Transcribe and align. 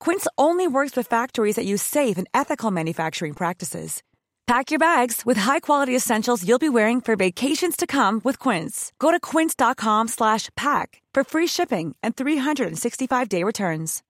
Quince 0.00 0.26
only 0.36 0.66
works 0.66 0.96
with 0.96 1.06
factories 1.06 1.56
that 1.56 1.66
use 1.66 1.82
safe 1.82 2.18
and 2.18 2.26
ethical 2.32 2.70
manufacturing 2.72 3.34
practices. 3.34 4.02
Pack 4.46 4.72
your 4.72 4.80
bags 4.80 5.22
with 5.24 5.36
high-quality 5.36 5.94
essentials 5.94 6.44
you'll 6.44 6.58
be 6.58 6.68
wearing 6.68 7.00
for 7.00 7.14
vacations 7.16 7.76
to 7.76 7.86
come 7.86 8.20
with 8.24 8.38
Quince. 8.38 8.92
Go 8.98 9.12
to 9.12 9.20
quince.com/pack 9.20 11.02
for 11.14 11.24
free 11.24 11.46
shipping 11.46 11.94
and 12.02 12.16
365-day 12.16 13.44
returns. 13.44 14.02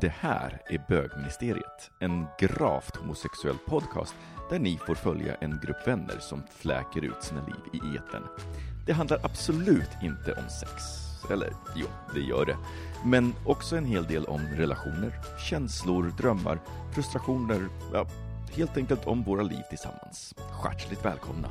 Det 0.00 0.12
här 0.20 0.62
är 0.66 0.84
Bögministeriet, 0.88 1.90
en 2.00 2.26
gravt 2.38 2.96
homosexuell 2.96 3.58
podcast 3.66 4.14
där 4.50 4.58
ni 4.58 4.78
får 4.86 4.94
följa 4.94 5.34
en 5.34 5.60
grupp 5.62 5.86
vänner 5.86 6.18
som 6.20 6.42
fläker 6.56 7.04
ut 7.04 7.22
sina 7.22 7.46
liv 7.46 7.82
i 7.82 7.96
etern. 7.96 8.24
Det 8.86 8.92
handlar 8.92 9.20
absolut 9.22 9.90
inte 10.02 10.32
om 10.32 10.48
sex. 10.50 11.07
Eller 11.30 11.52
jo, 11.76 11.86
det 12.14 12.20
gör 12.20 12.46
det. 12.46 12.56
Men 13.04 13.34
också 13.44 13.76
en 13.76 13.84
hel 13.84 14.04
del 14.04 14.24
om 14.24 14.40
relationer, 14.40 15.12
känslor, 15.50 16.12
drömmar, 16.18 16.58
frustrationer, 16.94 17.68
ja, 17.92 18.06
helt 18.56 18.76
enkelt 18.76 19.06
om 19.06 19.22
våra 19.22 19.42
liv 19.42 19.62
tillsammans. 19.70 20.34
Hjärtligt 20.64 21.04
välkomna! 21.04 21.48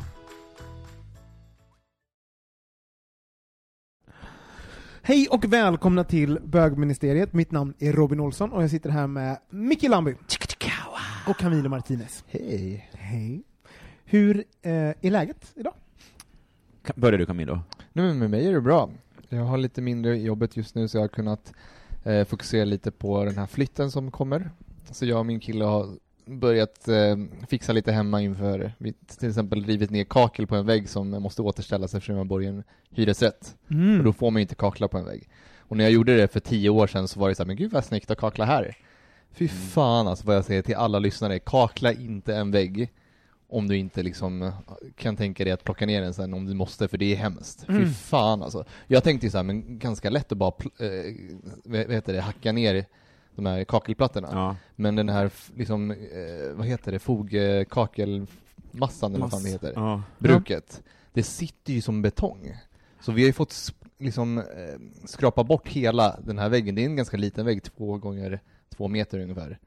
Hej 5.01 5.27
och 5.31 5.45
välkomna 5.45 6.03
till 6.03 6.39
Bögministeriet. 6.43 7.33
Mitt 7.33 7.51
namn 7.51 7.73
är 7.79 7.93
Robin 7.93 8.19
Olsson 8.19 8.51
och 8.51 8.63
jag 8.63 8.69
sitter 8.69 8.89
här 8.89 9.07
med 9.07 9.37
Micke 9.49 9.83
Lamby. 9.83 10.15
Och 11.27 11.37
Camilo 11.37 11.69
Martinez. 11.69 12.23
Hej. 12.27 12.89
Hej. 12.93 13.43
Hur 14.05 14.43
eh, 14.61 14.71
är 14.71 15.11
läget 15.11 15.53
idag? 15.55 15.73
Börjar 16.95 17.19
du 17.19 17.25
Camilo? 17.25 17.59
Nej, 17.93 18.05
men 18.05 18.19
med 18.19 18.29
mig 18.29 18.47
är 18.47 18.53
det 18.53 18.61
bra. 18.61 18.89
Jag 19.29 19.43
har 19.43 19.57
lite 19.57 19.81
mindre 19.81 20.17
jobbet 20.17 20.57
just 20.57 20.75
nu 20.75 20.87
så 20.87 20.97
jag 20.97 21.03
har 21.03 21.07
kunnat 21.07 21.53
eh, 22.03 22.25
fokusera 22.25 22.65
lite 22.65 22.91
på 22.91 23.25
den 23.25 23.37
här 23.37 23.45
flytten 23.45 23.91
som 23.91 24.11
kommer. 24.11 24.51
Så 24.91 25.05
jag 25.05 25.19
och 25.19 25.25
min 25.25 25.39
kille 25.39 25.65
har 25.65 25.89
börjat 26.25 26.87
eh, 26.87 27.17
fixa 27.47 27.73
lite 27.73 27.91
hemma 27.91 28.21
inför, 28.21 28.71
vi 28.77 28.93
till 28.93 29.29
exempel 29.29 29.65
rivit 29.65 29.89
ner 29.89 30.03
kakel 30.03 30.47
på 30.47 30.55
en 30.55 30.65
vägg 30.65 30.89
som 30.89 31.09
måste 31.09 31.41
återställas 31.41 31.95
eftersom 31.95 32.15
jag 32.15 32.27
bor 32.27 32.43
i 32.43 32.47
en 32.47 32.63
hyresrätt. 32.89 33.55
Mm. 33.71 33.97
Och 33.97 34.03
då 34.03 34.13
får 34.13 34.31
man 34.31 34.39
ju 34.39 34.41
inte 34.41 34.55
kakla 34.55 34.87
på 34.87 34.97
en 34.97 35.05
vägg. 35.05 35.29
Och 35.59 35.77
när 35.77 35.83
jag 35.83 35.93
gjorde 35.93 36.17
det 36.17 36.27
för 36.27 36.39
tio 36.39 36.69
år 36.69 36.87
sedan 36.87 37.07
så 37.07 37.19
var 37.19 37.29
det 37.29 37.35
så 37.35 37.43
här, 37.43 37.47
men 37.47 37.55
gud 37.55 37.71
vad 37.71 37.85
snyggt 37.85 38.11
att 38.11 38.17
kakla 38.17 38.45
här. 38.45 38.77
Fy 39.31 39.47
fan 39.47 40.07
alltså 40.07 40.27
vad 40.27 40.35
jag 40.35 40.45
säger 40.45 40.61
till 40.61 40.75
alla 40.75 40.99
lyssnare, 40.99 41.39
kakla 41.39 41.93
inte 41.93 42.35
en 42.35 42.51
vägg 42.51 42.91
om 43.49 43.67
du 43.67 43.77
inte 43.77 44.03
liksom 44.03 44.41
eh, 44.41 44.53
kan 44.95 45.15
tänka 45.15 45.43
dig 45.43 45.53
att 45.53 45.63
plocka 45.63 45.85
ner 45.85 46.01
den 46.01 46.13
sen 46.13 46.33
om 46.33 46.45
du 46.45 46.53
måste, 46.53 46.87
för 46.87 46.97
det 46.97 47.11
är 47.13 47.15
hemskt. 47.15 47.63
Fy 47.67 47.73
Mm. 47.73 47.89
fan 47.93 48.43
alltså. 48.43 48.65
Jag 48.87 49.03
tänkte 49.03 49.27
ju 49.27 49.31
så 49.31 49.37
här, 49.37 49.43
men 49.43 49.79
ganska 49.79 50.09
lätt 50.09 50.31
att 50.31 50.37
bara, 50.37 50.53
eh, 50.79 51.13
vad 51.63 51.91
heter 51.91 52.13
det, 52.13 52.21
hacka 52.21 52.51
ner 52.51 52.85
de 53.35 53.45
här 53.45 53.63
kakelplattorna. 53.63 54.29
Ja. 54.31 54.55
Men 54.75 54.95
den 54.95 55.09
här, 55.09 55.31
liksom, 55.55 55.91
eh, 55.91 55.97
vad 56.55 56.65
heter 56.65 56.91
det, 56.91 56.99
fogkakelmassan 56.99 59.11
eller 59.15 59.19
vad 59.21 59.31
fan 59.31 59.43
det 59.43 59.49
heter, 59.49 59.71
Ja. 59.75 60.03
bruket, 60.19 60.83
det 61.13 61.23
sitter 61.23 61.73
ju 61.73 61.81
som 61.81 62.01
betong. 62.01 62.53
Så 63.01 63.11
vi 63.11 63.21
har 63.21 63.27
ju 63.27 63.33
fått 63.33 63.73
liksom, 63.99 64.37
eh, 64.37 64.43
skrapa 65.05 65.43
bort 65.43 65.67
hela 65.67 66.19
den 66.23 66.39
här 66.39 66.49
väggen. 66.49 66.75
Det 66.75 66.81
är 66.81 66.85
en 66.85 66.95
ganska 66.95 67.17
liten 67.17 67.45
vägg, 67.45 67.63
två 67.63 67.97
gånger 67.97 68.39
två 68.69 68.87
meter 68.87 69.19
ungefär. 69.19 69.59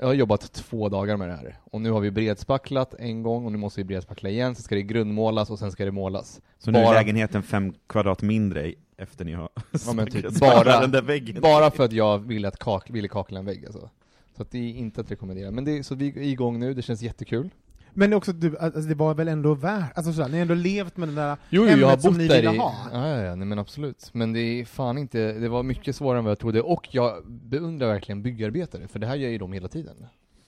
Jag 0.00 0.06
har 0.06 0.14
jobbat 0.14 0.52
två 0.52 0.88
dagar 0.88 1.16
med 1.16 1.28
det 1.28 1.36
här. 1.36 1.58
Och 1.64 1.80
nu 1.80 1.90
har 1.90 2.00
vi 2.00 2.10
bredspacklat 2.10 2.94
en 2.98 3.22
gång 3.22 3.44
och 3.44 3.52
nu 3.52 3.58
måste 3.58 3.80
vi 3.80 3.84
bredspackla 3.84 4.28
igen, 4.30 4.54
sen 4.54 4.62
ska 4.62 4.74
det 4.74 4.82
grundmålas 4.82 5.50
och 5.50 5.58
sen 5.58 5.72
ska 5.72 5.84
det 5.84 5.90
målas. 5.90 6.40
Så 6.58 6.70
nu 6.70 6.78
är 6.78 6.84
Bara- 6.84 6.94
lägenheten 6.94 7.42
fem 7.42 7.74
kvadrat 7.86 8.22
mindre 8.22 8.74
efter 8.96 9.24
ni 9.24 9.32
har 9.32 9.48
Ja, 9.86 9.92
men 9.92 10.10
typ 10.10 10.40
bara- 10.40 10.80
den 10.80 10.90
där 10.90 11.02
väggen? 11.02 11.40
Bara 11.42 11.70
för 11.70 11.84
att 11.84 11.92
jag 11.92 12.18
ville, 12.18 12.48
att 12.48 12.58
kak, 12.58 12.90
ville 12.90 13.08
kakla 13.08 13.38
en 13.38 13.44
vägg 13.46 13.66
alltså. 13.66 13.90
Så 14.36 14.42
att 14.42 14.50
det 14.50 14.58
är 14.58 14.74
inte 14.74 15.00
att 15.00 15.10
rekommendera. 15.10 15.50
Men 15.50 15.64
det, 15.64 15.84
så 15.84 15.94
vi 15.94 16.08
är 16.08 16.18
igång 16.18 16.58
nu, 16.58 16.74
det 16.74 16.82
känns 16.82 17.02
jättekul. 17.02 17.50
Men 17.94 18.10
det 18.10 18.16
också, 18.16 18.32
du, 18.32 18.58
alltså, 18.58 18.80
det 18.80 18.94
var 18.94 19.14
väl 19.14 19.28
ändå 19.28 19.54
värt, 19.54 19.96
alltså 19.96 20.12
sådär, 20.12 20.28
ni 20.28 20.34
har 20.34 20.42
ändå 20.42 20.54
levt 20.54 20.96
med 20.96 21.08
den 21.08 21.14
där 21.14 21.36
Jo, 21.50 21.62
ämnet 21.62 21.78
jag 21.78 21.86
har 21.88 21.96
som 21.96 22.12
bott 22.12 22.18
ni 22.18 22.28
där 22.28 22.36
ville 22.40 22.54
i... 22.54 22.58
ha. 22.58 22.74
Ja, 22.92 23.08
ja, 23.08 23.22
ja, 23.22 23.34
nej 23.34 23.46
men 23.46 23.58
absolut. 23.58 24.10
Men 24.12 24.32
det 24.32 24.40
är 24.40 24.64
fan 24.64 24.98
inte, 24.98 25.32
det 25.32 25.48
var 25.48 25.62
mycket 25.62 25.96
svårare 25.96 26.18
än 26.18 26.24
vad 26.24 26.30
jag 26.30 26.38
trodde. 26.38 26.62
Och 26.62 26.88
jag 26.94 27.22
beundrar 27.26 27.88
verkligen 27.88 28.22
byggarbetare, 28.22 28.88
för 28.88 28.98
det 28.98 29.06
här 29.06 29.16
gör 29.16 29.30
ju 29.30 29.38
de 29.38 29.52
hela 29.52 29.68
tiden. 29.68 29.96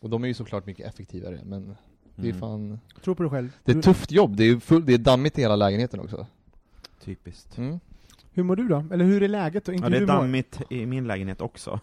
Och 0.01 0.11
de 0.11 0.25
är 0.25 0.29
ju 0.29 0.35
såklart 0.35 0.67
mycket 0.67 0.87
effektivare, 0.87 1.41
men 1.45 1.77
det 2.17 2.23
är 2.29 2.31
Mm. 2.31 2.41
fan... 2.41 2.81
Tro 3.05 3.15
på 3.15 3.23
dig 3.23 3.31
själv. 3.31 3.49
Det 3.65 3.73
är 3.73 3.77
ett 3.77 3.85
tufft 3.85 4.13
jobb, 4.13 4.37
det 4.37 4.45
är, 4.45 4.57
full, 4.59 4.87
det 4.87 4.95
är 4.95 4.99
dammigt 4.99 5.39
i 5.39 5.41
hela 5.41 5.57
lägenheten 5.57 6.01
också. 6.01 6.27
Typiskt. 7.05 7.59
Mm. 7.59 7.81
Hur 8.35 8.43
mår 8.43 8.57
du 8.57 8.69
då? 8.69 8.85
Eller 8.93 9.05
hur 9.05 9.23
är 9.23 9.29
läget 9.29 9.65
då? 9.65 9.73
Inte 9.73 9.85
Ja, 9.85 9.91
det 9.91 9.97
är 9.97 10.01
du 10.01 10.07
mår. 10.07 10.13
dammigt 10.15 10.61
i 10.71 10.87
min 10.87 11.07
lägenhet 11.07 11.41
också. 11.41 11.81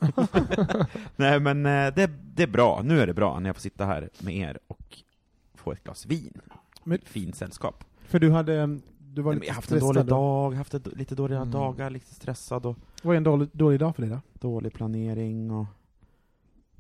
Nej 1.16 1.40
men 1.40 1.66
eh, 1.66 1.94
det, 1.96 2.10
det 2.36 2.44
är 2.44 2.48
bra, 2.48 2.82
nu 2.84 3.00
är 3.02 3.08
det 3.08 3.14
bra 3.14 3.40
när 3.40 3.50
jag 3.50 3.56
får 3.56 3.62
sitta 3.62 3.86
här 3.86 4.10
med 4.20 4.36
er 4.36 4.60
och 4.68 4.98
få 5.60 5.72
ett 5.72 5.84
glas 5.84 6.06
vin. 6.06 6.42
Men- 6.84 7.00
Fint 7.06 7.36
sällskap. 7.36 7.84
För 8.02 8.20
du 8.20 8.32
hade, 8.32 8.58
um, 8.64 8.82
du 9.00 9.22
var 9.22 9.32
Nej, 9.32 9.40
lite 9.40 9.48
jag 9.48 9.54
har 9.54 9.56
haft 9.56 9.72
en 9.72 9.80
dålig 9.80 10.06
då. 10.06 10.10
dag, 10.10 10.52
haft 10.54 10.74
ett, 10.74 10.88
lite 10.98 11.16
dåliga 11.16 11.38
Mm. 11.40 11.52
dagar, 11.52 11.90
lite 11.90 12.16
stressad 12.16 12.66
och 12.66 12.78
Vad 13.04 13.14
är 13.14 13.18
en 13.18 13.24
dålig, 13.24 13.50
dålig 13.54 13.80
dag 13.80 13.96
för 13.96 14.02
dig 14.02 14.12
då? 14.12 14.20
dålig 14.34 14.74
planering 14.74 15.52
och... 15.52 15.66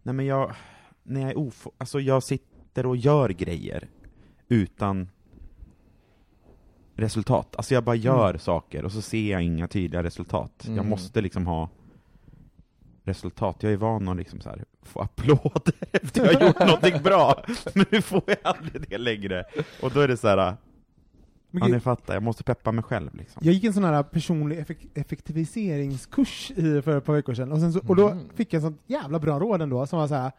Nej 0.03 0.15
men 0.15 0.25
jag, 0.25 0.55
när 1.03 1.21
jag 1.21 1.29
är 1.29 1.37
ofo... 1.37 1.71
Alltså 1.77 1.99
jag 1.99 2.23
sitter 2.23 2.85
och 2.85 2.97
gör 2.97 3.29
grejer 3.29 3.87
utan 4.47 5.09
resultat. 6.95 7.55
Alltså 7.55 7.73
jag 7.73 7.83
bara 7.83 7.95
gör 7.95 8.37
saker 8.37 8.85
och 8.85 8.91
så 8.91 9.01
ser 9.01 9.31
jag 9.31 9.43
inga 9.43 9.67
tydliga 9.67 10.03
resultat. 10.03 10.51
Jag 10.65 10.73
Mm. 10.73 10.89
måste 10.89 11.21
liksom 11.21 11.47
ha 11.47 11.69
resultat. 13.03 13.63
Jag 13.63 13.73
är 13.73 13.77
van 13.77 14.07
att 14.07 14.17
liksom 14.17 14.41
så 14.41 14.49
här 14.49 14.65
få 14.89 15.01
applåder 15.01 15.73
efter 15.91 16.25
jag 16.25 16.39
har 16.39 16.47
gjort 16.47 16.59
någonting 16.59 17.03
bra, 17.03 17.43
men 17.73 17.85
nu 17.91 18.01
får 18.01 18.21
jag 18.27 18.37
aldrig 18.43 18.85
det 18.89 18.97
längre. 18.97 19.43
Och 19.81 19.91
då 19.91 19.99
är 19.99 20.07
det 20.07 20.17
så 20.17 20.27
här, 20.27 20.55
Men 21.51 21.63
ja 21.63 21.67
ni 21.67 21.79
fattar, 21.79 22.13
jag 22.13 22.23
måste 22.23 22.43
peppa 22.43 22.71
mig 22.71 22.83
själv 22.83 23.15
liksom. 23.15 23.41
Jag 23.45 23.53
gick 23.53 23.63
en 23.63 23.73
sån 23.73 23.83
här 23.83 24.03
personlig 24.03 24.59
effek 24.59 24.77
effektiviseringskurs 25.53 26.51
i, 26.55 26.81
för 26.81 26.97
ett 26.97 27.05
par 27.05 27.13
veckor 27.13 27.33
sedan, 27.33 27.51
och, 27.51 27.73
så, 27.73 27.79
och 27.87 27.95
då 27.95 28.09
Mm. 28.09 28.29
fick 28.35 28.53
jag 28.53 28.61
sånt 28.61 28.81
jävla 28.87 29.19
bra 29.19 29.39
råd 29.39 29.61
ändå, 29.61 29.85
som 29.87 29.99
var 29.99 30.07
så 30.07 30.15
här. 30.15 30.31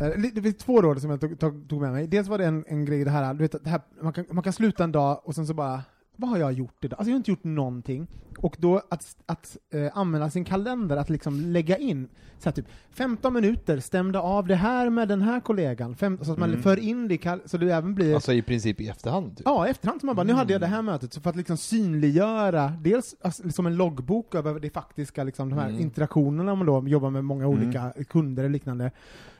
eh, 0.00 0.08
Det 0.34 0.42
finns 0.42 0.56
två 0.56 0.82
råd 0.82 1.00
som 1.00 1.10
jag 1.10 1.20
tog, 1.40 1.68
tog, 1.68 1.80
med 1.80 1.92
mig. 1.92 2.06
Dels 2.06 2.28
var 2.28 2.38
det 2.38 2.44
en, 2.46 2.64
en 2.68 2.84
grej 2.84 3.04
det 3.04 3.10
här, 3.10 3.34
du 3.34 3.40
vet, 3.40 3.54
att 3.54 3.64
det 3.64 3.70
här 3.70 3.80
man, 4.02 4.12
kan, 4.12 4.24
man 4.30 4.44
kan 4.44 4.52
sluta 4.52 4.84
en 4.84 4.92
dag 4.92 5.20
och 5.24 5.34
sen 5.34 5.46
så 5.46 5.54
bara, 5.54 5.82
vad 6.20 6.30
har 6.30 6.38
jag 6.38 6.52
gjort 6.52 6.84
idag? 6.84 6.96
Alltså 6.98 7.10
jag 7.10 7.14
har 7.14 7.18
inte 7.18 7.30
gjort 7.30 7.44
någonting. 7.44 8.06
Och 8.38 8.56
då 8.58 8.82
att, 8.88 9.16
att 9.26 9.56
eh, 9.72 9.98
använda 9.98 10.30
sin 10.30 10.44
kalender, 10.44 10.96
att 10.96 11.10
liksom 11.10 11.40
lägga 11.40 11.76
in 11.78 12.08
så 12.38 12.44
här, 12.48 12.52
typ 12.54 12.66
15 12.90 13.34
minuter, 13.34 13.80
stämde 13.80 14.18
av 14.20 14.46
det 14.46 14.54
här 14.54 14.90
med 14.90 15.08
den 15.08 15.22
här 15.22 15.40
kollegan, 15.40 15.96
Fem, 15.96 16.18
så 16.22 16.32
att 16.32 16.38
man 16.38 16.48
Mm. 16.50 16.62
för 16.62 16.78
in 16.78 17.08
det 17.08 17.40
så 17.44 17.56
det 17.56 17.70
även 17.72 17.94
blir 17.94 18.14
Alltså 18.14 18.32
i 18.32 18.42
princip 18.42 18.80
i 18.80 18.88
efterhand 18.88 19.36
typ. 19.36 19.42
Ja, 19.46 19.66
i 19.66 19.70
efterhand 19.70 20.00
som 20.00 20.06
man 20.06 20.16
bara, 20.16 20.22
nu 20.26 20.32
hade 20.32 20.52
jag 20.52 20.60
det 20.60 20.66
Mm. 20.66 20.74
här 20.76 20.82
mötet, 20.82 21.12
så 21.12 21.20
för 21.20 21.30
att 21.30 21.36
liksom 21.36 21.56
synliggöra, 21.56 22.72
dels 22.80 23.14
alltså, 23.22 23.50
som 23.50 23.66
en 23.66 23.76
loggbok 23.76 24.34
över 24.34 24.60
det 24.60 24.70
faktiska, 24.70 25.24
liksom, 25.24 25.48
de 25.50 25.58
här 25.58 25.68
Mm. 25.68 25.80
interaktionerna 25.80 26.54
man 26.54 26.66
då 26.66 26.88
jobbar 26.88 27.10
med 27.10 27.24
många 27.24 27.44
Mm. 27.44 27.58
olika 27.58 27.92
kunder 28.08 28.44
och 28.44 28.50
liknande. 28.50 28.90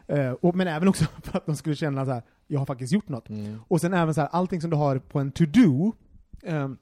Eh, 0.07 0.31
och, 0.31 0.57
men 0.57 0.69
även 0.69 0.89
också 0.89 1.05
för 1.23 1.39
att 1.39 1.47
de 1.47 1.57
skulle 1.57 1.75
känna 1.77 2.05
så 2.05 2.13
här, 2.13 2.23
jag 2.47 2.59
har 2.59 2.67
faktiskt 2.67 2.93
gjort 2.93 3.09
något. 3.09 3.29
Mm. 3.29 3.59
Och 3.69 3.81
sen 3.81 3.95
även 3.95 4.15
så 4.15 4.21
här, 4.21 4.29
allting 4.33 4.61
som 4.61 4.71
du 4.71 4.77
har 4.77 4.99
på 4.99 5.19
en 5.19 5.33
to-do, 5.33 5.93
ehm, 6.43 6.76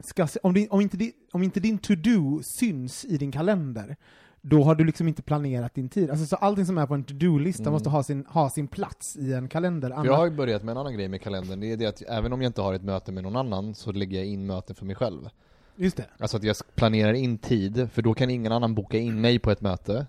ska 0.00 0.26
se, 0.26 0.38
om, 0.42 0.54
din, 0.54 0.68
om, 0.70 0.80
inte 0.80 0.96
di, 0.96 1.12
om 1.32 1.42
inte 1.42 1.60
din 1.60 1.78
to-do 1.78 2.42
syns 2.42 3.04
i 3.04 3.16
din 3.16 3.32
kalender, 3.32 3.96
då 4.40 4.62
har 4.62 4.74
du 4.74 4.84
liksom 4.84 5.08
inte 5.08 5.22
planerat 5.22 5.74
din 5.74 5.88
tid. 5.88 6.10
Alltså, 6.10 6.26
så 6.26 6.36
allting 6.36 6.66
som 6.66 6.78
är 6.78 6.86
på 6.86 6.94
en 6.94 7.04
to-do-lista 7.04 7.62
Mm. 7.62 7.72
måste 7.72 7.88
ha 7.88 8.02
sin, 8.02 8.26
ha 8.28 8.50
sin 8.50 8.68
plats 8.68 9.16
i 9.16 9.32
en 9.32 9.48
kalender. 9.48 9.90
Annars- 9.90 10.06
jag 10.06 10.16
har 10.16 10.24
ju 10.24 10.30
börjat 10.30 10.62
med 10.62 10.72
en 10.72 10.78
annan 10.78 10.94
grej 10.94 11.08
med 11.08 11.20
kalendern, 11.22 11.60
det 11.60 11.72
är 11.72 11.76
det 11.76 11.86
att 11.86 12.02
även 12.08 12.32
om 12.32 12.42
jag 12.42 12.48
inte 12.48 12.60
har 12.62 12.74
ett 12.74 12.82
möte 12.82 13.12
med 13.12 13.22
någon 13.22 13.36
annan 13.36 13.74
så 13.74 13.92
lägger 13.92 14.18
jag 14.18 14.26
in 14.26 14.46
möten 14.46 14.76
för 14.76 14.84
mig 14.86 14.96
själv. 14.96 15.28
Just 15.76 15.96
det. 15.96 16.06
Alltså 16.18 16.36
att 16.36 16.42
jag 16.44 16.56
planerar 16.74 17.12
in 17.12 17.38
tid, 17.38 17.88
för 17.92 18.02
då 18.02 18.14
kan 18.14 18.30
ingen 18.30 18.52
annan 18.52 18.74
boka 18.74 18.98
in 18.98 19.20
mig 19.20 19.38
på 19.38 19.50
ett 19.50 19.60
möte. 19.60 20.06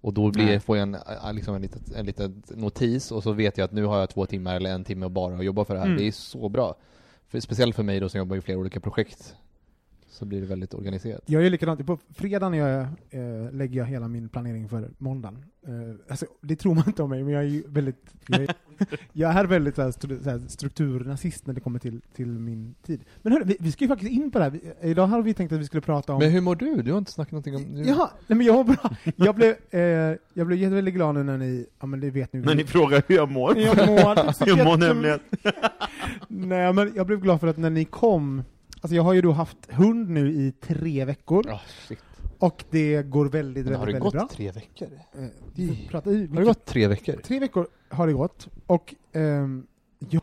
Och 0.00 0.14
då 0.14 0.30
blir, 0.30 0.44
Nej. 0.44 0.60
får 0.60 0.76
jag 0.76 0.82
en, 0.82 0.94
äh, 0.94 1.32
liksom 1.32 1.54
en, 1.54 1.62
litet, 1.62 1.92
en 1.92 2.06
liten 2.06 2.42
notis 2.54 3.12
och 3.12 3.22
så 3.22 3.32
vet 3.32 3.58
jag 3.58 3.64
att 3.64 3.72
nu 3.72 3.84
har 3.84 3.98
jag 3.98 4.10
två 4.10 4.26
timmar 4.26 4.56
eller 4.56 4.70
en 4.70 4.84
timme 4.84 5.08
bara 5.08 5.36
att 5.36 5.44
jobba 5.44 5.64
för 5.64 5.74
det 5.74 5.80
här. 5.80 5.86
Mm. 5.86 5.98
Det 5.98 6.06
är 6.08 6.12
så 6.12 6.48
bra. 6.48 6.74
För, 7.28 7.40
speciellt 7.40 7.76
för 7.76 7.82
mig 7.82 8.00
då 8.00 8.08
som 8.08 8.18
jobbar 8.18 8.36
i 8.36 8.40
flera 8.40 8.58
olika 8.58 8.80
projekt. 8.80 9.34
Så 10.16 10.24
blir 10.24 10.40
det 10.40 10.46
väldigt 10.46 10.74
organiserat. 10.74 11.22
Jag 11.26 11.46
är 11.46 11.50
likadant. 11.50 11.86
På 11.86 11.98
fredagen 12.14 12.54
jag, 12.54 12.80
eh, 13.10 13.52
lägger 13.52 13.78
jag 13.78 13.86
hela 13.86 14.08
min 14.08 14.28
planering 14.28 14.68
för 14.68 14.90
måndagen. 14.98 15.44
Eh, 15.66 15.72
alltså, 16.08 16.26
det 16.40 16.56
tror 16.56 16.74
man 16.74 16.84
inte 16.86 17.02
om 17.02 17.10
mig, 17.10 17.24
men 17.24 17.32
jag 17.32 17.42
är 17.42 17.46
ju 17.46 17.62
väldigt... 17.66 18.14
Jag 18.26 18.42
är, 18.42 18.54
jag 19.12 19.36
är 19.36 19.44
väldigt 19.44 19.74
så 19.74 19.82
här, 19.82 20.48
strukturnazist 20.48 21.46
när 21.46 21.54
det 21.54 21.60
kommer 21.60 21.78
till, 21.78 22.00
till 22.14 22.26
min 22.26 22.74
tid. 22.82 23.00
Men 23.22 23.32
hörru, 23.32 23.44
vi, 23.44 23.56
vi 23.60 23.72
ska 23.72 23.84
ju 23.84 23.88
faktiskt 23.88 24.12
in 24.12 24.30
på 24.30 24.38
det 24.38 24.44
här. 24.44 24.50
Vi, 24.50 24.72
idag 24.90 25.06
hade 25.06 25.22
vi 25.22 25.34
tänkt 25.34 25.52
att 25.52 25.60
vi 25.60 25.64
skulle 25.64 25.80
prata 25.80 26.12
om... 26.12 26.18
Men 26.18 26.30
hur 26.30 26.40
mår 26.40 26.54
du? 26.54 26.82
Du 26.82 26.90
har 26.92 26.98
inte 26.98 27.12
snackat 27.12 27.32
någonting 27.32 27.56
om... 27.56 27.84
Jaha, 27.84 28.10
nej 28.26 28.36
men 28.36 28.46
jag 28.46 28.54
mår 28.54 28.64
bra. 28.64 28.90
Jag 29.16 29.34
blev, 29.34 29.54
eh, 29.70 29.80
jag 30.34 30.46
blev 30.46 30.70
väldigt 30.70 30.94
glad 30.94 31.14
nu 31.14 31.22
när 31.22 31.38
ni, 31.38 31.66
ja 31.80 31.86
men 31.86 32.00
det 32.00 32.10
vet 32.10 32.32
ni. 32.32 32.40
När 32.40 32.54
ni 32.54 32.64
frågar 32.64 33.02
hur 33.08 33.16
jag 33.16 33.30
mår. 33.30 33.58
jag 33.58 33.86
mår, 33.86 34.46
Jag 34.46 34.64
mår 34.64 34.76
nämligen... 34.76 35.18
Nej 36.28 36.72
men 36.72 36.92
jag 36.94 37.06
blev 37.06 37.20
glad 37.20 37.40
för 37.40 37.46
att 37.46 37.56
när 37.56 37.70
ni 37.70 37.84
kom, 37.84 38.42
alltså 38.86 38.96
jag 38.96 39.02
har 39.02 39.12
ju 39.12 39.20
då 39.20 39.32
haft 39.32 39.70
hund 39.70 40.10
nu 40.10 40.32
i 40.32 40.52
tre 40.60 41.04
veckor, 41.04 41.50
Ah, 41.50 41.60
shit. 41.88 41.98
och 42.38 42.64
det 42.70 43.02
går 43.02 43.26
väldigt, 43.28 43.64
Men 43.64 43.72
väldigt, 43.72 43.78
har 43.78 43.86
det 43.86 43.92
väldigt 43.92 44.02
gått 44.02 44.12
bra. 44.12 44.28
tre 44.32 44.50
veckor? 44.50 44.88
Eh, 45.18 45.24
vi 45.54 45.88
Har 45.92 46.36
det 46.40 46.44
gått 46.44 46.64
tre 46.64 46.86
veckor? 46.88 47.12
Tre 47.24 47.38
veckor 47.40 47.66
har 47.88 48.06
det 48.06 48.12
gått, 48.12 48.48
och 48.66 48.94
ehm, 49.12 49.66
ja, 49.98 50.20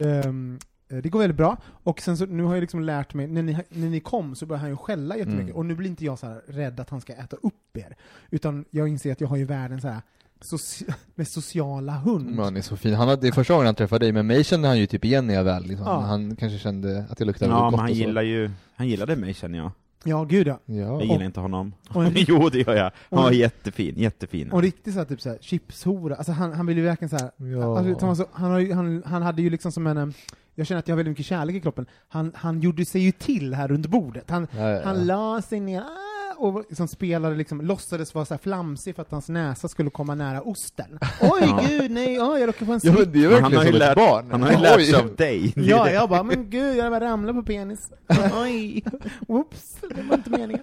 ehm, 0.00 0.58
eh, 0.88 0.96
det 0.98 1.08
går 1.08 1.18
väldigt 1.18 1.36
bra. 1.36 1.56
Och 1.64 2.00
sen 2.00 2.16
så, 2.16 2.26
nu 2.26 2.42
har 2.42 2.54
jag 2.54 2.60
liksom 2.60 2.80
lärt 2.80 3.14
mig, 3.14 3.26
när 3.26 3.42
ni, 3.42 3.56
när 3.68 3.88
ni 3.90 4.00
kom 4.00 4.34
så 4.34 4.46
började 4.46 4.60
han 4.60 4.70
ju 4.70 4.76
skälla 4.76 5.16
jättemycket, 5.16 5.44
Mm. 5.44 5.56
och 5.56 5.66
nu 5.66 5.74
blir 5.74 5.90
inte 5.90 6.04
jag 6.04 6.18
så 6.18 6.40
rädd 6.46 6.80
att 6.80 6.90
han 6.90 7.00
ska 7.00 7.12
äta 7.12 7.36
upp 7.36 7.76
er. 7.76 7.96
Utan 8.30 8.64
jag 8.70 8.88
inser 8.88 9.12
att 9.12 9.20
jag 9.20 9.28
har 9.28 9.36
ju 9.36 9.44
världens 9.44 9.82
så 9.82 9.88
här, 9.88 10.02
soci 10.40 10.84
med 11.14 11.28
sociala 11.28 11.92
hund. 11.92 12.26
Men 12.30 12.44
han 12.44 12.56
är 12.56 12.62
så 12.62 12.76
fin. 12.76 12.94
Han 12.94 13.08
hade, 13.08 13.22
det 13.22 13.28
är 13.28 13.32
första 13.32 13.52
gången 13.54 13.66
han 13.66 13.74
träffade 13.74 14.04
dig, 14.04 14.12
men 14.12 14.26
mig 14.26 14.44
kände 14.44 14.68
han 14.68 14.78
ju 14.78 14.86
typ 14.86 15.04
igen 15.04 15.26
när 15.26 15.34
jag 15.34 15.44
väl 15.44 15.62
liksom. 15.66 15.86
Ja. 15.86 16.00
Han 16.00 16.36
kanske 16.36 16.58
kände 16.58 17.04
att 17.10 17.20
jag 17.20 17.26
luktade 17.26 17.50
Ja, 17.50 17.60
gott 17.64 17.70
men 17.70 17.80
han 17.80 17.90
och 17.90 17.96
så. 17.96 18.02
gillar 18.02 18.22
ju... 18.22 18.50
Han 18.76 18.88
gillade 18.88 19.16
mig 19.16 19.34
känner 19.34 19.58
jag. 19.58 19.70
Ja, 20.04 20.24
gud 20.24 20.46
ja. 20.46 20.58
Ja. 20.66 20.74
Jag 20.74 21.04
gillar 21.04 21.22
inte 21.24 21.40
honom. 21.40 21.72
Och 21.88 22.04
en, 22.04 22.12
jo, 22.14 22.48
det 22.48 22.58
gör 22.58 22.74
jag. 22.76 22.90
Han 23.10 23.18
var 23.22 23.26
och- 23.26 23.34
jättefin, 23.34 23.94
jättefin. 23.98 24.50
och 24.52 24.62
riktigt 24.62 24.92
så 24.94 24.98
här, 25.00 25.06
typ 25.06 25.20
så 25.20 25.28
här, 25.28 25.38
chipshora. 25.40 26.14
Alltså 26.16 26.32
han, 26.32 26.52
han 26.52 26.66
vill 26.66 26.76
ju 26.76 26.84
verkligen 26.84 27.08
så 27.10 27.16
här, 27.16 27.30
Ja. 27.36 27.78
Alltså, 27.78 27.94
Thomas, 28.00 28.20
han, 28.32 28.50
har 28.50 28.74
han, 28.74 29.02
han 29.06 29.22
hade 29.22 29.42
ju 29.42 29.50
liksom 29.50 29.72
som 29.72 29.86
en, 29.86 30.14
jag 30.54 30.66
känner 30.66 30.78
att 30.78 30.88
jag 30.88 30.92
har 30.92 30.96
väldigt 30.96 31.10
mycket 31.10 31.26
kärlek 31.26 31.56
i 31.56 31.60
kroppen. 31.60 31.86
Han, 32.08 32.32
han 32.34 32.60
gjorde 32.60 32.84
sig 32.84 33.00
ju 33.00 33.12
till 33.12 33.54
här 33.54 33.68
runt 33.68 33.86
bordet. 33.86 34.30
Han, 34.30 34.46
Ja, 34.56 34.60
ja, 34.60 34.70
ja. 34.70 34.80
han 34.84 35.06
la 35.06 35.42
sig 35.42 35.60
ner 35.60 35.80
ah, 35.80 36.15
och 36.38 36.64
liksom 36.68 36.88
spelade 36.88 37.34
liksom, 37.36 37.60
låtsades 37.60 38.14
vara 38.14 38.24
så 38.24 38.34
här 38.34 38.38
flamsig 38.38 38.94
för 38.94 39.02
att 39.02 39.10
hans 39.10 39.28
näsa 39.28 39.68
skulle 39.68 39.90
komma 39.90 40.14
nära 40.14 40.42
osten. 40.42 40.98
Oj 41.20 41.40
Ja. 41.42 41.64
gud, 41.68 41.90
nej, 41.90 42.20
oj, 42.22 42.40
jag 42.40 42.48
råkade 42.48 42.66
få 42.66 42.72
en 42.72 42.80
Ja, 42.82 42.92
slip. 42.94 42.98
men 42.98 43.12
det 43.12 43.24
är 43.24 43.30
Men 43.30 43.42
han 43.42 43.52
verkligen 43.52 43.58
har 43.58 43.64
ju 43.64 43.70
som 43.72 43.78
lärt, 43.78 43.90
ett 43.90 43.96
barn. 43.96 44.26
han 44.30 44.42
har 44.42 44.50
ju 44.50 44.58
lärt 44.58 44.86
sig 44.86 44.94
av 44.94 45.16
dig. 45.16 45.52
Ja, 45.56 45.90
jag 45.90 46.08
bara, 46.08 46.22
men 46.22 46.50
gud, 46.50 46.76
jag 46.76 46.92
bara 46.92 47.04
ramlade 47.04 47.38
på 47.40 47.46
penis. 47.46 47.90
Oj, 48.42 48.84
whoops, 49.28 49.76
det 49.94 50.02
var 50.02 50.16
inte 50.16 50.30
meningen. 50.30 50.62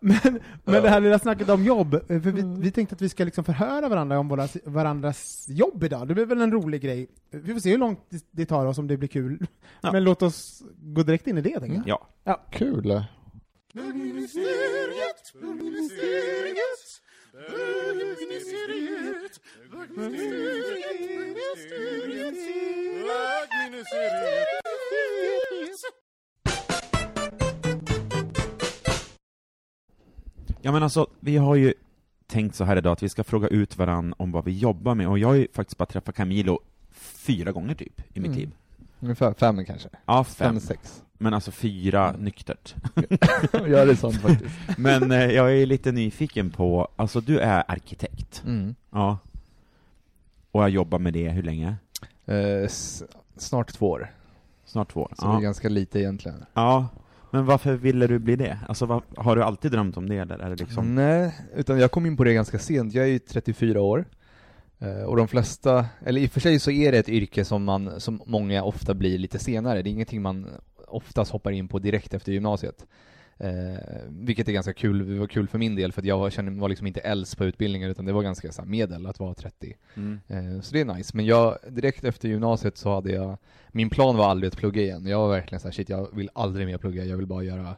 Men, 0.00 0.40
men 0.64 0.82
det 0.82 0.88
här 0.88 1.00
lilla 1.00 1.18
snacket 1.18 1.48
om 1.48 1.64
jobb, 1.64 2.00
för 2.06 2.18
vi, 2.18 2.42
vi 2.60 2.70
tänkte 2.70 2.94
att 2.94 3.02
vi 3.02 3.08
ska 3.08 3.24
liksom 3.24 3.44
förhöra 3.44 3.88
varandra 3.88 4.18
om 4.18 4.28
våra, 4.28 4.48
varandras 4.64 5.46
jobb 5.48 5.84
idag. 5.84 6.08
Det 6.08 6.14
blir 6.14 6.26
väl 6.26 6.40
en 6.40 6.52
rolig 6.52 6.82
grej. 6.82 7.08
Vi 7.30 7.52
får 7.52 7.60
se 7.60 7.70
hur 7.70 7.78
långt 7.78 8.00
det- 8.30 8.46
tar 8.46 8.66
oss, 8.66 8.78
om 8.78 8.86
det 8.86 8.96
blir 8.96 9.08
kul. 9.08 9.46
Ja. 9.80 9.92
Men 9.92 10.04
låt 10.04 10.22
oss 10.22 10.62
gå 10.82 11.02
direkt 11.02 11.26
in 11.26 11.38
i 11.38 11.40
det, 11.40 11.60
tänker 11.60 11.82
jag. 11.86 12.00
Ja. 12.24 12.46
Kul. 12.52 13.04
Ja 30.62 30.72
men 30.72 30.82
alltså, 30.82 31.06
vi 31.20 31.36
har 31.36 31.54
ju 31.54 31.74
tänkt 32.26 32.54
så 32.56 32.64
här 32.64 32.76
idag 32.76 32.92
att 32.92 33.02
vi 33.02 33.08
ska 33.08 33.24
fråga 33.24 33.48
ut 33.48 33.76
varann 33.76 34.14
om 34.16 34.32
vad 34.32 34.44
vi 34.44 34.58
jobbar 34.58 34.94
med, 34.94 35.08
och 35.08 35.18
jag 35.18 35.28
har 35.28 35.34
ju 35.34 35.48
faktiskt 35.52 35.78
bara 35.78 35.86
träffat 35.86 36.16
Camilo 36.16 36.60
fyra 36.92 37.52
gånger 37.52 37.74
typ, 37.74 38.00
i 38.16 38.20
mitt 38.20 38.26
Mm. 38.28 38.38
liv. 38.38 38.50
Ungefär 39.00 39.32
fem 39.34 39.64
kanske. 39.64 39.88
Ja, 40.06 40.24
Fem, 40.24 40.48
fem. 40.54 40.60
sex. 40.60 41.02
Men 41.18 41.34
alltså 41.34 41.50
fyra 41.50 42.08
Mm. 42.08 42.20
nyktert. 42.24 42.74
ja, 43.52 43.84
det 43.84 43.90
är 43.92 43.94
sant 43.94 44.16
faktiskt. 44.20 44.54
Men 44.78 45.10
eh, 45.12 45.24
jag 45.30 45.56
är 45.56 45.66
lite 45.66 45.92
nyfiken 45.92 46.50
på, 46.50 46.88
alltså 46.96 47.20
du 47.20 47.38
är 47.38 47.64
arkitekt. 47.68 48.42
Mm. 48.46 48.74
Ja. 48.90 49.18
Och 50.50 50.62
jag 50.62 50.70
jobbar 50.70 50.98
med 50.98 51.12
det, 51.12 51.28
hur 51.30 51.42
länge? 51.42 51.74
Eh, 52.26 52.68
snart 53.36 53.72
två 53.72 53.90
år. 53.90 54.10
Snart 54.64 54.92
två 54.92 55.00
år. 55.00 55.12
Så 55.18 55.24
det 55.26 55.30
är 55.30 55.34
Ja. 55.34 55.40
ganska 55.40 55.68
lite 55.68 55.98
egentligen. 56.00 56.44
ja. 56.54 56.88
Men 57.32 57.46
varför 57.46 57.72
ville 57.74 58.06
du 58.06 58.18
bli 58.18 58.36
det? 58.36 58.58
Alltså 58.68 58.86
vad, 58.86 59.02
har 59.16 59.36
du 59.36 59.42
alltid 59.42 59.72
drömt 59.72 59.96
om 59.96 60.08
det 60.08 60.16
eller 60.16 60.38
är 60.38 60.50
det 60.50 60.56
liksom? 60.56 60.94
Nej, 60.94 61.34
utan 61.54 61.78
jag 61.78 61.90
kom 61.90 62.06
in 62.06 62.16
på 62.16 62.24
det 62.24 62.34
ganska 62.34 62.58
sent. 62.58 62.94
Jag 62.94 63.04
är 63.04 63.08
ju 63.08 63.18
34 63.18 63.80
år. 63.80 64.04
Eh, 64.80 65.02
Och 65.02 65.16
de 65.16 65.28
flesta, 65.28 65.86
eller 66.06 66.20
i 66.20 66.26
och 66.26 66.30
för 66.30 66.40
sig 66.40 66.58
så 66.58 66.70
är 66.70 66.92
det 66.92 66.98
ett 66.98 67.08
yrke 67.08 67.44
som 67.44 67.64
man, 67.64 68.00
som 68.00 68.22
många 68.26 68.62
ofta 68.64 68.94
blir 68.94 69.18
lite 69.18 69.38
senare. 69.38 69.82
Det 69.82 69.90
är 69.90 69.92
ingenting 69.92 70.22
man 70.22 70.46
oftast 70.86 71.30
hoppar 71.30 71.50
in 71.50 71.68
på 71.68 71.78
direkt 71.78 72.14
efter 72.14 72.32
gymnasiet. 72.32 72.86
Eh, 73.38 73.80
vilket 74.08 74.48
är 74.48 74.52
ganska 74.52 74.72
kul, 74.72 75.14
det 75.14 75.20
var 75.20 75.26
kul 75.26 75.48
för 75.48 75.58
min 75.58 75.74
del 75.74 75.92
för 75.92 76.00
att 76.00 76.06
jag 76.06 76.18
var, 76.18 76.30
kände, 76.30 76.60
var 76.60 76.68
liksom 76.68 76.86
inte 76.86 77.00
äldst 77.00 77.36
på 77.38 77.44
utbildningen 77.44 77.90
utan 77.90 78.04
det 78.04 78.12
var 78.12 78.22
ganska 78.22 78.52
så 78.52 78.62
här, 78.62 78.68
medel 78.68 79.06
att 79.06 79.20
vara 79.20 79.34
30. 79.34 79.76
Mm. 79.96 80.20
Eh, 80.28 80.60
så 80.60 80.72
det 80.74 80.80
är 80.80 80.84
nice. 80.84 81.16
Men 81.16 81.26
jag, 81.26 81.58
direkt 81.68 82.04
efter 82.04 82.28
gymnasiet 82.28 82.76
så 82.76 82.94
hade 82.94 83.12
jag, 83.12 83.38
min 83.68 83.90
plan 83.90 84.16
var 84.16 84.28
aldrig 84.28 84.48
att 84.48 84.56
plugga 84.56 84.82
igen. 84.82 85.06
Jag 85.06 85.18
var 85.18 85.28
verkligen 85.28 85.60
såhär, 85.60 85.72
shit 85.72 85.88
jag 85.88 86.16
vill 86.16 86.30
aldrig 86.32 86.66
mer 86.66 86.78
plugga, 86.78 87.04
jag 87.04 87.16
vill 87.16 87.26
bara 87.26 87.42
göra, 87.42 87.76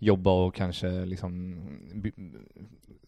jobba 0.00 0.30
och 0.30 0.54
kanske 0.54 1.04
liksom 1.04 1.56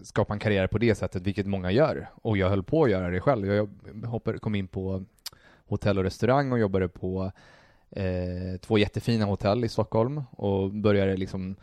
skapa 0.01 0.33
en 0.33 0.39
karriär 0.39 0.67
på 0.67 0.79
det 0.79 0.95
sättet, 0.95 1.23
vilket 1.23 1.47
många 1.47 1.71
gör. 1.71 2.09
Och 2.15 2.37
jag 2.37 2.49
höll 2.49 2.63
på 2.63 2.85
att 2.85 2.91
göra 2.91 3.11
det 3.11 3.21
själv. 3.21 3.47
Jag 3.47 3.69
hoppade, 4.07 4.39
kom 4.39 4.55
in 4.55 4.69
på 4.69 5.05
hotell 5.67 5.99
och 5.99 6.05
restaurang 6.05 6.53
och 6.53 6.59
jobbade 6.59 6.89
på 6.89 7.33
eh, 7.91 8.61
två 8.61 8.79
jättefina 8.79 9.25
hotell 9.25 9.65
i 9.65 9.69
Stockholm 9.69 10.23
och 10.31 10.71
började 10.71 11.17
liksom 11.17 11.57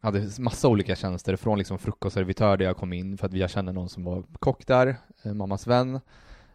hade 0.00 0.28
massa 0.38 0.68
olika 0.68 0.96
tjänster, 0.96 1.36
från 1.36 1.58
liksom 1.58 1.78
frukostservitör 1.78 2.56
där 2.56 2.64
jag 2.64 2.76
kom 2.76 2.92
in 2.92 3.18
för 3.18 3.26
att 3.26 3.32
jag 3.32 3.50
kände 3.50 3.72
någon 3.72 3.88
som 3.88 4.04
var 4.04 4.22
kock 4.38 4.66
där, 4.66 4.96
eh, 5.22 5.34
mammas 5.34 5.66
vän. 5.66 6.00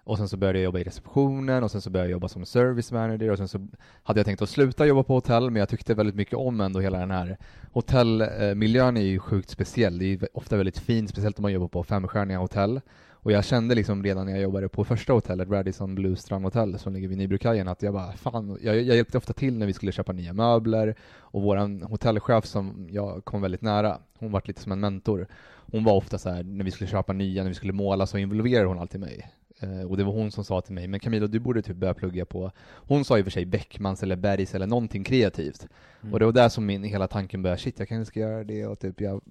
Och 0.05 0.17
sen 0.17 0.29
så 0.29 0.37
började 0.37 0.59
jag 0.59 0.63
jobba 0.63 0.79
i 0.79 0.83
receptionen 0.83 1.63
och 1.63 1.71
sen 1.71 1.81
så 1.81 1.89
började 1.89 2.09
jag 2.09 2.15
jobba 2.15 2.27
som 2.27 2.45
service 2.45 2.91
manager 2.91 3.31
och 3.31 3.37
sen 3.37 3.47
så 3.47 3.67
hade 4.03 4.19
jag 4.19 4.25
tänkt 4.25 4.41
att 4.41 4.49
sluta 4.49 4.85
jobba 4.85 5.03
på 5.03 5.13
hotell 5.13 5.49
men 5.49 5.59
jag 5.59 5.69
tyckte 5.69 5.93
väldigt 5.93 6.15
mycket 6.15 6.33
om 6.33 6.61
ändå 6.61 6.79
hela 6.79 6.99
den 6.99 7.11
här 7.11 7.37
hotellmiljön 7.71 8.97
är 8.97 9.01
ju 9.01 9.19
sjukt 9.19 9.49
speciell. 9.49 9.99
Det 9.99 10.05
är 10.05 10.07
ju 10.07 10.19
ofta 10.33 10.57
väldigt 10.57 10.77
fint, 10.77 11.09
speciellt 11.09 11.39
om 11.39 11.43
man 11.43 11.51
jobbar 11.51 11.67
på 11.67 11.83
femstjärniga 11.83 12.37
hotell. 12.37 12.81
Och 13.11 13.31
jag 13.31 13.45
kände 13.45 13.75
liksom 13.75 14.03
redan 14.03 14.25
när 14.25 14.33
jag 14.33 14.41
jobbade 14.41 14.69
på 14.69 14.83
första 14.83 15.13
hotellet, 15.13 15.49
Radisson 15.49 15.95
Blue 15.95 16.15
Strand 16.15 16.45
Hotel, 16.45 16.79
som 16.79 16.93
ligger 16.93 17.07
vid 17.07 17.17
Nybrokajen, 17.17 17.67
att 17.67 17.81
jag 17.81 17.93
bara 17.93 18.11
fan, 18.11 18.57
jag, 18.61 18.75
jag 18.75 18.95
hjälpte 18.95 19.17
ofta 19.17 19.33
till 19.33 19.57
när 19.57 19.65
vi 19.65 19.73
skulle 19.73 19.91
köpa 19.91 20.11
nya 20.11 20.33
möbler 20.33 20.95
och 21.19 21.41
våran 21.41 21.81
hotellchef 21.81 22.45
som 22.45 22.87
jag 22.91 23.25
kom 23.25 23.41
väldigt 23.41 23.61
nära, 23.61 23.97
hon 24.19 24.31
var 24.31 24.41
lite 24.45 24.61
som 24.61 24.71
en 24.71 24.79
mentor. 24.79 25.27
Hon 25.71 25.83
var 25.83 25.93
ofta 25.93 26.17
så 26.17 26.29
här 26.29 26.43
när 26.43 26.65
vi 26.65 26.71
skulle 26.71 26.89
köpa 26.89 27.13
nya, 27.13 27.43
när 27.43 27.49
vi 27.49 27.55
skulle 27.55 27.73
måla 27.73 28.05
så 28.05 28.17
involverade 28.17 28.67
hon 28.67 28.79
alltid 28.79 29.01
mig. 29.01 29.31
Eh, 29.59 29.81
och 29.81 29.97
det 29.97 30.03
var 30.03 30.13
hon 30.13 30.31
som 30.31 30.43
sa 30.43 30.61
till 30.61 30.73
mig, 30.73 30.87
men 30.87 30.99
Camilo 30.99 31.27
du 31.27 31.39
borde 31.39 31.61
typ 31.61 31.77
börja 31.77 31.93
plugga 31.93 32.25
på, 32.25 32.51
hon 32.75 33.05
sa 33.05 33.17
i 33.17 33.21
och 33.21 33.25
för 33.25 33.31
sig 33.31 33.45
Beckmans 33.45 34.03
eller 34.03 34.15
Bergs 34.15 34.55
eller 34.55 34.67
någonting 34.67 35.03
kreativt. 35.03 35.67
Mm. 36.01 36.13
Och 36.13 36.19
det 36.19 36.25
var 36.25 36.31
där 36.31 36.49
som 36.49 36.65
min 36.65 36.83
hela 36.83 37.07
tanken 37.07 37.41
började, 37.41 37.61
shit 37.61 37.79
jag 37.79 37.87
kanske 37.87 38.05
ska 38.05 38.19
göra 38.19 38.43
det 38.43 38.65
och 38.65 38.79
typ 38.79 39.01
jag 39.01 39.21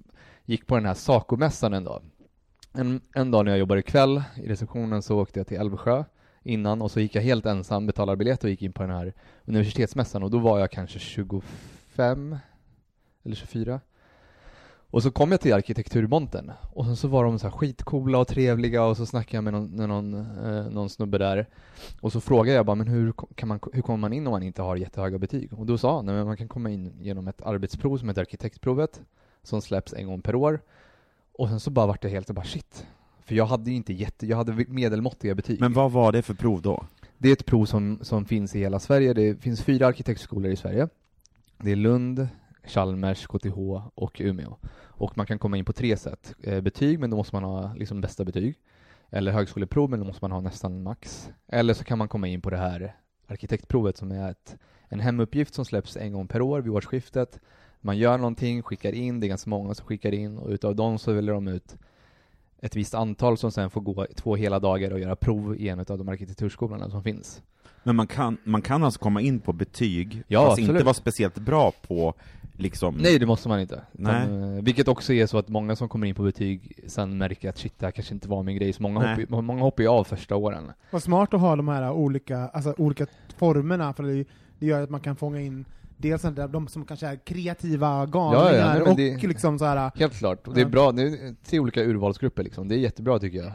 gick 0.45 0.66
på 0.66 0.75
den 0.75 0.87
här 0.87 0.95
Saco-mässan 0.95 1.75
en 1.75 1.85
dag. 1.85 2.02
En, 2.73 3.00
en 3.14 3.31
dag 3.31 3.45
när 3.45 3.52
jag 3.52 3.59
jobbade 3.59 3.83
kväll 3.83 4.23
i 4.37 4.49
receptionen 4.49 5.02
så 5.02 5.21
åkte 5.21 5.40
jag 5.40 5.47
till 5.47 5.57
Älvsjö 5.57 6.04
innan 6.43 6.83
och 6.83 6.90
så 6.90 7.00
gick 7.00 7.14
jag 7.14 7.23
helt 7.23 7.47
ensam, 7.47 7.87
betalade 7.87 8.16
biljett 8.16 8.45
och 8.45 8.50
gick 8.50 8.62
in 8.62 8.73
på 8.73 8.83
den 8.83 8.90
här 8.93 9.12
universitetsmässan 9.45 10.23
och 10.23 10.31
då 10.31 10.38
var 10.38 10.59
jag 10.59 10.71
kanske 10.71 10.99
25 10.99 12.37
eller 13.25 13.37
24. 13.37 13.81
Och 14.95 15.03
så 15.03 15.11
kom 15.11 15.31
jag 15.31 15.41
till 15.41 15.55
arkitekturmonten 15.55 16.53
och 16.73 16.85
sen 16.85 16.97
så 16.97 17.09
var 17.09 17.25
de 17.25 17.39
så 17.39 17.47
här 17.47 17.53
skitcoola 17.53 18.19
och 18.19 18.29
trevliga 18.29 18.85
och 18.85 18.97
så 18.97 19.07
snackade 19.07 19.37
jag 19.37 19.45
med 19.45 19.53
någon, 19.53 19.71
med 19.71 19.89
någon, 19.89 20.15
eh, 20.15 20.71
någon 20.71 20.91
snubbe 20.91 21.19
där 21.19 21.47
och 22.01 22.13
så 22.13 22.21
frågade 22.21 22.57
jag 22.57 22.67
bara 22.67 22.75
men 22.75 22.89
hur, 22.89 23.13
kan 23.35 23.49
man, 23.49 23.61
hur 23.73 23.83
kommer 23.83 23.99
man 23.99 24.13
in 24.13 24.27
om 24.27 24.31
man 24.31 24.43
inte 24.43 24.63
har 24.63 24.77
jättehöga 24.77 25.19
betyg? 25.19 25.53
Och 25.53 25.67
då 25.67 25.79
sa 25.79 25.97
han 25.97 26.07
men 26.07 26.27
man 26.27 26.37
kan 26.37 26.49
komma 26.49 26.71
in 26.71 26.93
genom 27.01 27.29
ett 27.29 27.43
arbetsprov 27.43 27.99
som 27.99 28.09
heter 28.09 28.23
arkitektprovet 28.23 29.01
som 29.43 29.63
släpps 29.63 29.95
en 29.95 30.07
gång 30.07 30.23
per 30.23 30.35
år 30.35 30.61
Och 31.33 31.49
sen 31.49 31.61
så 31.61 31.71
bara 31.71 31.87
vart 31.87 32.03
det 32.03 32.09
helt 32.09 32.27
så 32.27 32.33
bara 32.33 32.45
shit. 32.45 32.87
För 33.25 33.35
jag 33.35 33.47
hade 33.47 33.71
ju 33.71 33.77
inte 33.77 33.93
jätte, 33.93 34.27
jag 34.27 34.37
hade 34.37 34.65
medelmåttiga 34.69 35.35
betyg. 35.35 35.61
Men 35.61 35.73
vad 35.73 35.93
var 35.93 36.13
det 36.13 36.23
för 36.23 36.35
prov 36.35 36.63
då? 36.63 36.85
Det 37.19 37.29
är 37.29 37.33
ett 37.33 37.47
prov 37.47 37.65
som, 37.65 37.99
som 38.03 38.25
finns 38.25 38.57
i 38.57 38.59
hela 38.59 38.79
Sverige. 38.79 39.15
Det 39.15 39.43
finns 39.43 39.63
fyra 39.63 39.87
arkitektskolor 39.87 40.53
i 40.53 40.57
Sverige. 40.57 40.89
Det 41.59 41.73
är 41.73 41.77
Lund, 41.77 42.29
Chalmers, 42.66 43.26
KTH 43.26 43.59
och 43.94 44.21
Umeå. 44.21 44.56
Och 44.76 45.16
man 45.16 45.26
kan 45.26 45.38
komma 45.38 45.56
in 45.56 45.64
på 45.64 45.73
tre 45.73 45.97
sätt. 45.97 46.35
Eh, 46.42 46.61
betyg, 46.61 46.99
men 46.99 47.11
då 47.11 47.16
måste 47.16 47.37
man 47.37 47.44
ha 47.44 47.75
liksom 47.75 48.00
bästa 48.00 48.25
betyg. 48.25 48.54
Eller 49.11 49.33
högskoleprov, 49.33 49.90
men 49.90 50.00
då 50.00 50.06
måste 50.06 50.25
man 50.25 50.33
ha 50.33 50.40
nästan 50.40 50.83
max. 50.83 51.30
Eller 51.49 51.75
så 51.75 51.85
kan 51.85 51.99
man 51.99 52.09
komma 52.09 52.28
in 52.28 52.40
på 52.40 52.50
det 52.50 52.56
här 52.56 52.97
arkitektprovet 53.26 53.97
som 53.97 54.12
är 54.12 54.30
ett, 54.30 54.56
en 54.88 55.00
hemuppgift 55.00 55.54
som 55.54 55.64
släpps 55.64 55.97
en 55.97 56.12
gång 56.12 56.28
per 56.28 56.42
år 56.42 56.61
vid 56.61 56.73
årsskiftet. 56.73 57.40
Man 57.80 57.99
gör 57.99 58.18
någonting, 58.18 58.62
skickar 58.62 58.92
in, 58.92 59.21
det 59.21 59.26
är 59.26 59.28
ganska 59.28 59.50
många 59.50 59.75
som 59.75 59.87
skickar 59.87 60.14
in 60.14 60.38
och 60.38 60.50
utav 60.50 60.76
dem 60.76 60.99
så 60.99 61.12
väljer 61.12 61.35
de 61.35 61.49
ut 61.49 61.76
ett 62.64 62.76
visst 62.76 62.94
antal 62.94 63.38
som 63.38 63.52
sen 63.52 63.71
får 63.71 63.80
gå 63.80 64.06
två 64.16 64.37
hela 64.37 64.59
dagar 64.59 64.90
och 64.90 65.00
göra 65.00 65.16
prov 65.16 65.56
i 65.56 65.68
en 65.68 65.78
av 65.78 65.85
de 65.85 66.09
arkitekturskolorna 66.09 66.90
som 66.90 67.02
finns. 67.02 67.42
Men 67.85 67.97
man 67.97 68.07
kan, 68.07 68.37
man 68.45 68.62
kan 68.62 68.85
alltså 68.85 69.00
komma 69.00 69.21
in 69.21 69.41
på 69.41 69.53
betyg, 69.53 70.23
Ja, 70.29 70.41
fast 70.41 70.50
absolut. 70.53 70.71
inte 70.71 70.85
vara 70.85 70.95
speciellt 70.95 71.38
bra 71.38 71.73
på 71.88 72.14
liksom... 72.57 72.95
Nej, 72.95 73.19
det 73.19 73.26
måste 73.26 73.49
man 73.49 73.61
inte. 73.61 73.81
Nej. 73.93 74.25
Utan, 74.26 74.57
eh, 74.57 74.62
vilket 74.64 74.88
också 74.88 75.12
är 75.12 75.26
så 75.26 75.38
att 75.38 75.49
många 75.49 75.76
som 75.76 75.88
kommer 75.88 76.07
in 76.07 76.14
på 76.14 76.23
betyg 76.23 76.73
sen 76.87 77.19
märker 77.19 77.49
att 77.49 77.59
shit, 77.59 77.79
det 77.79 77.87
här 77.87 77.91
kanske 77.91 78.14
inte 78.14 78.29
var 78.29 78.43
min 78.43 78.57
grej. 78.57 78.73
Så 78.73 78.83
många, 78.83 79.00
hoppar, 79.00 79.43
många 79.43 79.62
hoppar 79.62 79.83
ju 79.83 79.88
av 79.88 80.05
första 80.05 80.37
åren. 80.37 80.73
Vad 80.91 81.03
smart 81.03 81.35
att 81.35 81.41
ha 81.41 81.57
de 81.57 81.69
här 81.69 81.91
olika, 81.91 82.38
alltså 82.38 82.75
olika 82.79 83.07
formerna, 83.37 83.93
för 83.93 84.03
det, 84.03 84.25
det 84.59 84.67
gör 84.67 84.83
att 84.83 84.91
man 84.91 85.00
kan 85.00 85.17
fånga 85.17 85.41
in 85.41 85.64
dels 85.97 86.23
de 86.51 86.69
som 86.69 86.85
kanske 86.85 87.07
är 87.07 87.17
kreativa 87.17 88.07
galningar 88.07 88.53
Ja, 88.53 88.57
ja, 88.57 88.73
nej, 88.73 88.83
och 88.83 88.97
det- 88.97 89.23
liksom 89.23 89.59
så 89.59 89.65
här. 89.65 89.91
Helt 89.99 90.19
klart. 90.19 90.49
Och 90.49 90.55
det 90.55 90.61
är 90.61 90.67
bra, 90.67 90.93
det 90.93 91.03
är 91.03 91.35
tre 91.45 91.59
olika 91.61 91.83
urvalsgrupper 91.83 92.43
liksom. 92.43 92.69
Det 92.69 92.75
är 92.75 92.79
jättebra 92.79 93.19
tycker 93.19 93.39
jag. 93.39 93.47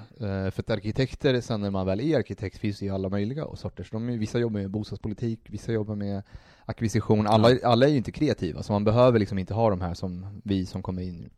Eh, 0.45 0.51
för 0.51 0.61
att 0.61 0.69
arkitekter, 0.69 1.41
sen 1.41 1.61
när 1.61 1.71
man 1.71 1.85
väl 1.85 1.99
är 2.01 2.17
arkitekt, 2.17 2.57
finns 2.57 2.79
det 2.79 2.85
ju 2.85 2.91
alla 2.93 3.09
möjliga 3.09 3.45
sorter. 3.55 3.83
Så 3.83 3.89
de 3.95 4.07
vissa 4.07 4.39
jobbar 4.39 4.59
med 4.59 4.69
bostadspolitik, 4.69 5.39
vissa 5.49 5.71
jobbar 5.71 5.95
med 5.95 6.23
ackvisition. 6.65 7.27
Alla, 7.27 7.49
alla 7.63 7.85
är 7.85 7.89
ju 7.89 7.97
inte 7.97 8.11
kreativa, 8.11 8.63
så 8.63 8.73
man 8.73 8.83
behöver 8.83 9.19
liksom 9.19 9.37
inte 9.37 9.53
ha 9.53 9.69
de 9.69 9.81
här 9.81 9.93
som 9.93 10.41
vi 10.43 10.65
som 10.65 10.81
kommer 10.81 11.01
in. 11.01 11.29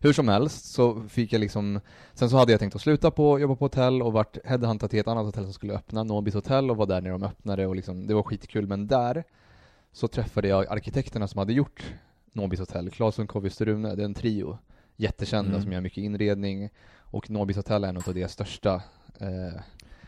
Hur 0.00 0.12
som 0.12 0.28
helst 0.28 0.64
så 0.72 1.00
fick 1.08 1.32
jag 1.32 1.40
liksom, 1.40 1.80
sen 2.14 2.30
så 2.30 2.36
hade 2.36 2.52
jag 2.52 2.60
tänkt 2.60 2.76
att 2.76 2.80
sluta 2.82 3.10
på, 3.10 3.40
jobba 3.40 3.54
på 3.56 3.64
hotell 3.64 4.02
och 4.02 4.12
vart 4.12 4.36
headhuntad 4.44 4.88
till 4.90 4.98
ett 5.00 5.08
annat 5.08 5.24
hotell 5.26 5.44
som 5.44 5.52
skulle 5.52 5.72
öppna, 5.74 6.04
Nobis 6.04 6.34
hotell 6.34 6.70
och 6.70 6.76
var 6.76 6.86
där 6.86 7.00
när 7.00 7.10
de 7.10 7.22
öppnade 7.22 7.66
och 7.66 7.76
liksom, 7.76 8.06
det 8.06 8.14
var 8.14 8.22
skitkul. 8.22 8.66
Men 8.66 8.86
där 8.86 9.24
så 9.98 10.08
träffade 10.08 10.48
jag 10.48 10.66
arkitekterna 10.66 11.28
som 11.28 11.38
hade 11.38 11.52
gjort 11.52 11.94
Nobis 12.32 12.60
hotell, 12.60 12.90
Claesson, 12.90 13.26
Kovius 13.26 13.60
Rune, 13.60 13.94
det 13.94 14.02
är 14.02 14.04
en 14.04 14.14
trio. 14.14 14.58
Jättekända 14.96 15.50
Mm. 15.50 15.62
som 15.62 15.72
gör 15.72 15.80
mycket 15.80 15.98
inredning 15.98 16.70
och 16.98 17.30
Nobis 17.30 17.56
hotell 17.56 17.84
är 17.84 17.88
en 17.88 17.96
av 17.96 18.14
deras 18.14 18.32
största 18.32 18.74
eh, 19.20 19.60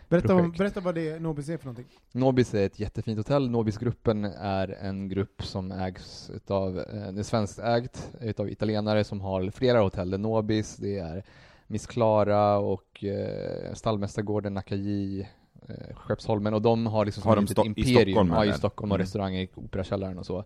Berätta, 0.08 0.34
om, 0.34 0.50
berätta 0.52 0.80
vad 0.80 0.94
det 0.94 1.18
Nobis 1.22 1.48
är 1.48 1.56
för 1.56 1.64
någonting. 1.66 1.86
Nobis 2.12 2.54
är 2.54 2.66
ett 2.66 2.80
jättefint 2.80 3.18
hotell. 3.18 3.50
Nobisgruppen 3.50 4.24
är 4.38 4.68
en 4.68 5.08
grupp 5.08 5.42
som 5.42 5.72
ägs 5.72 6.30
utav, 6.30 6.78
eh, 6.78 7.12
det 7.12 7.20
är 7.20 7.22
svenskt 7.22 7.58
ägt 7.58 8.10
utav 8.20 8.50
italienare 8.50 9.04
som 9.04 9.20
har 9.20 9.50
flera 9.50 9.80
hotell. 9.80 10.10
Det 10.10 10.16
är 10.16 10.18
Nobis, 10.18 10.76
det 10.76 10.98
är 10.98 11.24
Miss 11.66 11.86
Clara 11.86 12.58
och 12.58 13.04
eh, 13.04 13.74
Stallmästargården, 13.74 14.54
Nakaji, 14.54 15.28
eh, 15.68 15.96
Skeppsholmen 15.96 16.54
och 16.54 16.62
de 16.62 16.86
har 16.86 17.04
liksom 17.04 17.22
Har 17.22 17.36
de 17.36 17.44
ett 17.44 17.50
Sto- 17.50 17.64
i 17.64 17.66
imperium 17.66 18.04
Stockholm, 18.26 18.32
ja, 18.32 18.44
i? 18.44 18.52
Stockholm 18.52 18.92
och 18.92 18.96
Mm. 18.96 19.04
restauranger 19.04 19.40
i 19.40 19.48
Operakällaren 19.54 20.18
och 20.18 20.26
så. 20.26 20.44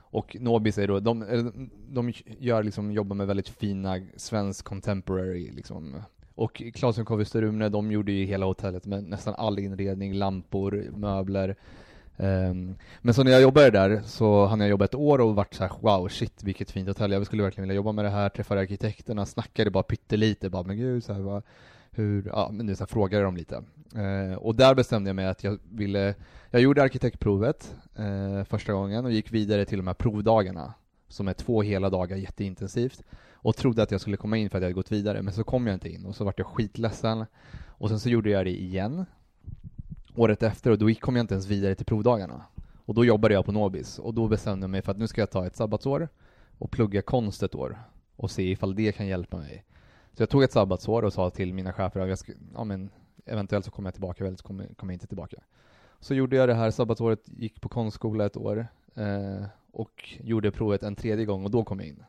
Och 0.00 0.36
Nobis 0.40 0.78
är 0.78 0.88
då, 0.88 1.00
de, 1.00 1.24
de 1.90 2.12
gör 2.38 2.62
liksom, 2.62 2.92
jobbar 2.92 3.16
med 3.16 3.26
väldigt 3.26 3.48
fina 3.48 4.00
svensk 4.16 4.64
contemporary 4.64 5.50
liksom. 5.52 6.02
Och 6.34 6.62
Claesson 6.74 7.04
Kovius 7.04 7.34
Rune, 7.34 7.68
de 7.68 7.92
gjorde 7.92 8.12
ju 8.12 8.24
hela 8.24 8.46
hotellet 8.46 8.86
med 8.86 9.04
nästan 9.04 9.34
all 9.34 9.58
inredning, 9.58 10.14
lampor, 10.14 10.90
möbler. 10.96 11.56
Ehm, 12.16 12.74
men 13.00 13.14
så 13.14 13.22
när 13.24 13.30
jag 13.32 13.42
jobbade 13.42 13.70
där 13.70 14.02
så 14.04 14.46
hann 14.46 14.60
jag 14.60 14.68
jobba 14.68 14.84
ett 14.84 14.94
år 14.94 15.20
och 15.20 15.34
vart 15.34 15.54
så 15.54 15.62
här: 15.64 15.72
wow, 15.80 16.08
shit 16.08 16.42
vilket 16.44 16.70
fint 16.70 16.88
hotell, 16.88 17.12
jag 17.12 17.26
skulle 17.26 17.42
verkligen 17.42 17.62
vilja 17.68 17.76
jobba 17.76 17.92
med 17.92 18.04
det 18.04 18.10
här, 18.10 18.28
träffade 18.28 18.60
arkitekterna, 18.60 19.26
snackade 19.26 19.70
bara 19.70 19.82
pyttelite, 19.82 20.50
bara 20.50 20.62
men 20.62 20.76
gud, 20.76 21.04
så 21.04 21.12
här, 21.12 21.20
vad, 21.20 21.42
hur, 21.94 22.26
ja 22.26 22.50
men 22.52 22.66
det 22.66 22.76
så 22.76 22.82
här, 22.82 22.86
frågade 22.86 23.24
dem 23.24 23.36
lite. 23.36 23.62
Eh, 23.94 24.36
och 24.36 24.56
där 24.56 24.74
bestämde 24.74 25.08
jag 25.08 25.16
mig 25.16 25.26
att 25.26 25.44
jag 25.44 25.58
ville, 25.70 26.14
jag 26.50 26.62
gjorde 26.62 26.82
arkitektprovet 26.82 27.74
eh, 27.96 28.44
första 28.44 28.72
gången 28.72 29.04
och 29.04 29.12
gick 29.12 29.32
vidare 29.32 29.64
till 29.64 29.78
de 29.78 29.86
här 29.86 29.94
provdagarna, 29.94 30.74
som 31.08 31.28
är 31.28 31.32
två 31.32 31.62
hela 31.62 31.90
dagar 31.90 32.16
jätteintensivt, 32.16 33.02
och 33.32 33.56
trodde 33.56 33.82
att 33.82 33.90
jag 33.90 34.00
skulle 34.00 34.16
komma 34.16 34.36
in 34.36 34.50
för 34.50 34.58
att 34.58 34.62
jag 34.62 34.66
hade 34.66 34.74
gått 34.74 34.92
vidare, 34.92 35.22
men 35.22 35.32
så 35.32 35.44
kom 35.44 35.66
jag 35.66 35.74
inte 35.74 35.88
in, 35.88 36.06
och 36.06 36.16
så 36.16 36.24
vart 36.24 36.38
jag 36.38 36.46
skitledsen, 36.46 37.24
och 37.66 37.88
sen 37.88 38.00
så 38.00 38.08
gjorde 38.08 38.30
jag 38.30 38.46
det 38.46 38.62
igen, 38.62 39.04
året 40.14 40.42
efter, 40.42 40.70
och 40.70 40.78
då 40.78 40.94
kom 40.94 41.16
jag 41.16 41.22
inte 41.22 41.34
ens 41.34 41.46
vidare 41.46 41.74
till 41.74 41.86
provdagarna. 41.86 42.44
Och 42.84 42.94
då 42.94 43.04
jobbade 43.04 43.34
jag 43.34 43.44
på 43.44 43.52
Nobis, 43.52 43.98
och 43.98 44.14
då 44.14 44.28
bestämde 44.28 44.64
jag 44.64 44.70
mig 44.70 44.82
för 44.82 44.92
att 44.92 44.98
nu 44.98 45.06
ska 45.06 45.20
jag 45.20 45.30
ta 45.30 45.46
ett 45.46 45.56
sabbatsår 45.56 46.08
och 46.58 46.70
plugga 46.70 47.02
konst 47.02 47.42
ett 47.42 47.54
år, 47.54 47.78
och 48.16 48.30
se 48.30 48.50
ifall 48.50 48.74
det 48.74 48.92
kan 48.92 49.06
hjälpa 49.06 49.36
mig. 49.36 49.64
Så 50.14 50.22
jag 50.22 50.28
tog 50.28 50.42
ett 50.42 50.52
sabbatsår 50.52 51.02
och 51.02 51.12
sa 51.12 51.30
till 51.30 51.54
mina 51.54 51.72
chefer 51.72 52.00
att 52.00 52.08
jag 52.08 52.18
ska, 52.18 52.32
ja 52.54 52.64
men 52.64 52.90
eventuellt 53.26 53.64
så 53.64 53.70
kommer 53.70 53.86
jag 53.86 53.94
tillbaka, 53.94 54.26
eller 54.26 54.36
så 54.36 54.44
kommer, 54.44 54.66
kommer 54.74 54.92
jag 54.92 54.96
inte 54.96 55.06
tillbaka. 55.06 55.36
Så 56.00 56.14
gjorde 56.14 56.36
jag 56.36 56.48
det 56.48 56.54
här 56.54 56.70
sabbatsåret, 56.70 57.20
gick 57.24 57.60
på 57.60 57.68
konstskola 57.68 58.26
ett 58.26 58.36
år, 58.36 58.66
eh, 58.94 59.44
och 59.72 60.18
gjorde 60.20 60.50
provet 60.50 60.82
en 60.82 60.96
tredje 60.96 61.24
gång, 61.24 61.44
och 61.44 61.50
då 61.50 61.64
kom 61.64 61.80
jag 61.80 61.88
in. 61.88 62.04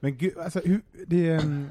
Men 0.00 0.16
gud, 0.16 0.38
alltså, 0.38 0.60
hur, 0.64 0.80
det, 1.06 1.28
är, 1.28 1.40
mm, 1.44 1.68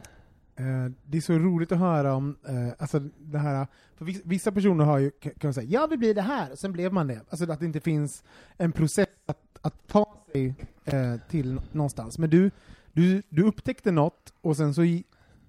eh, 0.55 0.91
det 1.05 1.17
är 1.17 1.21
så 1.21 1.33
roligt 1.33 1.71
att 1.71 1.79
höra 1.79 2.13
om, 2.13 2.37
eh, 2.47 2.69
alltså 2.77 2.99
det 3.17 3.39
här, 3.39 3.67
för 3.95 4.05
vissa, 4.05 4.51
personer 4.51 4.85
har 4.85 4.97
ju, 4.97 5.11
kan 5.11 5.33
man 5.43 5.53
säga, 5.53 5.69
jag 5.69 5.87
vill 5.87 5.99
bli 5.99 6.13
det 6.13 6.21
här, 6.21 6.51
och 6.51 6.59
sen 6.59 6.71
blev 6.71 6.93
man 6.93 7.07
det. 7.07 7.21
Alltså 7.29 7.51
att 7.51 7.59
det 7.59 7.65
inte 7.65 7.79
finns 7.79 8.23
en 8.57 8.71
process 8.71 9.07
att, 9.25 9.59
att 9.61 9.87
ta 9.87 10.25
sig 10.31 10.55
eh, 10.85 11.15
till 11.29 11.61
någonstans. 11.71 12.17
Men 12.17 12.29
du, 12.29 12.51
du, 12.91 13.23
du 13.29 13.43
upptäckte 13.43 13.91
något, 13.91 14.33
och 14.41 14.57
sen 14.57 14.73
så 14.73 14.83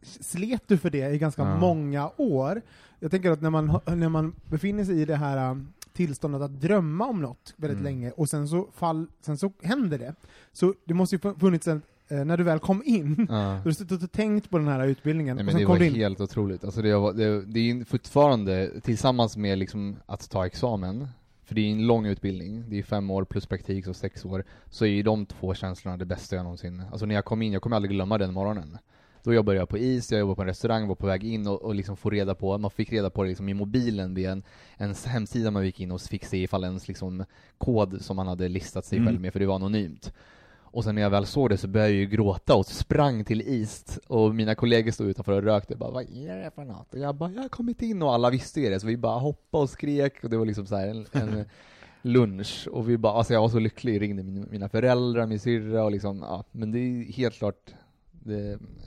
slet 0.05 0.63
du 0.67 0.79
för 0.79 0.91
det 0.91 1.11
i 1.15 1.19
ganska 1.19 1.43
Ja. 1.43 1.59
många 1.59 2.11
år. 2.17 2.63
Jag 3.01 3.11
tänker 3.11 3.31
att 3.31 3.41
när 3.43 3.51
man, 3.51 3.81
när 3.87 4.09
man 4.09 4.35
befinner 4.51 4.85
sig 4.85 5.01
i 5.01 5.05
det 5.05 5.17
här 5.17 5.51
um, 5.51 5.69
tillståndet 5.93 6.43
att 6.43 6.61
drömma 6.61 7.07
om 7.07 7.23
något 7.23 7.55
väldigt 7.57 7.81
Mm. 7.81 7.85
länge, 7.85 8.11
och 8.11 8.29
sen 8.29 8.49
så, 8.49 8.69
fall, 8.75 9.07
sen 9.21 9.39
så 9.39 9.53
händer 9.63 9.99
det. 9.99 10.15
Så 10.53 10.75
det 10.85 10.95
måste 10.95 11.15
ju 11.17 11.21
fu- 11.21 11.39
funnits 11.41 11.69
en, 11.69 11.83
eh, 12.09 12.25
när 12.25 12.37
du 12.37 12.45
väl 12.45 12.59
kom 12.59 12.83
in, 12.87 13.27
Ja. 13.31 13.61
du 13.65 13.69
har 13.69 13.73
suttit 13.75 14.03
och 14.03 14.13
tänkt 14.13 14.51
på 14.51 14.59
den 14.59 14.69
här 14.69 14.87
utbildningen, 14.87 15.37
Nej, 15.37 15.43
och 15.43 15.45
men 15.45 15.53
sen 15.53 15.61
det 15.61 15.67
var 15.69 15.79
du 15.79 15.87
in. 15.87 15.95
helt 15.95 16.21
otroligt. 16.21 16.65
Alltså 16.65 16.83
det, 16.83 16.97
var, 16.99 17.13
det, 17.13 17.41
det 17.45 17.71
är 17.71 17.85
fortfarande, 17.85 18.81
tillsammans 18.81 19.37
med 19.37 19.59
liksom 19.59 19.97
att 20.07 20.31
ta 20.31 20.47
examen, 20.47 21.09
för 21.45 21.55
det 21.55 21.61
är 21.61 21.73
en 21.73 21.87
lång 21.87 22.07
utbildning, 22.07 22.65
det 22.69 22.79
är 22.79 22.83
fem 22.83 23.11
år 23.11 23.25
plus 23.25 23.47
praktik, 23.47 23.85
så 23.85 23.95
sex 23.95 24.25
år, 24.25 24.45
så 24.71 24.85
är 24.85 24.89
ju 24.89 25.03
de 25.03 25.27
två 25.27 25.55
känslorna 25.55 25.97
det 25.97 26.05
bästa 26.07 26.37
jag 26.37 26.43
någonsin, 26.43 26.83
alltså 26.91 27.07
när 27.07 27.15
jag 27.15 27.25
kom 27.25 27.43
in, 27.43 27.53
jag 27.53 27.63
kommer 27.63 27.77
aldrig 27.77 27.91
glömma 27.91 28.19
den 28.19 28.33
morgonen. 28.33 28.79
Då 29.25 29.35
jobbade 29.35 29.59
jag 29.59 29.69
på 29.69 29.79
is, 29.79 30.13
jag 30.13 30.19
jobbade 30.21 30.37
på 30.37 30.43
en 30.43 30.49
restaurang, 30.49 30.89
var 30.89 30.95
på 30.95 31.07
väg 31.07 31.25
in 31.25 31.47
och, 31.47 31.63
och 31.63 31.75
liksom 31.75 31.97
få 31.97 32.11
reda 32.11 32.35
på, 32.35 32.59
man 32.59 32.71
fick 32.71 32.93
reda 32.93 33.11
på 33.11 33.23
det 33.23 33.29
liksom 33.29 33.49
i 33.49 33.55
mobilen 33.55 34.15
via 34.15 34.33
en, 34.33 34.43
en 34.77 34.95
hemsida 35.07 35.51
man 35.51 35.65
gick 35.67 35.81
in 35.81 35.91
och 35.91 36.01
fick 36.01 36.25
se 36.25 36.43
ifall 36.43 36.65
ens 36.65 36.89
liksom 36.89 37.25
kod 37.59 38.03
som 38.03 38.17
man 38.17 38.27
hade 38.27 38.49
listat 38.49 38.85
sig 38.85 38.99
Mm. 38.99 39.07
själv 39.09 39.21
med, 39.21 39.33
för 39.33 39.41
det 39.41 39.47
var 39.47 39.55
anonymt. 39.55 40.13
Och 40.57 40.85
sen 40.85 40.95
när 40.95 41.03
jag 41.03 41.11
väl 41.11 41.27
såg 41.27 41.51
det 41.51 41.57
så 41.57 41.69
började 41.69 41.93
jag 41.93 42.01
ju 42.01 42.07
gråta 42.07 42.55
och 42.57 42.67
sprang 42.67 43.25
till 43.25 43.41
East 43.61 43.99
och 44.07 44.35
mina 44.35 44.55
kollegor 44.55 44.91
stod 44.91 45.09
utanför 45.09 45.33
och 45.33 45.43
rökte 45.43 45.77
bara 45.77 45.91
vad 45.91 46.03
är 46.03 46.37
det 46.45 46.51
för 46.55 46.65
något? 46.65 46.95
Och 46.95 47.01
jag 47.01 47.15
bara 47.15 47.31
jag 47.31 47.43
har 47.43 47.49
kommit 47.49 47.83
in 47.83 48.03
och 48.03 48.15
alla 48.15 48.31
visste 48.31 48.61
ju 48.61 48.71
det 48.71 48.81
så 48.81 48.87
vi 48.87 48.97
bara 48.97 49.19
hoppade 49.19 49.63
och 49.63 49.71
skrek 49.71 50.25
och 50.25 50.31
det 50.31 50.37
var 50.37 50.47
liksom 50.47 50.67
så 50.67 50.77
här 50.77 50.89
en, 50.89 51.07
en 51.13 51.45
lunch 52.03 52.69
och 52.73 52.89
vi 52.89 52.99
bara, 52.99 53.13
alltså 53.13 53.33
jag 53.33 53.41
var 53.41 53.49
så 53.49 53.59
lycklig, 53.59 54.01
ringde 54.01 54.23
min, 54.23 54.47
mina 54.51 54.69
föräldrar, 54.69 55.27
min 55.27 55.41
syrra 55.41 55.85
och 55.85 55.91
liksom, 55.91 56.19
ja, 56.19 56.45
men 56.53 56.73
det 56.73 56.79
är 56.79 57.13
helt 57.13 57.35
klart 57.35 57.75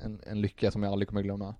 en, 0.04 0.22
en 0.28 0.42
lycka 0.42 0.72
som 0.72 0.84
jag 0.84 0.92
aldrig 0.92 1.08
kommer 1.08 1.22
glömma. 1.22 1.56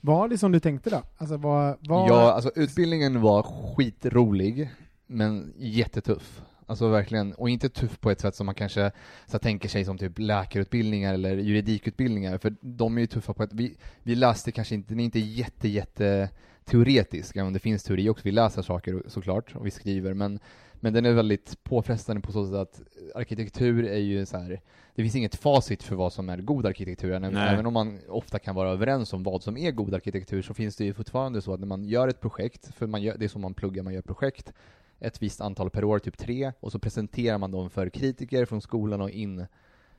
Var 0.00 0.28
det 0.28 0.38
som 0.38 0.52
du 0.52 0.60
tänkte 0.60 0.90
då? 0.90 1.02
Alltså 1.16 1.36
var, 1.36 1.76
var... 1.80 2.08
Ja, 2.08 2.32
alltså 2.32 2.50
utbildningen 2.54 3.20
var 3.20 3.42
skitrolig, 3.42 4.70
men 5.06 5.54
jättetuff. 5.56 6.42
Alltså 6.68 6.88
verkligen, 6.88 7.34
och 7.34 7.50
inte 7.50 7.68
tuff 7.68 8.00
på 8.00 8.10
ett 8.10 8.20
sätt 8.20 8.34
som 8.34 8.46
man 8.46 8.54
kanske 8.54 8.92
så 9.26 9.38
tänker 9.38 9.68
sig 9.68 9.84
som 9.84 9.98
typ 9.98 10.18
läkarutbildningar 10.18 11.14
eller 11.14 11.36
juridikutbildningar, 11.36 12.38
för 12.38 12.54
de 12.60 12.96
är 12.96 13.00
ju 13.00 13.06
tuffa 13.06 13.34
på 13.34 13.42
ett, 13.42 13.52
vi, 13.52 13.76
vi 14.02 14.14
läste 14.14 14.52
kanske 14.52 14.74
inte, 14.74 14.88
den 14.88 15.00
är 15.00 15.04
inte 15.04 15.18
jätte, 15.18 15.68
jätte 15.68 16.30
teoretisk, 16.64 17.36
även 17.36 17.46
om 17.46 17.52
det 17.52 17.58
finns 17.58 17.82
teori 17.82 18.08
också, 18.08 18.24
vi 18.24 18.32
läser 18.32 18.62
saker 18.62 19.02
såklart, 19.06 19.56
och 19.56 19.66
vi 19.66 19.70
skriver, 19.70 20.14
men, 20.14 20.40
men 20.80 20.92
den 20.92 21.04
är 21.04 21.12
väldigt 21.12 21.64
påfrestande 21.64 22.22
på 22.22 22.32
så 22.32 22.46
sätt 22.46 22.54
att 22.54 22.82
arkitektur 23.14 23.84
är 23.84 23.98
ju 23.98 24.26
så 24.26 24.38
här. 24.38 24.60
det 24.94 25.02
finns 25.02 25.16
inget 25.16 25.34
facit 25.34 25.82
för 25.82 25.96
vad 25.96 26.12
som 26.12 26.28
är 26.28 26.38
god 26.38 26.66
arkitektur, 26.66 27.12
även, 27.12 27.36
även 27.36 27.66
om 27.66 27.74
man 27.74 27.98
ofta 28.08 28.38
kan 28.38 28.54
vara 28.54 28.70
överens 28.70 29.12
om 29.12 29.22
vad 29.22 29.42
som 29.42 29.56
är 29.56 29.70
god 29.70 29.94
arkitektur, 29.94 30.42
så 30.42 30.54
finns 30.54 30.76
det 30.76 30.84
ju 30.84 30.94
fortfarande 30.94 31.42
så 31.42 31.54
att 31.54 31.60
när 31.60 31.66
man 31.66 31.84
gör 31.84 32.08
ett 32.08 32.20
projekt, 32.20 32.74
för 32.74 32.86
man 32.86 33.02
gör, 33.02 33.16
det 33.18 33.24
är 33.24 33.28
som 33.28 33.42
man 33.42 33.54
pluggar, 33.54 33.82
man 33.82 33.94
gör 33.94 34.02
projekt, 34.02 34.52
ett 35.00 35.22
visst 35.22 35.40
antal 35.40 35.70
per 35.70 35.84
år, 35.84 35.98
typ 35.98 36.18
tre, 36.18 36.52
och 36.60 36.72
så 36.72 36.78
presenterar 36.78 37.38
man 37.38 37.50
dem 37.50 37.70
för 37.70 37.88
kritiker 37.88 38.44
från 38.44 38.60
skolan 38.60 39.00
och 39.00 39.10
in 39.10 39.46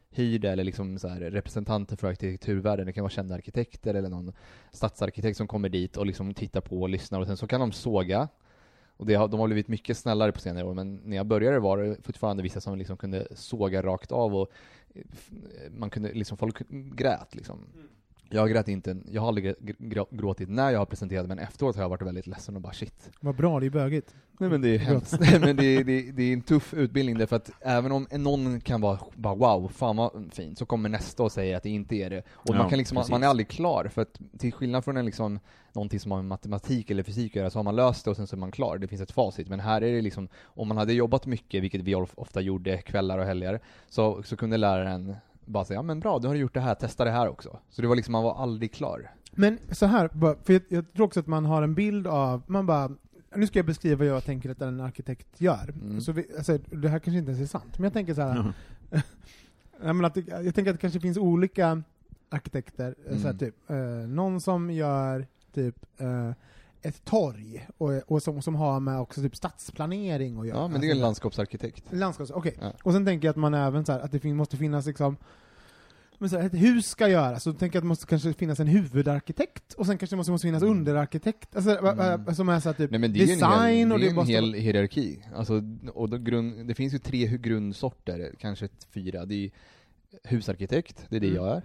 hyrd 0.09 0.45
eller 0.45 0.63
liksom 0.63 0.99
så 0.99 1.07
här 1.07 1.19
representanter 1.19 1.95
för 1.95 2.07
arkitekturvärlden. 2.07 2.85
Det 2.85 2.93
kan 2.93 3.03
vara 3.03 3.11
kända 3.11 3.35
arkitekter 3.35 3.93
eller 3.93 4.09
någon 4.09 4.33
stadsarkitekt 4.71 5.37
som 5.37 5.47
kommer 5.47 5.69
dit 5.69 5.97
och 5.97 6.05
liksom 6.05 6.33
tittar 6.33 6.61
på 6.61 6.81
och 6.81 6.89
lyssnar 6.89 7.19
och 7.19 7.27
sen 7.27 7.37
så 7.37 7.47
kan 7.47 7.59
de 7.59 7.71
såga. 7.71 8.27
Och 8.97 9.05
det 9.05 9.15
har, 9.15 9.27
de 9.27 9.39
har 9.39 9.47
blivit 9.47 9.67
mycket 9.67 9.97
snällare 9.97 10.31
på 10.31 10.39
senare 10.39 10.65
år, 10.65 10.73
men 10.73 11.01
när 11.03 11.17
jag 11.17 11.25
började 11.25 11.59
var 11.59 11.77
det 11.77 11.97
fortfarande 12.03 12.43
vissa 12.43 12.61
som 12.61 12.77
liksom 12.77 12.97
kunde 12.97 13.27
såga 13.35 13.81
rakt 13.81 14.11
av 14.11 14.35
och 14.35 14.51
eh, 14.93 15.01
eh, 15.01 15.71
man 15.71 15.89
kunde 15.89 16.13
liksom, 16.13 16.37
folk 16.37 16.61
grät 16.69 17.35
liksom. 17.35 17.57
Mm. 17.75 17.87
Jag 18.29 18.49
grät 18.49 18.67
inte, 18.67 18.97
jag 19.11 19.21
har 19.21 19.27
aldrig 19.27 19.45
gr- 19.45 19.75
gr- 19.79 20.07
gråtit 20.17 20.49
när 20.49 20.71
jag 20.71 20.79
har 20.79 20.85
presenterat, 20.85 21.27
men 21.27 21.39
efteråt 21.39 21.75
har 21.75 21.83
jag 21.83 21.89
varit 21.89 22.01
väldigt 22.01 22.27
ledsen 22.27 22.55
och 22.55 22.61
bara 22.61 22.73
shit. 22.73 23.11
Vad 23.19 23.35
bra, 23.35 23.59
det 23.59 23.65
är 23.65 23.69
bögigt. 23.69 24.15
Nej 24.39 24.49
men 24.49 24.61
det 24.61 24.69
är 24.75 24.79
hemskt. 24.79 25.17
Nej, 25.19 25.39
men 25.39 25.55
det, 25.55 25.83
det, 25.83 26.11
det 26.11 26.23
är 26.23 26.33
en 26.33 26.41
tuff 26.41 26.73
utbildning 26.73 27.17
därför 27.17 27.35
att 27.35 27.51
även 27.61 27.91
om 27.91 28.07
någon 28.11 28.61
kan 28.61 28.81
vara 28.81 28.99
bara 29.15 29.35
wow, 29.35 29.67
fan 29.67 29.95
vad 29.97 30.29
fint, 30.33 30.57
så 30.57 30.65
kommer 30.65 30.89
nästa 30.89 31.23
och 31.23 31.31
säger 31.31 31.57
att 31.57 31.63
det 31.63 31.69
inte 31.69 31.95
är 31.95 32.09
det. 32.09 32.19
Och 32.33 32.49
Ja, 32.49 32.57
man, 32.57 32.69
kan 32.69 32.77
liksom, 32.77 32.95
precis. 32.95 33.11
man 33.11 33.23
är 33.23 33.27
aldrig 33.27 33.47
klar, 33.47 33.89
för 33.93 34.01
att 34.01 34.19
till 34.37 34.53
skillnad 34.53 34.83
från 34.83 34.97
en 34.97 35.05
liksom, 35.05 35.39
någonting 35.73 35.99
som 35.99 36.11
har 36.11 36.17
med 36.19 36.25
matematik 36.25 36.91
eller 36.91 37.03
fysik 37.03 37.31
att 37.31 37.35
göra, 37.35 37.49
så 37.49 37.59
har 37.59 37.63
man 37.63 37.75
löst 37.75 38.05
det 38.05 38.11
och 38.11 38.15
sen 38.17 38.27
så 38.27 38.35
är 38.35 38.37
man 38.39 38.51
klar. 38.51 38.77
Det 38.77 38.87
finns 38.87 39.01
ett 39.01 39.11
facit. 39.11 39.47
Men 39.49 39.59
här 39.59 39.81
är 39.83 39.93
det 39.93 40.01
liksom, 40.01 40.27
om 40.43 40.67
man 40.67 40.77
hade 40.77 40.93
jobbat 40.93 41.25
mycket, 41.25 41.63
vilket 41.63 41.81
vi 41.81 41.95
of- 41.95 42.13
ofta 42.15 42.41
gjorde 42.41 42.77
kvällar 42.77 43.17
och 43.17 43.25
helger, 43.25 43.59
så, 43.89 44.23
så 44.23 44.37
kunde 44.37 44.57
läraren 44.57 45.15
bara 45.47 45.65
säga, 45.65 45.77
ja 45.77 45.81
men 45.83 45.99
bra, 45.99 46.19
du 46.19 46.27
har 46.27 46.35
gjort 46.35 46.53
det 46.53 46.59
här, 46.61 46.75
testa 46.75 47.05
det 47.05 47.11
här 47.11 47.27
också. 47.27 47.59
Så 47.69 47.81
det 47.81 47.87
var 47.87 47.95
liksom, 47.95 48.11
man 48.11 48.23
var 48.23 48.35
aldrig 48.41 48.73
klar. 48.73 49.11
Men 49.31 49.59
så 49.71 49.85
här, 49.85 50.07
för 50.43 50.53
jag, 50.53 50.61
jag 50.69 50.93
tror 50.93 51.05
också 51.05 51.19
att 51.19 51.27
man 51.27 51.45
har 51.45 51.61
en 51.61 51.75
bild 51.75 52.07
av, 52.07 52.41
man 52.47 52.65
bara, 52.65 52.91
nu 53.35 53.47
ska 53.47 53.59
jag 53.59 53.65
beskriva 53.65 53.97
vad 53.97 54.07
jag 54.07 54.23
tänker 54.25 54.49
att 54.49 54.61
en 54.61 54.79
arkitekt 54.81 55.41
gör. 55.41 55.73
Mm. 55.81 56.01
Så 56.01 56.11
vi, 56.11 56.25
alltså, 56.37 56.57
det 56.57 56.89
här 56.89 56.99
kanske 56.99 57.19
inte 57.19 57.31
ens 57.31 57.43
är 57.43 57.59
sant, 57.59 57.77
men 57.79 57.83
jag 57.83 57.93
tänker 57.93 58.13
så 58.13 58.21
här, 58.21 58.53
jag, 59.83 59.95
menar 59.95 60.07
att 60.07 60.13
det, 60.13 60.27
jag 60.27 60.55
tänker 60.55 60.71
att 60.71 60.77
det 60.77 60.81
kanske 60.81 60.99
finns 60.99 61.17
olika 61.17 61.83
arkitekter, 62.29 62.95
eh, 63.09 63.17
så 63.17 63.23
här, 63.23 63.29
Mm. 63.29 63.37
typ, 63.37 63.69
eh, 63.69 63.77
någon 64.07 64.41
som 64.41 64.71
gör 64.71 65.27
typ 65.53 65.85
eh, 65.97 66.31
ett 66.81 67.05
torg, 67.05 67.67
och, 67.77 67.91
och 68.11 68.23
som, 68.23 68.41
som 68.41 68.55
har 68.55 68.79
med 68.79 68.99
också 68.99 69.21
typ 69.21 69.35
stadsplanering 69.35 70.39
att 70.39 70.47
göra. 70.47 70.57
Ja, 70.57 70.67
men 70.67 70.81
det 70.81 70.87
är 70.87 70.89
en 70.89 70.91
Alltså, 70.91 71.01
landskapsarkitekt. 71.05 71.83
Landskaps, 71.91 72.31
okej. 72.31 72.57
Ja. 72.61 72.71
Och 72.83 72.93
sen 72.93 73.05
tänker 73.05 73.27
jag 73.27 73.31
att 73.31 73.37
man 73.37 73.53
även 73.53 73.85
så 73.85 73.91
här, 73.91 73.99
att 73.99 74.11
det 74.11 74.19
fin- 74.19 74.35
måste 74.35 74.57
finnas 74.57 74.85
liksom 74.85 75.17
men 76.19 76.29
så 76.29 76.37
här, 76.37 76.45
ett 76.45 76.53
hus 76.53 76.87
ska 76.87 77.07
göras, 77.09 77.43
så 77.43 77.53
tänker 77.53 77.75
jag 77.75 77.79
att 77.81 77.83
det 77.83 77.87
måste 77.87 78.05
kanske 78.05 78.33
finnas 78.33 78.59
en 78.59 78.67
huvudarkitekt, 78.67 79.73
och 79.73 79.85
sen 79.85 79.97
kanske 79.97 80.15
det 80.15 80.17
måste, 80.17 80.31
måste 80.31 80.47
finnas 80.47 80.63
underarkitekt, 80.63 81.55
alltså, 81.55 81.77
Mm. 81.77 82.35
som 82.35 82.49
är 82.49 82.59
så 82.59 82.69
här, 82.69 82.73
typ 82.73 82.91
Nej 82.91 82.99
men 82.99 83.13
det 83.13 83.19
är 83.19 83.25
ju 83.25 83.33
en 83.33 83.39
design 83.39 83.77
hel, 83.77 83.91
och 83.91 83.99
det 83.99 84.07
är 84.07 84.19
en 84.19 84.25
hel 84.25 84.53
hierarki. 84.53 85.19
Alltså, 85.35 85.61
och 85.93 86.09
då 86.09 86.17
grund, 86.17 86.67
det 86.67 86.73
finns 86.75 86.93
ju 86.93 86.97
tre 86.99 87.37
grundsorter, 87.37 88.35
kanske 88.39 88.65
ett 88.65 88.87
fyra. 88.93 89.25
Det 89.25 89.35
är 89.45 89.51
husarkitekt, 90.23 91.05
det 91.09 91.15
är 91.15 91.19
det 91.19 91.27
Mm. 91.27 91.43
jag 91.43 91.55
är. 91.57 91.61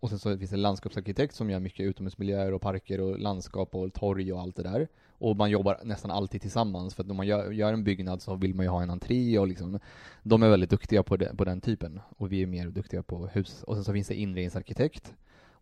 Och 0.00 0.08
sen 0.08 0.18
så 0.18 0.38
finns 0.38 0.50
det 0.50 0.56
landskapsarkitekt 0.56 1.34
som 1.34 1.50
gör 1.50 1.60
mycket 1.60 1.84
utomhusmiljöer 1.84 2.52
och 2.52 2.62
parker 2.62 3.00
och 3.00 3.18
landskap 3.18 3.74
och 3.74 3.92
torg 3.92 4.32
och 4.32 4.40
allt 4.40 4.56
det 4.56 4.62
där. 4.62 4.88
Och 5.18 5.36
man 5.36 5.50
jobbar 5.50 5.80
nästan 5.84 6.10
alltid 6.10 6.40
tillsammans 6.40 6.94
för 6.94 7.02
att 7.04 7.10
om 7.10 7.16
man 7.16 7.26
gör, 7.26 7.50
gör 7.50 7.72
en 7.72 7.84
byggnad 7.84 8.22
så 8.22 8.34
vill 8.34 8.54
man 8.54 8.64
ju 8.64 8.70
ha 8.70 8.82
en 8.82 8.90
entré 8.90 9.38
och 9.38 9.46
liksom 9.46 9.78
De 10.22 10.42
är 10.42 10.48
väldigt 10.48 10.70
duktiga 10.70 11.02
på, 11.02 11.16
det, 11.16 11.36
på 11.36 11.44
den 11.44 11.60
typen 11.60 12.00
och 12.16 12.32
vi 12.32 12.42
är 12.42 12.46
mer 12.46 12.66
duktiga 12.66 13.02
på 13.02 13.26
hus. 13.26 13.62
Och 13.62 13.74
sen 13.74 13.84
så 13.84 13.92
finns 13.92 14.08
det 14.08 14.14
inredningsarkitekt 14.14 15.14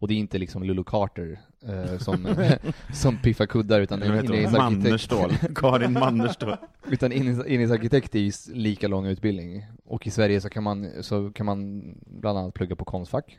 och 0.04 0.08
det 0.08 0.14
är 0.14 0.18
inte 0.18 0.38
liksom 0.38 0.62
Lulu 0.62 0.84
Carter 0.84 1.40
eh, 1.66 1.98
som, 1.98 2.34
som 2.94 3.18
piffar 3.18 3.46
kuddar 3.46 3.80
utan 3.80 4.00
det 4.00 4.06
är 4.06 4.10
en 4.10 4.24
inredningsarkitekt. 4.24 4.84
Mannerstål. 4.84 5.54
Karin 5.54 5.92
Mannerstål. 5.92 6.56
Utan 6.90 7.12
inredningsarkitekt 7.12 8.14
är 8.14 8.18
ju 8.18 8.32
lika 8.52 8.88
lång 8.88 9.06
utbildning. 9.06 9.66
Och 9.84 10.06
i 10.06 10.10
Sverige 10.10 10.40
så 10.40 10.48
kan 10.48 10.62
man, 10.62 10.90
så 11.00 11.30
kan 11.30 11.46
man 11.46 11.82
bland 12.06 12.38
annat 12.38 12.54
plugga 12.54 12.76
på 12.76 12.84
Konstfack. 12.84 13.38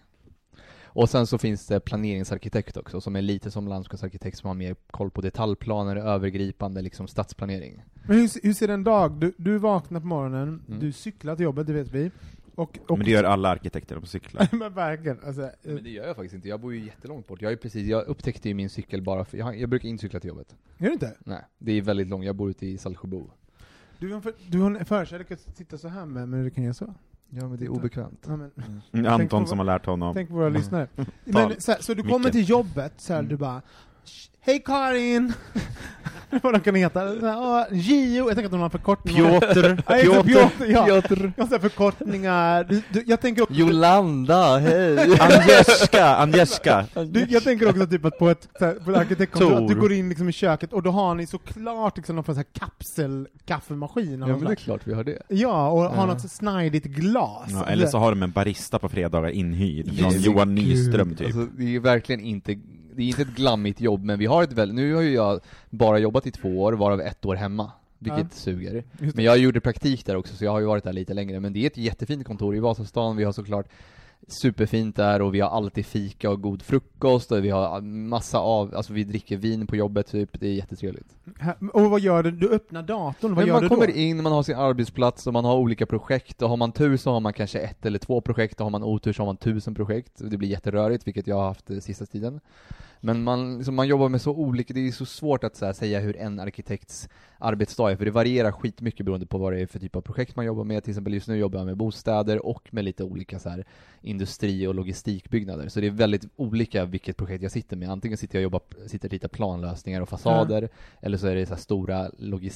Och 0.96 1.10
sen 1.10 1.28
så 1.28 1.38
finns 1.38 1.68
det 1.68 1.80
planeringsarkitekt 1.80 2.78
också, 2.78 3.02
som 3.02 3.16
är 3.16 3.22
lite 3.22 3.52
som 3.52 3.68
landskapsarkitekt 3.68 4.38
som 4.38 4.48
har 4.48 4.56
mer 4.56 4.76
koll 4.92 5.12
på 5.12 5.22
detaljplaner, 5.22 5.96
övergripande 5.96 6.82
liksom 6.82 7.08
stadsplanering. 7.08 7.84
Men 8.08 8.18
hur, 8.18 8.30
hur 8.44 8.54
ser 8.54 8.68
en 8.68 8.84
dag, 8.84 9.20
du, 9.20 9.34
du 9.38 9.58
vaknar 9.58 10.00
på 10.00 10.08
morgonen, 10.08 10.62
Mm. 10.68 10.80
du 10.80 10.92
cyklar 10.92 11.36
till 11.36 11.44
jobbet, 11.44 11.68
det 11.68 11.74
vet 11.74 11.92
vi, 11.92 12.12
och... 12.56 12.80
och 12.88 12.98
Men 12.98 13.06
det 13.06 13.12
gör 13.12 13.24
alla 13.24 13.50
arkitekter 13.50 14.00
på 14.00 14.06
cyklar. 14.06 14.48
men 14.56 14.74
verkligen, 14.74 15.20
alltså, 15.26 15.42
eh, 15.42 15.50
Men 15.64 15.84
det 15.84 15.90
gör 15.90 16.08
jag 16.08 16.16
faktiskt 16.16 16.36
inte, 16.36 16.48
jag 16.50 16.60
bor 16.60 16.74
ju 16.74 16.86
jättelångt 16.86 17.28
bort. 17.28 17.42
Jag, 17.42 17.52
är 17.52 17.56
precis, 17.56 17.88
jag 17.88 18.06
upptäckte 18.08 18.50
ju 18.50 18.56
min 18.56 18.70
cykel 18.70 19.02
bara 19.02 19.26
för, 19.26 19.38
jag, 19.38 19.60
jag 19.60 19.70
brukar 19.70 19.90
inte 19.90 20.02
cykla 20.02 20.20
till 20.20 20.28
jobbet. 20.28 20.56
gör 20.78 20.88
du 20.88 20.94
inte? 20.94 21.16
Nej, 21.20 21.42
det 21.58 21.72
är 21.72 21.82
väldigt 21.82 22.08
långt, 22.08 22.26
jag 22.26 22.36
bor 22.36 22.50
ute 22.50 22.66
i 22.66 22.78
Saltsjöbo. 22.78 23.30
Du 24.00 24.08
har 24.10 24.16
en, 24.16 24.22
för, 24.22 24.34
du 24.48 24.60
har 24.60 24.72
en 24.72 24.86
förkärlek 24.86 25.32
att 25.32 25.40
sitta 25.58 25.78
så 25.78 25.88
här 25.88 26.06
med, 26.06 26.30
men 26.30 26.44
du 26.44 26.50
kan 26.50 26.64
göra 26.64 26.74
så. 26.74 26.94
Ja 27.30 27.48
men 27.48 27.58
det 27.58 27.66
är 27.66 27.70
obekvämt. 27.70 28.26
Ja, 28.28 28.36
men, 28.36 28.52
Mm, 28.94 29.06
Anton 29.14 29.44
på 29.44 29.48
som 29.50 29.58
har 29.58 29.66
lärt 29.66 29.86
honom. 29.86 30.14
tänk 30.14 30.30
på 30.30 30.36
våra 30.36 30.48
Mm. 30.48 30.58
lyssnare. 30.62 30.88
Men, 31.24 31.62
så, 31.62 31.72
här, 31.72 31.82
så 31.82 31.94
du 31.94 32.04
kommer 32.04 32.30
till 32.30 32.50
jobbet, 32.50 32.94
så 32.98 33.14
här, 33.14 33.20
Mm. 33.20 33.30
du 33.30 33.38
bara 33.38 33.62
Hej 34.42 34.62
Karin! 34.66 35.34
vad 36.44 36.54
de 36.54 36.60
kan 36.60 36.76
heta. 36.76 37.20
Så 37.20 37.26
här, 37.26 37.38
"Åh, 37.38 37.64
Gio, 37.72 38.18
jag 38.18 38.28
tänker 38.28 38.46
att 38.46 38.52
de 38.52 38.60
har 38.62 38.70
förkortningar. 38.70 39.40
Piotr, 39.40 39.76
Piotr, 40.02 40.24
Piotr, 40.28 40.72
ja. 40.72 40.86
Piotr. 40.86 41.32
Jag 41.38 41.46
har 41.46 41.60
förkortningar. 41.60 42.64
Du, 42.64 42.82
du, 42.94 43.04
jag 43.08 43.22
tänker 43.22 43.42
också, 43.42 43.54
Jolanda, 43.54 44.58
hej! 44.58 45.00
Agnieszka, 45.20 46.06
Agnieszka. 46.16 46.86
du, 46.94 47.26
jag 47.30 47.44
tänker 47.44 47.70
också 47.70 47.88
typ 47.88 48.06
att 48.06 48.20
på 48.20 48.30
ett, 48.30 48.48
så 48.60 48.66
här, 48.66 48.74
på 48.74 48.92
ett 48.92 48.98
arkitektkontor, 48.98 49.58
att 49.64 49.68
du 49.68 49.76
går 49.76 49.94
in 49.94 50.10
liksom 50.10 50.30
i 50.30 50.32
köket 50.32 50.74
och 50.74 50.84
då 50.84 50.92
har 50.92 51.16
ni 51.16 51.28
såklart 51.28 51.98
liksom 51.98 52.16
någon 52.16 52.24
form 52.26 52.38
av 52.38 52.44
så 52.44 52.48
här 52.60 52.68
kapselkaffemaskin. 52.68 54.20
Ja 54.20 54.28
men 54.28 54.44
det 54.46 54.52
är 54.52 54.56
klart 54.56 54.82
vi 54.84 54.94
har 54.94 55.04
det. 55.04 55.22
Ja, 55.30 55.70
och 55.70 55.82
har 55.82 55.96
Ja. 55.96 56.06
något 56.06 56.32
snajdigt 56.32 56.86
glas. 56.86 57.50
Ja, 57.52 57.66
eller 57.66 57.88
så 57.88 57.98
har 57.98 58.10
de 58.12 58.24
en 58.24 58.32
barista 58.32 58.80
på 58.80 58.90
fredagar 58.90 59.30
inhyrd, 59.30 60.00
från. 60.00 60.12
Johan 60.22 60.56
Nyström 60.56 61.16
typ. 61.16 61.26
Alltså, 61.28 61.46
det 61.58 61.76
är 61.76 61.80
verkligen 61.80 62.22
inte, 62.22 62.56
det 62.96 63.04
är 63.04 63.08
inte 63.08 63.22
ett 63.22 63.36
glammigt 63.36 63.82
jobb, 63.82 64.04
men 64.04 64.20
vi 64.20 64.26
har 64.26 64.44
ett 64.44 64.54
väldigt, 64.54 64.76
nu 64.76 64.94
har 64.94 65.02
ju 65.02 65.14
jag 65.14 65.40
bara 65.70 66.00
jobbat 66.00 66.28
i 66.28 66.32
två 66.32 66.62
år, 66.62 66.74
varav 66.74 67.02
ett 67.02 67.26
år 67.26 67.36
hemma, 67.36 67.72
vilket 68.00 68.20
Ja. 68.22 68.28
suger. 68.32 68.84
Men 69.16 69.26
jag 69.26 69.38
gjorde 69.38 69.62
praktik 69.62 70.06
där 70.06 70.16
också, 70.16 70.36
så 70.36 70.46
jag 70.46 70.52
har 70.52 70.60
ju 70.60 70.66
varit 70.66 70.84
där 70.84 70.94
lite 70.94 71.14
längre, 71.14 71.40
men 71.40 71.54
det 71.54 71.60
är 71.60 71.68
ett 71.68 71.78
jättefint 71.78 72.26
kontor 72.28 72.56
i 72.56 72.60
Vasastan, 72.60 73.18
vi 73.18 73.24
har 73.24 73.32
såklart 73.32 73.66
superfint 74.28 74.96
där 74.96 75.22
och 75.22 75.36
vi 75.36 75.40
har 75.40 75.50
alltid 75.50 75.86
fika 75.86 76.30
och 76.30 76.42
god 76.42 76.62
frukost 76.62 77.32
och 77.32 77.46
vi 77.46 77.50
har 77.50 77.82
massa 77.82 78.38
av, 78.40 78.76
alltså 78.76 78.94
vi 78.94 79.04
dricker 79.04 79.38
vin 79.38 79.68
på 79.68 79.76
jobbet 79.76 80.08
typ, 80.08 80.40
det 80.40 80.48
är 80.48 80.54
jättetrevligt. 80.54 81.16
Och 81.74 81.90
vad 81.90 82.00
gör 82.02 82.24
du? 82.24 82.32
Du 82.32 82.50
öppnar 82.50 82.84
datorn, 82.84 83.36
vad 83.36 83.38
Men 83.38 83.48
gör 83.48 83.54
man 83.54 83.64
du 83.64 83.70
kommer 83.70 83.88
då? 83.88 83.94
in, 83.94 84.24
man 84.24 84.32
har 84.32 84.44
sin 84.44 84.56
arbetsplats 84.56 85.28
och 85.28 85.34
man 85.34 85.46
har 85.46 85.56
olika 85.58 85.86
projekt 85.86 86.42
och 86.42 86.50
har 86.50 86.58
man 86.58 86.72
tur 86.72 86.98
så 86.98 87.12
har 87.12 87.20
man 87.20 87.34
kanske 87.34 87.60
ett 87.60 87.86
eller 87.86 88.00
två 88.00 88.22
projekt 88.22 88.60
och 88.60 88.66
har 88.66 88.72
man 88.72 88.84
otur 88.84 89.14
så 89.14 89.22
har 89.22 89.26
man 89.26 89.38
tusen 89.38 89.76
projekt. 89.76 90.12
Det 90.32 90.38
blir 90.38 90.50
jätterörigt, 90.50 91.08
vilket 91.08 91.28
jag 91.28 91.36
har 91.36 91.46
haft 91.48 91.70
eh, 91.70 91.80
sista 91.80 92.06
tiden. 92.06 92.40
Men 93.02 93.24
man, 93.24 93.58
liksom, 93.58 93.76
man 93.76 93.88
jobbar 93.88 94.10
med 94.10 94.22
så 94.22 94.32
olika, 94.32 94.74
det 94.74 94.88
är 94.88 94.92
så 94.92 95.06
svårt 95.06 95.44
att 95.44 95.56
så 95.56 95.66
här, 95.66 95.74
säga 95.74 96.00
hur 96.00 96.18
en 96.18 96.40
arkitekts 96.40 97.10
arbetsdag 97.46 97.92
är, 97.92 97.96
för 97.96 98.06
det 98.06 98.12
varierar 98.12 98.52
skitmycket 98.52 99.06
beroende 99.06 99.26
på 99.26 99.38
vad 99.38 99.54
det 99.54 99.60
är 99.60 99.66
för 99.68 99.80
typ 99.80 99.96
av 99.96 100.02
projekt 100.02 100.36
man 100.36 100.46
jobbar 100.46 100.64
med. 100.64 100.84
Till 100.84 100.92
exempel 100.92 101.14
just 101.14 101.28
nu 101.28 101.36
jobbar 101.36 101.60
jag 101.60 101.66
med 101.66 101.78
bostäder 101.78 102.46
och 102.46 102.68
med 102.72 102.84
lite 102.86 103.04
olika 103.04 103.40
så 103.40 103.50
här, 103.50 103.66
industri 104.02 104.68
och 104.68 104.76
logistikbyggnader. 104.76 105.68
Så 105.68 105.80
det 105.80 105.88
är 105.88 105.92
väldigt 105.92 106.26
olika 106.36 106.86
vilket 106.86 107.18
projekt 107.18 107.44
jag 107.44 107.52
sitter 107.52 107.78
med. 107.78 107.90
Antingen 107.90 108.18
sitter 108.18 108.36
jag 108.36 108.40
och 108.40 108.44
jobbar, 108.44 108.88
sitter 108.88 109.08
och 109.08 109.12
ritar 109.12 109.28
planlösningar 109.28 110.02
och 110.02 110.10
fasader, 110.10 110.70
eller 111.02 111.18
så 111.18 111.28
är 111.28 111.36
det 111.36 111.46
så 111.46 111.54
här 111.54 111.62
stora 111.62 112.10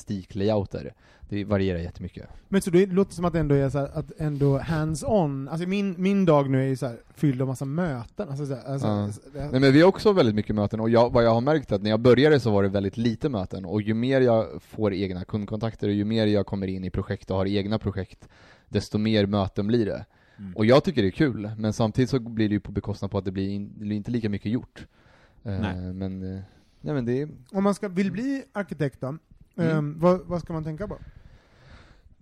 logistiklayouter. 0.09 0.93
Det 1.29 1.43
varierar 1.43 1.79
jättemycket. 1.79 2.27
Men 2.47 2.61
så 2.61 2.69
det 2.69 2.85
låter 2.85 3.13
som 3.13 3.25
att 3.25 3.33
det 3.33 3.39
ändå 3.39 3.55
är 3.55 3.69
så 3.69 3.77
här, 3.77 3.89
att 3.93 4.11
ändå 4.17 4.57
hands-on, 4.59 5.49
alltså 5.49 5.67
min, 5.67 5.95
min 5.97 6.25
dag 6.25 6.49
nu 6.49 6.61
är 6.63 6.67
ju 6.67 6.75
så 6.75 6.85
här, 6.87 6.97
fylld 7.15 7.41
av 7.41 7.47
massa 7.47 7.65
möten, 7.65 8.29
alltså, 8.29 8.45
så 8.45 8.55
här, 8.55 8.63
alltså, 8.73 9.11
så- 9.21 9.29
det- 9.33 9.49
Nej 9.51 9.59
men 9.61 9.73
vi 9.73 9.81
har 9.81 9.87
också 9.87 10.13
väldigt 10.13 10.35
mycket 10.35 10.55
möten 10.55 10.79
och 10.79 10.89
jag, 10.89 11.13
vad 11.13 11.23
jag 11.23 11.33
har 11.33 11.41
märkt 11.41 11.71
är 11.71 11.75
att 11.75 11.81
när 11.83 11.89
jag 11.89 11.99
började 11.99 12.39
så 12.39 12.51
var 12.51 12.63
det 12.63 12.69
väldigt 12.69 12.97
lite 12.97 13.29
möten 13.29 13.65
och 13.65 13.81
ju 13.81 13.93
mer 13.93 14.21
jag 14.21 14.47
får 14.61 14.78
egna 14.87 15.25
kundkontakter 15.25 15.87
och 15.87 15.93
ju 15.93 16.05
mer 16.05 16.27
jag 16.27 16.45
kommer 16.45 16.67
in 16.67 16.83
i 16.83 16.89
projekt 16.89 17.31
och 17.31 17.37
har 17.37 17.45
egna 17.45 17.79
projekt 17.79 18.27
desto 18.69 18.97
mer 18.97 19.25
möten 19.25 19.67
blir 19.67 19.85
det. 19.85 20.05
Mm. 20.37 20.55
Och 20.55 20.65
jag 20.65 20.83
tycker 20.83 21.01
det 21.01 21.07
är 21.07 21.11
kul, 21.11 21.51
men 21.57 21.73
samtidigt 21.73 22.09
så 22.09 22.19
blir 22.19 22.49
det 22.49 22.53
ju 22.53 22.59
på 22.59 22.71
bekostnad 22.71 23.11
på 23.11 23.17
att 23.17 23.25
det 23.25 23.31
blir, 23.31 23.49
in, 23.49 23.73
det 23.77 23.85
blir 23.85 23.95
inte 23.95 24.11
lika 24.11 24.29
mycket 24.29 24.51
gjort. 24.51 24.87
Eh, 25.43 25.59
Nej. 25.59 25.93
Men, 25.93 26.35
eh, 26.35 26.41
nej 26.81 26.93
men 26.93 27.05
det 27.05 27.21
är, 27.21 27.29
Om 27.51 27.63
man 27.63 27.73
ska, 27.75 27.87
vill 27.87 28.11
bli 28.11 28.43
arkitekt 28.51 29.01
då, 29.01 29.17
Mm. 29.55 29.77
ehm, 29.77 29.99
vad, 29.99 30.21
vad 30.25 30.41
ska 30.41 30.53
man 30.53 30.63
tänka 30.63 30.87
på? 30.87 30.97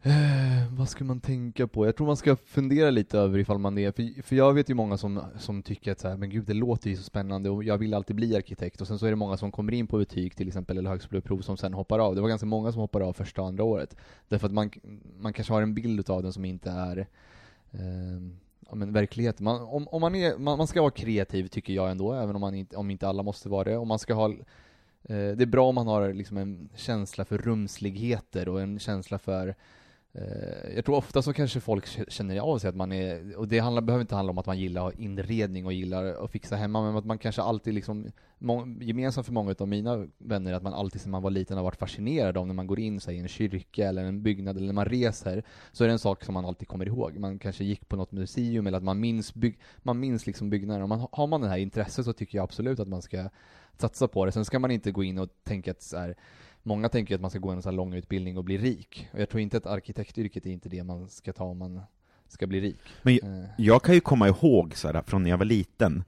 Eh, 0.01 0.73
vad 0.77 0.89
ska 0.89 1.03
man 1.03 1.19
tänka 1.19 1.67
på? 1.67 1.85
Jag 1.85 1.95
tror 1.95 2.07
man 2.07 2.17
ska 2.17 2.35
fundera 2.35 2.89
lite 2.89 3.19
över 3.19 3.39
ifall 3.39 3.57
man 3.57 3.77
är, 3.77 3.91
för, 3.91 4.23
för 4.23 4.35
jag 4.35 4.53
vet 4.53 4.69
ju 4.69 4.73
många 4.73 4.97
som, 4.97 5.21
som 5.39 5.63
tycker 5.63 5.91
att 5.91 5.99
så 5.99 6.07
här, 6.07 6.17
men 6.17 6.29
gud 6.29 6.45
det 6.45 6.53
låter 6.53 6.89
ju 6.89 6.95
så 6.95 7.03
spännande 7.03 7.49
och 7.49 7.63
jag 7.63 7.77
vill 7.77 7.93
alltid 7.93 8.15
bli 8.15 8.35
arkitekt 8.35 8.81
och 8.81 8.87
sen 8.87 8.99
så 8.99 9.05
är 9.05 9.09
det 9.09 9.15
många 9.15 9.37
som 9.37 9.51
kommer 9.51 9.73
in 9.73 9.87
på 9.87 9.97
betyg 9.97 10.35
till 10.35 10.47
exempel 10.47 10.77
eller 10.77 10.89
högskoleprov 10.89 11.41
som 11.41 11.57
sen 11.57 11.73
hoppar 11.73 11.99
av. 11.99 12.15
Det 12.15 12.21
var 12.21 12.29
ganska 12.29 12.45
många 12.45 12.71
som 12.71 12.81
hoppar 12.81 13.01
av 13.01 13.13
första 13.13 13.41
och 13.41 13.47
andra 13.47 13.63
året. 13.63 13.95
Därför 14.27 14.47
att 14.47 14.53
man, 14.53 14.71
man 15.19 15.33
kanske 15.33 15.53
har 15.53 15.61
en 15.61 15.73
bild 15.73 16.09
av 16.09 16.23
den 16.23 16.33
som 16.33 16.45
inte 16.45 16.69
är 16.69 16.97
eh, 17.71 18.21
ja, 18.69 18.75
men 18.75 18.93
verklighet. 18.93 19.39
Man, 19.39 19.61
om, 19.61 19.87
om 19.87 20.01
man, 20.01 20.15
är, 20.15 20.37
man, 20.37 20.57
man 20.57 20.67
ska 20.67 20.81
vara 20.81 20.91
kreativ 20.91 21.47
tycker 21.47 21.73
jag 21.73 21.91
ändå, 21.91 22.13
även 22.13 22.35
om, 22.35 22.41
man 22.41 22.55
inte, 22.55 22.75
om 22.75 22.91
inte 22.91 23.07
alla 23.07 23.23
måste 23.23 23.49
vara 23.49 23.63
det. 23.63 23.77
Och 23.77 23.87
man 23.87 23.99
ska 23.99 24.13
ha 24.13 24.29
eh, 24.29 24.35
det 25.07 25.41
är 25.41 25.45
bra 25.45 25.67
om 25.67 25.75
man 25.75 25.87
har 25.87 26.13
liksom 26.13 26.37
en 26.37 26.69
känsla 26.75 27.25
för 27.25 27.37
rumsligheter 27.37 28.49
och 28.49 28.61
en 28.61 28.79
känsla 28.79 29.19
för 29.19 29.55
Eh, 30.17 30.75
jag 30.75 30.85
tror 30.85 30.95
ofta 30.95 31.21
så 31.21 31.33
kanske 31.33 31.59
folk 31.59 32.11
känner 32.11 32.39
av 32.39 32.57
sig 32.57 32.69
att 32.69 32.75
man 32.75 32.91
är, 32.91 33.37
och 33.37 33.47
det 33.47 33.59
handlar, 33.59 33.81
behöver 33.81 34.01
inte 34.01 34.15
handla 34.15 34.31
om 34.31 34.37
att 34.37 34.45
man 34.45 34.59
gillar 34.59 35.01
inredning 35.01 35.65
och 35.65 35.73
gillar 35.73 36.05
att 36.05 36.31
fixa 36.31 36.55
hemma, 36.55 36.81
men 36.81 36.95
att 36.95 37.05
man 37.05 37.17
kanske 37.17 37.41
alltid 37.41 37.73
liksom, 37.73 38.11
gemensamt 38.79 39.25
för 39.25 39.33
många 39.33 39.55
av 39.59 39.67
mina 39.67 40.07
vänner, 40.17 40.53
att 40.53 40.63
man 40.63 40.73
alltid 40.73 41.01
sedan 41.01 41.11
man 41.11 41.21
var 41.21 41.29
liten 41.29 41.57
har 41.57 41.63
varit 41.63 41.79
fascinerad 41.79 42.37
av 42.37 42.47
när 42.47 42.53
man 42.53 42.67
går 42.67 42.79
in 42.79 42.99
så 42.99 43.11
här, 43.11 43.17
i 43.17 43.21
en 43.21 43.27
kyrka 43.27 43.87
eller 43.87 44.03
en 44.03 44.23
byggnad 44.23 44.57
eller 44.57 44.67
när 44.67 44.73
man 44.73 44.85
reser, 44.85 45.43
så 45.71 45.83
är 45.83 45.87
det 45.87 45.93
en 45.93 45.99
sak 45.99 46.23
som 46.23 46.33
man 46.33 46.45
alltid 46.45 46.67
kommer 46.67 46.85
ihåg. 46.85 47.17
Man 47.17 47.39
kanske 47.39 47.63
gick 47.63 47.89
på 47.89 47.95
något 47.95 48.11
museum 48.11 48.67
eller 48.67 48.77
att 48.77 48.83
man 48.83 48.99
minns, 48.99 49.33
bygg, 49.33 49.59
man 49.77 49.99
minns 49.99 50.27
liksom 50.27 50.49
byggnader. 50.49 50.87
Man, 50.87 51.07
har 51.11 51.27
man 51.27 51.41
det 51.41 51.49
här 51.49 51.57
intresset 51.57 52.05
så 52.05 52.13
tycker 52.13 52.37
jag 52.37 52.43
absolut 52.43 52.79
att 52.79 52.87
man 52.87 53.01
ska 53.01 53.29
satsa 53.77 54.07
på 54.07 54.25
det. 54.25 54.31
Sen 54.31 54.45
ska 54.45 54.59
man 54.59 54.71
inte 54.71 54.91
gå 54.91 55.03
in 55.03 55.19
och 55.19 55.29
tänka 55.43 55.71
att 55.71 55.81
så 55.81 55.97
här, 55.97 56.15
Många 56.67 56.89
tänker 56.89 57.15
att 57.15 57.21
man 57.21 57.29
ska 57.29 57.39
gå 57.39 57.49
en 57.49 57.61
sån 57.61 57.69
här 57.69 57.77
lång 57.77 57.93
utbildning 57.93 58.37
och 58.37 58.43
bli 58.43 58.57
rik. 58.57 59.09
Och 59.13 59.19
jag 59.19 59.29
tror 59.29 59.41
inte 59.41 59.57
att 59.57 59.65
arkitektyrket 59.65 60.45
är 60.45 60.49
inte 60.49 60.69
det 60.69 60.83
man 60.83 61.09
ska 61.09 61.33
ta 61.33 61.43
om 61.43 61.57
man 61.57 61.81
ska 62.27 62.47
bli 62.47 62.61
rik. 62.61 62.79
Men 63.01 63.13
Eh, 63.23 63.49
Jag 63.57 63.83
kan 63.83 63.95
ju 63.95 64.01
komma 64.01 64.27
ihåg 64.27 64.75
så 64.75 64.87
här, 64.91 65.01
från 65.07 65.23
när 65.23 65.29
jag 65.29 65.37
var 65.37 65.45
liten, 65.45 66.03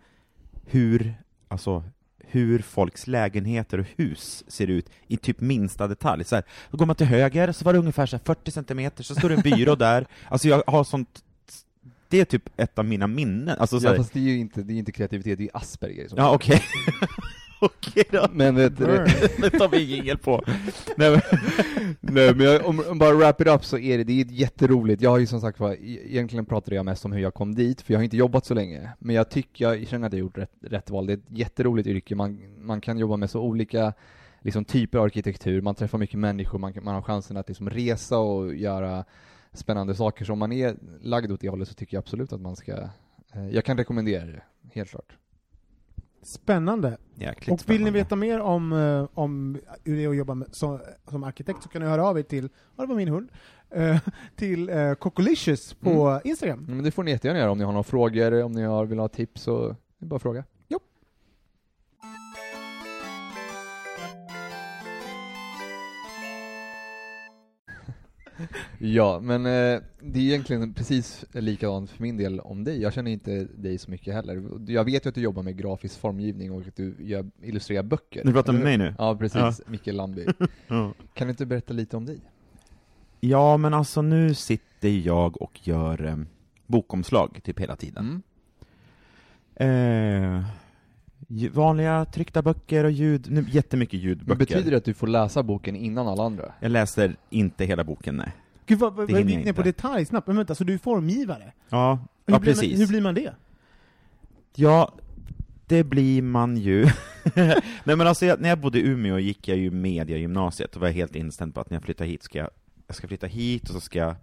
hur, 0.66 1.14
alltså, 1.48 1.84
hur 2.18 2.60
folks 2.60 3.08
lägenheter 3.08 3.78
och 3.80 3.86
hus 3.96 4.44
ser 4.48 4.68
ut 4.68 4.90
i 5.08 5.18
typ 5.18 5.42
minsta 5.42 5.88
detalj. 5.88 6.24
Så 6.24 6.36
här, 6.36 6.44
då 6.72 6.78
går 6.78 6.86
man 6.86 6.96
till 6.96 7.08
höger, 7.08 7.52
så 7.52 7.66
var 7.66 7.74
det 7.74 7.80
ungefär 7.80 8.06
så 8.06 8.16
här 8.18 8.24
40 8.26 8.52
centimeter, 8.52 9.04
så 9.04 9.16
står 9.16 9.30
det 9.30 9.36
en 9.36 9.42
byrå 9.42 9.76
där. 9.86 10.08
Alltså 10.28 10.48
jag 10.48 10.64
har 10.68 10.84
sånt, 10.84 11.24
det 12.10 12.20
är 12.22 12.26
typ 12.26 12.50
ett 12.58 12.80
av 12.80 12.86
mina 12.86 13.08
minnen. 13.08 13.58
Alltså, 13.60 13.80
så 13.80 13.88
ja, 13.88 13.96
fast 13.96 14.14
det 14.14 14.20
är 14.20 14.24
ju 14.24 14.38
inte, 14.40 14.62
det 14.64 14.74
är 14.74 14.78
inte 14.78 14.92
kreativitet, 14.92 15.38
det 15.38 15.44
är 15.44 15.58
Asperger. 15.58 16.08
Som 16.08 16.18
ja 16.18 16.34
okej. 16.36 16.62
okej 17.60 18.04
då. 18.12 18.28
Men 18.34 18.56
vet 18.56 18.78
du, 18.78 18.86
Burn. 18.86 19.08
Det 19.42 19.50
tar 19.50 19.70
vi 19.70 19.78
jingel 19.84 20.18
på. 20.18 20.44
nej, 20.98 21.12
men, 21.12 21.22
nej 22.00 22.36
men 22.36 22.46
jag, 22.46 22.66
om, 22.66 22.84
om 22.90 23.00
bara 23.00 23.14
wrap 23.14 23.42
it 23.42 23.48
up 23.48 23.66
så 23.66 23.78
är 23.78 23.98
det, 23.98 24.04
det 24.04 24.22
är 24.22 24.26
jätteroligt, 24.26 25.02
jag 25.02 25.10
har 25.10 25.18
ju 25.18 25.26
som 25.26 25.42
sagt 25.42 25.60
var, 25.60 25.72
e- 25.72 25.78
egentligen 26.06 26.46
pratade 26.46 26.76
jag 26.76 26.86
mest 26.86 27.06
om 27.06 27.12
hur 27.12 27.22
jag 27.22 27.34
kom 27.34 27.56
dit, 27.56 27.82
för 27.82 27.94
jag 27.94 28.00
har 28.00 28.04
inte 28.04 28.18
jobbat 28.18 28.46
så 28.46 28.54
länge, 28.54 28.90
men 29.00 29.16
jag 29.16 29.30
tycker, 29.30 29.66
jag 29.74 29.88
känner 29.88 30.08
att 30.08 30.14
jag 30.14 30.20
gjort 30.20 30.38
rätt, 30.38 30.52
rätt 30.62 30.90
val, 30.90 31.06
det 31.08 31.14
är 31.14 31.18
ett 31.18 31.24
jätteroligt 31.28 31.88
yrke, 31.88 32.16
man, 32.16 32.40
man 32.58 32.82
kan 32.82 32.98
jobba 32.98 33.18
med 33.18 33.30
så 33.30 33.42
olika 33.42 33.94
liksom, 34.42 34.66
typer 34.66 34.98
av 34.98 35.04
arkitektur, 35.04 35.62
man 35.62 35.76
träffar 35.76 35.98
mycket 35.98 36.20
människor, 36.20 36.60
man, 36.60 36.74
man 36.82 36.96
har 36.96 37.02
chansen 37.02 37.38
att 37.38 37.48
liksom, 37.48 37.70
resa 37.70 38.18
och 38.18 38.56
göra 38.56 39.06
spännande 39.54 39.96
saker, 39.96 40.26
så 40.26 40.34
om 40.34 40.40
man 40.40 40.52
är 40.52 40.76
lagd 41.02 41.32
åt 41.32 41.42
det 41.42 41.50
hållet 41.50 41.68
så 41.68 41.74
tycker 41.74 41.98
jag 41.98 42.02
absolut 42.02 42.34
att 42.34 42.42
man 42.42 42.56
ska, 42.56 42.72
eh, 43.34 43.50
jag 43.52 43.66
kan 43.66 43.78
rekommendera 43.78 44.26
det, 44.26 44.42
helt 44.74 44.90
klart. 44.90 45.18
Spännande. 46.22 46.98
Jäkligt 47.16 47.54
Och 47.54 47.70
vill 47.70 47.78
ni 47.78 47.78
spännande. 47.78 48.00
veta 48.00 48.16
mer 48.16 48.40
om, 48.40 48.74
eh, 48.74 49.08
om 49.14 49.58
hur 49.84 49.96
det 49.96 50.04
är 50.04 50.10
att 50.10 50.16
jobba 50.16 50.34
med, 50.36 50.48
som, 50.52 50.80
som 51.08 51.24
arkitekt 51.24 51.64
så 51.64 51.70
kan 51.70 51.82
ni 51.82 51.88
höra 51.88 52.06
av 52.06 52.20
er 52.20 52.24
till, 52.24 52.50
ja 52.76 52.84
det 52.84 52.88
var 52.88 52.96
min 52.96 53.08
hund, 53.08 53.30
eh, 53.70 53.98
till 54.36 54.70
uh, 54.70 54.94
på 55.80 56.22
Instagram. 56.24 56.60
Mm, 56.60 56.76
Men 56.76 56.84
det 56.84 56.92
får 56.92 57.04
ni 57.04 57.12
jättegärna 57.12 57.40
göra 57.40 57.52
om 57.52 57.58
ni 57.58 57.64
har 57.64 57.72
några 57.72 57.84
frågor, 57.84 58.44
om 58.44 58.52
ni 58.52 58.64
har, 58.64 58.86
vill 58.86 59.00
ha 59.00 59.08
tips, 59.08 59.42
så 59.42 59.76
bara 60.00 60.20
fråga. 60.20 60.44
Ja, 68.78 69.20
men 69.20 69.46
eh, 69.46 69.82
det 70.00 70.20
är 70.20 70.24
egentligen 70.24 70.74
precis 70.74 71.26
likadant 71.32 71.90
för 71.90 72.02
min 72.02 72.18
del 72.18 72.40
om 72.40 72.64
dig. 72.64 72.82
Jag 72.82 72.94
känner 72.94 73.12
inte 73.12 73.48
dig 73.56 73.78
så 73.78 73.92
mycket 73.92 74.14
heller. 74.14 74.44
Jag 74.68 74.84
vet 74.84 75.06
ju 75.06 75.10
att 75.10 75.16
du 75.16 75.22
jobbar 75.22 75.44
med 75.44 75.58
grafisk 75.58 76.00
formgivning 76.00 76.52
och 76.52 76.68
att 76.68 76.76
du 76.76 76.96
gör, 77.00 77.26
illustrerar 77.42 77.84
böcker. 77.84 78.22
Du 78.26 78.34
pratar 78.34 78.54
med 78.54 78.64
mig 78.64 78.78
nu? 78.78 78.96
Ja, 78.98 79.16
precis. 79.16 79.36
Ja. 79.36 79.54
Micke 79.66 79.88
Landby. 79.88 80.26
Ja. 80.68 80.94
Kan 81.14 81.28
du 81.28 81.32
inte 81.32 81.46
berätta 81.46 81.74
lite 81.74 81.98
om 81.98 82.06
dig? 82.06 82.20
Ja, 83.20 83.58
men 83.58 83.74
alltså 83.74 84.02
nu 84.02 84.34
sitter 84.34 84.90
jag 84.90 85.42
och 85.42 85.68
gör 85.68 86.06
eh, 86.06 86.18
bokomslag 86.68 87.40
typ 87.44 87.60
hela 87.60 87.76
tiden. 87.76 88.22
Mm. 89.56 90.36
Eh, 90.36 90.46
vanliga 91.52 92.06
tryckta 92.06 92.42
böcker 92.42 92.84
och 92.84 92.92
ljud, 92.92 93.32
nu, 93.32 93.46
jättemycket 93.50 93.94
Men 93.94 94.02
ljudböcker. 94.10 94.36
betyder 94.40 94.72
det 94.72 94.78
att 94.78 94.86
du 94.86 94.94
får 94.94 95.08
läsa 95.08 95.44
boken 95.44 95.76
innan 95.76 96.08
alla 96.08 96.24
andra? 96.24 96.54
Jag 96.60 96.72
läser 96.72 97.16
inte 97.30 97.66
hela 97.66 97.84
boken, 97.84 98.16
nej. 98.16 98.32
Gud 98.66 98.80
vad, 98.80 98.94
vad, 98.94 99.10
gick 99.10 99.20
jag 99.20 99.46
ni 99.46 99.54
på 99.54 99.62
detalj 99.62 100.06
snabbt? 100.06 100.28
Men 100.28 100.38
vänta, 100.38 100.56
så 100.56 100.64
du 100.64 100.74
är 100.74 100.78
formgivare? 100.78 101.54
Ja, 101.70 102.00
Hur, 102.26 102.34
ja 102.34 102.40
blir 102.40 102.54
precis. 102.54 102.72
Man, 102.72 102.80
hur 102.80 102.88
blir 102.88 103.02
man 103.02 103.16
det? 103.16 103.34
Ja, 104.56 104.94
det 105.66 105.84
blir 105.84 106.22
man 106.22 106.58
ju. 106.58 106.84
Nej 107.84 107.96
men 107.96 108.02
alltså, 108.02 108.26
jag, 108.26 108.42
när 108.42 108.50
jag 108.50 108.60
bodde 108.60 108.80
i 108.80 108.82
Umeå 108.88 109.20
gick 109.20 109.48
jag 109.48 109.58
ju 109.58 109.72
media 109.72 110.18
gymnasiet 110.18 110.76
och 110.76 110.82
var 110.82 110.90
helt 110.90 111.16
inställd 111.16 111.54
på 111.54 111.62
att 111.62 111.70
när 111.70 111.76
jag 111.76 111.84
flyttar 111.84 112.06
hit 112.06 112.24
ska 112.24 112.38
jag, 112.38 112.50
jag 112.88 112.96
ska 112.96 113.08
flytta 113.08 113.28
hit 113.28 113.64
och 113.64 113.76
så 113.76 113.82
ska 113.82 114.00
jag 114.00 114.16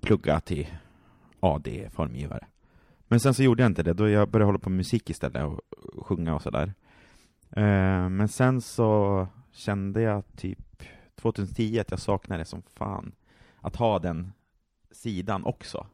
plugga 0.00 0.40
till 0.40 0.66
AD-formgivare. 1.40 2.46
Men 3.12 3.20
sen 3.20 3.34
så 3.34 3.42
gjorde 3.42 3.62
jag 3.62 3.70
inte 3.70 3.82
det, 3.82 3.92
då 3.92 4.08
jag 4.08 4.28
började 4.28 4.48
hålla 4.48 4.58
på 4.58 4.70
med 4.70 4.76
musik 4.76 5.10
istället 5.10 5.44
och 5.44 5.60
sjunga 6.06 6.34
och 6.34 6.42
sådär. 6.42 6.74
Eh, 7.50 8.08
men 8.08 8.28
sen 8.28 8.60
så 8.60 9.26
kände 9.50 10.02
jag 10.02 10.22
typ 10.36 10.82
2010 11.14 11.78
att 11.78 11.90
jag 11.90 12.00
saknade 12.00 12.40
det 12.40 12.44
som 12.44 12.62
fan. 12.74 13.12
Att 13.60 13.76
ha 13.76 13.98
den 13.98 14.32
sidan 14.90 15.44
också. 15.44 15.86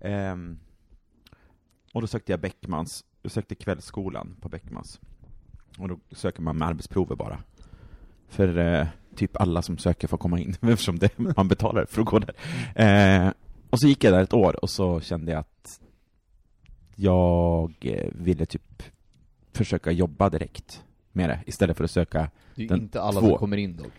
Ehm, 0.00 0.58
och 1.92 2.00
då 2.00 2.06
sökte 2.06 2.32
jag 2.32 2.40
Beckmans, 2.40 3.04
jag 3.22 3.32
sökte 3.32 3.54
kvällsskolan 3.54 4.36
på 4.40 4.48
Beckmans. 4.48 5.00
Och 5.78 5.88
då 5.88 5.98
söker 6.10 6.42
man 6.42 6.58
med 6.58 6.68
arbetsprover 6.68 7.16
bara. 7.16 7.38
För 8.28 8.58
eh, 8.58 8.86
typ 9.14 9.36
alla 9.40 9.62
som 9.62 9.78
söker 9.78 10.08
får 10.08 10.18
komma 10.18 10.38
in, 10.40 10.56
eftersom 10.60 10.98
det, 10.98 11.18
man 11.18 11.48
betalar 11.48 11.86
för 11.86 12.00
att 12.00 12.08
gå 12.08 12.18
där. 12.18 12.34
Eh, 12.74 13.32
och 13.70 13.80
så 13.80 13.86
gick 13.86 14.04
jag 14.04 14.12
där 14.12 14.22
ett 14.22 14.34
år 14.34 14.62
och 14.62 14.70
så 14.70 15.00
kände 15.00 15.32
jag 15.32 15.40
att 15.40 15.80
jag 16.96 17.72
eh, 17.80 18.08
ville 18.12 18.46
typ 18.46 18.82
försöka 19.52 19.90
jobba 19.92 20.30
direkt 20.30 20.82
med 21.12 21.28
det, 21.28 21.40
istället 21.46 21.76
för 21.76 21.84
att 21.84 21.90
söka 21.90 22.30
Det 22.54 22.64
är 22.64 22.68
Den 22.68 22.80
inte 22.80 23.02
alla 23.02 23.20
två. 23.20 23.28
som 23.28 23.38
kommer 23.38 23.56
in 23.56 23.76
dock. 23.76 23.92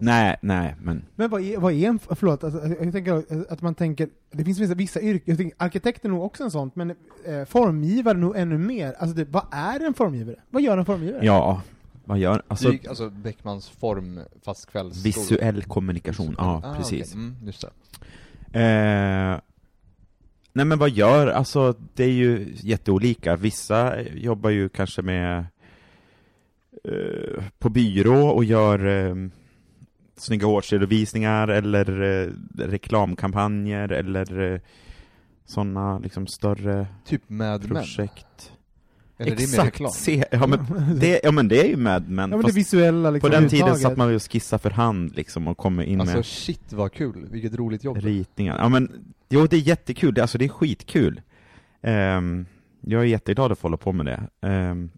Nej, 0.00 0.36
nej, 0.42 0.74
men 0.80 1.04
Men 1.16 1.30
vad 1.30 1.42
är, 1.42 1.58
vad 1.58 1.72
är 1.72 1.88
en, 1.88 1.98
förlåt, 1.98 2.44
alltså, 2.44 2.66
jag 2.66 2.92
tänker 2.92 3.24
att 3.52 3.62
man 3.62 3.74
tänker, 3.74 4.08
det 4.30 4.44
finns 4.44 4.58
vissa, 4.58 4.74
vissa 4.74 5.00
yrken, 5.00 5.24
jag 5.26 5.38
tänker, 5.38 5.56
arkitekt 5.58 6.04
är 6.04 6.08
nog 6.08 6.22
också 6.24 6.44
en 6.44 6.50
sån, 6.50 6.70
men 6.74 6.90
eh, 7.24 7.44
formgivare 7.46 8.18
nog 8.18 8.36
ännu 8.36 8.58
mer. 8.58 8.92
Alltså 8.98 9.16
det, 9.16 9.24
vad 9.24 9.46
är 9.50 9.80
en 9.80 9.94
formgivare? 9.94 10.36
Vad 10.50 10.62
gör 10.62 10.78
en 10.78 10.84
formgivare? 10.84 11.26
ja, 11.26 11.62
vad 12.04 12.18
gör, 12.18 12.42
Alltså, 12.48 12.68
alltså 12.68 12.88
alltså 12.88 13.10
Beckmans 13.10 13.68
form, 13.68 14.20
fast 14.42 14.70
kvälls... 14.70 15.04
visuell 15.04 15.62
kommunikation, 15.62 16.34
ja 16.38 16.60
ah, 16.64 16.74
precis. 16.76 17.12
okej. 17.12 17.22
Mm, 17.22 17.36
just 17.46 17.64
det. 18.52 19.30
Eh, 19.32 19.40
nej 20.52 20.64
men 20.64 20.78
vad 20.78 20.90
gör, 20.90 21.26
alltså 21.26 21.74
det 21.94 22.04
är 22.04 22.12
ju 22.12 22.46
jätteolika. 22.54 23.36
Vissa 23.36 24.02
jobbar 24.02 24.50
ju 24.50 24.68
kanske 24.68 25.02
med 25.02 25.46
eh, 26.84 27.44
på 27.58 27.68
byrå 27.68 28.28
och 28.28 28.44
gör 28.44 28.86
eh, 28.86 29.14
snygga 30.16 30.46
årsredovisningar 30.46 31.48
eller 31.48 32.02
eh, 32.02 32.28
reklamkampanjer 32.58 33.92
eller 33.92 34.52
eh, 34.52 34.60
sådana 35.44 35.98
liksom 35.98 36.26
större 36.26 36.86
Typ 37.04 37.22
Men. 37.26 37.60
projekt. 37.60 38.52
Eller 39.20 39.36
det 39.36 39.42
är 39.44 39.56
mer 39.58 39.64
reklam. 39.64 39.90
Se, 39.92 40.24
ja, 40.30 40.46
men 40.46 40.58
det, 41.00 41.20
ja 41.24 41.30
men 41.30 41.48
det 41.48 41.60
är 41.60 41.68
ju 41.68 41.76
Mad 41.76 42.08
Men, 42.08 42.30
Ja, 42.30 42.36
men 42.36 42.46
det 42.46 42.52
visuella 42.52 43.08
på 43.08 43.12
liksom 43.14 43.30
den 43.30 43.48
tiden 43.48 43.76
satt 43.76 43.96
man 43.96 44.08
ju 44.08 44.14
och 44.16 44.22
skissade 44.32 44.62
för 44.62 44.70
hand 44.70 45.16
liksom 45.16 45.48
och 45.48 45.56
kommer 45.56 45.82
in 45.82 46.00
Alltså 46.00 46.16
med 46.16 46.26
shit 46.26 46.72
vad 46.72 46.92
kul, 46.92 47.26
vilket 47.30 47.54
roligt 47.54 47.84
jobb. 47.84 47.96
ritningar. 47.96 48.58
Ja 48.58 48.68
men, 48.68 48.92
jo 49.28 49.46
det 49.46 49.56
är 49.56 49.60
jättekul, 49.60 50.14
det, 50.14 50.22
alltså 50.22 50.38
det 50.38 50.44
är 50.44 50.48
skitkul. 50.48 51.20
Ehm, 51.82 52.46
jag 52.80 53.00
är 53.02 53.06
jätteglad 53.06 53.52
att 53.52 53.58
få 53.58 53.64
hålla 53.68 53.76
på 53.76 53.92
med 53.92 54.06
det. 54.06 54.48
Ehm, 54.48 54.90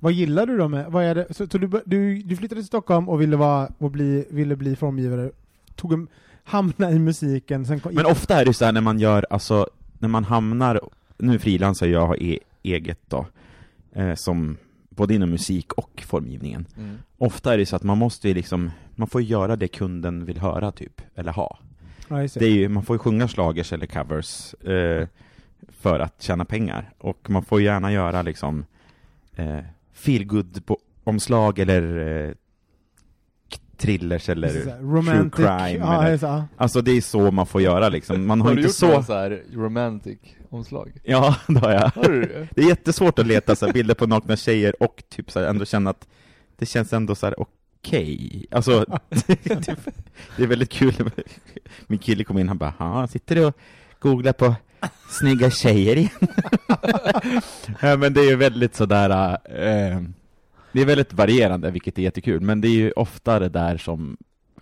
Vad 0.00 0.12
gillar 0.12 0.46
du 0.46 0.56
då 0.58 0.68
med, 0.68 0.86
vad 0.92 1.04
är 1.04 1.14
det, 1.14 1.26
så, 1.34 1.46
så 1.46 1.58
du, 1.58 1.70
du, 1.84 2.18
du 2.22 2.36
flyttade 2.36 2.60
till 2.60 2.66
Stockholm 2.66 3.08
och 3.08 3.20
ville 3.20 3.36
vara, 3.36 3.68
och 3.78 3.90
bli, 3.90 4.24
ville 4.30 4.56
bli 4.56 4.76
formgivare, 4.76 5.30
tog 5.74 5.92
en, 5.92 6.08
hamna 6.44 6.90
i 6.90 6.98
musiken, 6.98 7.66
sen 7.66 7.80
kom, 7.80 7.94
men 7.94 8.06
ofta 8.06 8.40
är 8.40 8.44
det 8.44 8.54
så 8.54 8.64
här 8.64 8.72
när 8.72 8.80
man 8.80 8.98
gör, 8.98 9.26
alltså, 9.30 9.66
när 9.98 10.08
man 10.08 10.24
hamnar, 10.24 10.80
nu 11.18 11.38
frilansar 11.38 11.86
jag 11.86 12.22
e- 12.22 12.38
eget 12.74 13.00
då, 13.08 13.26
eh, 13.92 14.14
som 14.14 14.56
både 14.90 15.14
inom 15.14 15.30
musik 15.30 15.72
och 15.72 16.02
formgivningen. 16.06 16.66
Mm. 16.76 16.98
Ofta 17.18 17.54
är 17.54 17.58
det 17.58 17.66
så 17.66 17.76
att 17.76 17.82
man 17.82 17.98
måste 17.98 18.28
ju 18.28 18.34
liksom, 18.34 18.70
man 18.94 19.08
får 19.08 19.22
göra 19.22 19.56
det 19.56 19.68
kunden 19.68 20.24
vill 20.24 20.38
höra 20.38 20.72
typ, 20.72 21.02
eller 21.14 21.32
ha. 21.32 21.58
det. 22.08 22.46
Är 22.46 22.50
ju, 22.50 22.68
man 22.68 22.82
får 22.82 22.94
ju 22.94 22.98
sjunga 22.98 23.28
slagers 23.28 23.72
eller 23.72 23.86
covers 23.86 24.54
eh, 24.54 25.08
för 25.68 26.00
att 26.00 26.22
tjäna 26.22 26.44
pengar. 26.44 26.92
Och 26.98 27.30
man 27.30 27.42
får 27.42 27.62
gärna 27.62 27.92
göra 27.92 28.22
liksom 28.22 28.64
eh, 29.36 29.58
feelgood-omslag 29.92 31.58
eller 31.58 31.98
eh, 32.26 32.34
thrillers 33.76 34.28
eller 34.28 34.48
true 34.48 35.30
crime. 35.30 35.84
ja, 35.84 36.04
eller. 36.04 36.44
Alltså 36.56 36.80
det 36.80 36.90
är 36.90 37.00
så 37.00 37.30
man 37.30 37.46
får 37.46 37.60
göra 37.60 37.88
liksom. 37.88 38.26
Man 38.26 38.40
har, 38.40 38.48
Har 38.48 38.54
du 38.54 38.60
inte 38.62 38.86
gjort 38.86 38.94
så... 38.94 39.02
så 39.02 39.12
här 39.12 39.42
romantic 39.52 40.18
omslag? 40.50 40.92
Ja, 41.04 41.36
det 41.48 41.58
har 41.60 41.70
jag. 41.70 41.90
Har 41.94 42.08
du 42.08 42.20
det? 42.20 42.48
Det 42.54 42.62
är 42.62 42.68
jättesvårt 42.68 43.18
att 43.18 43.26
leta 43.26 43.56
så 43.56 43.66
här, 43.66 43.72
bilder 43.72 43.94
på 43.94 44.06
nakna 44.06 44.36
tjejer 44.36 44.82
och 44.82 45.02
typ 45.08 45.30
så 45.30 45.40
här, 45.40 45.46
ändå 45.46 45.64
känna 45.64 45.90
att 45.90 46.08
det 46.56 46.66
känns 46.66 46.92
ändå 46.92 47.14
så 47.14 47.26
här 47.26 47.40
okej 47.40 47.58
okej. 47.82 48.46
Alltså, 48.50 48.84
det, 49.08 49.44
det 50.36 50.42
är 50.42 50.46
väldigt 50.46 50.70
kul. 50.70 51.10
Min 51.86 51.98
kille 51.98 52.24
kom 52.24 52.38
in, 52.38 52.48
han 52.48 52.58
bara, 52.58 52.74
"Ja, 52.78 53.06
sitter 53.08 53.34
du 53.34 53.44
och 53.44 53.54
googlar 53.98 54.32
på 54.32 54.54
snygga 55.10 55.50
tjejer 55.50 55.96
igen? 55.96 56.10
ja, 57.82 57.96
men 57.96 58.14
det 58.14 58.20
är 58.20 58.30
ju 58.30 58.36
väldigt 58.36 58.76
sådär, 58.76 59.30
eh, 59.44 60.02
det 60.72 60.80
är 60.80 60.84
väldigt 60.84 61.12
varierande, 61.12 61.70
vilket 61.70 61.98
är 61.98 62.02
jättekul, 62.02 62.40
men 62.40 62.60
det 62.60 62.68
är 62.68 62.72
ju 62.76 62.92
ofta 62.92 63.38
det 63.38 63.48
där 63.48 63.76
som 63.76 64.16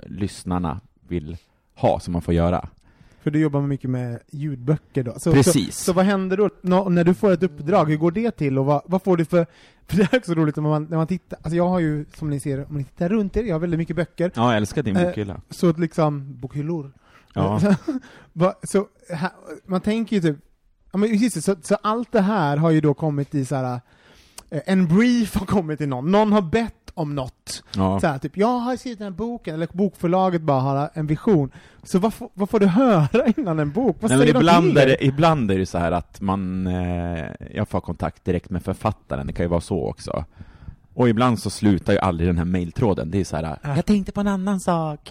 lyssnarna 0.07 0.81
vill 1.09 1.37
ha, 1.75 2.01
som 2.01 2.13
man 2.13 2.23
får 2.23 2.35
göra. 2.35 2.69
För 3.27 3.31
du 3.31 3.39
jobbar 3.41 3.61
mycket 3.61 3.91
med 3.91 4.19
ljudböcker 4.31 5.03
då. 5.03 5.15
Så, 5.19 5.33
Precis. 5.33 5.77
Så, 5.77 5.85
så 5.85 5.93
vad 5.93 6.05
händer 6.05 6.37
då 6.37 6.51
Nå- 6.63 6.89
när 6.89 7.05
du 7.05 7.15
får 7.15 7.33
ett 7.33 7.43
uppdrag? 7.43 7.85
Hur 7.91 7.97
går 7.97 8.11
det 8.11 8.31
till 8.31 8.59
och 8.59 8.65
vad, 8.67 8.83
vad 8.87 9.03
får 9.03 9.17
du 9.17 9.25
för... 9.25 9.47
För 9.87 9.97
det 9.97 10.13
är 10.13 10.19
också 10.19 10.35
roligt 10.35 10.57
när 10.57 10.63
man, 10.63 10.85
när 10.85 10.97
man 10.97 11.07
tittar, 11.07 11.39
alltså 11.43 11.57
jag 11.57 11.69
har 11.69 11.81
ju, 11.81 12.05
som 12.17 12.31
ni 12.31 12.41
ser, 12.41 12.67
om 12.71 12.77
ni 12.79 12.85
tittar 12.85 13.09
runt 13.09 13.37
er, 13.37 13.43
jag 13.45 13.55
har 13.55 13.61
väldigt 13.61 13.79
mycket 13.79 13.97
böcker, 13.97 14.31
Ja, 14.35 14.49
jag 14.51 14.57
älskar 14.57 14.83
din 14.83 14.97
Eh, 14.97 15.05
bokhylla. 15.07 15.41
så 15.51 15.69
att 15.69 15.79
liksom, 15.79 16.41
bokhyllor. 16.41 16.93
Ja. 17.35 17.61
Va, 18.33 18.55
så, 18.63 18.87
här, 19.11 19.31
man 19.67 19.81
tänker 19.81 20.17
ju 20.17 20.23
typ, 20.23 20.37
ja 20.93 20.99
men 20.99 21.17
just 21.17 21.35
det, 21.35 21.43
så, 21.43 21.57
så 21.63 21.75
allt 21.75 22.13
det 22.13 22.21
här 22.21 22.57
har 22.57 22.71
ju 22.71 22.81
då 22.81 22.95
kommit 22.95 23.35
i 23.35 23.45
så 23.45 23.55
här. 23.55 23.81
Eh, 24.51 24.61
en 24.67 24.89
brief 24.89 25.35
har 25.35 25.47
kommit 25.47 25.79
till 25.79 25.89
någon, 25.89 26.11
någon 26.13 26.33
har 26.33 26.43
bett 26.43 26.73
om 26.95 27.15
något. 27.15 27.63
ja. 27.77 28.01
Så 28.01 28.07
här, 28.07 28.19
typ, 28.19 28.37
jag 28.37 28.59
har 28.59 28.77
skrivit 28.77 28.99
den 28.99 29.07
här 29.13 29.19
boken, 29.19 29.55
eller 29.55 29.69
bokförlaget 29.73 30.43
bara 30.43 30.61
har 30.61 30.91
en 30.95 31.07
vision. 31.07 31.51
Så 31.83 31.99
vad, 31.99 32.15
får- 32.15 32.31
vad 32.35 32.51
får 32.51 32.61
du 32.61 32.67
höra 32.83 33.27
innan 33.37 33.59
en 33.59 33.73
bok? 33.73 33.97
Vad 34.01 34.11
Nej, 34.11 34.19
men 34.19 34.29
ibland, 34.29 34.79
är 34.79 34.87
det, 34.87 35.05
ibland 35.05 35.51
är 35.51 35.59
det 35.59 35.67
så 35.67 35.79
här 35.79 35.93
att 35.93 36.21
man, 36.21 36.67
eh, 36.67 37.25
jag 37.55 37.69
får 37.69 37.81
kontakt 37.81 38.25
direkt 38.25 38.51
med 38.51 38.63
författaren, 38.63 39.27
det 39.27 39.33
kan 39.33 39.45
ju 39.45 39.49
vara 39.51 39.61
så 39.61 39.89
också. 39.89 40.25
Och 40.95 41.09
ibland 41.09 41.39
så 41.39 41.51
slutar 41.51 41.93
ju 41.93 41.99
aldrig 41.99 42.29
den 42.29 42.39
här 42.39 42.45
mejltråden, 42.45 43.11
det 43.11 43.21
är 43.21 43.25
så 43.25 43.37
här, 43.37 43.59
jag 43.63 43.87
tänkte 43.87 44.13
på 44.13 44.21
en 44.21 44.29
annan 44.29 44.61
sak. 44.61 45.11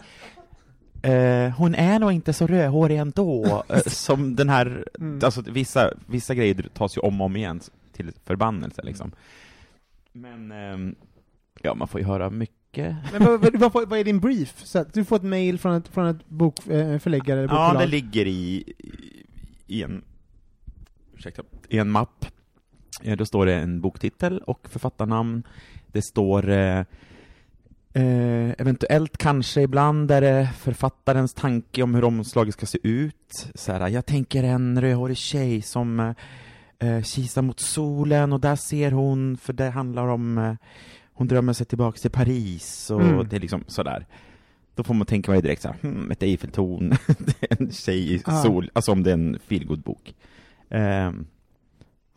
Eh, 1.02 1.50
hon 1.58 1.76
är 1.76 2.00
nog 2.00 2.12
inte 2.12 2.34
så 2.34 2.48
rödhårig 2.48 2.98
ändå, 2.98 3.63
eh, 3.69 3.80
som 3.88 4.36
den 4.36 4.50
här, 4.50 4.86
Mm. 5.00 5.19
alltså 5.24 5.41
vissa, 5.41 5.89
vissa 6.06 6.36
grejer 6.36 6.65
tas 6.74 6.98
ju 6.98 7.02
om 7.02 7.21
och 7.21 7.26
om 7.26 7.36
igen 7.36 7.60
till 7.96 8.12
förbannelse 8.26 8.82
liksom. 8.84 9.12
Men, 10.12 10.52
ehm, 10.52 10.96
ja 11.62 11.76
man 11.76 11.88
får 11.88 12.00
ju 12.02 12.08
höra 12.08 12.30
mycket. 12.30 12.96
Men 13.12 13.26
vad, 13.26 13.42
vad, 13.42 13.74
vad, 13.74 13.90
vad 13.90 14.00
är 14.00 14.04
din 14.04 14.20
brief? 14.20 14.66
Så 14.66 14.80
att 14.80 14.94
du 14.94 15.06
får 15.06 15.16
ett 15.16 15.24
mail 15.24 15.60
från 15.60 15.76
ett, 15.76 15.88
från 15.88 16.08
ett 16.08 16.30
bokförläggare 16.30 17.40
eller 17.40 17.54
Ja, 17.54 17.76
det 17.80 17.88
ligger 17.88 18.28
i, 18.28 18.74
i 19.68 19.84
en, 19.84 20.04
ursäkta, 21.14 21.44
i 21.70 21.78
en 21.78 21.90
mapp. 21.92 22.26
Eh, 23.02 23.18
Då 23.18 23.26
står 23.26 23.46
det 23.46 23.54
en 23.56 23.82
boktitel 23.82 24.40
och 24.40 24.70
författarnamn. 24.70 25.44
Det 25.88 26.02
står 26.02 26.50
eh, 26.50 26.80
eh, 27.94 28.52
eventuellt 28.58 29.18
kanske 29.18 29.62
ibland 29.62 30.12
är 30.12 30.22
det 30.22 30.50
författarens 30.58 31.34
tanke 31.34 31.84
om 31.84 31.96
hur 31.96 32.04
omslaget 32.04 32.54
ska 32.54 32.66
se 32.66 32.80
ut. 32.84 33.52
Så 33.56 33.72
här, 33.72 33.90
jag 33.90 34.06
tänker 34.06 34.44
en 34.44 34.82
rödhårig 34.82 35.18
tjej 35.18 35.62
som 35.62 36.14
eh, 36.80 36.90
eh, 36.96 37.02
kisar 37.04 37.42
mot 37.42 37.60
solen 37.60 38.34
och 38.34 38.40
där 38.40 38.56
ser 38.56 38.92
hon, 38.92 39.38
för 39.38 39.54
det 39.54 39.70
handlar 39.70 40.08
om 40.08 40.38
eh, 40.38 40.54
hon 41.14 41.28
drömmer 41.28 41.54
sig 41.54 41.66
tillbaka 41.66 41.98
till 41.98 42.12
Paris 42.12 42.92
och 42.92 43.02
Mm. 43.02 43.28
det 43.30 43.36
är 43.36 43.40
liksom 43.40 43.64
sådär. 43.68 44.06
Då 44.76 44.84
får 44.84 44.94
man 44.94 45.06
tänka 45.08 45.32
mig 45.32 45.42
direkt 45.42 45.62
så 45.62 45.68
här, 45.68 45.78
hmm, 45.82 46.12
ett 46.12 46.24
Eiffeltorn, 46.24 46.90
det 47.20 47.44
är 47.52 47.62
en 47.62 47.72
tjej 47.72 48.14
i 48.16 48.22
Ah. 48.26 48.44
sol, 48.44 48.70
alltså 48.74 48.92
om 48.92 49.04
det 49.04 49.10
är 49.10 49.14
en 49.14 49.40
feelgood-bok. 49.48 50.16
Ehm, 50.70 51.26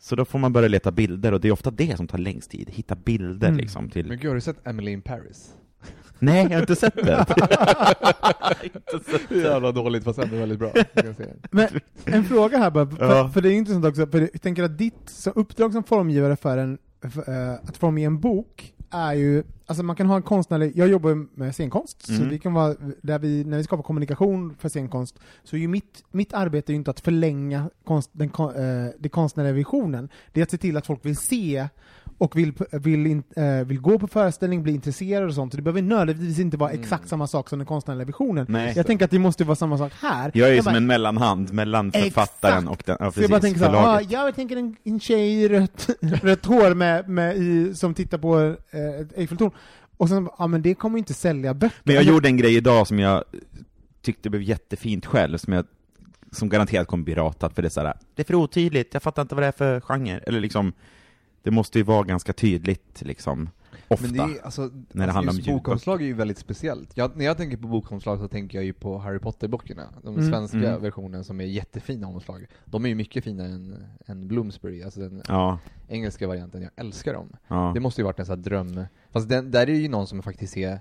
så 0.01 0.16
då 0.16 0.25
får 0.25 0.38
man 0.38 0.53
börja 0.53 0.68
leta 0.68 0.92
bilder 0.92 1.33
och 1.35 1.40
det 1.40 1.49
är 1.49 1.53
ofta 1.53 1.71
det 1.71 1.97
som 1.97 2.07
tar 2.07 2.18
längst 2.18 2.51
tid, 2.51 2.71
hitta 2.71 2.94
bilder 2.97 3.49
Mm. 3.49 3.59
liksom 3.61 3.90
till... 3.90 4.07
Men 4.09 4.18
gud, 4.18 4.29
har 4.29 4.35
du 4.35 4.40
sett 4.40 4.66
Emily 4.66 4.90
in 4.92 5.03
Paris? 5.03 5.55
Nej, 6.21 6.43
jag 6.43 6.51
har 6.51 6.61
inte 6.61 6.77
sett 6.77 6.95
det. 6.97 7.27
Jävla 9.31 9.73
dåligt, 9.73 10.05
fast 10.05 10.19
ändå 10.19 10.37
väldigt 10.37 10.59
bra. 10.59 10.73
Men 11.51 11.69
en 12.05 12.25
fråga 12.25 12.59
här 12.59 12.71
bara, 12.71 12.87
för, 12.87 13.05
Ja. 13.17 13.29
för 13.29 13.41
det 13.41 13.49
är 13.49 13.53
intressant 13.53 13.85
också, 13.85 14.07
för 14.07 14.21
jag 14.21 14.43
tänker 14.43 14.62
att 14.62 14.79
ditt 14.79 14.95
så 15.07 15.31
uppdrag 15.31 15.73
som 15.73 15.83
formgivare 15.85 16.37
för 16.37 16.59
en, 16.59 16.79
för, 17.11 17.31
eh, 17.51 17.55
att 17.55 17.77
formge 17.77 18.07
en 18.07 18.21
bok 18.21 18.75
är 18.91 19.12
ju, 19.12 19.43
alltså 19.67 19.83
man 19.83 19.97
kan 19.97 20.07
ha 20.07 20.17
en 20.17 20.23
konstnärlig, 20.23 20.73
jag 20.75 20.88
jobbar 20.88 21.38
med 21.38 21.55
scenkonst, 21.55 22.03
så 22.07 22.12
Mm. 22.12 22.29
det 22.29 22.38
kan 22.38 22.55
vara, 22.55 22.75
där 23.03 23.19
vi, 23.19 23.45
när 23.45 23.57
vi 23.57 23.64
skapar 23.64 23.83
kommunikation 23.83 24.55
för 24.59 24.69
scenkonst, 24.69 25.19
så 25.45 25.57
är 25.57 25.61
ju 25.61 25.69
mitt, 25.69 26.05
mitt 26.11 26.35
arbete 26.35 26.71
är 26.71 26.75
ju 26.75 26.79
inte 26.79 26.91
att 26.91 27.01
förlänga 27.01 27.71
konst, 27.85 28.11
den, 28.12 28.29
kon- 28.29 28.55
eh, 28.55 28.91
den 28.99 29.11
konstnärliga 29.11 29.53
visionen, 29.53 30.09
det 30.33 30.41
är 30.41 30.43
att 30.43 30.51
se 30.51 30.59
till 30.59 30.77
att 30.77 30.87
folk 30.87 31.05
vill 31.05 31.17
se 31.17 31.69
och 32.18 32.37
vill, 32.37 32.52
vill, 32.72 33.07
in, 33.07 33.22
eh, 33.37 33.44
vill 33.66 33.81
gå 33.81 33.98
på 33.98 34.07
föreställning, 34.07 34.62
bli 34.62 34.72
intresserade 34.72 35.26
och 35.26 35.35
sånt, 35.35 35.52
så 35.52 35.57
det 35.57 35.62
behöver 35.62 35.83
nödvändigtvis 35.83 36.38
inte 36.38 36.57
vara 36.57 36.70
Mm. 36.70 36.83
exakt 36.83 37.09
samma 37.09 37.26
sak 37.26 37.48
som 37.48 37.59
den 37.59 37.66
konstnärliga 37.66 38.04
visionen. 38.04 38.46
Nej. 38.48 38.72
Jag 38.76 38.87
tänker 38.87 39.04
att 39.04 39.11
det 39.11 39.18
måste 39.18 39.44
vara 39.44 39.57
samma 39.57 39.78
sak 39.78 39.92
här. 40.00 40.31
Jag 40.35 40.48
är 40.50 40.57
bara- 40.57 40.62
som 40.62 40.74
en 40.74 40.87
mellanhand 40.87 41.52
mellan 41.52 41.92
författaren 41.92 42.68
och 42.68 42.83
den, 42.87 42.96
ja, 43.00 43.07
så 43.07 43.11
precis, 43.12 43.22
jag 43.22 43.31
bara 43.31 43.40
tänker 43.40 43.61
såhär, 43.61 43.96
ah, 43.96 44.00
jag 44.00 44.35
tänker 44.35 44.57
en, 44.57 44.76
en 44.85 45.00
tjej 45.00 45.33
i 45.42 45.48
rött, 45.48 45.88
rött 46.00 46.46
hår 46.46 46.74
med, 46.74 47.09
med 47.09 47.37
i, 47.37 47.74
som 47.74 47.94
tittar 47.94 48.18
på 48.18 48.38
eh, 48.70 49.20
Eiffeltorn. 49.20 49.50
Och 49.96 50.09
sen, 50.09 50.28
ja 50.38 50.46
men 50.46 50.62
det 50.62 50.74
kommer 50.74 50.96
ju 50.96 50.98
inte 50.98 51.14
sälja 51.14 51.54
böcker. 51.54 51.76
Men 51.85 51.94
jag 51.94 52.04
gjorde 52.04 52.28
en 52.28 52.37
grej 52.37 52.57
idag 52.57 52.87
som 52.87 52.98
jag 52.98 53.24
tyckte 54.02 54.31
blev 54.31 54.42
jättefint 54.42 55.07
själv, 55.07 55.38
som 55.38 55.52
jag 55.52 55.64
som 56.33 56.48
garanterat 56.48 56.87
kommer 56.88 57.04
bli 57.04 57.14
ratat 57.14 57.54
för 57.54 57.62
det 57.62 57.68
är 57.68 57.70
så 57.70 57.81
här, 57.81 57.96
det 58.14 58.22
är 58.22 58.24
för 58.24 58.35
otydligt, 58.35 58.94
jag 58.94 59.02
fattar 59.02 59.22
inte 59.22 59.35
vad 59.35 59.44
det 59.44 59.48
är 59.48 59.52
för 59.52 59.81
genre, 59.81 60.18
eller 60.26 60.40
liksom, 60.40 60.72
det 61.42 61.51
måste 61.51 61.79
ju 61.79 61.85
vara 61.85 62.03
ganska 62.03 62.33
tydligt 62.33 63.03
liksom, 63.03 63.51
ofta. 63.88 64.07
Men 64.07 64.16
det 64.16 64.38
är, 64.38 64.44
alltså, 64.44 64.68
det 64.68 65.03
alltså 65.03 65.14
handlar 65.14 65.33
om 65.33 65.37
ljudböcker. 65.37 65.53
bokomslag 65.53 66.03
är 66.03 66.07
ju 66.07 66.14
väldigt 66.14 66.38
speciellt. 66.38 66.96
Jag, 66.96 67.16
när 67.16 67.24
jag 67.24 67.37
tänker 67.37 67.57
på 67.57 67.68
bokomslag 67.68 68.18
så 68.18 68.29
tänker 68.29 68.59
jag 68.59 68.64
ju 68.64 68.72
på 68.72 68.98
Harry 68.98 69.18
Potter-böckerna. 69.18 69.88
De 70.03 70.14
Mm. 70.14 70.31
svenska 70.31 70.59
Mm. 70.68 70.83
versionen 70.83 71.24
som 71.24 71.40
är 71.40 71.44
jättefina 71.44 72.07
omslag. 72.07 72.46
De 72.64 72.85
är 72.85 72.88
ju 72.88 72.94
mycket 72.94 73.24
finare 73.24 73.48
än, 73.48 73.77
än 74.07 74.29
Bloomsbury, 74.29 74.83
alltså 74.83 75.01
den 75.01 75.22
Ja, 75.29 75.59
engelska 75.88 76.27
varianten. 76.27 76.62
Jag 76.62 76.70
älskar 76.77 77.14
dem. 77.14 77.37
ja. 77.48 77.70
Det 77.74 77.81
måste 77.81 78.01
ju 78.01 78.05
varit 78.05 78.18
en 78.18 78.27
sån 78.27 78.37
här 78.38 78.42
dröm. 78.44 78.85
Fast 79.11 79.29
den, 79.29 79.51
där 79.51 79.68
är 79.70 79.74
ju 79.74 79.88
någon 79.88 80.07
som 80.07 80.22
faktiskt 80.22 80.57
är 80.57 80.81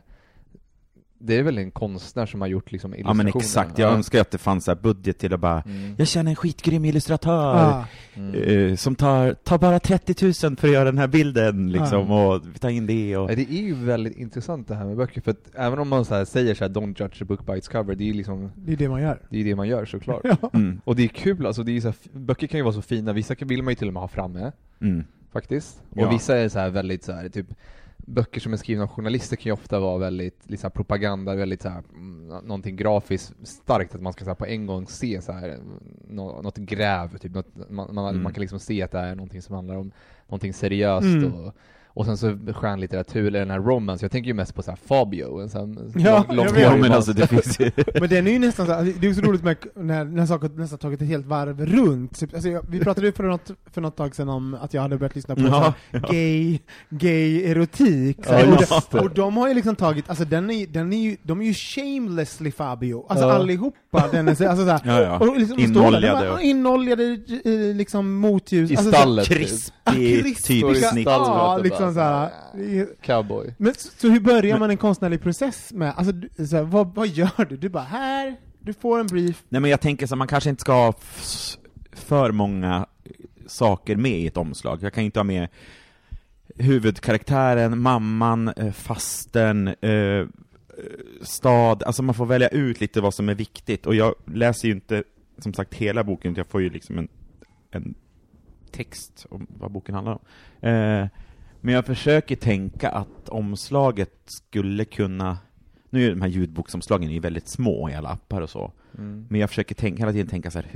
det 1.20 1.36
är 1.38 1.44
väl 1.44 1.58
en 1.58 1.72
konstnär 1.72 2.26
som 2.26 2.42
har 2.42 2.48
gjort 2.48 2.72
liksom 2.72 2.96
ja 2.98 3.14
men 3.14 3.28
exakt, 3.28 3.78
jag 3.80 3.94
önskar 3.94 4.22
att 4.22 4.32
det 4.32 4.38
fanns 4.38 4.66
så 4.66 4.72
här 4.72 4.76
budget 4.82 5.18
till 5.20 5.34
att 5.34 5.40
bara, 5.40 5.62
Mm. 5.62 5.96
jag 5.98 6.08
känner 6.08 6.32
en 6.32 6.36
skitgrym 6.36 6.86
illustratör, 6.86 7.56
ah, 7.56 7.86
Mm. 8.16 8.34
eh, 8.72 8.76
som 8.76 8.96
tar, 8.96 9.34
tar 9.34 9.58
bara 9.58 9.80
30 9.80 10.26
000 10.48 10.56
för 10.58 10.68
att 10.68 10.74
göra 10.74 10.84
den 10.86 10.98
här 10.98 11.08
bilden 11.08 11.72
liksom, 11.72 12.12
och 12.12 12.42
ta 12.60 12.70
in 12.70 12.88
det 12.88 13.18
och... 13.18 13.32
Ja, 13.32 13.36
det 13.36 13.42
är 13.52 13.62
ju 13.64 13.74
väldigt 13.74 14.18
intressant 14.18 14.68
det 14.68 14.76
här 14.76 14.86
med 14.86 14.98
böcker, 14.98 15.22
för 15.22 15.32
att 15.32 15.50
även 15.56 15.80
om 15.80 15.88
man 15.90 16.06
så 16.06 16.16
här 16.16 16.26
säger 16.26 16.56
så 16.56 16.64
här, 16.64 16.72
'Don't 16.72 17.02
judge 17.04 17.22
a 17.22 17.26
book 17.26 17.46
by 17.46 17.54
its 17.58 17.70
cover' 17.70 17.96
det 17.96 18.04
är 18.04 18.08
ju 18.08 18.14
liksom, 18.14 18.52
det 18.56 18.74
är 18.74 18.78
det 18.78 18.90
man 18.90 19.02
gör. 19.02 19.20
det 19.30 19.40
är 19.40 19.44
det 19.44 19.56
man 19.56 19.68
gör 19.68 19.86
såklart. 19.86 20.22
Ja. 20.24 20.50
Mm, 20.54 20.82
Och 20.84 20.96
det 20.96 21.04
är 21.04 21.08
kul, 21.08 21.46
alltså 21.46 21.64
det 21.64 21.78
är 21.78 21.82
så 21.82 21.88
här, 21.88 21.96
böcker 22.20 22.48
kan 22.48 22.58
ju 22.58 22.64
vara 22.64 22.74
så 22.74 22.82
fina, 22.82 23.14
vissa 23.14 23.36
vill 23.40 23.64
man 23.64 23.72
ju 23.72 23.76
till 23.76 23.88
och 23.88 23.94
med 23.94 24.02
ha 24.02 24.08
framme, 24.08 24.52
mm. 24.82 25.04
faktiskt. 25.34 25.82
Och 25.90 25.98
Ja. 26.02 26.10
vissa 26.10 26.38
är 26.38 26.50
så 26.50 26.60
här 26.60 26.70
väldigt 26.70 27.04
så 27.04 27.12
här, 27.12 27.30
typ 27.30 27.48
Böcker 28.10 28.42
som 28.42 28.54
är 28.54 28.58
skrivna 28.58 28.84
av 28.84 28.90
journalister 28.90 29.36
kan 29.36 29.44
ju 29.50 29.52
ofta 29.54 29.80
vara 29.80 29.98
väldigt 29.98 30.50
liksom, 30.50 30.72
propaganda, 30.72 31.36
väldigt 31.36 31.62
så 31.62 31.70
här, 31.70 31.84
mm, 31.94 32.28
någonting 32.28 32.76
grafiskt 32.76 33.34
starkt, 33.44 33.96
att 33.96 34.02
man 34.02 34.14
ska 34.14 34.24
så 34.24 34.30
här, 34.30 34.36
på 34.36 34.46
en 34.46 34.66
gång 34.66 34.88
se 34.88 35.22
så 35.22 35.32
här, 35.32 35.60
nå, 36.08 36.42
något 36.42 36.58
gräv, 36.58 37.18
typ, 37.18 37.34
något, 37.34 37.70
man, 37.70 37.96
man, 37.96 38.10
Mm. 38.10 38.24
man 38.24 38.34
kan 38.34 38.42
liksom 38.42 38.60
se 38.60 38.82
att 38.84 38.92
det 38.92 39.00
är 39.00 39.16
någonting 39.16 39.42
som 39.42 39.56
handlar 39.56 39.76
om 39.76 39.92
någonting 40.28 40.54
seriöst 40.54 41.06
Mm. 41.06 41.34
och, 41.34 41.54
och 41.98 42.06
sen 42.06 42.18
så 42.18 42.38
skönlitteratur, 42.54 43.28
eller 43.28 43.40
den 43.40 43.50
här 43.50 43.60
romance, 43.60 44.04
jag 44.06 44.12
tänker 44.12 44.28
ju 44.28 44.34
mest 44.34 44.56
på 44.56 44.62
så 44.62 44.72
här 44.72 44.80
Fabio, 44.86 45.42
en 45.42 45.50
sån 45.50 45.92
Ja. 45.96 46.26
Ja 46.30 46.34
lång 46.70 46.80
men 46.82 46.92
alltså 46.92 47.14
det 47.14 47.28
finns 47.28 47.60
ju... 47.60 47.72
Men 48.00 48.10
den 48.10 48.28
är 48.28 48.32
ju 48.32 48.40
nästan 48.40 48.66
så, 48.66 48.74
alltså, 48.74 49.00
det 49.00 49.08
är 49.08 49.10
ju 49.10 49.16
så 49.16 49.22
roligt 49.22 49.44
med 49.44 49.58
när, 49.76 50.06
när 50.06 50.26
saker 50.26 50.50
nästan 50.50 50.80
tagit 50.80 51.02
ett 51.02 51.08
helt 51.08 51.26
varv 51.26 51.66
runt. 51.66 52.20
Typ, 52.20 52.34
Alltså, 52.34 52.50
jag, 52.50 52.66
vi 52.70 52.80
pratade 52.80 53.08
ju 53.08 53.14
för 53.14 53.24
något, 53.24 53.52
för 53.74 53.82
något 53.82 53.96
tag 53.98 54.16
sedan 54.16 54.30
om 54.30 54.58
att 54.62 54.74
jag 54.74 54.82
hade 54.82 54.98
börjat 54.98 55.16
lyssna 55.16 55.36
på 55.36 55.42
Ja, 55.42 55.48
så 55.48 55.56
här, 55.60 55.74
ja. 55.92 56.00
gay, 56.12 56.60
gay 56.90 57.44
erotik. 57.44 58.18
Så 58.26 58.34
Ja, 58.34 58.38
här, 58.38 58.52
och, 58.54 58.82
de, 58.92 59.00
och 59.00 59.14
de 59.14 59.38
har 59.38 59.48
ju 59.48 59.54
liksom 59.54 59.76
tagit, 59.76 60.10
alltså 60.10 60.26
den 60.26 60.50
är, 60.52 60.68
den 60.68 60.94
är 60.94 60.98
ju, 61.02 61.18
de 61.24 61.42
är 61.42 61.46
ju 61.46 61.54
shamelessly 61.54 62.52
Fabio. 62.52 63.06
Alltså 63.10 63.26
Ja. 63.26 63.32
allihopa, 63.34 63.78
den 63.92 64.28
är 64.28 64.36
så, 64.36 64.48
alltså 64.50 64.66
så 64.66 64.72
här, 64.72 64.82
Ja, 64.86 65.02
ja. 65.02 65.18
och 65.20 65.38
liksom, 65.38 65.58
där, 65.58 65.64
Inoljade 65.64 66.32
och- 66.32 66.42
Inoljade, 66.42 67.04
eh, 67.46 67.76
liksom 67.76 68.14
motljus. 68.16 68.72
I 68.72 68.78
alltså, 68.78 68.92
stallet. 68.92 69.26
typ. 69.28 69.38
Krispig 69.38 70.24
krispiga, 70.36 70.74
typsnitt. 70.74 71.06
Ja, 71.08 71.60
liksom 71.64 71.88
så 71.88 71.94
så 71.94 72.00
här. 72.00 72.30
här, 72.54 72.88
Cowboy. 73.02 73.54
Men 73.58 73.74
så, 73.78 73.90
så 73.98 74.08
hur 74.10 74.20
börjar 74.20 74.60
man 74.60 74.70
en 74.70 74.78
konstnärlig 74.78 75.22
process 75.22 75.74
med, 75.74 75.94
alltså 75.98 76.12
du- 76.14 76.46
så 76.48 76.56
här, 76.56 76.64
vad, 76.64 76.96
vad 76.96 77.08
gör 77.08 77.46
du? 77.50 77.58
Du 77.58 77.70
bara, 77.70 77.84
här, 77.84 78.36
du 78.60 78.74
får 78.74 79.00
en 79.00 79.08
brief. 79.08 79.44
Nej 79.50 79.62
men 79.62 79.72
jag 79.72 79.82
tänker 79.82 80.08
så 80.08 80.16
man 80.16 80.28
kanske 80.28 80.50
inte 80.50 80.62
ska 80.62 80.72
ha 80.74 80.94
f- 81.02 81.58
för 81.94 82.32
många 82.32 82.86
saker 83.48 83.96
med 83.96 84.12
i 84.20 84.28
ett 84.28 84.38
omslag. 84.38 84.80
Jag 84.82 84.94
kan 84.94 85.04
inte 85.04 85.20
ha 85.20 85.24
med 85.24 85.48
huvudkaraktären, 86.56 87.80
mamman, 87.82 88.48
eh, 88.58 88.72
fasten, 88.72 89.68
eh, 89.68 90.26
stad, 91.22 91.84
alltså 91.84 92.04
man 92.04 92.16
får 92.16 92.26
välja 92.26 92.48
ut 92.48 92.82
lite 92.82 93.02
vad 93.02 93.14
som 93.14 93.30
är 93.30 93.36
viktigt, 93.36 93.86
och 93.86 93.96
jag 93.96 94.16
läser 94.26 94.68
ju 94.68 94.74
inte 94.74 95.04
som 95.38 95.54
sagt 95.54 95.74
hela 95.74 96.04
boken, 96.04 96.34
jag 96.38 96.48
får 96.48 96.62
ju 96.62 96.70
liksom 96.70 96.98
en, 96.98 97.08
en 97.72 97.94
text 98.72 99.26
om 99.30 99.48
vad 99.50 99.72
boken 99.72 99.96
handlar 99.96 100.14
om. 100.14 100.20
Eh, 100.70 101.08
Men 101.62 101.74
jag 101.74 101.86
försöker 101.86 102.36
tänka 102.36 102.90
att 102.90 103.30
omslaget 103.30 104.14
skulle 104.26 104.86
kunna, 104.86 105.38
nu 105.90 106.06
är 106.06 106.10
de 106.10 106.22
här 106.22 106.28
ljudboksomslagen 106.30 107.12
ju 107.12 107.20
väldigt 107.20 107.48
små 107.48 107.90
i 107.90 107.94
alla 107.94 108.10
appar 108.10 108.42
och 108.42 108.50
så, 108.50 108.72
Mm. 108.98 109.26
men 109.30 109.40
jag 109.42 109.50
försöker 109.50 109.76
tänka, 109.76 110.00
hela 110.02 110.12
tiden 110.12 110.28
tänka 110.28 110.52
så 110.52 110.60
här, 110.60 110.76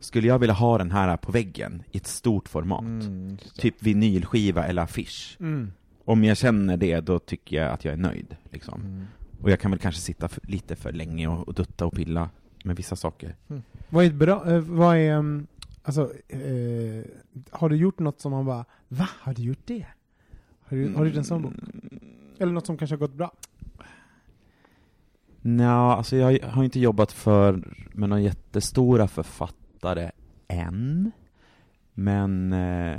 skulle 0.00 0.28
jag 0.28 0.38
vilja 0.38 0.54
ha 0.54 0.78
den 0.78 0.90
här 0.90 1.16
på 1.16 1.32
väggen 1.32 1.82
i 1.90 1.96
ett 1.96 2.06
stort 2.06 2.48
format? 2.48 2.80
Mm. 2.82 3.38
Typ 3.56 3.82
vinylskiva 3.82 4.64
eller 4.66 4.82
affisch. 4.82 5.36
Mm. 5.40 5.72
Om 6.04 6.24
jag 6.24 6.36
känner 6.36 6.76
det, 6.76 7.00
då 7.00 7.18
tycker 7.18 7.56
jag 7.56 7.72
att 7.72 7.84
jag 7.84 7.92
är 7.92 7.96
nöjd. 7.98 8.36
Liksom. 8.50 9.06
Mm. 9.40 9.44
Och 9.44 9.50
jag 9.50 9.60
kan 9.60 9.70
väl 9.70 9.80
kanske 9.80 10.00
sitta 10.00 10.28
för, 10.28 10.42
lite 10.46 10.76
för 10.76 10.92
länge 10.92 11.28
och, 11.28 11.48
och 11.48 11.54
dutta 11.54 11.86
och 11.86 11.92
pilla 11.92 12.30
med 12.64 12.76
vissa 12.76 12.96
saker. 12.96 13.36
Vad 13.88 14.04
är 14.04 14.10
bra, 14.10 14.52
eh, 14.52 14.58
vad 14.60 14.96
är, 14.96 15.16
um, 15.16 15.46
alltså, 15.82 16.12
eh, 16.28 17.04
har 17.50 17.68
du 17.68 17.76
gjort 17.76 17.98
något 17.98 18.20
som 18.20 18.32
man 18.32 18.46
bara, 18.46 18.64
va? 18.88 19.08
Har 19.20 19.34
du 19.34 19.42
gjort 19.42 19.62
det? 19.64 19.86
Har 20.60 20.76
du, 20.76 20.94
har 20.94 21.04
du 21.04 21.10
gjort 21.10 21.18
en 21.18 21.24
sån 21.24 21.42
bok? 21.42 21.52
Eller 22.38 22.52
något 22.52 22.66
som 22.66 22.76
kanske 22.76 22.94
har 22.94 22.98
gått 23.00 23.14
bra? 23.14 23.32
Nja, 25.42 25.96
alltså 25.96 26.16
jag 26.16 26.48
har 26.48 26.64
inte 26.64 26.80
jobbat 26.80 27.12
för 27.12 27.74
med 27.92 28.08
några 28.08 28.22
jättestora 28.22 29.08
författare 29.08 30.10
än. 30.48 31.10
Men 31.94 32.52
eh, 32.52 32.98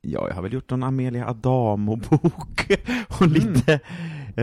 ja, 0.00 0.28
jag 0.28 0.34
har 0.34 0.42
väl 0.42 0.52
gjort 0.52 0.70
någon 0.70 0.82
Amelia 0.82 1.26
Adamo-bok 1.26 2.70
och 3.20 3.22
Mm. 3.22 3.80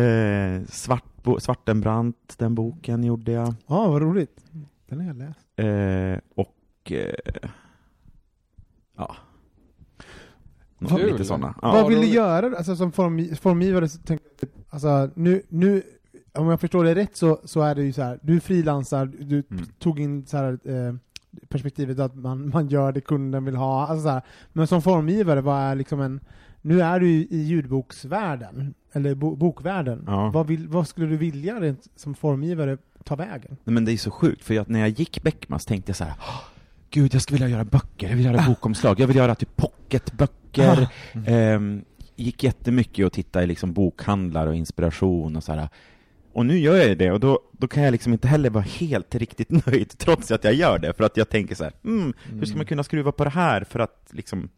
Eh, 0.01 0.63
svart, 0.67 1.03
Svartenbrandt, 1.39 2.37
den 2.37 2.55
boken 2.55 3.03
gjorde 3.03 3.31
jag. 3.31 3.53
Ja, 3.67 3.87
vad 3.87 4.01
roligt. 4.01 4.45
Den 4.89 4.99
har 4.99 5.07
jag 5.07 5.17
läst. 5.17 5.39
Eh, 5.55 6.19
och 6.35 6.91
eh, 6.91 7.49
ja. 8.97 9.15
Kul. 10.87 11.11
Lite 11.11 11.25
sådana. 11.25 11.55
Ja. 11.61 11.71
vad 11.71 11.87
vill 11.89 11.99
du 12.01 12.07
göra 12.07 12.57
alltså, 12.57 12.75
som 12.75 12.91
form, 12.91 13.35
formgivare? 13.35 13.89
Så 13.89 13.99
tänk, 14.05 14.21
alltså, 14.69 15.09
nu, 15.15 15.41
nu, 15.49 15.83
om 16.33 16.47
jag 16.47 16.61
förstår 16.61 16.83
det 16.83 16.95
rätt 16.95 17.15
så, 17.17 17.39
så 17.43 17.61
är 17.61 17.75
det 17.75 17.83
ju 17.83 17.93
så 17.93 18.01
här, 18.01 18.19
du 18.21 18.39
frilansar, 18.39 19.05
du 19.05 19.43
Mm. 19.51 19.65
tog 19.79 19.99
in 19.99 20.25
så 20.25 20.37
här, 20.37 20.59
eh, 20.63 20.95
perspektivet 21.49 21.99
att 21.99 22.15
man, 22.15 22.49
man 22.49 22.67
gör 22.67 22.91
det 22.91 23.01
kunden 23.01 23.45
vill 23.45 23.55
ha, 23.55 23.87
alltså 23.87 24.03
så 24.03 24.09
här. 24.09 24.21
men 24.53 24.67
som 24.67 24.81
formgivare, 24.81 25.41
vad 25.41 25.59
är 25.61 25.75
liksom 25.75 26.01
en, 26.01 26.19
nu 26.61 26.81
är 26.81 26.99
du 26.99 27.07
i 27.09 27.37
ljudboksvärlden, 27.37 28.73
eller 28.95 29.15
bo, 29.15 29.35
bokvärlden, 29.35 30.03
Ja. 30.07 30.29
vad, 30.29 30.47
vill, 30.47 30.67
vad 30.67 30.87
skulle 30.87 31.07
du 31.07 31.17
vilja 31.17 31.59
rent 31.59 31.87
som 31.95 32.15
formgivare 32.15 32.77
ta 33.03 33.15
vägen? 33.15 33.57
Nej, 33.63 33.73
men 33.73 33.85
det 33.85 33.91
är 33.93 33.97
så 33.97 34.11
sjukt, 34.11 34.43
för 34.43 34.53
jag, 34.53 34.69
när 34.69 34.79
jag 34.79 34.89
gick 34.89 35.23
Beckmans 35.23 35.65
tänkte 35.65 35.89
jag 35.89 35.95
så 35.97 36.03
här. 36.03 36.13
"Åh, 36.19 36.41
Gud, 36.89 37.13
jag 37.13 37.21
skulle 37.21 37.35
vilja 37.35 37.49
göra 37.49 37.63
böcker, 37.65 38.09
jag 38.09 38.15
vill 38.15 38.25
göra 38.25 38.43
bokomslag, 38.47 38.99
jag 38.99 39.07
vill 39.07 39.15
göra 39.17 39.35
typ 39.35 39.55
pocketböcker. 39.55 40.87
Ehm, 41.27 41.81
gick 42.15 42.43
jättemycket 42.43 43.05
och 43.05 43.13
tittade 43.13 43.43
i 43.45 43.47
liksom 43.47 43.73
bokhandlar 43.73 44.47
och 44.47 44.55
inspiration 44.55 45.35
och 45.35 45.43
så 45.43 45.53
här. 45.53 45.69
Och 46.33 46.45
nu 46.45 46.57
gör 46.57 46.75
jag 46.75 46.97
det, 46.97 47.11
och 47.11 47.19
då, 47.19 47.39
då 47.51 47.67
kan 47.67 47.83
jag 47.83 47.91
liksom 47.91 48.13
inte 48.13 48.27
heller 48.27 48.49
vara 48.49 48.63
helt 48.63 49.15
riktigt 49.15 49.49
nöjd, 49.67 49.97
trots 49.97 50.31
att 50.31 50.43
jag 50.43 50.53
gör 50.53 50.79
det, 50.79 50.93
för 50.93 51.03
att 51.03 51.17
jag 51.17 51.29
tänker 51.29 51.55
så 51.55 51.63
här, 51.63 51.73
mm, 51.83 52.13
hur 52.23 52.45
ska 52.45 52.57
man 52.57 52.65
kunna 52.65 52.83
skruva 52.83 53.11
på 53.11 53.23
det 53.23 53.29
här 53.29 53.63
för 53.63 53.79
att 53.79 54.07
liksom... 54.11 54.49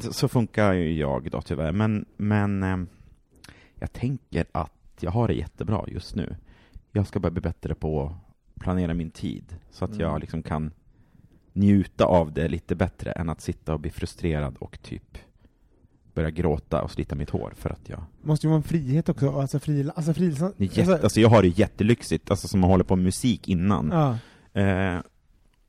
Så 0.00 0.12
så 0.12 0.28
funkar 0.28 0.72
ju 0.72 0.92
jag 0.98 1.30
då 1.30 1.40
tyvärr, 1.42 1.72
men, 1.72 2.04
men 2.16 2.62
ehm, 2.62 2.88
jag 3.82 3.92
tänker 3.92 4.44
att 4.52 4.72
jag 5.00 5.10
har 5.10 5.28
det 5.28 5.34
jättebra 5.34 5.84
just 5.88 6.14
nu. 6.14 6.36
Jag 6.92 7.06
ska 7.06 7.20
bara 7.20 7.30
bli 7.30 7.40
bättre 7.40 7.74
på 7.74 8.02
att 8.02 8.60
planera 8.60 8.94
min 8.94 9.10
tid, 9.10 9.56
så 9.70 9.84
att 9.84 9.90
Mm. 9.90 10.00
jag 10.00 10.20
liksom 10.20 10.42
kan 10.42 10.70
njuta 11.52 12.04
av 12.04 12.32
det 12.32 12.48
lite 12.48 12.74
bättre 12.74 13.12
än 13.12 13.28
att 13.28 13.40
sitta 13.40 13.74
och 13.74 13.80
bli 13.80 13.90
frustrerad 13.90 14.56
och 14.58 14.78
typ 14.82 15.18
börja 16.14 16.30
gråta 16.30 16.82
och 16.82 16.90
slita 16.90 17.14
mitt 17.14 17.30
hår 17.30 17.52
för 17.56 17.70
att 17.70 17.88
jag... 17.88 18.02
Måste 18.22 18.46
ju 18.46 18.48
vara 18.48 18.56
en 18.56 18.62
frihet 18.62 19.08
också, 19.08 19.30
alltså 19.40 19.58
fri, 19.58 19.90
alltså 19.96 20.14
fri, 20.14 20.34
jätte, 20.58 20.92
alltså 21.02 21.20
jag 21.20 21.28
har 21.28 21.42
det 21.42 21.48
jättelyxigt, 21.48 22.30
alltså 22.30 22.48
som 22.48 22.64
att 22.64 22.70
hålla 22.70 22.84
på 22.84 22.96
med 22.96 23.04
musik 23.04 23.48
innan. 23.48 23.90
ja. 23.92 24.18
Eh, 24.60 25.00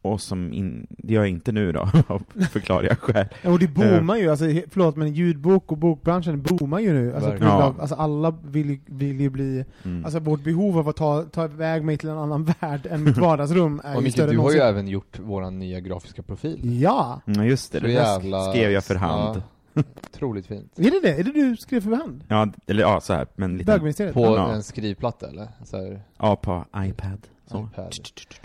och 0.04 0.22
som 0.22 0.54
in, 0.54 0.88
det 0.90 1.14
gör 1.14 1.22
jag 1.22 1.30
inte 1.30 1.52
nu 1.52 1.72
då, 1.72 1.80
av 2.08 2.24
förklarliga 2.52 2.96
skäl. 3.02 3.26
Ja, 3.42 3.50
Och 3.52 3.60
det 3.60 3.68
boomar 3.68 4.16
ju, 4.18 4.30
alltså, 4.30 4.46
förlåt 4.70 4.96
men 4.96 5.14
ljudbok 5.14 5.72
och 5.72 5.78
bokbranschen 5.78 6.42
boomar 6.42 6.80
ju 6.80 6.94
nu. 6.94 7.16
Alltså, 7.16 7.36
Ja. 7.42 7.76
alltså 7.80 7.96
alla 7.96 8.32
vill, 8.46 8.70
ju- 8.70 8.80
vill 8.86 9.22
ju 9.22 9.30
bli, 9.30 9.66
Mm. 9.86 10.06
alltså 10.06 10.20
vårt 10.20 10.44
behov 10.44 10.78
av 10.80 10.90
att 10.90 10.96
ta, 10.96 11.24
ta 11.24 11.46
iväg 11.46 11.84
mig 11.84 11.98
till 11.98 12.10
en 12.10 12.18
annan 12.18 12.44
värld 12.60 12.88
än 12.92 13.04
mitt 13.04 13.18
vardagsrum 13.18 13.82
är 13.84 13.96
Och 13.98 14.04
ju 14.04 14.12
större 14.12 14.32
du 14.32 14.38
har 14.38 14.52
ju 14.52 14.60
även 14.60 14.88
gjort 14.88 15.20
våran 15.20 15.60
nya 15.60 15.80
grafiska 15.80 16.24
profil. 16.24 16.82
Ja! 16.82 17.22
Ja 17.26 17.44
just 17.46 17.72
det, 17.72 17.80
Så 17.80 17.86
det 17.86 17.92
jävla- 17.92 18.52
skrev 18.52 18.72
jag 18.72 18.84
för 18.84 18.96
hand. 18.96 19.42
Ja, 19.76 19.84
otroligt 20.14 20.48
fint. 20.48 20.80
Är 20.80 20.84
det 20.84 21.00
det? 21.04 21.20
Är 21.20 21.24
det 21.24 21.32
du 21.32 21.58
skrev 21.58 21.82
för 21.82 21.92
hand? 21.96 22.24
Ja, 22.28 22.48
eller 22.68 22.82
ja, 22.82 23.02
så 23.02 23.14
här, 23.14 23.28
men 23.36 23.58
lite... 23.58 24.12
På 24.14 24.22
Ja. 24.26 24.52
en 24.54 24.64
skrivplatta 24.64 25.28
eller? 25.28 25.48
Så 25.64 25.78
här, 25.78 26.02
Ja, 26.20 26.36
på 26.36 26.66
iPad. 26.78 27.18
Så. 27.46 27.70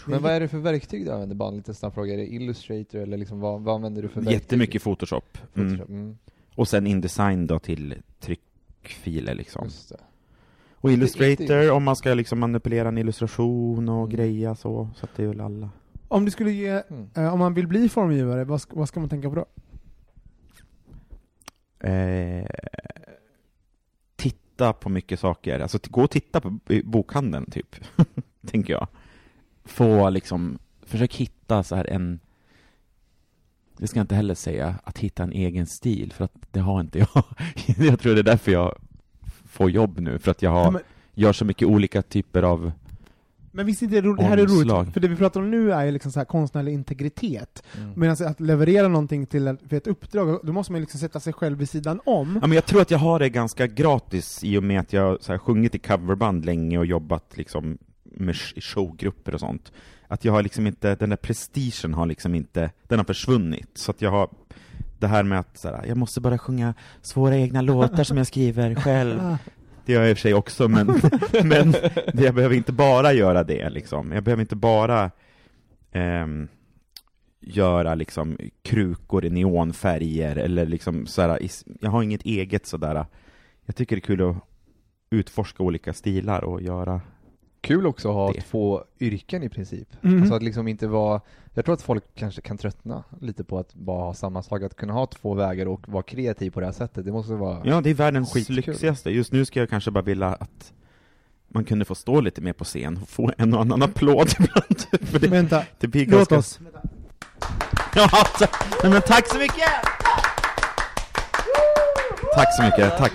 Men 0.06 0.22
vad 0.22 0.32
är 0.32 0.40
det 0.40 0.48
för 0.48 0.58
verktyg 0.58 1.04
du 1.04 1.12
använder? 1.12 1.36
Bara 1.36 1.48
en 1.48 1.56
liten 1.56 1.74
snabb 1.74 1.94
fråga. 1.94 2.12
Är 2.14 2.16
det 2.16 2.26
Illustrator 2.32 2.98
eller 3.00 3.16
liksom 3.16 3.40
vad, 3.40 3.60
vad 3.62 3.74
använder 3.74 4.02
du 4.02 4.08
för 4.08 4.20
verktyg? 4.20 4.34
Jättemycket 4.34 4.82
Photoshop. 4.82 5.38
Mm. 5.54 5.68
Photoshop. 5.68 5.88
Mm. 5.90 6.18
Och 6.54 6.68
sen 6.68 6.86
Indesign 6.86 7.46
då 7.46 7.58
till 7.58 7.94
tryckfiler 8.20 9.34
liksom. 9.34 9.64
Just 9.64 9.88
det. 9.88 9.96
Och 10.74 10.92
Illustrator 10.92 11.70
om 11.70 11.84
man 11.84 11.96
ska 11.96 12.14
liksom 12.14 12.38
manipulera 12.38 12.88
en 12.88 12.98
illustration 12.98 13.88
och 13.88 14.04
Mm. 14.04 14.10
greja 14.16 14.54
så, 14.54 14.88
så 14.96 15.04
att 15.06 15.16
det 15.16 15.22
är 15.22 15.26
väl 15.26 15.40
alla. 15.40 15.70
Om 16.08 16.24
du 16.24 16.30
skulle 16.30 16.52
ge, 16.52 16.82
Mm. 16.90 17.10
eh, 17.16 17.32
om 17.32 17.38
man 17.38 17.54
vill 17.54 17.66
bli 17.66 17.88
formgivare, 17.88 18.44
vad 18.44 18.60
ska, 18.60 18.76
vad 18.76 18.88
ska 18.88 19.00
man 19.00 19.08
tänka 19.08 19.28
på 19.30 19.34
då? 19.34 19.46
Eh, 21.88 22.46
titta 24.16 24.72
på 24.72 24.88
mycket 24.88 25.20
saker, 25.20 25.60
alltså 25.60 25.78
gå 25.90 26.02
och 26.04 26.10
titta 26.10 26.40
på 26.40 26.58
bokhandeln 26.84 27.50
typ, 27.50 27.76
tänker 28.46 28.72
jag. 28.72 28.88
Få 29.64 30.10
liksom, 30.10 30.58
försök 30.82 31.14
hitta 31.14 31.62
så 31.62 31.76
här 31.76 31.84
en, 31.84 32.20
det 33.76 33.86
ska 33.86 33.98
jag 33.98 34.04
inte 34.04 34.14
heller 34.14 34.34
säga, 34.34 34.74
att 34.84 34.98
hitta 34.98 35.22
en 35.22 35.32
egen 35.32 35.66
stil, 35.66 36.12
för 36.12 36.24
att 36.24 36.34
det 36.50 36.60
har 36.60 36.80
inte 36.80 36.98
jag. 36.98 37.24
jag 37.86 38.00
tror 38.00 38.14
det 38.14 38.20
är 38.20 38.22
därför 38.22 38.52
jag 38.52 38.78
får 39.46 39.70
jobb 39.70 39.98
nu, 39.98 40.18
för 40.18 40.30
att 40.30 40.42
jag 40.42 40.50
har, 40.50 40.70
men, 40.70 40.82
gör 41.14 41.32
så 41.32 41.44
mycket 41.44 41.68
olika 41.68 42.02
typer 42.02 42.42
av 42.42 42.72
men 43.58 43.66
visst 43.66 43.82
inte 43.82 43.94
det, 43.94 44.00
ro- 44.00 44.14
det 44.14 44.22
här 44.22 44.38
är 44.38 44.46
roligt? 44.46 44.92
För 44.92 45.00
det 45.00 45.08
vi 45.08 45.16
pratar 45.16 45.40
om 45.40 45.50
nu 45.50 45.72
är 45.72 45.84
ju 45.84 45.90
liksom 45.90 46.12
så 46.12 46.20
här 46.20 46.24
konstnärlig 46.24 46.72
integritet. 46.72 47.62
Mm. 47.76 47.92
Medan 47.96 48.16
att 48.26 48.40
leverera 48.40 48.88
någonting 48.88 49.26
till 49.26 49.56
för 49.68 49.76
ett 49.76 49.86
uppdrag, 49.86 50.40
då 50.42 50.52
måste 50.52 50.72
man 50.72 50.80
liksom 50.80 51.00
sätta 51.00 51.20
sig 51.20 51.32
själv 51.32 51.58
vid 51.58 51.68
sidan 51.68 52.00
om. 52.04 52.38
Ja, 52.42 52.46
men 52.46 52.54
jag 52.54 52.66
tror 52.66 52.80
att 52.80 52.90
jag 52.90 52.98
har 52.98 53.18
det 53.18 53.28
ganska 53.28 53.66
gratis 53.66 54.44
i 54.44 54.58
och 54.58 54.62
med 54.62 54.80
att 54.80 54.92
jag 54.92 55.22
så 55.22 55.32
här, 55.32 55.38
sjungit 55.38 55.74
i 55.74 55.78
coverband 55.78 56.44
länge 56.44 56.78
och 56.78 56.86
jobbat 56.86 57.36
liksom 57.36 57.78
med 58.10 58.36
showgrupper 58.36 59.34
och 59.34 59.40
sånt. 59.40 59.72
Att 60.08 60.24
jag 60.24 60.32
har 60.32 60.42
liksom 60.42 60.66
inte, 60.66 60.94
den 60.94 61.10
där 61.10 61.16
prestigen 61.16 61.94
har 61.94 62.06
liksom 62.06 62.34
inte, 62.34 62.70
den 62.82 62.98
har 62.98 63.04
försvunnit. 63.04 63.70
Så 63.74 63.90
att 63.90 64.02
jag 64.02 64.10
har 64.10 64.28
det 64.98 65.06
här 65.06 65.22
med 65.22 65.38
att 65.38 65.58
så 65.58 65.68
här, 65.68 65.84
jag 65.86 65.96
måste 65.96 66.20
bara 66.20 66.38
sjunga 66.38 66.74
svåra 67.02 67.36
egna 67.36 67.60
låtar 67.60 68.04
som 68.04 68.16
jag 68.16 68.26
skriver 68.26 68.74
själv. 68.74 69.20
Det 69.84 69.92
gör 69.92 70.00
jag 70.00 70.10
i 70.10 70.12
och 70.12 70.18
för 70.18 70.22
sig 70.22 70.34
också, 70.34 70.68
men, 70.68 70.86
men 71.44 71.74
jag 72.14 72.34
behöver 72.34 72.54
inte 72.54 72.72
bara 72.72 73.12
göra 73.12 73.44
det 73.44 73.70
liksom. 73.70 74.12
Jag 74.12 74.24
behöver 74.24 74.40
inte 74.40 74.56
bara 74.56 75.10
ehm, 75.92 76.48
göra 77.40 77.94
liksom 77.94 78.38
krukor 78.62 79.24
i 79.24 79.30
neonfärger 79.30 80.36
eller 80.36 80.66
liksom 80.66 81.06
sådär, 81.06 81.38
jag 81.80 81.90
har 81.90 82.02
inget 82.02 82.22
eget 82.22 82.66
sådär, 82.66 83.06
jag 83.66 83.76
tycker 83.76 83.96
det 83.96 84.00
är 84.00 84.06
kul 84.06 84.30
att 84.30 84.36
utforska 85.10 85.62
olika 85.62 85.92
stilar 85.92 86.44
och 86.44 86.62
göra 86.62 87.00
Kul 87.68 87.86
också 87.86 88.08
att 88.08 88.14
ha 88.14 88.32
Det. 88.32 88.40
två 88.40 88.84
yrken 89.00 89.42
i 89.42 89.48
princip. 89.48 89.88
Mhm. 90.00 90.20
Alltså 90.20 90.34
att 90.34 90.42
liksom 90.42 90.68
inte 90.68 90.86
vara, 90.86 91.20
jag 91.54 91.64
tror 91.64 91.74
att 91.74 91.82
folk 91.82 92.04
kanske 92.14 92.40
kan 92.40 92.58
tröttna 92.58 93.04
lite 93.20 93.44
på 93.44 93.58
att 93.58 93.74
bara 93.74 94.04
ha 94.04 94.14
samma 94.14 94.42
sak, 94.42 94.62
att 94.62 94.76
kunna 94.76 94.92
ha 94.92 95.06
två 95.06 95.34
vägar 95.34 95.66
och 95.66 95.88
vara 95.88 96.02
kreativ 96.02 96.50
på 96.50 96.60
det 96.60 96.66
här 96.66 96.72
sättet, 96.72 97.04
det 97.04 97.12
måste 97.12 97.32
vara 97.32 97.60
Ja, 97.64 97.80
det 97.80 97.90
är 97.90 97.94
världens 97.94 98.32
Skitkul. 98.32 98.56
lyxigaste. 98.56 99.10
Just 99.10 99.32
nu 99.32 99.44
ska 99.44 99.60
jag 99.60 99.70
kanske 99.70 99.90
bara 99.90 100.04
vilja 100.04 100.26
att 100.28 100.72
man 101.48 101.64
kunde 101.64 101.84
få 101.84 101.94
stå 101.94 102.20
lite 102.20 102.40
mer 102.40 102.52
på 102.52 102.64
scen 102.64 102.98
och 103.02 103.08
få 103.08 103.32
en 103.38 103.54
och 103.54 103.60
annan 103.60 103.82
applåd 103.82 104.28
ibland. 104.38 105.06
För 105.08 105.18
det, 105.18 105.28
Vänta, 105.28 105.62
det 105.78 105.86
blir 105.88 106.06
låt 106.06 106.28
ganska... 106.28 106.38
oss. 106.38 106.60
Ja, 107.94 108.08
tack. 108.38 108.50
Nej, 108.82 108.92
men 108.92 109.02
tack 109.02 109.26
så 109.28 109.38
mycket! 109.38 109.70
Tack 112.34 112.56
så 112.56 112.62
mycket, 112.62 112.98
tack. 112.98 113.12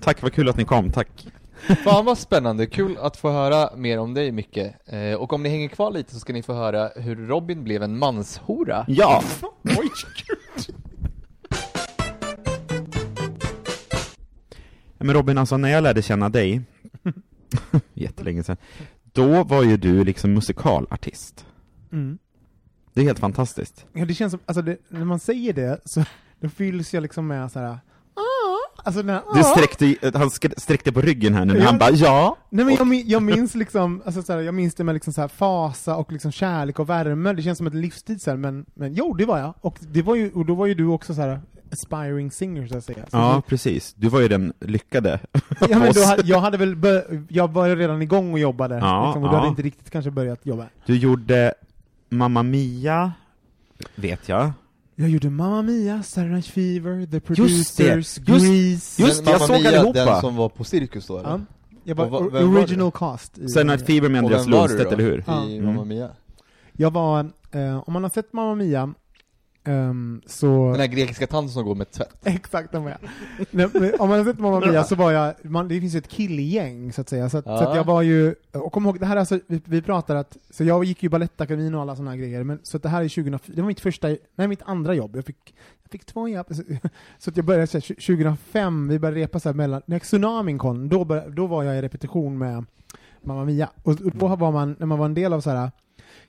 Tack, 0.00 0.22
vad 0.22 0.32
kul 0.32 0.48
att 0.48 0.56
ni 0.56 0.64
kom, 0.64 0.90
tack. 0.92 1.26
Fan 1.84 2.04
vad 2.04 2.18
spännande, 2.18 2.66
kul 2.66 2.96
att 3.00 3.16
få 3.16 3.30
höra 3.30 3.76
mer 3.76 3.98
om 3.98 4.14
dig 4.14 4.32
Micke. 4.32 4.56
Eh, 4.86 5.14
och 5.14 5.32
om 5.32 5.42
ni 5.42 5.48
hänger 5.48 5.68
kvar 5.68 5.90
lite 5.90 6.14
så 6.14 6.20
ska 6.20 6.32
ni 6.32 6.42
få 6.42 6.54
höra 6.54 6.90
hur 6.96 7.16
Robin 7.16 7.64
blev 7.64 7.82
en 7.82 7.98
manshora. 7.98 8.84
Ja! 8.88 9.22
Oj, 9.62 9.90
Ja, 14.98 15.04
Men 15.04 15.14
Robin, 15.14 15.38
alltså 15.38 15.56
när 15.56 15.68
jag 15.68 15.82
lärde 15.82 16.02
känna 16.02 16.28
dig, 16.28 16.62
jättelänge 17.94 18.42
sedan, 18.42 18.56
då 19.12 19.44
var 19.44 19.62
ju 19.62 19.76
du 19.76 20.04
liksom 20.04 20.34
musikalartist. 20.34 21.46
mm. 21.92 22.18
Det 22.92 23.00
är 23.00 23.04
helt 23.04 23.18
fantastiskt. 23.18 23.86
Ja, 23.92 24.04
det 24.04 24.14
känns 24.14 24.30
som, 24.30 24.40
alltså 24.46 24.62
det, 24.62 24.76
när 24.88 25.04
man 25.04 25.18
säger 25.20 25.52
det 25.52 25.80
så 25.84 26.04
då 26.40 26.48
fylls 26.48 26.94
jag 26.94 27.02
liksom 27.02 27.26
med 27.26 27.52
så 27.52 27.58
här. 27.58 27.78
Alltså, 28.84 29.02
den 29.02 29.20
Du 29.34 29.42
sträckte, 29.42 29.84
han 30.18 30.28
sk- 30.28 30.60
sträckte 30.60 30.92
på 30.92 31.00
ryggen 31.00 31.34
här 31.34 31.44
nu, 31.44 31.54
när 31.54 31.60
han 31.66 31.78
bara 31.78 31.90
ja. 31.90 32.36
Nej 32.50 32.64
men 32.64 32.74
jag, 32.74 32.94
jag 33.06 33.22
minns 33.22 33.54
liksom, 33.54 34.02
alltså 34.06 34.22
så 34.22 34.32
här, 34.32 34.40
jag 34.40 34.54
minns 34.54 34.74
det 34.74 34.84
med 34.84 34.92
liksom 34.94 35.12
så 35.12 35.20
här 35.20 35.28
fasa 35.28 35.96
och 35.96 36.12
liksom 36.12 36.32
kärlek 36.32 36.78
och 36.78 36.88
värme, 36.90 37.32
det 37.32 37.42
känns 37.42 37.58
som 37.58 37.66
ett 37.66 37.74
livstid 37.74 38.22
så 38.22 38.30
här, 38.30 38.36
men, 38.36 38.66
men 38.74 38.94
jo, 38.94 39.14
det 39.14 39.24
var 39.24 39.38
jag. 39.38 39.54
Och, 39.60 39.78
det 39.80 40.02
var 40.02 40.14
ju, 40.14 40.30
och 40.32 40.46
då 40.46 40.54
var 40.54 40.66
ju 40.66 40.74
du 40.74 40.86
också 40.86 41.14
så 41.14 41.20
här 41.20 41.40
aspiring 41.72 42.30
singer 42.30 42.66
så 42.66 42.78
att 42.78 42.84
säga. 42.84 42.98
Så 43.10 43.16
Ja, 43.16 43.42
precis. 43.46 43.94
Du 43.96 44.08
var 44.08 44.20
ju 44.20 44.28
den 44.28 44.52
lyckade. 44.60 45.20
ja 45.60 45.78
men 45.78 45.92
då, 45.94 46.00
jag 46.24 46.40
hade 46.40 46.56
väl, 46.58 46.76
jag 47.28 47.50
var 47.52 47.66
ju 47.66 47.76
redan 47.76 48.02
igång 48.02 48.32
och 48.32 48.38
jobbade, 48.38 48.74
Ja, 48.78 49.04
liksom, 49.06 49.22
och 49.22 49.28
du 49.28 49.34
ja. 49.34 49.38
hade 49.38 49.48
inte 49.50 49.62
riktigt 49.62 49.90
kanske 49.90 50.10
börjat 50.10 50.46
jobba. 50.46 50.66
Du 50.86 50.96
gjorde 50.96 51.54
Mamma 52.08 52.42
Mia, 52.42 53.12
vet 53.94 54.28
jag. 54.28 54.50
Jag 55.00 55.08
gjorde 55.10 55.30
Mamma 55.30 55.62
Mia, 55.62 56.02
Saturday 56.02 56.30
Night 56.34 56.46
Fever, 56.46 56.94
The 56.94 57.00
Just 57.00 57.12
det, 57.12 57.20
Producers, 57.20 58.18
just- 58.18 58.18
Grease. 58.18 59.02
just 59.02 59.24
det, 59.24 59.30
jag 59.30 59.40
såg 59.40 59.60
Mia, 59.60 59.68
allihopa. 59.68 60.04
Den 60.04 60.20
som 60.20 60.36
var 60.36 60.48
på 60.48 60.64
Cirkus 60.64 61.06
då 61.06 61.18
eller? 61.18 61.28
Ja, 61.30 61.40
jag 61.84 61.94
var, 61.94 62.06
var 62.08 62.42
original 62.42 62.90
cast. 62.92 63.38
i- 63.38 63.48
Sen 63.48 63.66
Night 63.66 63.86
Fever 63.86 64.08
med 64.08 64.18
Andreas 64.18 64.46
Lundstedt, 64.46 64.92
eller 64.92 65.04
hur? 65.04 65.24
Ja. 65.26 65.44
I 65.46 65.56
Mm. 65.58 65.66
Mamma 65.66 65.84
Mia? 65.84 66.08
Jag 66.72 66.90
var, 66.92 67.20
eh, 67.50 67.88
om 67.88 67.92
man 67.92 68.02
har 68.02 68.10
sett 68.10 68.32
Mamma 68.32 68.54
Mia, 68.54 68.94
ehm, 69.64 70.20
så... 70.26 70.70
Den 70.70 70.80
här 70.80 70.86
grekiska 70.86 71.26
tanten 71.26 71.48
som 71.50 71.64
går 71.64 71.74
med 71.74 71.90
tvätt. 71.90 72.16
Exakt, 72.24 72.74
var 72.74 72.90
jag. 72.90 72.98
Nej, 73.50 73.92
Om 73.98 74.08
man 74.08 74.18
har 74.18 74.24
sett 74.24 74.38
Mamma 74.38 74.60
Mia 74.60 74.84
så 74.84 74.94
var 74.94 75.10
jag, 75.12 75.34
man, 75.42 75.68
det 75.68 75.80
finns 75.80 75.94
ju 75.94 75.98
ett 75.98 76.08
killgäng 76.08 76.92
så 76.92 77.00
att 77.00 77.08
säga, 77.08 77.30
så 77.30 77.38
att, 77.38 77.44
så 77.44 77.50
att 77.50 77.60
Ja. 77.60 77.76
jag 77.76 77.84
var 77.84 78.02
ju, 78.02 78.34
och 78.52 78.72
kom 78.72 78.86
ihåg, 78.86 79.00
det 79.00 79.06
här 79.06 79.16
är 79.16 79.20
alltså, 79.20 79.38
vi, 79.46 79.60
vi 79.64 79.82
pratar 79.82 80.16
att, 80.16 80.36
så 80.50 80.64
jag 80.64 80.84
gick 80.84 81.02
ju 81.02 81.08
Balettakademin 81.08 81.74
och 81.74 81.80
alla 81.80 81.96
sådana 81.96 82.16
grejer, 82.16 82.44
men 82.44 82.58
så 82.62 82.76
att 82.76 82.82
det 82.82 82.88
här 82.88 83.02
är 83.04 83.08
2004, 83.08 83.54
det 83.56 83.62
var 83.62 83.68
mitt 83.68 83.80
första, 83.80 84.08
nej 84.34 84.48
mitt 84.48 84.62
andra 84.62 84.94
jobb, 84.94 85.16
jag 85.16 85.24
fick, 85.24 85.54
jag 85.82 85.90
fick 85.90 86.04
två 86.04 86.28
jobb, 86.28 86.46
så, 86.50 86.62
så 87.18 87.30
att 87.30 87.36
jag 87.36 87.46
började 87.46 87.66
så 87.66 87.78
här, 87.78 87.94
2005, 87.94 88.88
vi 88.88 88.98
började 88.98 89.20
repa 89.20 89.40
så 89.40 89.48
här 89.48 89.54
mellan, 89.54 89.82
när 89.86 89.98
tsunamin 89.98 90.58
kom, 90.58 90.88
då, 90.88 91.04
bör, 91.04 91.28
då 91.30 91.46
var 91.46 91.62
jag 91.62 91.76
i 91.76 91.82
repetition 91.82 92.38
med 92.38 92.64
Mamma 93.22 93.44
Mia, 93.44 93.70
och 93.82 93.96
då 93.96 94.36
var 94.36 94.52
man, 94.52 94.76
när 94.78 94.86
man 94.86 94.98
var 94.98 95.06
en 95.06 95.14
del 95.14 95.32
av 95.32 95.40
så 95.40 95.50
här 95.50 95.70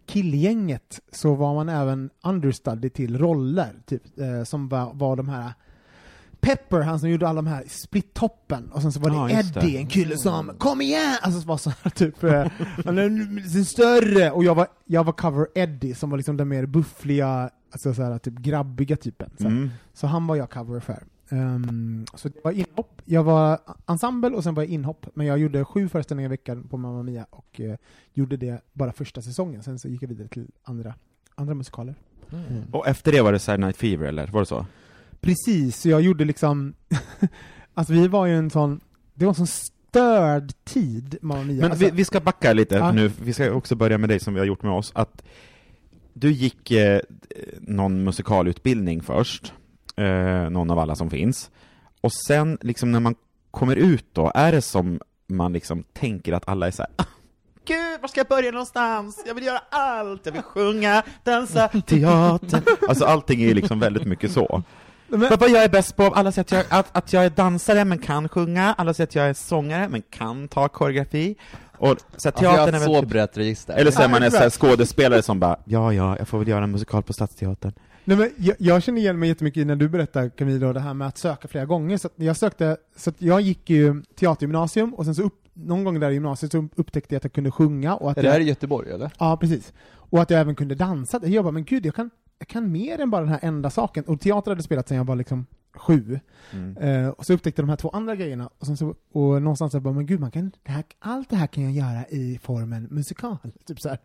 killgänget 0.06 0.99
så 1.12 1.36
var 1.36 1.54
man 1.54 1.70
även 1.70 2.10
understudy 2.24 2.89
till 2.89 3.18
roller, 3.18 3.74
typ, 3.86 4.20
eh, 4.20 4.43
som 4.43 4.70
var, 4.70 4.93
var 4.93 5.16
de 5.16 5.30
här 5.30 5.54
Pepper, 6.41 6.82
han 6.82 6.99
som 6.99 7.10
gjorde 7.10 7.28
alla 7.28 7.41
de 7.41 7.47
här 7.49 7.64
split-toppen, 7.68 8.70
och 8.72 8.82
sen 8.82 8.91
så 8.91 8.99
var 8.99 9.10
det 9.10 9.16
Ja, 9.16 9.30
just 9.30 9.58
Eddie, 9.58 9.72
det. 9.72 9.78
en 9.78 9.88
kille 9.88 10.18
som 10.18 10.52
Kom 10.58 10.82
igen! 10.82 11.16
Alltså 11.22 11.47
var 11.47 11.58
så 11.58 11.70
här, 11.82 11.89
typ, 11.91 12.24
eh, 12.24 12.45
han 12.86 12.97
är 12.97 13.64
större, 13.64 14.32
och 14.32 14.43
jag 14.43 14.56
var, 14.56 14.68
jag 14.86 15.04
var 15.04 15.14
cover 15.14 15.47
Eddie 15.56 15.95
som 15.95 16.10
var 16.10 16.18
liksom 16.18 16.38
den 16.38 16.47
mer 16.47 16.66
buffliga, 16.66 17.49
alltså 17.72 17.93
så 17.93 18.04
här, 18.04 18.18
typ 18.18 18.34
grabbiga 18.34 18.95
typen. 18.97 19.30
Så, 19.39 19.45
Mm. 19.47 19.70
så 19.93 20.08
han 20.08 20.28
var 20.28 20.36
jag 20.36 20.49
cover 20.49 20.80
för. 20.80 21.04
Ehm, 21.32 22.05
så 22.13 22.29
det 22.29 22.43
var 22.43 22.51
inhopp, 22.51 23.01
jag 23.05 23.23
var 23.23 23.59
ensemble 23.88 24.29
och 24.29 24.43
sen 24.43 24.53
var 24.53 24.63
jag 24.63 24.69
inhopp, 24.69 25.05
men 25.13 25.27
jag 25.27 25.39
gjorde 25.39 25.65
sju 25.65 25.89
föreställningar 25.89 26.29
i 26.29 26.29
veckan 26.29 26.67
på 26.67 26.77
Mamma 26.77 27.03
Mia 27.03 27.25
och 27.29 27.59
eh, 27.59 27.75
gjorde 28.13 28.38
det 28.38 28.61
bara 28.73 28.93
första 28.93 29.21
säsongen, 29.21 29.63
sen 29.63 29.79
så 29.79 29.88
gick 29.88 30.03
jag 30.03 30.07
vidare 30.07 30.27
till 30.27 30.47
andra, 30.63 30.93
andra 31.36 31.53
musikaler. 31.53 31.95
Mm. 32.32 32.63
Och 32.71 32.88
efter 32.88 33.11
det 33.11 33.21
var 33.21 33.32
det 33.32 33.39
Saturday 33.39 33.65
Night 33.65 33.77
Fever, 33.77 34.05
eller? 34.07 34.27
Var 34.27 34.39
det 34.39 34.45
så? 34.45 34.65
Precis, 35.19 35.82
så 35.82 35.89
jag 35.89 36.01
gjorde 36.01 36.25
liksom, 36.25 36.73
alltså 37.73 37.93
vi 37.93 38.07
var 38.07 38.25
ju 38.25 38.38
en 38.38 38.49
sån, 38.49 38.79
det 39.13 39.25
var 39.25 39.32
en 39.32 39.36
sån 39.36 39.47
störd 39.47 40.53
tid, 40.63 41.17
Mamma 41.21 41.43
Mia. 41.43 41.61
Men 41.61 41.71
alltså, 41.71 41.86
vi, 41.86 41.91
vi 41.91 42.05
ska 42.05 42.19
backa 42.19 42.53
lite 42.53 42.75
Ja. 42.75 42.91
nu, 42.91 43.11
vi 43.21 43.34
ska 43.34 43.51
också 43.51 43.75
börja 43.75 43.97
med 43.97 44.09
dig 44.09 44.19
som 44.19 44.34
vi 44.34 44.39
har 44.39 44.47
gjort 44.47 44.63
med 44.63 44.71
oss, 44.71 44.91
att 44.95 45.23
du 46.13 46.32
gick 46.32 46.71
eh, 46.71 47.01
någon 47.59 48.03
musikalutbildning 48.03 49.01
först, 49.01 49.53
eh, 49.97 50.49
någon 50.49 50.71
av 50.71 50.79
alla 50.79 50.95
som 50.95 51.09
finns, 51.09 51.51
och 52.01 52.13
sen 52.13 52.57
liksom 52.61 52.91
när 52.91 52.99
man 52.99 53.15
kommer 53.51 53.75
ut 53.75 54.05
då, 54.13 54.31
är 54.35 54.51
det 54.51 54.61
som 54.61 54.99
man 55.27 55.53
liksom 55.53 55.83
tänker 55.93 56.33
att 56.33 56.47
alla 56.47 56.67
är 56.67 56.71
så 56.71 56.81
här, 56.81 56.91
"Ah, 56.95 57.03
Gud, 57.65 58.01
var 58.01 58.07
ska 58.07 58.19
jag 58.19 58.27
börja 58.27 58.51
någonstans? 58.51 59.23
Jag 59.27 59.35
vill 59.35 59.45
göra 59.45 59.61
allt! 59.69 60.25
Jag 60.25 60.33
vill 60.33 60.41
sjunga, 60.41 61.03
dansa, 61.23 61.67
teater. 61.85 62.61
Alltså 62.89 63.05
allting 63.05 63.43
är 63.43 63.53
liksom 63.53 63.79
väldigt 63.79 64.05
mycket 64.05 64.31
så. 64.31 64.63
men, 65.07 65.19
Vad 65.39 65.49
jag 65.49 65.63
är 65.63 65.69
bäst 65.69 65.95
på? 65.95 66.03
Alla 66.03 66.31
säger 66.31 66.43
att 66.43 66.51
jag, 66.51 66.79
att, 66.79 66.97
att 66.97 67.13
jag 67.13 67.25
är 67.25 67.29
dansare 67.29 67.85
men 67.85 67.97
kan 67.97 68.29
sjunga, 68.29 68.75
alla 68.77 68.93
säger 68.93 69.07
att 69.07 69.15
jag 69.15 69.29
är 69.29 69.33
sångare 69.33 69.89
men 69.89 70.01
kan 70.09 70.47
ta 70.47 70.67
koreografi. 70.69 71.35
Och 71.77 71.87
så 72.17 72.29
att 72.29 72.35
Alltså 72.35 72.43
jag 72.43 72.55
teatern 72.55 72.57
har 72.57 72.65
är 72.65 72.67
ett 72.67 72.73
väl 72.73 72.95
så 72.95 73.01
typ, 73.01 73.09
brett 73.09 73.37
register. 73.37 73.73
Eller 73.73 73.91
så 73.91 74.01
är 74.01 74.07
man 74.09 74.23
en 74.23 74.49
skådespelare 74.49 75.21
som 75.21 75.39
bara, 75.39 75.57
ja 75.65 75.93
ja, 75.93 76.17
jag 76.17 76.27
får 76.27 76.39
väl 76.39 76.47
göra 76.47 76.63
en 76.63 76.71
musikal 76.71 77.03
på 77.03 77.13
Stadsteatern. 77.13 77.73
Nej, 78.06 78.18
men 78.18 78.30
jag, 78.38 78.56
jag 78.60 78.84
känner 78.84 79.02
igen 79.02 79.20
mig 79.20 79.30
jättemycket 79.30 79.68
när 79.68 79.76
du 79.76 79.89
berättar 79.89 80.30
Camilo, 80.30 80.74
det 80.74 80.80
här 80.80 80.93
med 80.93 81.08
att 81.08 81.18
söka 81.18 81.47
flera 81.47 81.66
gånger. 81.66 81.97
Så 81.97 82.10
jag 82.16 82.38
sökte, 82.38 82.78
så 82.95 83.12
jag 83.18 83.41
gick 83.41 83.70
ju 83.70 84.02
teatergymnasium 84.16 84.93
och 84.93 85.06
sen 85.06 85.16
så 85.16 85.24
upp, 85.24 85.38
någon 85.54 85.84
gång 85.84 85.99
där 85.99 86.10
i 86.10 86.14
gymnasiet 86.14 86.52
så 86.52 86.68
upptäckte 86.76 87.16
jag 87.16 87.18
att 87.18 87.24
jag 87.24 87.34
kunde 87.34 87.52
sjunga 87.52 87.95
och 87.95 88.12
att 88.12 88.18
Är 88.18 88.22
det 88.22 88.28
jag, 88.28 88.34
här 88.34 88.39
i 88.39 88.43
Göteborg 88.43 88.91
eller? 88.91 89.12
Ja, 89.20 89.38
precis. 89.38 89.74
Och 89.93 90.22
att 90.22 90.30
jag 90.30 90.39
även 90.39 90.56
kunde 90.56 90.76
dansa. 90.76 91.20
Jag 91.24 91.43
bara, 91.43 91.52
men 91.52 91.64
gud, 91.64 91.86
jag 91.86 91.95
kan, 91.95 92.10
jag 92.39 92.47
kan 92.47 92.72
mer 92.72 92.99
än 92.99 93.10
bara 93.10 93.22
den 93.22 93.30
här 93.30 93.39
enda 93.41 93.70
saken. 93.70 94.04
Och 94.04 94.22
teater 94.22 94.52
hade 94.52 94.64
spelat 94.64 94.88
sedan 94.88 94.97
jag 94.97 95.04
var 95.04 95.16
liksom 95.16 95.45
sju. 95.74 96.19
Mm. 96.51 96.78
Eh, 96.78 97.09
och 97.09 97.26
så 97.26 97.34
upptäckte 97.34 97.61
jag 97.61 97.67
de 97.67 97.69
här 97.69 97.78
två 97.78 97.89
andra 97.89 98.15
grejerna, 98.15 98.49
och, 98.59 98.65
sen 98.65 98.78
så, 98.78 98.95
och 99.11 99.41
någonstans 99.41 99.72
så 99.72 99.80
bara, 99.80 99.93
men 99.93 100.05
gud, 100.05 100.19
man 100.19 100.32
kan, 100.32 100.51
det 100.63 100.72
här, 100.72 100.84
allt 100.99 101.30
det 101.30 101.36
här 101.36 101.47
kan 101.47 101.63
jag 101.63 101.72
göra 101.74 102.05
i 102.09 102.39
formen 102.43 102.88
musikal. 102.91 103.38
Typ 103.65 103.82
så 103.82 103.89
här. 103.89 103.99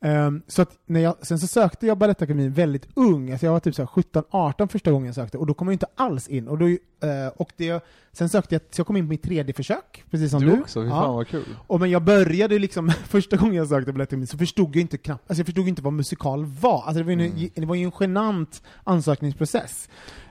Ehm, 0.00 0.42
så 0.46 0.62
att 0.62 0.78
när 0.86 1.00
jag, 1.00 1.14
sen 1.22 1.38
så 1.38 1.46
sökte 1.46 1.86
jag 1.86 1.98
Balettakademin 1.98 2.52
väldigt 2.52 2.88
ung, 2.94 3.30
alltså 3.30 3.46
jag 3.46 3.52
var 3.52 3.60
typ 3.60 3.74
så 3.74 3.82
här 3.82 3.88
17-18 3.88 4.68
första 4.68 4.90
gången 4.92 5.06
jag 5.06 5.14
sökte, 5.14 5.38
och 5.38 5.46
då 5.46 5.54
kom 5.54 5.68
jag 5.68 5.74
inte 5.74 5.86
alls 5.94 6.28
in. 6.28 6.48
Och 6.48 6.58
då, 6.58 6.66
eh, 6.66 7.28
och 7.36 7.52
det, 7.56 7.84
sen 8.12 8.28
sökte 8.28 8.54
jag, 8.54 8.62
så 8.70 8.80
jag 8.80 8.86
kom 8.86 8.96
in 8.96 9.04
på 9.04 9.08
mitt 9.08 9.22
tredje 9.22 9.54
försök, 9.54 10.04
precis 10.10 10.30
som 10.30 10.40
du. 10.40 10.46
Du 10.46 10.60
också, 10.60 10.82
fy 10.82 10.88
Ja. 10.88 11.02
fan 11.02 11.14
vad 11.14 11.28
kul. 11.28 11.44
Och 11.66 11.80
men 11.80 11.90
jag 11.90 12.02
började 12.02 12.58
liksom, 12.58 12.90
första 13.04 13.36
gången 13.36 13.54
jag 13.54 13.68
sökte 13.68 13.92
Balettakademin 13.92 14.26
så 14.26 14.38
förstod 14.38 14.76
jag 14.76 14.80
inte 14.80 14.98
knappt, 14.98 15.30
alltså 15.30 15.40
jag 15.40 15.46
förstod 15.46 15.68
inte 15.68 15.82
vad 15.82 15.92
musikal 15.92 16.44
var. 16.44 16.82
Alltså 16.82 16.94
det 16.94 17.02
var 17.04 17.12
ju, 17.12 17.26
en, 17.26 17.50
det 17.54 17.66
var 17.66 17.74
ju 17.74 17.84
en 17.84 17.92
genant 18.00 18.62
ansökningsprocess. 18.84 19.88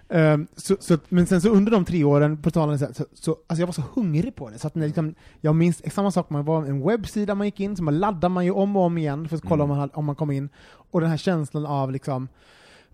Ehm, 0.09 0.47
så, 0.55 0.75
så, 0.79 0.97
men 1.09 1.25
sen 1.27 1.41
så 1.41 1.49
under 1.49 1.71
de 1.71 1.85
tre 1.85 2.03
åren, 2.03 2.37
på 2.37 2.51
tal 2.51 2.69
om 2.69 2.77
det, 2.77 2.79
så, 2.79 2.93
så, 2.93 3.05
så 3.13 3.31
alltså 3.47 3.61
jag 3.61 3.67
var 3.67 3.73
så 3.73 3.83
hungrig 3.93 4.35
på 4.35 4.49
det, 4.49 4.59
så 4.59 4.67
att 4.67 4.75
när 4.75 4.85
liksom, 4.87 5.15
jag 5.41 5.55
minns 5.55 5.93
samma 5.93 6.11
sak, 6.11 6.29
man 6.29 6.45
var 6.45 6.65
en 6.65 6.87
webbsida 6.87 7.35
man 7.35 7.47
gick 7.47 7.59
in, 7.59 7.75
så 7.75 7.83
man 7.83 7.99
laddade 7.99 8.29
man 8.33 8.45
ju 8.45 8.51
om 8.51 8.75
och 8.75 8.83
om 8.83 8.97
igen 8.97 9.27
för 9.29 9.35
att 9.35 9.43
kolla 9.43 9.63
om, 9.63 9.69
man, 9.69 9.89
om 9.93 10.05
man 10.05 10.15
kom 10.15 10.31
in, 10.31 10.49
och 10.91 11.01
den 11.01 11.09
här 11.09 11.17
känslan 11.17 11.65
av 11.65 11.91
liksom, 11.91 12.27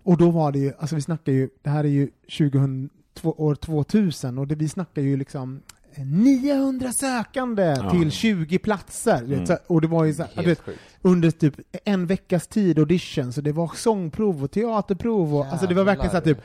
och 0.03 0.18
då 0.18 0.32
var 0.32 0.51
det 0.51 0.59
ju, 0.59 0.74
alltså 0.80 0.95
vi 0.95 1.01
snackar 1.01 1.32
ju, 1.32 1.49
det 1.62 1.70
här 1.70 1.84
är 1.84 1.89
ju 1.89 2.09
2000, 2.38 2.89
två- 3.14 3.36
år 3.38 3.55
2000, 3.55 4.38
och 4.38 4.47
det, 4.47 4.55
vi 4.55 4.70
snackar 4.70 5.01
ju 5.01 5.18
liksom 5.18 5.62
900 5.97 6.91
sökande 6.91 7.63
Ja. 7.63 7.91
till 7.91 8.11
20 8.11 8.59
platser. 8.59 9.17
Mm. 9.23 9.45
så- 9.45 9.57
Och 9.67 9.81
det 9.81 9.87
var 9.87 10.05
ju 10.05 10.13
så, 10.13 10.23
vet, 10.35 10.61
under 11.01 11.31
typ 11.31 11.55
en 11.85 12.07
veckas 12.07 12.47
tid 12.47 12.79
audition, 12.79 13.33
så 13.33 13.41
det 13.41 13.51
var 13.51 13.71
sångprov 13.75 14.43
och 14.43 14.51
teaterprov 14.51 15.35
och, 15.35 15.45
alltså 15.45 15.67
det 15.67 15.73
var 15.73 15.83
verkligen 15.83 16.09
så 16.11 16.17
här, 16.17 16.23
typ 16.23 16.39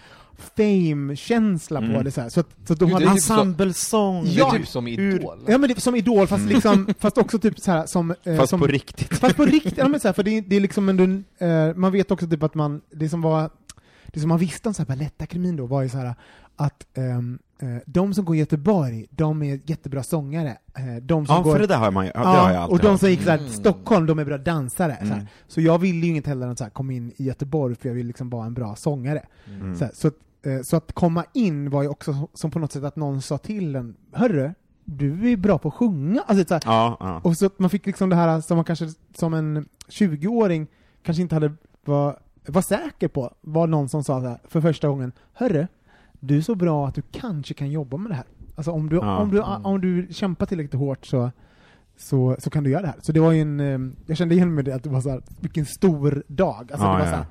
fame-känsla 0.57 1.81
på 1.81 1.87
Mm. 1.87 2.05
det 2.05 2.11
så 2.11 2.21
här. 2.21 2.29
Så, 2.29 2.41
att, 2.41 2.49
så 2.69 2.75
de 2.75 2.87
Du, 2.89 2.93
hade 2.95 3.05
det 3.07 3.13
typ 3.13 3.23
så- 3.23 3.33
Ensemblesång! 3.35 4.25
Det 4.25 4.31
Ja, 4.31 4.55
är 4.55 4.59
typ 4.59 4.69
som 4.69 4.89
Idol. 4.89 5.39
Ja 5.47 5.59
men 5.59 5.69
det, 5.71 5.81
som 5.81 5.95
Idol, 5.97 6.27
fast 6.27 6.45
liksom, 6.47 6.89
fast 6.99 7.19
också 7.19 7.39
typ 7.39 7.61
så 7.61 7.71
här 7.71 7.87
som... 7.87 8.15
eh, 8.25 8.37
Fast 8.37 8.51
som, 8.51 8.61
på 8.61 8.67
riktigt. 8.67 9.19
Fast 9.19 9.37
på 9.37 9.45
riktigt, 9.45 9.79
ja, 9.79 9.89
men 9.89 10.01
så 10.01 10.09
här, 10.09 10.13
för 10.13 10.23
det, 10.23 10.31
är- 10.39 10.43
det 10.43 10.57
är 10.57 10.61
liksom 10.61 10.89
en, 10.89 11.25
eh, 11.39 11.75
man 11.75 11.93
vet 11.93 12.11
också 12.11 12.27
typ 12.27 12.43
att 12.43 12.55
man, 12.55 12.81
det 12.91 13.09
som 13.09 13.23
var, 13.23 13.51
det 14.07 14.21
som 14.21 14.29
man 14.29 14.39
visste 14.39 14.69
om 14.69 14.75
så 14.75 14.83
här 14.83 14.87
Balettakademin 14.87 15.57
då 15.57 15.67
var 15.67 15.83
ju 15.83 15.89
så 15.89 15.97
här 15.99 16.15
att 16.57 16.87
eh, 16.95 17.03
de 17.87 18.15
som 18.15 18.25
går 18.25 18.37
i 18.37 18.39
Göteborg, 18.39 19.07
de 19.11 19.43
är 19.43 19.61
jättebra 19.67 20.03
sångare. 20.03 20.49
Eh, 20.75 21.03
de 21.03 21.27
som 21.27 21.37
Ja, 21.37 21.43
går, 21.43 21.53
för 21.53 21.59
det 21.61 21.67
där 21.67 21.77
har 21.79 21.91
man 21.91 22.05
ju, 22.07 22.13
ja, 22.15 22.21
det 22.21 22.27
har 22.27 22.51
jag 22.53 22.63
alltid 22.63 22.73
och 22.77 22.79
de 22.83 22.89
hört. 22.89 23.01
som 23.01 23.11
gick 23.11 23.23
så 23.23 23.31
här, 23.31 23.39
Mm. 23.39 23.51
Stockholm, 23.51 24.07
de 24.07 24.19
är 24.19 24.25
bra 24.25 24.39
dansare. 24.39 24.97
Så, 25.01 25.07
Mm. 25.07 25.27
så 25.47 25.61
jag 25.61 25.79
ville 25.79 26.07
ju 26.07 26.11
inget 26.11 26.27
hellre 26.27 26.45
än 26.45 26.51
att 26.51 26.75
komma 26.75 26.93
in 26.93 27.13
i 27.17 27.25
Göteborg, 27.25 27.75
för 27.75 27.89
jag 27.89 27.95
vill 27.95 28.07
liksom 28.07 28.31
vara 28.31 28.47
en 28.47 28.55
bra 28.55 28.77
sångare. 28.77 29.23
Mm. 29.47 29.77
Så, 29.77 29.85
här, 29.85 29.93
så, 29.95 30.09
att, 30.09 30.15
eh, 30.43 30.63
så 30.63 30.77
att 30.77 30.93
komma 30.93 31.25
in 31.35 31.71
var 31.71 31.83
ju 31.83 31.89
också 31.89 32.29
som 32.35 32.51
på 32.51 32.59
något 32.59 32.73
sätt 32.73 32.85
att 32.85 32.97
någon 32.97 33.23
sa 33.23 33.39
till 33.39 33.77
en, 33.77 33.97
hörru, 34.13 34.53
du 34.85 35.33
är 35.33 35.37
bra 35.37 35.59
på 35.59 35.69
att 35.69 35.75
sjunga. 35.75 36.21
Alltså, 36.27 36.45
så 36.49 36.55
här, 36.55 36.63
Ja, 36.67 36.97
ja. 37.01 37.21
och 37.25 37.37
så 37.37 37.47
att 37.47 37.59
man 37.59 37.71
fick 37.71 37.87
liksom 37.87 38.09
det 38.11 38.17
här 38.17 38.41
som 38.41 38.57
man 38.57 38.65
kanske 38.65 38.89
som 39.15 39.35
en 39.35 39.69
20-åring 39.89 40.67
kanske 41.03 41.23
inte 41.23 41.35
hade 41.35 41.53
var, 41.85 42.19
var 42.47 42.63
säker 42.63 43.09
på, 43.09 43.35
var 43.41 43.67
någon 43.67 43.89
som 43.89 44.05
sa 44.05 44.21
så 44.21 44.27
här, 44.29 44.39
för 44.49 44.61
första 44.61 44.89
gången, 44.89 45.13
hörru, 45.33 45.67
du 46.27 46.37
är 46.37 46.41
så 46.43 46.55
bra 46.55 46.89
att 46.89 46.95
du 46.95 47.03
kanske 47.13 47.55
kan 47.55 47.71
jobba 47.71 47.97
med 47.97 48.11
det 48.11 48.15
här. 48.15 48.25
Alltså 48.55 48.71
om 48.71 48.89
du, 48.89 48.97
Ja. 48.97 49.19
om 49.19 49.31
du, 49.31 49.39
Mm. 49.43 49.65
om 49.67 49.81
du 49.81 50.07
kämpar 50.11 50.47
tillräckligt 50.47 50.81
hårt 50.81 51.07
så, 51.07 51.31
så, 51.97 52.37
så 52.39 52.51
kan 52.51 52.65
du 52.65 52.71
göra 52.71 52.83
det 52.83 52.89
här. 52.89 52.97
Så 53.03 53.13
det 53.13 53.21
var 53.21 53.33
ju 53.33 53.41
en, 53.43 53.61
eh, 53.61 53.79
jag 54.07 54.17
kände 54.17 54.35
igen 54.35 54.55
med 54.55 54.65
det 54.65 54.75
att 54.75 54.83
det 54.83 54.89
var 54.91 55.01
så 55.01 55.11
här, 55.11 55.23
vilken 55.41 55.67
stor 55.67 56.23
dag. 56.27 56.55
Alltså 56.73 56.87
Ja, 56.87 56.93
det 56.93 56.99
var 56.99 56.99
ja. 56.99 57.11
så 57.11 57.17
här, 57.17 57.27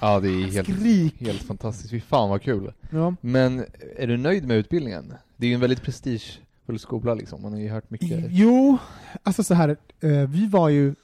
Ja, 0.00 0.20
det 0.20 0.28
är 0.28 0.52
helt, 0.52 0.68
skrik. 0.68 1.14
helt 1.20 1.42
fantastiskt. 1.42 1.90
Fy 1.90 2.00
fan 2.00 2.30
vad 2.30 2.42
kul. 2.42 2.72
Ja. 2.90 3.14
Men 3.20 3.64
är 3.96 4.06
du 4.06 4.16
nöjd 4.16 4.46
med 4.46 4.56
utbildningen? 4.56 5.12
Det 5.36 5.46
är 5.46 5.48
ju 5.48 5.54
en 5.54 5.60
väldigt 5.60 5.82
prestigefull 5.82 6.78
skola 6.78 7.14
liksom, 7.14 7.42
man 7.42 7.52
har 7.52 7.60
ju 7.60 7.68
hört 7.68 7.90
mycket. 7.90 8.24
Jo, 8.30 8.78
alltså 9.22 9.42
så 9.44 9.54
här, 9.54 9.68
eh, 10.00 10.10
vi 10.28 10.46
var 10.48 10.68
ju, 10.68 10.94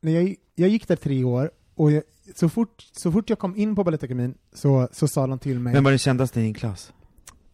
när 0.00 0.12
jag, 0.12 0.34
jag 0.54 0.68
gick 0.68 0.88
där 0.88 0.96
tre 0.96 1.24
år, 1.24 1.50
och 1.78 1.92
jag, 1.92 2.02
så, 2.34 2.48
fort, 2.48 2.86
så 2.92 3.12
fort 3.12 3.30
jag 3.30 3.38
kom 3.38 3.56
in 3.56 3.76
på 3.76 3.84
Balettakademin 3.84 4.34
så, 4.52 4.88
så 4.92 5.08
sa 5.08 5.26
de 5.26 5.38
till 5.38 5.58
mig 5.58 5.72
Vem 5.74 5.84
var 5.84 5.90
den 5.90 5.98
kändaste 5.98 6.40
i 6.40 6.42
din 6.42 6.54
klass? 6.54 6.92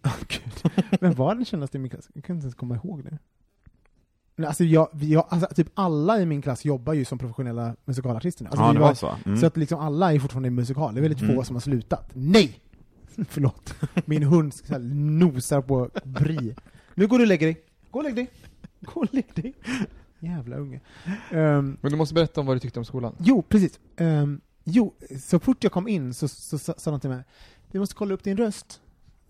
Gud. 0.28 0.72
Vem 1.00 1.14
var 1.14 1.34
den 1.34 1.44
kändaste 1.44 1.76
i 1.76 1.80
min 1.80 1.90
klass? 1.90 2.08
Jag 2.14 2.24
kan 2.24 2.36
inte 2.36 2.44
ens 2.44 2.54
komma 2.54 2.74
ihåg 2.74 3.04
det. 3.04 3.18
Men 4.36 4.46
Alltså, 4.46 4.64
jag, 4.64 4.88
jag, 4.92 5.26
alltså, 5.28 5.54
typ 5.54 5.68
alla 5.74 6.20
i 6.20 6.26
min 6.26 6.42
klass 6.42 6.64
jobbar 6.64 6.92
ju 6.92 7.04
som 7.04 7.18
professionella 7.18 7.76
musikalartister 7.84 8.44
nu. 8.44 8.50
Alltså, 8.50 8.64
ja, 8.64 8.72
det 8.72 8.78
var, 8.78 8.86
var 8.86 8.94
så. 8.94 9.14
Mm. 9.26 9.38
Så 9.38 9.46
att 9.46 9.56
liksom 9.56 9.80
alla 9.80 10.12
är 10.12 10.18
fortfarande 10.18 10.46
i 10.46 10.50
musikal. 10.50 10.94
Det 10.94 11.00
är 11.00 11.02
väldigt 11.02 11.22
Mm. 11.22 11.36
få 11.36 11.44
som 11.44 11.56
har 11.56 11.60
slutat. 11.60 12.10
Nej! 12.12 12.60
Förlåt. 13.28 13.74
Min 14.04 14.22
hund 14.22 14.54
så 14.54 14.72
här, 14.72 14.78
nosar 14.94 15.60
på 15.60 15.90
bri. 16.04 16.54
Nu 16.94 17.06
går 17.06 17.18
du 17.18 17.24
och 17.24 17.28
lägger 17.28 17.46
dig. 17.46 17.64
Gå 17.90 17.98
och 17.98 18.04
lägg 18.04 18.14
dig. 18.14 18.30
Gå 18.80 19.00
och 19.00 19.14
lägg 19.14 19.26
dig. 19.34 19.54
Jävla 20.24 20.56
unge. 20.56 20.80
Ehm, 21.30 21.76
Men 21.80 21.90
du 21.92 21.96
måste 21.96 22.14
berätta 22.14 22.40
om 22.40 22.46
vad 22.46 22.56
du 22.56 22.60
tyckte 22.60 22.78
om 22.78 22.84
skolan. 22.84 23.14
jo, 23.18 23.42
precis. 23.42 23.80
Ehm, 23.96 24.40
jo, 24.64 24.94
så 25.22 25.38
fort 25.38 25.64
jag 25.64 25.72
kom 25.72 25.88
in 25.88 26.14
så, 26.14 26.28
så, 26.28 26.58
sa 26.58 26.74
sa 26.76 26.90
de 26.90 27.00
till 27.00 27.10
mig, 27.10 27.22
vi 27.70 27.78
måste 27.78 27.94
kolla 27.94 28.14
upp 28.14 28.24
din 28.24 28.36
röst, 28.36 28.80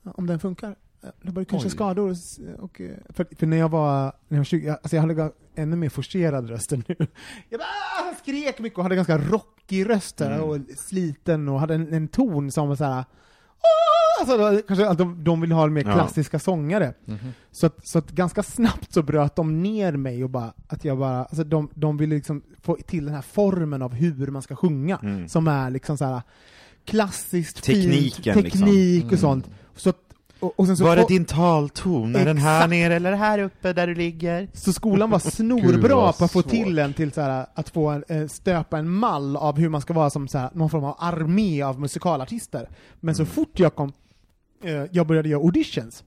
om 0.03 0.27
den 0.27 0.41
funkar. 0.41 0.77
Eh, 1.03 1.09
Det 1.23 1.33
börjar 1.33 1.45
kanske 1.45 1.69
Oj. 1.69 1.73
skador. 1.73 2.15
Och, 2.59 2.81
eh, 2.81 2.97
för, 3.09 3.27
för 3.37 3.47
när 3.47 3.57
jag 3.57 3.69
var, 3.69 4.03
när 4.05 4.13
jag 4.29 4.39
var 4.39 4.45
20, 4.45 4.67
jag- 4.67 4.79
alltså 4.83 4.97
jag 4.97 5.03
hade 5.03 5.33
ännu 5.55 5.77
mer 5.77 5.89
forcerad 5.89 6.51
röst 6.51 6.73
än 6.73 6.85
nu. 6.89 6.97
Jag 7.49 7.61
bara, 7.61 7.69
ah, 8.11 8.15
skrek 8.23 8.59
mycket 8.59 8.77
och 8.79 8.83
hade 8.83 8.97
ganska 8.97 9.19
rockig 9.19 9.89
röst 9.91 10.21
Mm. 10.21 10.41
och 10.41 10.59
sliten 10.77 11.49
och 11.49 11.61
hade 11.61 11.75
en, 11.75 11.93
en 11.93 12.09
ton 12.09 12.51
som 12.53 12.69
var 12.69 12.77
såhär 12.77 13.05
"Åh!" 13.59 13.94
Alltså, 14.21 14.63
kanske 14.69 14.89
att 14.89 14.99
de, 14.99 15.25
de 15.25 15.41
ville 15.41 15.55
ha 15.55 15.67
mer 15.67 15.85
Ja. 15.87 15.93
klassiska 15.93 16.39
sångare. 16.39 16.95
Mhm. 17.05 17.19
Så 17.53 17.67
att, 17.67 17.87
så 17.87 17.99
att 17.99 18.11
ganska 18.11 18.43
snabbt 18.43 18.93
så 18.93 19.03
bröt 19.03 19.37
de 19.37 19.63
ner 19.63 19.93
mig 19.93 20.25
och 20.25 20.31
bara, 20.31 20.53
att 20.69 20.85
jag 20.85 20.99
bara, 20.99 21.19
alltså 21.19 21.45
de, 21.45 21.69
de 21.75 21.97
ville 21.97 22.15
liksom 22.15 22.43
få 22.63 22.77
till 22.87 23.05
den 23.05 23.15
här 23.15 23.23
formen 23.23 23.83
av 23.83 23.95
hur 23.95 24.27
man 24.27 24.43
ska 24.43 24.57
sjunga, 24.57 24.99
Mm. 25.03 25.29
som 25.29 25.49
är 25.49 25.71
liksom 25.71 25.97
så 25.99 26.05
här 26.05 26.23
klassiskt 26.85 27.65
Tekniken, 27.65 28.35
fint, 28.35 28.45
liksom. 28.45 28.61
teknik 28.61 29.03
Mm. 29.03 29.15
och 29.15 29.19
sånt. 29.21 29.51
Så 29.77 29.91
att, 29.91 29.97
och, 30.41 30.61
och 30.61 30.67
Var 30.69 30.97
få- 30.97 31.07
din 31.09 31.25
talton? 31.25 32.17
Är 32.17 32.25
den 32.25 32.39
här 32.39 32.69
nere 32.69 32.95
eller 32.95 33.13
här 33.13 33.39
uppe 33.39 33.73
där 33.73 33.87
du 33.87 33.95
ligger? 33.95 34.49
så 34.53 34.73
skolan 34.73 35.11
var 35.11 35.19
snorbra 35.19 36.13
på 36.13 36.25
att 36.25 36.33
få 36.33 36.43
till 36.43 36.79
en 36.79 36.93
till 36.93 37.13
så 37.13 37.21
här, 37.21 37.47
att 37.55 37.69
få 37.69 37.89
en, 37.89 38.05
eh, 38.09 38.27
stöpa 38.27 38.79
en 38.79 38.91
mall 38.91 39.37
av 39.37 39.59
hur 39.59 39.69
man 39.69 39.81
ska 39.81 39.93
vara 39.95 40.11
som 40.11 40.29
så 40.29 40.39
här, 40.39 40.51
någon 40.55 40.71
form 40.71 40.85
av 40.85 40.97
armé 40.99 41.63
av 41.63 41.81
musikalartister. 41.81 42.69
Men 43.01 43.15
så 43.15 43.23
Mm. 43.23 43.33
fort 43.33 43.59
jag 43.59 43.75
kom, 43.75 43.93
eh, 44.65 44.85
jag 44.91 45.07
började 45.07 45.29
göra 45.29 45.43
auditions, 45.43 46.05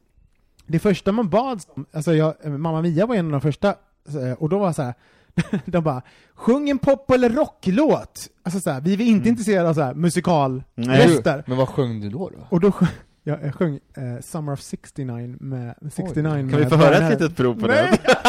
det 0.68 0.80
första 0.80 1.12
man 1.12 1.30
bad 1.30 1.62
om, 1.68 1.86
alltså 1.92 2.14
jag, 2.14 2.34
eh, 2.44 2.52
Mamma 2.52 2.82
Mia 2.82 3.06
var 3.06 3.16
en 3.16 3.26
av 3.26 3.32
de 3.32 3.42
första, 3.42 3.68
eh, 3.68 4.32
och 4.40 4.50
då 4.50 4.60
var 4.60 4.74
så 4.74 4.82
här, 4.82 4.94
de 5.66 5.84
bara 5.84 6.02
Sjung 6.36 6.70
en 6.70 6.78
pop 6.80 7.12
eller 7.12 7.30
rocklåt! 7.30 8.28
Alltså 8.44 8.60
så 8.60 8.72
här, 8.72 8.82
vi 8.82 8.94
är 8.94 9.02
inte 9.02 9.06
Mm. 9.12 9.28
intresserade 9.28 9.70
av 9.70 9.74
så 9.74 9.82
här, 9.82 9.94
musikalröster. 9.94 11.44
Men 11.48 11.58
vad 11.58 11.70
sjöng 11.70 12.02
du 12.02 12.10
då? 12.10 12.30
då? 12.30 12.48
Och 12.50 12.60
då 12.60 12.72
sjöng 12.72 12.90
jag, 13.24 13.44
jag 13.46 13.56
sjöng 13.56 13.80
eh, 13.98 14.22
Summer 14.22 14.54
of 14.54 14.62
69 14.62 15.36
med 15.40 15.76
69 15.92 16.24
med 16.24 16.52
Kan 16.52 16.60
vi 16.60 16.66
få 16.66 16.76
höra 16.76 16.96
ett 16.98 17.22
litet 17.22 17.38
prov 17.38 17.60
på 17.60 17.68
Nej. 17.68 18.00
det? 18.06 18.18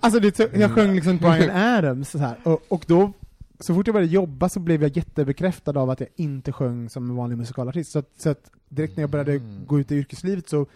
Alltså 0.00 0.20
det, 0.20 0.38
jag 0.54 0.70
sjöng 0.70 0.94
liksom 0.94 1.18
Brian 1.18 1.50
Adams 1.56 2.10
så 2.10 2.18
här. 2.18 2.36
Och, 2.42 2.60
och 2.68 2.84
då, 2.86 3.12
så 3.60 3.74
fort 3.74 3.86
jag 3.86 3.94
började 3.94 4.12
jobba 4.12 4.48
så 4.48 4.60
blev 4.60 4.82
jag 4.82 4.96
jättebekräftad 4.96 5.78
av 5.80 5.90
att 5.90 6.00
jag 6.00 6.08
inte 6.16 6.52
sjöng 6.52 6.88
som 6.88 7.10
en 7.10 7.16
vanlig 7.16 7.38
musikalartist. 7.38 7.92
Så 7.92 7.98
att, 7.98 8.10
så 8.16 8.30
att 8.30 8.50
direkt 8.68 8.96
när 8.96 9.02
jag 9.02 9.10
började 9.10 9.32
Mm. 9.32 9.66
gå 9.66 9.80
ut 9.80 9.92
i 9.92 9.94
yrkeslivet 9.96 10.48
så, 10.48 10.66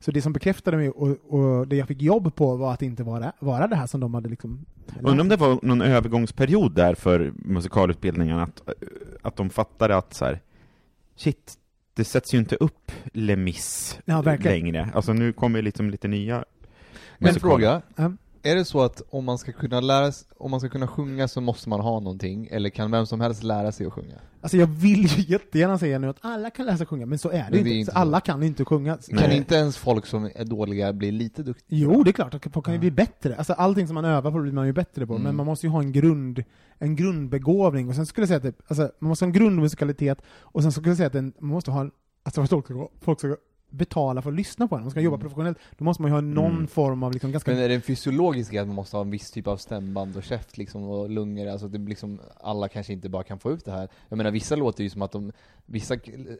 så 0.00 0.10
det 0.10 0.22
som 0.22 0.32
bekräftade 0.32 0.76
mig 0.76 0.90
och, 0.90 1.08
och 1.34 1.68
det 1.68 1.76
jag 1.76 1.88
fick 1.88 2.02
jobb 2.02 2.34
på 2.34 2.56
var 2.56 2.72
att 2.72 2.82
inte 2.82 3.02
vara, 3.02 3.32
vara 3.38 3.66
det 3.66 3.76
här 3.76 3.86
som 3.86 4.00
de 4.00 4.14
hade 4.14 4.28
liksom... 4.28 4.64
Undrar 5.00 5.20
om 5.20 5.28
det 5.28 5.36
var 5.36 5.58
någon 5.62 5.82
övergångsperiod 5.82 6.74
där 6.74 6.94
för 6.94 7.32
musikalutbildningen, 7.36 8.38
att, 8.38 8.62
att 9.22 9.36
de 9.36 9.50
fattade 9.50 9.96
att 9.96 10.14
så 10.14 10.24
här, 10.24 10.40
shit, 11.16 11.54
det 11.94 12.04
sätts 12.04 12.34
ju 12.34 12.38
inte 12.38 12.56
upp 12.56 12.92
Les 13.12 13.38
Mis 13.38 13.98
Ja, 14.04 14.22
längre. 14.22 14.90
Alltså 14.94 15.12
nu 15.12 15.32
kommer 15.32 15.62
liksom 15.62 15.90
lite 15.90 16.08
nya 16.08 16.34
Men 17.18 17.28
musikaler. 17.28 17.40
fråga, 17.56 17.82
Ja. 17.96 18.12
Är 18.50 18.56
det 18.56 18.64
så 18.64 18.80
att 18.80 19.02
om 19.10 19.24
man 19.24 19.38
ska 19.38 19.52
kunna 19.52 19.80
lära 19.80 20.12
om 20.36 20.50
man 20.50 20.60
ska 20.60 20.68
kunna 20.68 20.86
sjunga 20.86 21.28
så 21.28 21.40
måste 21.40 21.68
man 21.68 21.80
ha 21.80 22.00
någonting, 22.00 22.48
eller 22.50 22.70
kan 22.70 22.90
vem 22.90 23.06
som 23.06 23.20
helst 23.20 23.42
lära 23.42 23.72
sig 23.72 23.86
att 23.86 23.92
sjunga? 23.92 24.14
Alltså 24.40 24.56
jag 24.56 24.66
vill 24.66 25.06
ju 25.06 25.22
jättegärna 25.32 25.78
säga 25.78 25.98
nu 25.98 26.08
att 26.08 26.16
alla 26.20 26.50
kan 26.50 26.66
läsa 26.66 26.82
och 26.82 26.88
sjunga, 26.88 27.06
men 27.06 27.18
så 27.18 27.28
är 27.30 27.32
det, 27.32 27.42
Men 27.42 27.50
det 27.50 27.56
är 27.58 27.60
inte. 27.60 27.72
inte 27.72 27.92
alla 27.92 28.20
kan 28.20 28.42
inte 28.42 28.64
sjunga. 28.64 28.98
Nej. 29.08 29.22
Kan 29.22 29.32
inte 29.32 29.54
ens 29.54 29.76
folk 29.76 30.06
som 30.06 30.30
är 30.34 30.44
dåliga 30.44 30.92
bli 30.92 31.10
lite 31.10 31.42
duktiga? 31.42 31.78
Jo, 31.78 32.02
det 32.02 32.10
är 32.10 32.12
klart, 32.12 32.34
att 32.34 32.52
folk 32.52 32.64
kan 32.66 32.74
ju 32.74 32.80
bli 32.80 32.90
bättre. 32.90 33.36
Alltså 33.36 33.52
allting 33.52 33.86
som 33.86 33.94
man 33.94 34.04
övar 34.04 34.30
på 34.30 34.38
blir 34.38 34.52
man 34.52 34.66
ju 34.66 34.72
bättre 34.72 35.06
på, 35.06 35.12
Mm. 35.12 35.24
men 35.24 35.36
man 35.36 35.46
måste 35.46 35.66
ju 35.66 35.70
ha 35.70 35.80
en 35.80 35.92
grund, 35.92 36.44
en 36.78 36.96
grundbegåvning, 36.96 37.88
och 37.88 37.94
sen 37.94 38.06
skulle 38.06 38.22
jag 38.22 38.28
säga 38.28 38.40
typ, 38.40 38.58
alltså 38.68 38.82
man 38.98 39.08
måste 39.08 39.24
ha 39.24 39.26
en 39.26 39.32
grundmusikalitet, 39.32 40.18
och 40.40 40.62
sen 40.62 40.72
skulle 40.72 40.88
jag 40.88 40.96
säga 40.96 41.06
att 41.06 41.14
en, 41.14 41.32
man 41.40 41.50
måste 41.50 41.70
ha 41.70 41.80
en, 41.80 41.90
alltså 42.22 42.40
att 42.40 42.50
folk, 42.50 42.66
folk 43.00 43.18
ska 43.18 43.36
betala 43.70 44.22
för 44.22 44.30
att 44.30 44.36
lyssna 44.36 44.68
på 44.68 44.76
en, 44.76 44.82
man 44.82 44.90
ska 44.90 45.00
jobba 45.00 45.14
Mm. 45.14 45.20
professionellt, 45.20 45.58
då 45.78 45.84
måste 45.84 46.02
man 46.02 46.10
ju 46.10 46.14
ha 46.14 46.20
någon 46.20 46.52
Mm. 46.54 46.66
form 46.66 47.02
av 47.02 47.12
liksom 47.12 47.32
ganska 47.32 47.50
Men 47.50 47.60
är 47.60 47.68
det 47.68 47.74
en 47.74 47.82
fysiologisk 47.82 48.50
grej 48.50 48.60
att 48.60 48.66
man 48.66 48.76
måste 48.76 48.96
ha 48.96 49.02
en 49.04 49.10
viss 49.10 49.30
typ 49.30 49.46
av 49.46 49.56
stämband 49.56 50.16
och 50.16 50.22
käft 50.24 50.58
liksom, 50.58 50.82
och 50.84 51.10
lungor, 51.10 51.46
alltså 51.48 51.68
det 51.68 51.78
liksom, 51.78 52.20
alla 52.40 52.68
kanske 52.68 52.92
inte 52.92 53.08
bara 53.08 53.22
kan 53.22 53.38
få 53.38 53.52
ut 53.52 53.64
det 53.64 53.72
här. 53.72 53.88
Jag 54.08 54.16
menar 54.16 54.30
vissa 54.30 54.56
låter 54.56 54.84
ju 54.84 54.90
som 54.90 55.02
att 55.02 55.12
de, 55.12 55.32
vissa 55.66 55.94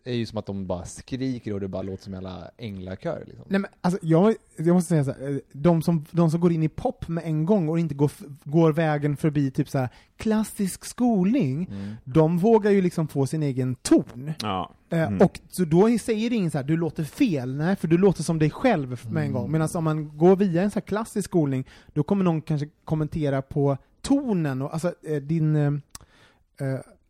är 0.05 0.13
ju 0.13 0.27
som 0.27 0.39
att 0.39 0.47
de 0.47 0.67
bara 0.67 0.85
skriker 0.85 1.53
och 1.55 1.61
det 1.61 1.69
bara 1.69 1.83
låter 1.83 2.03
som 2.05 2.15
en 2.15 2.23
jävla 2.23 2.51
änglakör 2.59 3.25
liksom. 3.27 3.45
Nej 3.49 3.61
men 3.61 3.71
alltså, 3.81 4.01
jag, 4.03 4.35
jag 4.57 4.75
måste 4.75 4.89
säga 4.89 5.05
så 5.05 5.13
här, 5.13 5.31
eh, 5.31 5.37
de 5.53 5.83
som, 5.83 6.05
de 6.11 6.31
som 6.31 6.41
går 6.41 6.53
in 6.53 6.63
i 6.63 6.69
pop 6.69 7.09
med 7.09 7.25
en 7.27 7.47
gång 7.47 7.69
och 7.69 7.79
inte 7.79 7.95
går, 7.95 8.11
går 8.45 8.73
vägen 8.73 9.17
förbi 9.17 9.51
typ 9.51 9.69
så 9.69 9.79
här 9.79 9.89
klassisk 10.17 10.85
skolning, 10.85 11.69
Mm. 11.73 11.95
de 12.05 12.39
vågar 12.39 12.71
ju 12.71 12.83
liksom 12.83 13.09
få 13.09 13.27
sin 13.27 13.43
egen 13.43 13.75
ton. 13.75 14.33
Ja. 14.43 14.71
Eh, 14.91 15.03
Mm. 15.03 15.21
Och 15.21 15.41
så 15.49 15.65
då 15.65 15.99
säger 15.99 16.33
ingen 16.33 16.51
så 16.51 16.59
här, 16.59 16.65
du 16.65 16.77
låter 16.77 17.05
fel, 17.05 17.57
nej, 17.57 17.77
för 17.77 17.89
du 17.89 17.99
låter 17.99 18.23
som 18.23 18.39
dig 18.39 18.51
själv 18.51 18.89
med 18.89 19.21
en 19.25 19.31
Mm. 19.31 19.33
gång. 19.33 19.53
Medan 19.53 19.69
om 19.75 19.85
man 19.85 20.19
går 20.19 20.37
via 20.37 20.63
en 20.63 20.71
så 20.71 20.75
här 20.79 20.87
klassisk 20.87 21.29
skolning, 21.31 21.65
då 21.95 22.03
kommer 22.03 22.25
någon 22.25 22.43
kanske 22.43 22.69
kommentera 22.85 23.43
på 23.43 23.77
tonen 24.03 24.63
och 24.63 24.73
alltså 24.73 24.95
eh, 25.09 25.17
din, 25.23 25.57
eh, 25.57 25.73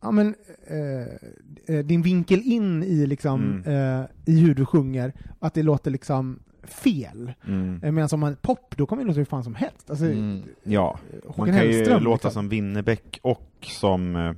ja 0.06 0.10
men, 0.12 0.34
eh, 0.66 1.76
eh, 1.76 1.84
din 1.84 2.02
vinkel 2.02 2.40
in 2.44 2.82
i 2.82 3.06
liksom, 3.06 3.62
Mm. 3.66 4.00
eh, 4.00 4.06
i 4.24 4.40
hur 4.40 4.54
du 4.54 4.66
sjunger, 4.66 5.12
att 5.40 5.54
det 5.54 5.62
låter 5.62 5.90
liksom 5.90 6.38
fel. 6.64 7.32
Mm. 7.46 7.80
Eh, 7.82 7.92
Medan 7.92 8.08
om 8.12 8.20
man 8.20 8.36
pop, 8.42 8.74
då 8.76 8.86
kommer 8.86 9.02
det 9.02 9.06
låta 9.08 9.18
hur 9.18 9.24
fan 9.24 9.44
som 9.44 9.54
helst. 9.54 9.90
Alltså, 9.90 10.04
Mm. 10.04 10.42
Ja, 10.64 10.98
Håkan 11.26 11.34
man 11.36 11.46
kan 11.58 11.66
ju 11.66 11.72
Hellström, 11.76 12.02
låta 12.02 12.14
liksom. 12.28 12.30
som 12.42 12.48
Winnerbäck 12.48 13.18
och 13.22 13.50
som... 13.60 14.16
eh, 14.16 14.32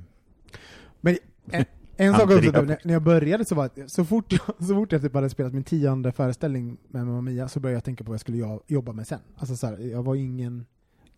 En 1.97 2.13
sak 2.13 2.21
också, 2.31 2.51
när- 2.61 2.79
när 2.83 2.93
jag 2.93 3.01
började 3.03 3.45
så 3.45 3.55
var 3.55 3.65
att 3.65 3.79
så 3.87 4.05
fort 4.05 4.31
jag, 4.33 4.41
så 4.67 4.75
fort 4.75 4.91
jag 4.91 5.01
typ 5.01 5.13
hade 5.13 5.29
spelat 5.29 5.53
min 5.53 5.63
tionde 5.63 6.11
föreställning 6.11 6.77
med 6.87 7.05
Mamma 7.05 7.21
Mia 7.21 7.47
så 7.47 7.59
började 7.59 7.75
jag 7.75 7.83
tänka 7.83 8.03
på 8.03 8.07
vad 8.11 8.13
jag 8.13 8.21
skulle 8.21 8.37
jo- 8.37 8.63
jobba 8.67 8.91
med 8.93 9.07
sen. 9.07 9.19
Alltså 9.37 9.55
så 9.55 9.67
här, 9.67 9.77
jag 9.77 10.03
var 10.03 10.15
ingen, 10.15 10.65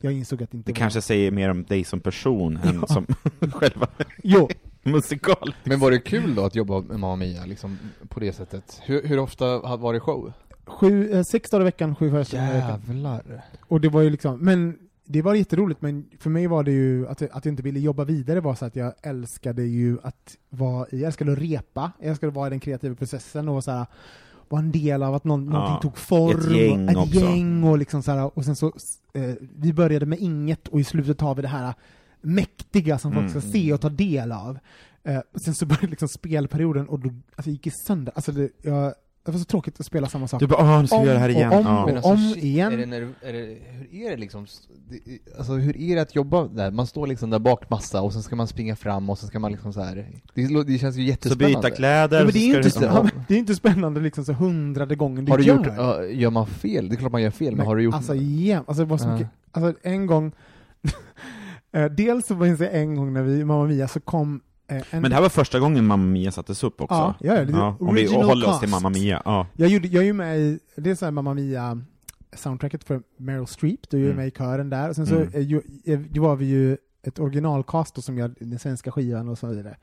jag 0.01 0.13
insåg 0.13 0.43
att 0.43 0.51
det 0.51 0.57
inte 0.57 0.71
Det 0.71 0.73
var... 0.73 0.77
kanske 0.77 1.01
säger 1.01 1.31
mer 1.31 1.49
om 1.49 1.63
dig 1.63 1.83
som 1.83 1.99
person 1.99 2.57
än 2.57 2.75
Ja. 2.81 2.87
som 2.87 3.05
själva 3.51 3.87
Jo, 4.23 4.49
musikal. 4.83 5.55
Men 5.63 5.79
var 5.79 5.91
det 5.91 5.99
kul 5.99 6.35
då 6.35 6.45
att 6.45 6.55
jobba 6.55 6.81
med 6.81 6.99
Mamma 6.99 7.15
Mia, 7.15 7.45
liksom, 7.45 7.79
på 8.09 8.19
det 8.19 8.33
sättet? 8.33 8.79
Hur, 8.83 9.07
hur 9.07 9.19
ofta 9.19 9.77
var 9.77 9.93
det 9.93 9.99
show? 9.99 10.33
sju, 10.65 11.11
eh, 11.11 11.23
sex 11.23 11.49
dagar 11.49 11.61
i 11.61 11.63
veckan, 11.63 11.95
sju 11.95 12.11
föreställningar 12.11 12.53
i 12.53 12.57
veckan. 12.57 12.81
Jävlar. 12.87 13.41
Och 13.67 13.81
det 13.81 13.89
var 13.89 14.01
ju 14.01 14.09
liksom, 14.09 14.39
men 14.39 14.77
det 15.05 15.21
var 15.21 15.33
jätteroligt, 15.35 15.81
men 15.81 16.05
för 16.19 16.29
mig 16.29 16.47
var 16.47 16.63
det 16.63 16.71
ju, 16.71 17.07
att, 17.07 17.21
att 17.21 17.45
jag 17.45 17.51
inte 17.51 17.63
ville 17.63 17.79
jobba 17.79 18.03
vidare 18.03 18.39
var 18.39 18.55
så 18.55 18.65
att 18.65 18.75
jag 18.75 18.93
älskade 19.03 19.63
ju 19.63 19.97
att 20.03 20.37
vara 20.49 20.87
i, 20.91 20.99
jag 20.99 21.07
älskade 21.07 21.31
att 21.31 21.37
repa, 21.39 21.91
jag 21.99 22.09
älskade 22.09 22.27
att 22.29 22.35
vara 22.35 22.47
i 22.47 22.49
den 22.49 22.59
kreativa 22.59 22.95
processen 22.95 23.49
och 23.49 23.63
så 23.63 23.71
här, 23.71 23.85
vara 24.51 24.61
en 24.61 24.71
del 24.71 25.03
av 25.03 25.15
att 25.15 25.23
någon, 25.23 25.45
Ja, 25.45 25.51
någonting 25.51 25.81
tog 25.81 25.97
form, 25.97 26.39
ett 26.39 26.51
gäng 26.57 26.95
och, 26.95 27.03
ett 27.07 27.13
gäng 27.13 27.63
och 27.63 27.77
liksom 27.77 28.03
så 28.03 28.11
här, 28.11 28.37
och 28.37 28.45
sen 28.45 28.55
så, 28.55 28.67
eh, 29.13 29.33
vi 29.57 29.73
började 29.73 30.05
med 30.05 30.19
inget 30.19 30.67
och 30.67 30.79
i 30.79 30.83
slutet 30.83 31.21
har 31.21 31.35
vi 31.35 31.41
det 31.41 31.47
här 31.47 31.73
mäktiga 32.21 32.97
som 32.99 33.11
folk 33.11 33.29
Mm. 33.29 33.41
ska 33.41 33.51
se 33.51 33.73
och 33.73 33.81
ta 33.81 33.89
del 33.89 34.31
av. 34.31 34.59
Eh, 35.03 35.19
och 35.33 35.41
sen 35.41 35.53
så 35.55 35.65
började 35.65 35.87
liksom 35.87 36.07
spelperioden 36.07 36.87
och 36.87 36.99
då, 36.99 37.09
alltså 37.09 37.49
det 37.49 37.51
gick 37.51 37.67
i 37.67 37.71
sönder, 37.71 38.13
alltså 38.15 38.31
det, 38.31 38.49
jag, 38.61 38.93
det 39.25 39.31
var 39.31 39.39
så 39.39 39.45
tråkigt 39.45 39.79
att 39.79 39.85
spela 39.85 40.07
samma 40.07 40.27
sak. 40.27 40.39
Du 40.39 40.47
bara 40.47 40.61
åh, 40.63 40.81
nu 40.81 40.87
ska 40.87 40.95
vi 40.95 41.01
Om 41.01 41.07
göra 41.07 41.13
det 41.15 41.19
här 41.19 41.29
igen. 41.29 41.53
om 41.53 41.65
ja. 41.65 41.91
alltså, 41.95 42.09
om 42.11 42.17
shit, 42.33 42.43
igen. 42.43 42.73
Är 42.73 42.77
det, 42.77 42.85
när, 42.85 43.01
är 43.21 43.33
det, 43.33 43.57
hur 43.71 44.01
är 44.05 44.09
det 44.11 44.17
liksom, 44.17 44.47
det, 44.89 45.19
alltså 45.37 45.53
hur 45.53 45.77
är 45.77 45.95
det 45.95 46.01
att 46.01 46.15
jobba 46.15 46.47
där? 46.47 46.71
Man 46.71 46.87
står 46.87 47.07
liksom 47.07 47.29
där 47.29 47.39
bak 47.39 47.69
massa 47.69 48.01
och 48.01 48.13
sen 48.13 48.23
ska 48.23 48.35
man 48.35 48.47
springa 48.47 48.75
fram 48.75 49.09
och 49.09 49.17
sen 49.19 49.27
ska 49.29 49.39
man 49.39 49.51
liksom 49.51 49.73
så 49.73 49.81
här. 49.81 50.07
Det, 50.33 50.63
det 50.63 50.77
känns 50.77 50.95
ju 50.95 51.01
Så 51.01 51.07
jättespännande. 51.07 51.57
byta 51.57 51.75
kläder, 51.75 52.17
Ja, 52.17 52.23
men 52.23 52.31
så 52.33 52.37
det 52.37 52.51
är 52.51 52.65
inte, 52.65 52.85
ja, 52.85 53.03
men 53.03 53.11
det 53.27 53.33
är 53.33 53.37
inte 53.37 53.55
spännande 53.55 53.99
liksom 53.99 54.25
så 54.25 54.33
hundrade 54.33 54.95
gången 54.95 55.25
du 55.25 55.31
Har 55.31 55.37
du 55.37 55.43
gör. 55.43 55.55
gjort, 55.55 55.67
ja, 55.77 56.05
gör 56.05 56.29
man 56.29 56.47
fel? 56.47 56.89
Det 56.89 56.95
är 56.95 56.97
klart 56.97 57.11
man 57.11 57.21
gör 57.21 57.31
fel, 57.31 57.47
men, 57.51 57.57
Men 57.57 57.67
har 57.67 57.75
du 57.75 57.83
gjort 57.83 57.95
Alltså 57.95 58.15
igen, 58.15 58.63
alltså, 58.67 58.83
det 58.83 58.89
var 58.89 58.97
så 58.97 59.07
mycket, 59.07 59.27
alltså 59.51 59.73
en 59.83 60.05
gång, 60.05 60.31
eh, 61.73 61.85
dels 61.85 62.27
så 62.27 62.35
minns 62.35 62.59
jag 62.59 62.73
en 62.75 62.95
gång 62.95 63.13
när 63.13 63.23
vi, 63.23 63.45
Mamma 63.45 63.65
Mia, 63.65 63.87
så 63.87 63.99
kom 63.99 64.41
en... 64.71 64.83
Men 65.01 65.03
det 65.03 65.15
här 65.15 65.21
var 65.21 65.29
första 65.29 65.59
gången 65.59 65.85
Mamma 65.87 66.03
Mia 66.05 66.31
sattes 66.31 66.63
upp 66.63 66.81
också? 66.81 66.95
Ja, 66.95 67.15
ja, 67.19 67.33
ja, 67.35 67.45
det 67.45 67.53
är 67.53 67.83
om 67.89 67.95
vi 67.95 68.13
håller 68.15 68.49
oss 68.49 68.59
till. 68.59 68.69
Mamma 68.69 68.89
Mia. 68.89 69.21
Ja. 69.25 69.47
jag, 69.55 69.69
gjorde, 69.69 69.87
jag 69.87 70.01
är 70.01 70.05
ju 70.07 70.13
med 70.13 70.39
i, 70.39 70.59
det 70.75 70.89
är 70.91 70.95
så 70.95 71.05
här 71.05 71.11
Mamma 71.11 71.33
Mia 71.33 71.81
soundtracket 72.35 72.83
för 72.83 73.01
Meryl 73.17 73.47
Streep, 73.47 73.89
du 73.89 73.97
är 73.99 74.05
Mm. 74.05 74.15
med 74.17 74.27
i 74.27 74.31
kören 74.31 74.69
där, 74.69 74.89
och 74.89 74.95
sen 74.95 75.07
så 75.07 75.15
Mm. 75.15 75.29
eh, 75.33 75.41
ju, 75.41 75.61
eh, 75.85 75.99
ju 76.13 76.19
var 76.19 76.35
vi 76.35 76.45
ju 76.45 76.77
ett 77.03 77.19
originalcast 77.19 77.95
då 77.95 78.01
som 78.01 78.17
gör 78.17 78.33
den 78.39 78.59
svenska 78.59 78.91
skivan 78.91 79.29
och 79.29 79.37
så 79.37 79.47
vidare. 79.47 79.75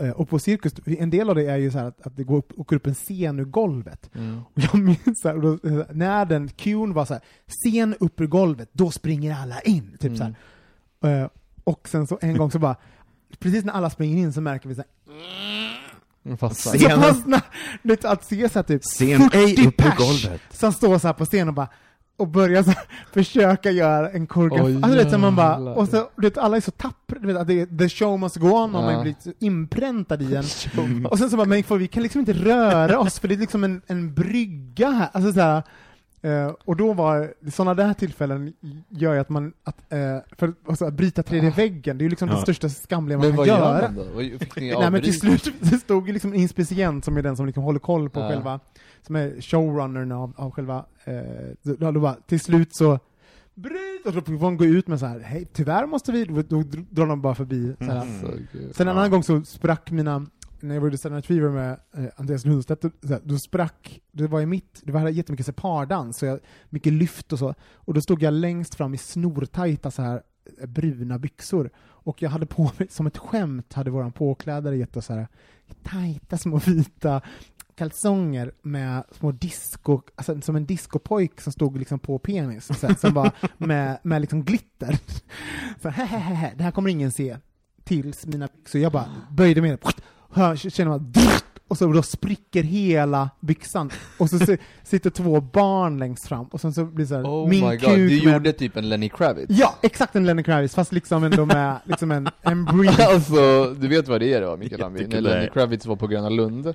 Eh, 0.00 0.10
och 0.10 0.28
på 0.28 0.38
Cirkus, 0.38 0.72
en 0.86 1.10
del 1.10 1.28
av 1.28 1.34
det 1.34 1.46
är 1.46 1.56
ju 1.56 1.70
så 1.70 1.78
att, 1.78 2.06
att 2.06 2.16
det 2.16 2.24
går 2.24 2.36
upp, 2.38 2.52
åker 2.56 2.76
upp 2.76 2.86
en 2.86 2.94
scen 2.94 3.38
ur 3.40 3.44
golvet. 3.44 4.10
Mm. 4.14 4.40
Och 4.54 4.62
jag 4.62 4.74
minns 4.74 5.20
så 5.22 5.28
här, 5.28 5.36
då, 5.36 5.52
eh, 5.52 5.86
när 5.92 6.24
den 6.24 6.48
cuen 6.48 6.92
var 6.92 7.04
så 7.04 7.12
här, 7.14 7.22
scen 7.46 7.94
upp 8.00 8.20
ur 8.20 8.26
golvet, 8.26 8.68
då 8.72 8.90
springer 8.90 9.34
alla 9.34 9.60
in. 9.60 9.96
Typ 10.00 10.16
så 10.16 10.24
här. 10.24 11.22
Eh, 11.22 11.28
och 11.64 11.88
sen 11.88 12.06
så 12.06 12.18
en 12.22 12.36
gång 12.36 12.50
så 12.50 12.58
bara, 12.58 12.76
precis 13.38 13.64
när 13.64 13.72
alla 13.72 13.90
springer 13.90 14.16
in 14.16 14.32
så 14.32 14.40
märker 14.40 14.68
vi 14.68 14.74
så 14.74 14.80
här, 14.80 15.16
Mm, 16.24 16.38
fastnar. 16.38 16.78
så 16.78 17.00
fastnar, 17.00 17.40
vet, 17.82 18.04
att 18.04 18.24
se 18.24 18.48
så 18.48 18.58
här 18.58 18.62
typ 18.64 18.82
Scen 18.84 19.22
ej 19.32 19.56
40 19.56 19.66
upp 19.66 19.66
ur 19.66 19.70
pers 19.70 19.96
golvet. 19.96 20.40
som 20.50 20.72
står 20.72 20.98
så 20.98 21.06
här 21.08 21.12
på 21.14 21.24
scenen 21.24 21.48
och 21.48 21.54
bara 21.54 21.68
och 22.16 22.28
börjar 22.28 22.62
så 22.62 22.70
här, 22.70 22.82
försöka 23.12 23.70
göra 23.70 24.10
en 24.10 24.26
koreografi. 24.26 24.64
Oj, 24.72 24.74
alltså, 24.82 24.98
vet, 24.98 25.10
så 25.10 25.18
man 25.18 25.36
bara, 25.36 25.56
och 25.56 25.88
så, 25.88 26.08
vet, 26.16 26.38
alla 26.38 26.56
är 26.56 26.60
så 26.60 26.70
tappra, 26.70 27.18
du 27.20 27.26
vet, 27.26 27.36
att 27.36 27.46
det 27.46 27.60
är 27.60 27.66
the 27.78 27.88
show 27.88 28.18
must 28.20 28.36
go 28.36 28.46
on, 28.48 28.74
och 28.74 28.82
man 28.82 28.92
Ja. 28.94 29.02
blir 29.02 29.14
så 29.20 29.32
inpräntad 29.38 30.22
i 30.22 30.34
en. 30.76 31.06
Och 31.06 31.18
sen 31.18 31.30
så 31.30 31.36
bara, 31.36 31.46
men 31.46 31.64
för 31.64 31.76
vi 31.76 31.88
kan 31.88 32.02
liksom 32.02 32.18
inte 32.18 32.32
röra 32.32 32.98
oss, 32.98 33.18
för 33.18 33.28
det 33.28 33.34
är 33.34 33.38
liksom 33.38 33.64
en, 33.64 33.82
en 33.86 34.14
brygga 34.14 34.90
här. 34.90 35.08
Alltså 35.12 35.32
så 35.32 35.40
här, 35.40 35.62
eh, 36.26 36.52
och 36.64 36.76
då 36.76 36.92
var, 36.92 37.34
sådana 37.50 37.74
där 37.74 37.94
tillfällen 37.94 38.52
gör 38.88 39.14
ju 39.14 39.20
att 39.20 39.28
man, 39.28 39.52
att, 39.64 39.92
eh, 39.92 39.98
för 40.38 40.52
att 40.68 40.78
så 40.78 40.84
här, 40.84 40.92
bryta 40.92 41.22
tredje 41.22 41.50
väggen, 41.50 41.98
det 41.98 42.02
är 42.02 42.04
ju 42.04 42.10
liksom 42.10 42.28
det 42.28 42.34
Ja. 42.34 42.40
största 42.42 42.68
skamliga 42.68 43.18
man 43.18 43.26
Men 43.26 43.30
kan 43.30 43.36
vad 43.36 43.46
göra. 43.46 43.82
gör 43.82 43.82
man 43.82 43.94
då? 43.94 44.04
Vad- 44.14 44.46
Nej 44.80 44.90
men 44.90 45.02
till 45.02 45.18
slut, 45.20 45.52
det 45.60 45.78
stod 45.78 46.06
ju 46.06 46.12
liksom 46.12 46.32
en 46.32 46.38
inspicient 46.40 47.04
som 47.04 47.16
är 47.16 47.22
den 47.22 47.36
som 47.36 47.46
liksom 47.46 47.62
håller 47.62 47.78
koll 47.78 48.10
på 48.10 48.20
Ja. 48.20 48.28
själva, 48.28 48.60
som 49.02 49.16
är 49.16 49.40
showrunnern 49.40 50.12
av, 50.12 50.32
av 50.36 50.50
själva, 50.50 50.84
eh, 51.04 51.14
då, 51.62 51.90
då 51.90 52.00
bara, 52.00 52.14
till 52.26 52.40
slut 52.40 52.68
så 52.76 52.98
bryt! 53.54 54.06
Och 54.06 54.12
då 54.12 54.20
får 54.20 54.32
de 54.32 54.56
gå 54.56 54.64
ut 54.64 54.86
med 54.88 55.00
så 55.00 55.06
här, 55.06 55.20
hej, 55.20 55.48
tyvärr 55.52 55.86
måste 55.86 56.12
vi, 56.12 56.24
då, 56.24 56.62
drar 56.90 57.06
de 57.06 57.22
bara 57.22 57.34
förbi. 57.34 57.74
Så. 57.78 57.92
Alltså, 57.92 58.26
gud. 58.52 58.74
Sen 58.76 58.88
en 58.88 58.94
Ja. 58.94 59.00
annan 59.00 59.10
gång 59.10 59.22
så 59.22 59.42
sprack 59.42 59.90
mina, 59.90 60.26
när 60.60 60.74
jag 60.74 60.82
var 60.82 60.90
i 60.90 60.96
Saturday 60.96 61.16
Night 61.16 61.26
Fever 61.26 61.48
med 61.50 61.80
eh, 61.96 62.04
Andreas 62.16 62.44
Lundstedt, 62.44 62.82
då, 62.82 63.18
då 63.22 63.38
sprack, 63.38 64.00
det 64.12 64.26
var 64.26 64.40
i 64.40 64.46
mitt, 64.46 64.80
det 64.84 64.92
var 64.92 65.08
jättemycket 65.08 65.46
så 65.46 65.52
här 65.52 65.56
pardans, 65.56 66.18
så 66.18 66.26
jag, 66.26 66.40
mycket 66.68 66.92
lyft 66.92 67.32
och 67.32 67.38
så, 67.38 67.54
och 67.74 67.94
då 67.94 68.00
stod 68.00 68.22
jag 68.22 68.34
längst 68.34 68.74
fram 68.74 68.94
i 68.94 68.98
snortajta 68.98 69.90
så 69.90 70.02
här 70.02 70.22
eh, 70.60 70.66
bruna 70.66 71.18
byxor, 71.18 71.70
och 71.78 72.22
jag 72.22 72.30
hade 72.30 72.46
på 72.46 72.70
mig, 72.78 72.88
som 72.90 73.06
ett 73.06 73.18
skämt, 73.18 73.72
hade 73.72 73.90
våran 73.90 74.12
påklädare 74.12 74.76
gett 74.76 74.96
oss 74.96 75.06
så 75.06 75.12
här 75.12 75.28
tajta 75.82 76.38
små 76.38 76.60
vita 76.66 77.22
kalsonger 77.76 78.52
med 78.62 79.04
små 79.10 79.32
disco, 79.32 80.00
alltså 80.14 80.40
som 80.40 80.56
en 80.56 80.66
discopojk 80.66 81.40
som 81.40 81.52
stod 81.52 81.78
liksom 81.78 81.98
på 81.98 82.18
penis, 82.18 82.80
så 82.80 82.86
här, 82.86 82.94
som 82.94 83.14
bara 83.14 83.32
med, 83.58 83.98
med 84.02 84.20
liksom 84.20 84.44
glitter. 84.44 84.98
Så 85.82 85.88
här, 85.88 86.06
hehehe, 86.06 86.52
det 86.56 86.64
här 86.64 86.70
kommer 86.70 86.90
ingen 86.90 87.12
se. 87.12 87.36
Tills 87.84 88.26
mina 88.26 88.48
byxor, 88.56 88.80
jag 88.80 88.92
bara 88.92 89.08
böjde 89.30 89.60
mig 89.60 89.70
ner, 89.70 89.78
hör, 90.36 90.56
känner 90.56 90.90
man 90.90 91.12
och 91.68 91.78
så 91.78 91.92
då 91.92 92.02
spricker 92.02 92.62
hela 92.62 93.30
byxan, 93.40 93.90
och 94.18 94.30
så 94.30 94.38
si- 94.38 94.58
sitter 94.84 95.10
två 95.10 95.40
barn 95.40 95.98
längst 95.98 96.28
fram, 96.28 96.46
och 96.46 96.60
sen 96.60 96.72
så 96.72 96.84
blir 96.84 97.04
det 97.04 97.08
så 97.08 97.14
här, 97.14 97.24
Oh 97.24 97.48
min 97.48 97.68
my 97.68 97.76
god, 97.76 97.80
kuk 97.80 97.96
du 97.96 98.24
med, 98.26 98.34
gjorde 98.34 98.52
typ 98.52 98.76
en 98.76 98.88
Lenny 98.88 99.08
Kravitz. 99.08 99.46
Ja, 99.58 99.74
exakt 99.82 100.16
en 100.16 100.26
Lenny 100.26 100.42
Kravitz, 100.42 100.74
fast 100.74 100.92
liksom 100.92 101.24
ändå 101.24 101.46
med 101.46 101.76
liksom 101.84 102.10
en, 102.10 102.28
en 102.42 102.64
brief. 102.64 103.00
alltså, 103.08 103.74
du 103.78 103.88
vet 103.88 104.08
vad 104.08 104.20
det 104.20 104.34
är 104.34 104.40
då, 104.40 104.56
Mikael 104.56 104.82
Hambi? 104.82 105.06
När. 105.06 105.20
Lenny 105.20 105.48
Kravitz 105.48 105.86
var 105.86 105.96
på 105.96 106.06
Gröna 106.06 106.28
Lund 106.28 106.74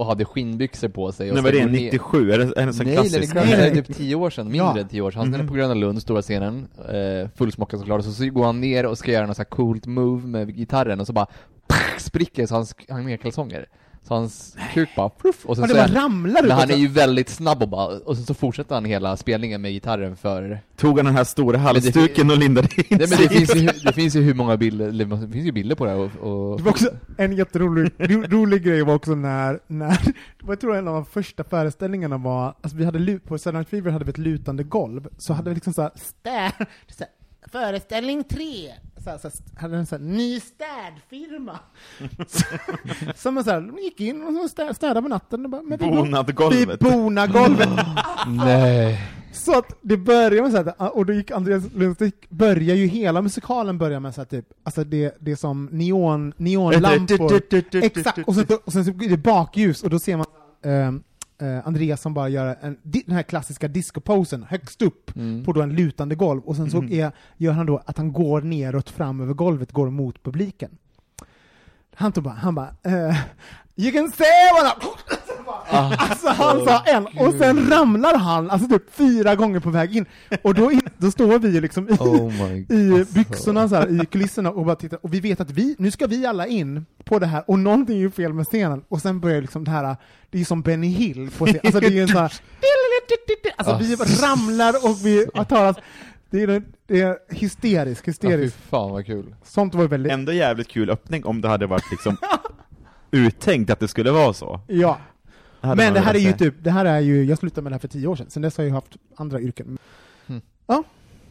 och 0.00 0.06
hade 0.06 0.24
skinnbyxor 0.24 0.88
på 0.88 1.12
sig 1.12 1.30
och 1.30 1.34
Nu 1.36 1.40
ska 1.42 1.50
var 1.50 1.58
det 1.58 1.66
ner- 1.66 1.72
97, 1.84 2.32
är 2.32 2.38
det, 2.38 2.44
är 2.44 2.48
det 2.54 2.60
en 2.62 2.74
sån 2.74 2.86
Nej, 2.86 2.94
klassisk? 2.94 3.34
Nej, 3.34 3.52
är 3.52 3.58
nej. 3.58 3.84
typ 3.84 3.96
10 3.96 4.14
år 4.14 4.30
sedan, 4.30 4.50
mindre 4.50 4.80
än 4.80 4.88
10 4.88 5.00
år 5.02 5.10
sedan. 5.10 5.20
Han 5.20 5.34
är 5.34 5.38
Mhm. 5.38 5.48
på 5.48 5.54
Gröna 5.54 5.74
Lund, 5.74 6.02
stora 6.02 6.22
scenen, 6.22 6.68
eh, 6.88 7.28
fullsmockad 7.36 7.80
såklart, 7.80 7.98
och 7.98 8.04
så, 8.04 8.12
så 8.12 8.24
går 8.30 8.44
han 8.44 8.60
ner 8.60 8.86
och 8.86 8.98
ska 8.98 9.12
göra 9.12 9.26
något 9.26 9.36
så 9.36 9.40
här 9.42 9.48
coolt 9.48 9.86
move 9.86 10.26
med 10.28 10.56
gitarren 10.56 11.00
och 11.00 11.06
så 11.06 11.12
bara 11.12 11.26
spricker 11.98 12.46
så 12.46 12.54
hans, 12.54 12.74
han 12.88 13.00
har 13.02 13.08
inga 13.08 13.18
kalsonger. 13.18 13.66
Så 14.08 14.14
hans 14.14 14.56
kuk 14.74 14.88
bara 14.96 15.08
pluff, 15.08 15.46
och 15.46 15.56
sen 15.56 15.68
så 15.68 15.74
det 15.74 15.80
är 15.80 15.88
bara 15.88 15.98
han, 16.00 16.10
ramlar 16.12 16.40
ut. 16.42 16.48
men 16.48 16.50
han 16.50 16.60
också. 16.64 16.72
är 16.72 16.78
ju 16.78 16.88
väldigt 16.88 17.28
snabb 17.28 17.62
och 17.62 17.68
bara, 17.68 17.86
och 17.86 18.16
sen 18.16 18.26
så 18.26 18.34
fortsätter 18.34 18.74
han 18.74 18.84
hela 18.84 19.16
spelningen 19.16 19.60
med 19.62 19.72
gitarren 19.72 20.16
för 20.16 20.60
Tog 20.76 20.96
han 20.96 21.04
den 21.06 21.16
här 21.16 21.24
stora 21.24 21.58
halsduken 21.58 22.30
och 22.30 22.38
lindade 22.38 22.68
in 22.76 22.84
Nej 22.90 22.98
men 22.98 23.08
det 23.08 23.16
sig? 23.16 23.28
finns, 23.28 23.54
ju, 23.56 23.66
det 23.84 23.92
finns 23.92 24.16
ju 24.16 24.20
hur 24.22 24.34
många 24.34 24.56
bilder, 24.56 24.88
eller 24.88 25.04
det 25.04 25.28
finns 25.32 25.46
ju 25.46 25.52
bilder 25.52 25.76
på 25.76 25.84
det 25.84 25.90
här 25.90 25.98
och, 25.98 26.50
och 26.50 26.56
Det 26.58 26.62
var 26.62 26.70
också 26.70 26.90
en 27.18 27.32
jätterolig 27.32 27.92
ro, 27.98 28.22
rolig 28.28 28.62
grej 28.62 28.82
var 28.82 28.94
också 28.94 29.14
när, 29.14 29.60
när 29.66 29.98
jag 30.46 30.60
tror 30.60 30.76
en 30.76 30.88
av 30.88 30.94
de 30.94 31.04
första 31.04 31.44
föreställningarna 31.44 32.18
var, 32.18 32.54
alltså 32.60 32.76
vi 32.76 32.84
hade 32.84 32.98
lu- 32.98 33.18
på 33.20 33.50
Night 33.52 33.68
Fever 33.68 33.90
hade 33.90 34.04
vi 34.04 34.10
ett 34.10 34.18
lutande 34.18 34.62
golv, 34.62 35.08
så 35.18 35.32
hade 35.32 35.50
vi 35.50 35.54
liksom 35.54 35.72
såhär, 35.72 35.90
så 35.94 36.30
här, 36.30 36.52
föreställning 37.52 38.24
tre, 38.24 38.72
så 39.04 39.10
här, 39.10 39.18
så 39.18 39.28
här, 39.28 39.60
hade 39.60 39.76
en 39.76 39.86
sån 39.86 40.00
här, 40.00 40.08
ny 40.16 40.40
städfirma. 40.40 41.58
Så- 42.28 42.44
Som 43.16 43.34
man 43.34 43.44
såhär, 43.44 43.60
de 43.60 43.78
gick 43.78 44.00
in 44.00 44.22
och 44.22 44.50
så 44.50 44.62
stä- 44.62 44.72
städade 44.74 45.02
på 45.02 45.08
natten 45.08 45.44
och 45.44 45.50
bara, 45.50 45.62
men 45.62 45.78
vi, 45.78 45.86
bo- 45.86 45.94
Bonade 45.96 46.26
vi 46.26 46.32
golvet. 46.32 46.80
bonar 46.80 47.26
golvet. 47.26 47.68
Nej. 48.26 49.00
Så 49.32 49.58
att 49.58 49.78
det 49.82 49.96
börjar 49.96 50.42
med 50.42 50.50
så 50.52 50.56
här, 50.56 50.96
och 50.96 51.06
då 51.06 51.12
gick 51.12 51.30
Andreas 51.30 51.62
Lundstedt, 51.74 52.30
börjar 52.30 52.76
ju 52.76 52.86
hela 52.86 53.22
musikalen 53.22 53.78
börjar 53.78 54.00
med 54.00 54.14
så 54.14 54.20
här, 54.20 54.26
typ, 54.26 54.46
alltså 54.62 54.84
det, 54.84 55.16
det 55.20 55.32
är 55.32 55.36
som 55.36 55.68
neon, 55.72 56.32
neonlampor. 56.36 57.28
Exakt, 57.84 58.28
och 58.28 58.34
sen, 58.34 58.46
och 58.64 58.72
sen 58.72 58.84
så 58.84 58.92
blir 58.92 59.08
det 59.08 59.16
bakljus 59.16 59.82
och 59.82 59.90
då 59.90 59.98
ser 59.98 60.16
man 60.16 60.26
ehm, 60.64 61.02
eh, 61.42 61.66
Andreas 61.66 62.00
som 62.00 62.14
bara 62.14 62.28
gör 62.28 62.56
en, 62.60 62.76
den 62.82 63.14
här 63.14 63.22
klassiska 63.22 63.68
discoposen 63.68 64.42
högst 64.42 64.82
upp 64.82 65.16
Mm. 65.16 65.44
på 65.44 65.52
då 65.52 65.62
en 65.62 65.72
lutande 65.74 66.14
golv 66.14 66.42
och 66.42 66.56
sen 66.56 66.70
så 66.70 66.82
är, 66.82 67.12
gör 67.36 67.52
han 67.52 67.66
då 67.66 67.82
att 67.86 67.96
han 67.96 68.12
går 68.12 68.40
neråt 68.42 68.90
fram 68.90 69.20
över 69.20 69.34
golvet, 69.34 69.72
går 69.72 69.90
mot 69.90 70.22
publiken. 70.22 70.70
Han 71.94 72.12
tog 72.12 72.24
bara, 72.24 72.34
han 72.34 72.54
bara 72.54 72.68
eh, 72.82 73.16
You 73.76 73.92
can 73.92 74.10
say 74.10 74.26
what 74.62 74.76
I... 74.84 74.86
Alltså 75.70 76.28
han 76.28 76.64
sa 76.64 76.82
en, 76.86 77.06
och 77.06 77.34
sen 77.38 77.70
ramlar 77.70 78.18
han 78.18 78.50
alltså 78.50 78.68
typ 78.68 78.94
fyra 78.94 79.34
gånger 79.34 79.60
på 79.60 79.70
väg 79.70 79.96
in, 79.96 80.06
och 80.42 80.54
då, 80.54 80.72
in, 80.72 80.80
då 80.98 81.10
står 81.10 81.38
vi 81.38 81.60
liksom 81.60 81.88
i, 81.88 81.92
Oh 81.92 82.52
i 82.68 82.92
alltså. 82.98 83.14
byxorna 83.14 83.68
så 83.68 83.74
här, 83.74 84.02
i 84.02 84.06
kulisserna 84.06 84.50
och 84.50 84.64
bara 84.66 84.76
tittar, 84.76 84.98
och 85.02 85.14
vi 85.14 85.20
vet 85.20 85.40
att 85.40 85.50
vi, 85.50 85.76
nu 85.78 85.90
ska 85.90 86.06
vi 86.06 86.26
alla 86.26 86.46
in 86.46 86.86
på 87.04 87.18
det 87.18 87.26
här, 87.26 87.44
och 87.46 87.58
någonting 87.58 87.96
är 87.96 88.00
ju 88.00 88.10
fel 88.10 88.32
med 88.32 88.46
scenen, 88.46 88.82
och 88.88 89.00
sen 89.02 89.20
börjar 89.20 89.40
liksom 89.40 89.64
det 89.64 89.70
här, 89.70 89.96
det 90.30 90.40
är 90.40 90.44
som 90.44 90.62
Benny 90.62 90.88
Hill 90.88 91.30
på 91.38 91.46
scenen, 91.46 91.60
alltså 91.64 91.80
det 91.80 91.86
är 91.86 91.90
ju 91.90 92.02
en 92.02 92.08
sån 92.08 92.16
här, 92.16 92.32
alltså 93.56 93.76
vi 93.80 93.96
bara 93.96 94.32
ramlar 94.32 94.74
och 94.90 94.96
vi 95.06 95.26
har 95.34 95.44
talat, 95.44 95.78
det 96.30 96.42
är, 96.42 96.62
det 96.86 97.00
är 97.00 97.16
hysteriskt, 97.30 98.06
Ja, 98.06 98.10
hysteriskt. 98.10 98.58
fan 98.70 98.90
vad 98.90 99.06
kul. 99.06 99.34
Sånt 99.44 99.74
var 99.74 99.84
väldigt, 99.88 100.12
Ändå 100.12 100.32
jävligt 100.32 100.68
kul 100.68 100.90
öppning 100.90 101.24
om 101.24 101.40
det 101.40 101.48
hade 101.48 101.66
varit 101.66 101.90
liksom 101.90 102.16
uttänkt 103.10 103.70
att 103.70 103.80
det 103.80 103.88
skulle 103.88 104.10
vara 104.10 104.32
så. 104.32 104.60
ja. 104.66 104.98
Hade 105.60 105.76
Men 105.76 105.94
det 105.94 106.00
här 106.00 106.14
är 106.14 106.18
ju 106.18 106.32
typ, 106.32 106.54
det 106.62 106.70
här 106.70 106.84
är 106.84 107.00
ju, 107.00 107.24
jag 107.24 107.38
slutade 107.38 107.62
med 107.62 107.72
det 107.72 107.74
här 107.74 107.80
för 107.80 107.88
tio 107.88 108.06
år 108.06 108.16
sedan, 108.16 108.30
sen 108.30 108.42
dess 108.42 108.56
har 108.56 108.64
jag 108.64 108.72
haft 108.72 108.96
andra 109.16 109.40
yrken. 109.40 109.78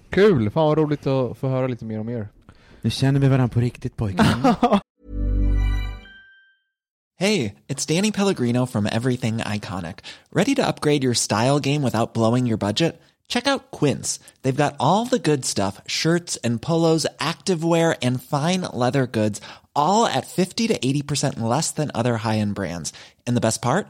Kul, 0.09 0.49
fan 0.49 0.67
vad 0.67 0.77
roligt 0.77 1.07
att 1.07 1.37
få 1.37 1.47
höra 1.47 1.67
lite 1.67 1.85
mer 1.85 1.99
om 1.99 2.09
er. 2.09 2.27
Nu 2.81 2.89
känner 2.89 3.19
vi 3.19 3.27
varandra 3.27 3.53
på 3.53 3.59
riktigt 3.59 3.95
pojkar. 3.97 4.79
Hey, 7.21 7.55
it's 7.67 7.85
Danny 7.85 8.11
Pellegrino 8.11 8.65
from 8.65 8.85
Everything 8.85 9.39
Iconic. 9.39 9.99
Ready 10.31 10.55
to 10.55 10.65
upgrade 10.65 11.03
your 11.03 11.13
style 11.13 11.59
game 11.59 11.81
without 11.81 12.13
blowing 12.13 12.47
your 12.47 12.57
budget? 12.57 13.01
Check 13.27 13.45
out 13.45 13.71
Quince. 13.71 14.21
They've 14.41 14.55
got 14.55 14.77
all 14.79 15.05
the 15.05 15.19
good 15.19 15.43
stuff 15.43 15.81
shirts 15.85 16.37
and 16.45 16.61
polos, 16.61 17.05
activewear, 17.19 17.97
and 18.01 18.23
fine 18.23 18.61
leather 18.73 19.05
goods, 19.05 19.41
all 19.75 20.05
at 20.05 20.27
50 20.27 20.67
to 20.67 20.79
80% 20.79 21.41
less 21.41 21.71
than 21.71 21.91
other 21.93 22.15
high 22.15 22.37
end 22.37 22.55
brands. 22.55 22.93
And 23.27 23.35
the 23.35 23.41
best 23.41 23.61
part? 23.61 23.89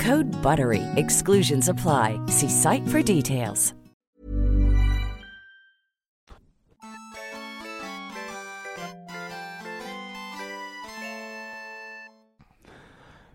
Code 0.01 0.31
BUTTERY. 0.41 0.81
Exclusions 0.95 1.69
apply. 1.69 2.19
See 2.27 2.49
site 2.49 2.87
for 2.87 3.03
details. 3.03 3.73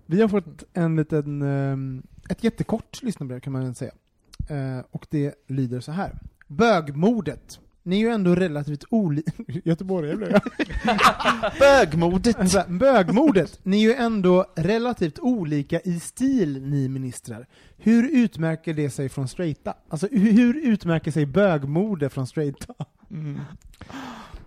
Vi 0.07 0.21
har 0.21 0.29
fått 0.29 0.64
en 0.73 0.97
liten, 0.97 1.43
ehm, 1.43 2.03
ett 2.29 2.45
jättekort 2.45 3.03
lyssnarbrev 3.03 3.41
kan 3.41 3.53
man 3.53 3.75
säga. 3.75 3.93
Eh, 4.49 4.85
och 4.91 5.07
det 5.11 5.35
lyder 5.47 5.81
så 5.81 5.93
här. 5.93 6.19
Bögmordet. 6.47 7.61
Ni 7.87 7.97
är 7.97 8.01
ju 8.01 8.09
ändå 8.09 8.34
relativt 8.34 8.84
olika... 8.91 9.32
Göteborgare 9.64 10.16
blev 10.16 10.30
jag. 10.30 10.43
Bögmodet! 11.59 12.37
Alltså, 12.39 12.64
bögmordet. 12.68 13.61
Ni 13.62 13.84
är 13.84 13.89
ju 13.89 13.95
ändå 13.95 14.47
relativt 14.57 15.18
olika 15.18 15.80
i 15.80 16.01
stil, 16.01 16.62
ni 16.62 16.89
ministrar. 16.89 17.47
Hur 17.76 18.11
utmärker 18.12 18.74
det 18.74 18.91
sig 18.91 19.09
från 19.09 19.28
straighta? 19.28 19.74
Alltså, 19.89 20.09
hur, 20.11 20.57
utmärker 20.57 21.11
sig 21.11 21.26
bögmorde 21.26 22.09
från 22.09 22.26
straighta? 22.26 22.74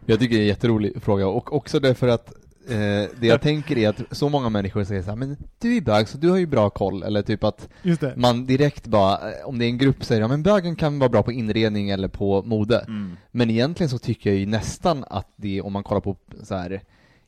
Jag 0.05 0.19
tycker 0.19 0.35
det 0.35 0.41
är 0.41 0.43
en 0.43 0.47
jätterolig 0.47 1.01
fråga, 1.01 1.27
och 1.27 1.53
också 1.53 1.79
därför 1.79 2.07
att 2.07 2.33
eh, 2.67 3.09
det 3.19 3.27
jag 3.27 3.41
tänker 3.41 3.77
är 3.77 3.89
att 3.89 4.01
så 4.11 4.29
många 4.29 4.49
människor 4.49 4.83
säger 4.83 5.01
så 5.01 5.09
här, 5.09 5.15
men 5.15 5.37
du 5.59 5.77
är 5.77 5.81
bög 5.81 6.07
så 6.07 6.17
du 6.17 6.29
har 6.29 6.37
ju 6.37 6.45
bra 6.45 6.69
koll, 6.69 7.03
eller 7.03 7.21
typ 7.21 7.43
att 7.43 7.69
Just 7.81 8.01
det. 8.01 8.13
man 8.17 8.45
direkt 8.45 8.87
bara, 8.87 9.31
eh, 9.31 9.45
om 9.45 9.59
det 9.59 9.65
är 9.65 9.69
en 9.69 9.77
grupp 9.77 10.03
säger 10.03 10.21
ja 10.21 10.27
men 10.27 10.43
bögen 10.43 10.75
kan 10.75 10.99
vara 10.99 11.09
bra 11.09 11.23
på 11.23 11.31
inredning 11.31 11.89
eller 11.89 12.07
på 12.07 12.43
mode. 12.43 12.79
Mm. 12.79 13.17
Men 13.31 13.49
egentligen 13.49 13.89
så 13.89 13.97
tycker 13.97 14.29
jag 14.29 14.39
ju 14.39 14.45
nästan 14.45 15.05
att 15.07 15.33
det, 15.35 15.61
om 15.61 15.73
man 15.73 15.83
kollar 15.83 16.01
på 16.01 16.17
så 16.43 16.55
här 16.55 16.81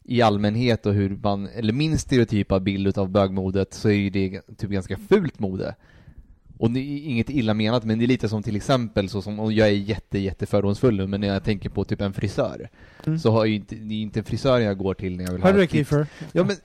i 0.04 0.22
allmänhet 0.22 0.86
och 0.86 0.94
hur 0.94 1.18
man, 1.24 1.48
eller 1.48 1.74
min 1.74 1.98
stereotypa 1.98 2.60
bild 2.60 2.98
av 2.98 3.10
bögmodet 3.10 3.74
så 3.74 3.90
är 3.90 3.94
ju 3.94 4.10
det 4.10 4.42
typ 4.58 4.70
ganska 4.70 4.98
fult 4.98 5.40
mode. 5.40 5.76
Och 6.62 6.72
det 6.72 6.80
är 6.80 7.08
inget 7.10 7.30
illa 7.30 7.54
menat, 7.54 7.84
men 7.84 8.00
det 8.00 8.06
är 8.06 8.08
lite 8.08 8.30
som 8.30 8.44
till 8.44 8.56
exempel 8.56 9.10
så 9.10 9.22
som, 9.22 9.40
och 9.40 9.54
jag 9.54 9.68
är 9.68 9.72
jätte, 9.72 10.20
jätte 10.20 10.46
fördomsfull 10.46 10.98
nu, 10.98 11.08
men 11.08 11.22
när 11.22 11.28
jag 11.28 11.44
tänker 11.44 11.70
på 11.70 11.84
typ 11.84 12.02
en 12.02 12.14
frisör, 12.14 12.70
Mm. 13.06 13.20
så 13.20 13.32
har 13.32 13.46
ju 13.46 13.56
inte, 13.56 13.76
det 13.76 13.94
är 13.94 14.02
inte 14.02 14.20
en 14.20 14.24
frisör 14.24 14.60
jag 14.60 14.78
går 14.78 14.94
till 14.94 15.18
när 15.18 15.24
jag 15.24 15.32
vill 15.32 15.42
Hörde 15.44 15.58
ha 15.58 15.62
du 15.62 15.68
klipp. 15.68 15.88
Kiefer? 15.90 16.08
Ja 16.32 16.44
men, 16.44 16.56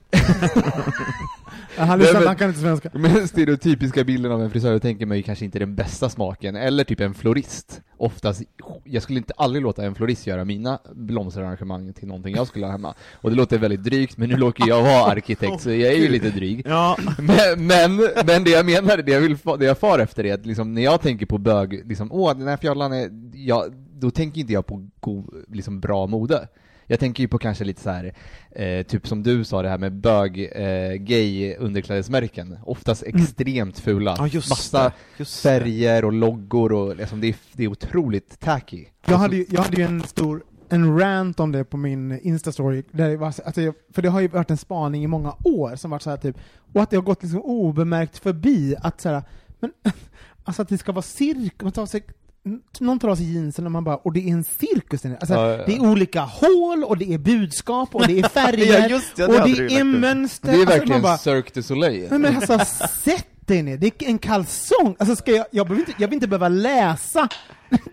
han, 1.77 1.99
lyssnar, 1.99 2.19
men- 2.19 2.27
han 2.27 2.35
kan 2.35 2.47
inte 2.47 2.59
svenska. 2.59 2.89
men 2.93 3.27
stereotypiska 3.27 4.03
bilden 4.03 4.31
av 4.31 4.41
en 4.41 4.51
frisör, 4.51 4.79
tänker 4.79 5.05
man 5.05 5.17
ju 5.17 5.23
kanske 5.23 5.45
inte 5.45 5.59
den 5.59 5.75
bästa 5.75 6.09
smaken, 6.09 6.55
eller 6.55 6.83
typ 6.83 6.99
en 6.99 7.13
florist. 7.13 7.81
Oftast, 7.97 8.41
jag 8.83 9.03
skulle 9.03 9.17
inte 9.19 9.33
aldrig 9.37 9.63
låta 9.63 9.85
en 9.85 9.95
florist 9.95 10.27
göra 10.27 10.45
mina 10.45 10.79
blomsterarrangemang 10.95 11.93
till 11.93 12.07
någonting 12.07 12.35
jag 12.35 12.47
skulle 12.47 12.65
ha 12.65 12.71
hemma. 12.71 12.93
Och 13.13 13.29
det 13.29 13.35
låter 13.35 13.57
väldigt 13.57 13.83
drygt, 13.83 14.17
men 14.17 14.29
nu 14.29 14.35
råkar 14.35 14.67
jag 14.67 14.81
vara 14.81 15.11
arkitekt, 15.11 15.61
så 15.61 15.69
jag 15.69 15.93
är 15.93 15.97
ju 15.97 16.09
lite 16.09 16.29
dryg. 16.29 16.65
Ja, 16.67 16.97
Men, 17.17 17.67
men, 17.67 17.95
men 18.25 18.43
det 18.43 18.51
jag 18.51 18.65
menar, 18.65 18.97
det 18.97 19.11
jag, 19.11 19.21
vill, 19.21 19.37
det 19.59 19.65
jag 19.65 19.77
far 19.77 19.99
efter 19.99 20.25
är 20.25 20.33
att 20.33 20.45
liksom, 20.45 20.73
när 20.73 20.81
jag 20.81 21.01
tänker 21.01 21.25
på 21.25 21.37
bög, 21.37 21.81
liksom, 21.85 22.11
åh 22.11 22.37
den 22.37 22.47
här 22.47 22.57
fjollan 22.57 22.93
är, 22.93 23.09
ja, 23.33 23.65
då 23.99 24.11
tänker 24.11 24.41
inte 24.41 24.53
jag 24.53 24.65
på 24.65 24.87
god, 24.99 25.45
liksom 25.47 25.79
bra 25.79 26.07
mode. 26.07 26.47
Jag 26.89 26.99
tänker 26.99 27.23
ju 27.23 27.27
på 27.27 27.37
kanske 27.37 27.63
lite 27.63 27.81
så 27.81 27.89
här, 27.89 28.13
eh, 28.51 28.83
typ 28.83 29.07
som 29.07 29.23
du 29.23 29.43
sa 29.43 29.61
det 29.61 29.69
här 29.69 29.77
med 29.77 29.93
bög, 29.93 30.49
eh, 30.55 30.93
gay 30.93 31.55
underklädesmärken. 31.55 32.57
Oftast 32.65 33.03
extremt 33.03 33.79
fula. 33.79 34.15
ja 34.17 34.27
just 34.27 34.49
Massa 34.49 34.91
det. 35.17 35.25
Färger 35.25 36.05
och 36.05 36.13
loggor 36.13 36.71
och 36.73 36.95
liksom, 36.95 37.21
det, 37.21 37.27
är, 37.27 37.35
det 37.53 37.63
är 37.63 37.67
otroligt 37.67 38.39
tacky. 38.39 38.85
Jag 39.05 39.17
hade, 39.17 39.35
ju, 39.35 39.45
jag 39.49 39.61
hade 39.61 39.77
ju 39.77 39.83
en 39.83 40.03
stor 40.03 40.43
en 40.69 40.99
rant 40.99 41.39
om 41.39 41.51
det 41.51 41.63
på 41.63 41.77
min 41.77 42.19
Insta-story, 42.19 42.83
där 42.91 43.09
det 43.09 43.17
var, 43.17 43.31
så- 43.31 43.41
alltså 43.43 43.73
för 43.93 44.01
det 44.01 44.09
har 44.09 44.19
ju 44.19 44.27
varit 44.27 44.51
en 44.51 44.57
spaning 44.57 45.03
i 45.03 45.07
många 45.07 45.35
år 45.43 45.75
som 45.75 45.91
varit 45.91 46.01
så 46.01 46.09
här 46.09 46.17
typ, 46.17 46.37
och 46.73 46.81
att 46.81 46.89
det 46.89 46.95
har 46.97 47.03
gått 47.03 47.23
liksom 47.23 47.41
obemärkt 47.41 48.17
förbi 48.17 48.75
att 48.79 49.01
så 49.01 49.09
här, 49.09 49.23
men 49.59 49.71
alltså 50.43 50.61
att 50.61 50.69
det 50.69 50.77
ska 50.77 50.91
vara 50.91 51.01
cirkus, 51.01 51.61
man 51.61 51.71
tar 51.71 51.85
sig, 51.85 52.03
någon 52.79 52.99
tar 52.99 53.09
av 53.09 53.15
sig 53.15 53.33
jeansen 53.33 53.65
och 53.65 53.71
man 53.71 53.83
bara, 53.83 53.95
och 53.95 54.13
det 54.13 54.19
är 54.19 54.31
en 54.31 54.43
cirkus 54.43 55.05
alltså, 55.05 55.33
Ja, 55.33 55.49
ja, 55.51 55.57
ja. 55.57 55.63
Det 55.65 55.75
är 55.75 55.79
olika 55.79 56.21
hål, 56.21 56.83
och 56.83 56.97
det 56.97 57.13
är 57.13 57.17
budskap, 57.17 57.95
och 57.95 58.07
det 58.07 58.19
är 58.19 58.29
färger, 58.29 58.89
just 58.89 59.15
det, 59.15 59.27
det 59.27 59.41
och 59.41 59.47
det 59.49 59.55
du 59.55 59.75
är 59.75 59.83
mönster. 59.83 60.47
Det 60.47 60.53
är 60.53 60.59
Alltså, 60.59 60.73
verkligen 60.77 61.01
bara, 61.01 61.17
Cirque 61.17 61.51
du 61.53 61.63
Soleil. 61.63 62.07
Nej 62.09 62.19
men 62.19 62.35
alltså, 62.35 62.59
sätt 62.87 63.27
dig 63.47 63.63
ner, 63.63 63.77
det 63.77 63.87
är 63.87 64.09
en 64.09 64.17
kalsong! 64.17 64.95
Alltså 64.99 65.15
ska 65.15 65.31
jag, 65.31 65.45
jag, 65.51 65.67
behöver 65.67 65.89
inte, 65.89 66.01
jag 66.01 66.07
vill 66.07 66.15
inte 66.15 66.27
behöva 66.27 66.49
läsa 66.49 67.29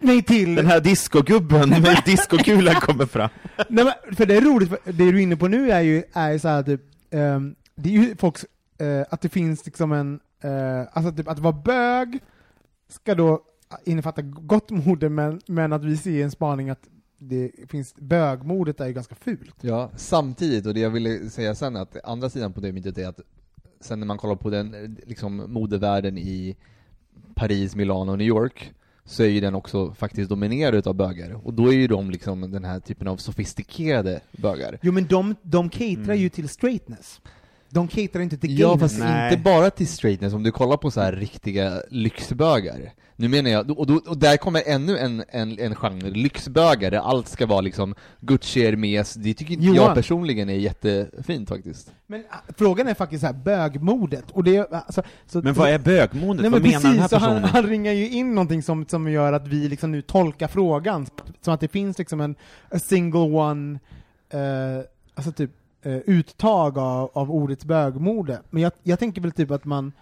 mig 0.00 0.22
till... 0.22 0.54
Den 0.54 0.66
här 0.66 0.80
discogubben 0.80 1.68
med 1.68 2.02
discokulan 2.04 2.74
kommer 2.74 3.06
fram. 3.06 3.30
Nej, 3.68 3.84
men, 3.84 4.16
för 4.16 4.26
det 4.26 4.36
är 4.36 4.40
roligt, 4.40 4.70
det 4.84 4.92
du 4.92 5.08
är 5.08 5.22
inne 5.22 5.36
på 5.36 5.48
nu 5.48 5.70
är 5.70 5.80
ju, 5.80 6.02
är 6.12 6.32
ju 6.32 6.38
så 6.38 6.48
här 6.48 6.62
typ, 6.62 6.80
ehm, 7.10 7.54
det 7.74 7.88
är 7.88 7.92
ju 7.92 8.16
folks, 8.16 8.46
eh, 8.78 9.06
att 9.10 9.20
det 9.20 9.28
finns 9.28 9.66
liksom 9.66 9.92
en, 9.92 10.20
eh, 10.44 10.88
alltså 10.92 11.12
typ 11.12 11.28
att 11.28 11.38
vara 11.38 11.52
bög 11.52 12.18
ska 12.88 13.14
då 13.14 13.40
innefatta 13.84 14.22
gott 14.22 14.70
mode, 14.70 15.08
men, 15.08 15.40
men 15.46 15.72
att 15.72 15.84
vi 15.84 15.96
ser 15.96 16.24
en 16.24 16.30
spaning 16.30 16.70
att 16.70 16.88
det 17.18 17.50
finns, 17.68 17.94
bögmodet 17.96 18.80
är 18.80 18.86
ju 18.86 18.92
ganska 18.92 19.14
fult. 19.14 19.54
Ja, 19.60 19.90
samtidigt, 19.96 20.66
och 20.66 20.74
det 20.74 20.80
jag 20.80 20.90
ville 20.90 21.30
säga 21.30 21.54
sen, 21.54 21.76
att 21.76 21.96
andra 22.04 22.30
sidan 22.30 22.52
på 22.52 22.60
det 22.60 22.72
myntet 22.72 22.98
är 22.98 23.08
att 23.08 23.20
sen 23.80 24.00
när 24.00 24.06
man 24.06 24.18
kollar 24.18 24.36
på 24.36 24.50
den 24.50 24.96
liksom 25.06 25.36
modevärlden 25.52 26.18
i 26.18 26.56
Paris, 27.34 27.76
Milano 27.76 28.12
och 28.12 28.18
New 28.18 28.26
York, 28.26 28.72
så 29.04 29.22
är 29.22 29.28
ju 29.28 29.40
den 29.40 29.54
också 29.54 29.92
faktiskt 29.94 30.30
dominerad 30.30 30.86
av 30.86 30.94
bögar. 30.94 31.46
Och 31.46 31.54
då 31.54 31.68
är 31.68 31.76
ju 31.76 31.86
de 31.86 32.10
liksom 32.10 32.50
den 32.50 32.64
här 32.64 32.80
typen 32.80 33.08
av 33.08 33.16
sofistikerade 33.16 34.20
bögar. 34.32 34.78
Jo 34.82 34.92
men 34.92 35.06
de, 35.06 35.34
de 35.42 35.68
caterar 35.68 36.04
Mm. 36.04 36.16
ju 36.16 36.28
till 36.28 36.48
straightness. 36.48 37.20
De 37.74 37.88
caterar 37.88 38.22
inte 38.22 38.36
till 38.36 38.58
Ja, 38.58 38.68
gayness. 38.68 38.80
fast 38.92 38.98
Nej. 38.98 39.32
inte 39.32 39.42
bara 39.42 39.70
till 39.70 39.88
straightness, 39.88 40.32
om 40.32 40.42
du 40.42 40.50
kollar 40.52 40.76
på 40.76 40.90
så 40.90 41.00
här 41.00 41.12
riktiga 41.12 41.82
lyxbögar. 41.90 42.92
Nu 43.16 43.28
menar 43.28 43.50
jag, 43.50 43.78
och, 43.78 43.86
då, 43.86 44.00
och 44.06 44.18
där 44.18 44.36
kommer 44.36 44.62
ännu 44.66 44.98
en, 44.98 45.24
en, 45.28 45.58
en 45.58 45.74
genre, 45.74 46.10
lyxbögar, 46.10 46.90
där 46.90 46.98
allt 46.98 47.28
ska 47.28 47.46
vara 47.46 47.60
liksom 47.60 47.94
Gucci, 48.20 48.64
Hermes, 48.64 49.14
det 49.14 49.34
tycker 49.34 49.52
inte 49.54 49.64
Johan. 49.66 49.76
jag 49.86 49.94
personligen 49.94 50.48
är 50.48 50.54
jättefint 50.54 51.48
faktiskt. 51.48 51.92
Men 52.06 52.20
äh, 52.20 52.26
frågan 52.56 52.88
är 52.88 52.94
faktiskt 52.94 53.20
så 53.20 53.26
här, 53.26 53.34
bögmodet, 53.34 54.30
och 54.30 54.44
det, 54.44 54.72
alltså, 54.72 55.02
så, 55.26 55.40
Men 55.42 55.54
vad 55.54 55.68
är 55.70 55.78
bögmodet? 55.78 56.42
Nej, 56.42 56.50
vad 56.50 56.62
men 56.62 56.70
menar 56.70 56.82
den 56.82 56.92
här 56.92 57.08
precis, 57.08 57.10
så 57.10 57.16
han, 57.16 57.34
personen? 57.42 57.50
han 57.50 57.62
ringar 57.66 57.92
ju 57.92 58.08
in 58.08 58.34
någonting 58.34 58.62
som, 58.62 58.86
som 58.86 59.10
gör 59.10 59.32
att 59.32 59.48
vi 59.48 59.68
liksom 59.68 59.92
nu 59.92 60.02
tolkar 60.02 60.48
frågan, 60.48 61.06
som 61.40 61.54
att 61.54 61.60
det 61.60 61.68
finns 61.68 61.98
liksom 61.98 62.20
en 62.20 62.34
a 62.70 62.78
single 62.78 63.20
one, 63.20 63.78
eh, 64.30 64.84
alltså 65.14 65.32
typ 65.32 65.50
eh, 65.84 65.96
uttag 66.06 66.78
av, 66.78 67.10
av 67.14 67.30
ordets 67.30 67.64
bögmode. 67.64 68.42
Men 68.50 68.62
jag, 68.62 68.72
jag 68.82 68.98
tänker 68.98 69.20
väl 69.20 69.32
typ 69.32 69.50
att 69.50 69.64
man, 69.64 69.92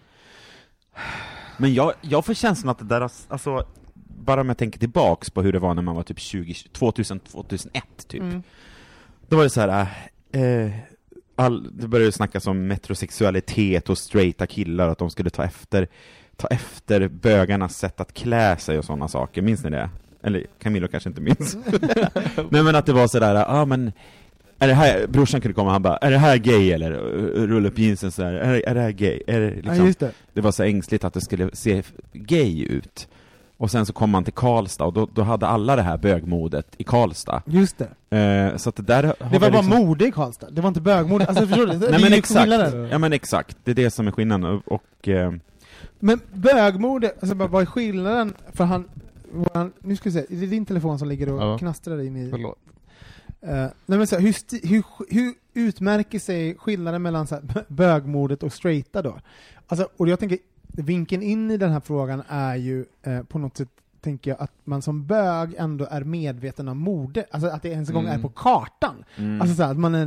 Men 1.57 1.74
jag, 1.74 1.93
jag 2.01 2.24
får 2.24 2.35
känslan 2.35 2.70
att 2.70 2.78
det 2.78 2.85
där, 2.85 3.11
alltså, 3.28 3.64
bara 3.95 4.41
om 4.41 4.49
jag 4.49 4.59
tänker 4.59 4.78
tillbaks 4.78 5.30
på 5.30 5.43
hur 5.43 5.53
det 5.53 5.59
var 5.59 5.74
när 5.74 5.83
man 5.83 5.97
var 5.97 6.03
typ 6.03 6.18
20, 6.18 6.55
2000, 6.72 7.20
2001 7.20 7.85
typ. 8.09 8.20
Mm. 8.20 8.43
Då 9.28 9.37
var 9.37 9.43
det 9.43 9.51
så 9.51 9.61
här, 9.61 9.87
eh, 10.33 10.72
all, 11.37 11.78
det 11.78 11.89
började 11.89 12.12
snackas 12.12 12.47
om 12.47 12.66
metrosexualitet 12.66 13.89
och 13.89 13.99
straighta 13.99 14.47
killar, 14.47 14.89
att 14.89 14.99
de 14.99 15.11
skulle 15.11 15.30
ta 15.30 15.45
efter, 15.45 15.89
ta 16.37 16.49
efter 16.49 17.09
bögarnas 17.09 17.76
sätt 17.76 18.01
att 18.01 18.14
klä 18.14 18.57
sig 18.57 18.78
och 18.78 18.85
sådana 18.85 19.09
saker. 19.09 19.43
Minns 19.43 19.64
ni 19.64 19.70
det? 19.70 19.91
Eller 20.22 20.47
Camilo 20.59 20.89
kanske 20.89 21.09
inte 21.09 21.20
minns? 21.20 21.57
Nej 22.51 22.62
men 22.62 22.74
att 22.74 22.87
det 22.87 22.93
var 22.93 23.07
sådär, 23.07 23.35
ja 23.35 23.45
ah, 23.49 23.64
men 23.64 23.93
är 24.63 24.69
det 24.69 24.75
här, 24.75 25.07
brorsan 25.07 25.41
kunde 25.41 25.55
komma 25.55 25.67
och 25.67 25.73
han 25.73 25.83
bara, 25.83 25.97
är 25.97 26.11
det 26.11 26.19
här 26.19 26.37
gay 26.37 26.73
eller? 26.73 26.91
Rulla 27.47 27.69
upp 27.69 27.79
jeansen 27.79 28.13
sådär, 28.13 28.33
är, 28.33 28.69
är 28.69 28.75
det 28.75 28.81
här 28.81 28.91
gay? 28.91 29.23
Är 29.27 29.41
det, 29.41 29.51
liksom, 29.51 29.77
ja 29.77 29.85
just 29.87 29.99
det. 29.99 30.13
det 30.33 30.41
var 30.41 30.53
så 30.53 30.63
ängsligt 30.63 31.05
att 31.05 31.15
det 31.15 31.21
skulle 31.21 31.51
se 31.53 31.83
gay 32.13 32.65
ut. 32.65 33.09
Och 33.57 33.71
sen 33.71 33.87
så 33.87 33.93
kom 33.93 34.11
man 34.11 34.25
till 34.25 34.33
Karlstad 34.33 34.85
och 34.85 34.93
då, 34.93 35.09
då 35.15 35.23
hade 35.23 35.47
alla 35.47 35.77
det 35.77 35.83
här 35.83 35.97
bögmodet 35.99 36.67
i 36.79 36.85
Karlstad. 36.85 37.43
Just 37.47 37.77
det. 38.11 38.17
Eh, 38.19 38.57
så 38.57 38.69
att 38.69 38.77
det 38.77 38.83
där 38.83 39.03
Det 39.03 39.15
var 39.39 39.51
bara 39.51 39.61
liksom... 39.61 39.67
mode 39.69 40.07
i 40.07 40.13
Karlstad, 40.13 40.51
det 40.51 40.61
var 40.61 40.69
inte 40.69 40.81
bögmode. 40.81 41.27
Alltså 41.27 41.47
förstår 41.47 41.67
du? 41.67 41.79
Nej 41.91 42.01
men 42.03 42.13
exakt, 42.13 42.75
ja 42.91 42.99
men 42.99 43.13
exakt, 43.13 43.57
det 43.65 43.71
är 43.71 43.75
det 43.75 43.91
som 43.91 44.07
är 44.07 44.13
skillnaden 44.13 44.45
och, 44.67 44.73
och 44.73 45.09
eh, 45.09 45.33
Men 45.99 46.21
bögmode, 46.33 47.13
alltså 47.21 47.35
bara, 47.37 47.49
vad 47.49 47.63
är 47.63 47.67
skillnaden? 47.67 48.35
För 48.53 48.65
han, 48.65 48.85
våran, 49.33 49.73
nu 49.81 49.97
ska 49.97 50.09
vi 50.09 50.13
se, 50.13 50.19
är 50.19 50.41
det 50.41 50.47
din 50.47 50.67
telefon 50.67 50.99
som 50.99 51.09
ligger 51.09 51.33
och 51.33 51.43
Ja. 51.43 51.59
knastrar 51.59 52.01
in 52.01 52.17
i... 52.17 52.31
Förlåt. 52.31 52.59
Uh, 53.47 53.66
nej 53.86 53.99
men 53.99 54.07
så 54.07 54.16
här, 54.16 54.22
hur, 54.22 54.36
hur, 54.68 54.84
hur 55.09 55.34
utmärker 55.55 56.18
sig 56.18 56.55
skillnaden 56.59 57.03
mellan 57.03 57.26
så 57.26 57.34
här, 57.34 57.43
bö- 57.43 57.64
bögmodet 57.68 58.43
och 58.43 58.53
straighta 58.53 59.03
då? 59.03 59.18
Alltså, 59.66 59.88
och 59.97 60.09
jag 60.09 60.18
tänker, 60.18 60.38
vinkeln 60.66 61.22
in 61.22 61.51
i 61.51 61.57
den 61.57 61.70
här 61.70 61.80
frågan 61.80 62.22
är 62.28 62.57
ju 62.57 62.84
eh, 63.03 63.22
på 63.22 63.38
något 63.38 63.57
sätt 63.57 63.68
tänker 64.01 64.30
jag 64.30 64.40
att 64.43 64.53
man 64.64 64.82
som 64.82 65.07
bög 65.07 65.55
ändå 65.59 65.86
är 65.90 66.05
medveten 66.05 66.68
om 66.68 66.78
mode, 66.78 67.26
alltså 67.30 67.49
att 67.51 67.62
det 67.62 67.68
ens 67.68 67.88
en 67.88 67.95
gång 67.95 68.05
Mm. 68.05 68.18
är 68.18 68.22
på 68.22 68.28
kartan. 68.28 69.05
Mm. 69.16 69.40
Alltså 69.40 69.57
så 69.57 69.62
här, 69.62 69.70
att 69.70 69.78
man 69.78 69.95
är, 69.95 70.03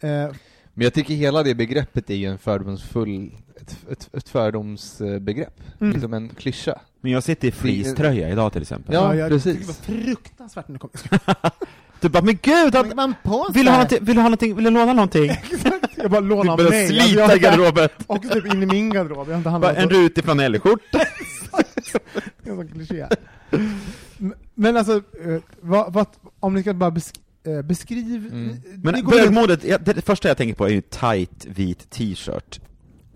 eh, 0.00 0.32
Men 0.74 0.84
jag 0.84 0.94
tycker 0.94 1.14
hela 1.14 1.42
det 1.42 1.54
begreppet 1.54 2.10
är 2.10 2.14
ju 2.14 2.26
en 2.26 2.38
fördomsfull, 2.38 3.30
ett, 3.60 3.76
ett, 3.90 4.10
ett 4.12 4.28
fördomsbegrepp. 4.28 5.60
Mm. 5.80 5.92
Liksom 5.92 6.14
en 6.14 6.28
klyscha. 6.28 6.80
Men 7.00 7.12
jag 7.12 7.22
sitter 7.22 7.48
i 7.48 7.52
fleecetröja 7.52 8.28
idag 8.30 8.52
till 8.52 8.62
exempel. 8.62 8.94
Ja, 8.94 9.14
jag 9.14 9.30
precis. 9.30 9.60
det 9.60 9.66
var 9.66 10.02
fruktansvärt 10.04 10.68
när 10.68 10.72
det 10.72 10.78
kom. 10.78 10.90
Du 12.00 12.08
bara, 12.08 12.22
men 12.22 12.38
gud! 12.42 12.74
Man, 12.74 12.92
man 12.96 13.14
på 13.22 13.48
Vill 13.54 13.64
du 13.64 13.70
ha 13.70 13.76
någonting? 13.76 14.04
Vill 14.04 14.14
du 14.14 14.20
ha 14.20 14.28
någonting? 14.28 14.54
Vill 14.56 14.64
du 14.64 14.70
låna 14.70 14.92
någonting? 14.92 15.30
Exakt, 15.50 15.96
jag 15.96 16.10
bara 16.10 16.20
lånar 16.20 16.56
Du 16.56 16.64
börjar 16.64 16.70
mig. 16.70 16.88
slita 16.88 17.22
Alltså, 17.22 17.38
i 17.38 17.40
garderoben. 17.40 17.88
Och 18.06 18.22
typ 18.22 18.54
in 18.54 18.62
i 18.62 18.66
min 18.66 18.90
garderob, 18.90 19.28
jag 19.28 19.32
har 19.32 19.38
inte 19.38 19.44
Bara 19.44 19.50
handlat 19.50 19.76
en 19.76 19.90
rutig 19.90 20.24
flanellskjorta. 20.24 20.98
Det 22.42 22.50
är 22.50 22.52
en 22.52 22.56
sån 22.56 22.68
kliché. 22.68 23.06
Men 24.54 24.76
alltså, 24.76 24.92
eh, 24.96 25.42
vad, 25.60 25.92
vad, 25.92 26.06
om 26.40 26.54
ni 26.54 26.62
ska 26.62 26.74
bara 26.74 26.90
besk 26.90 27.20
eh, 27.46 27.62
beskriv... 27.62 28.26
Mm. 28.32 28.56
Men 28.82 29.04
bögmodet, 29.06 29.64
ja, 29.64 29.78
det, 29.78 29.92
det 29.92 30.02
första 30.02 30.28
jag 30.28 30.36
tänker 30.36 30.54
på 30.54 30.64
är 30.64 30.70
ju 30.70 30.80
tight 30.80 31.46
vit 31.48 31.90
t-shirt 31.90 32.60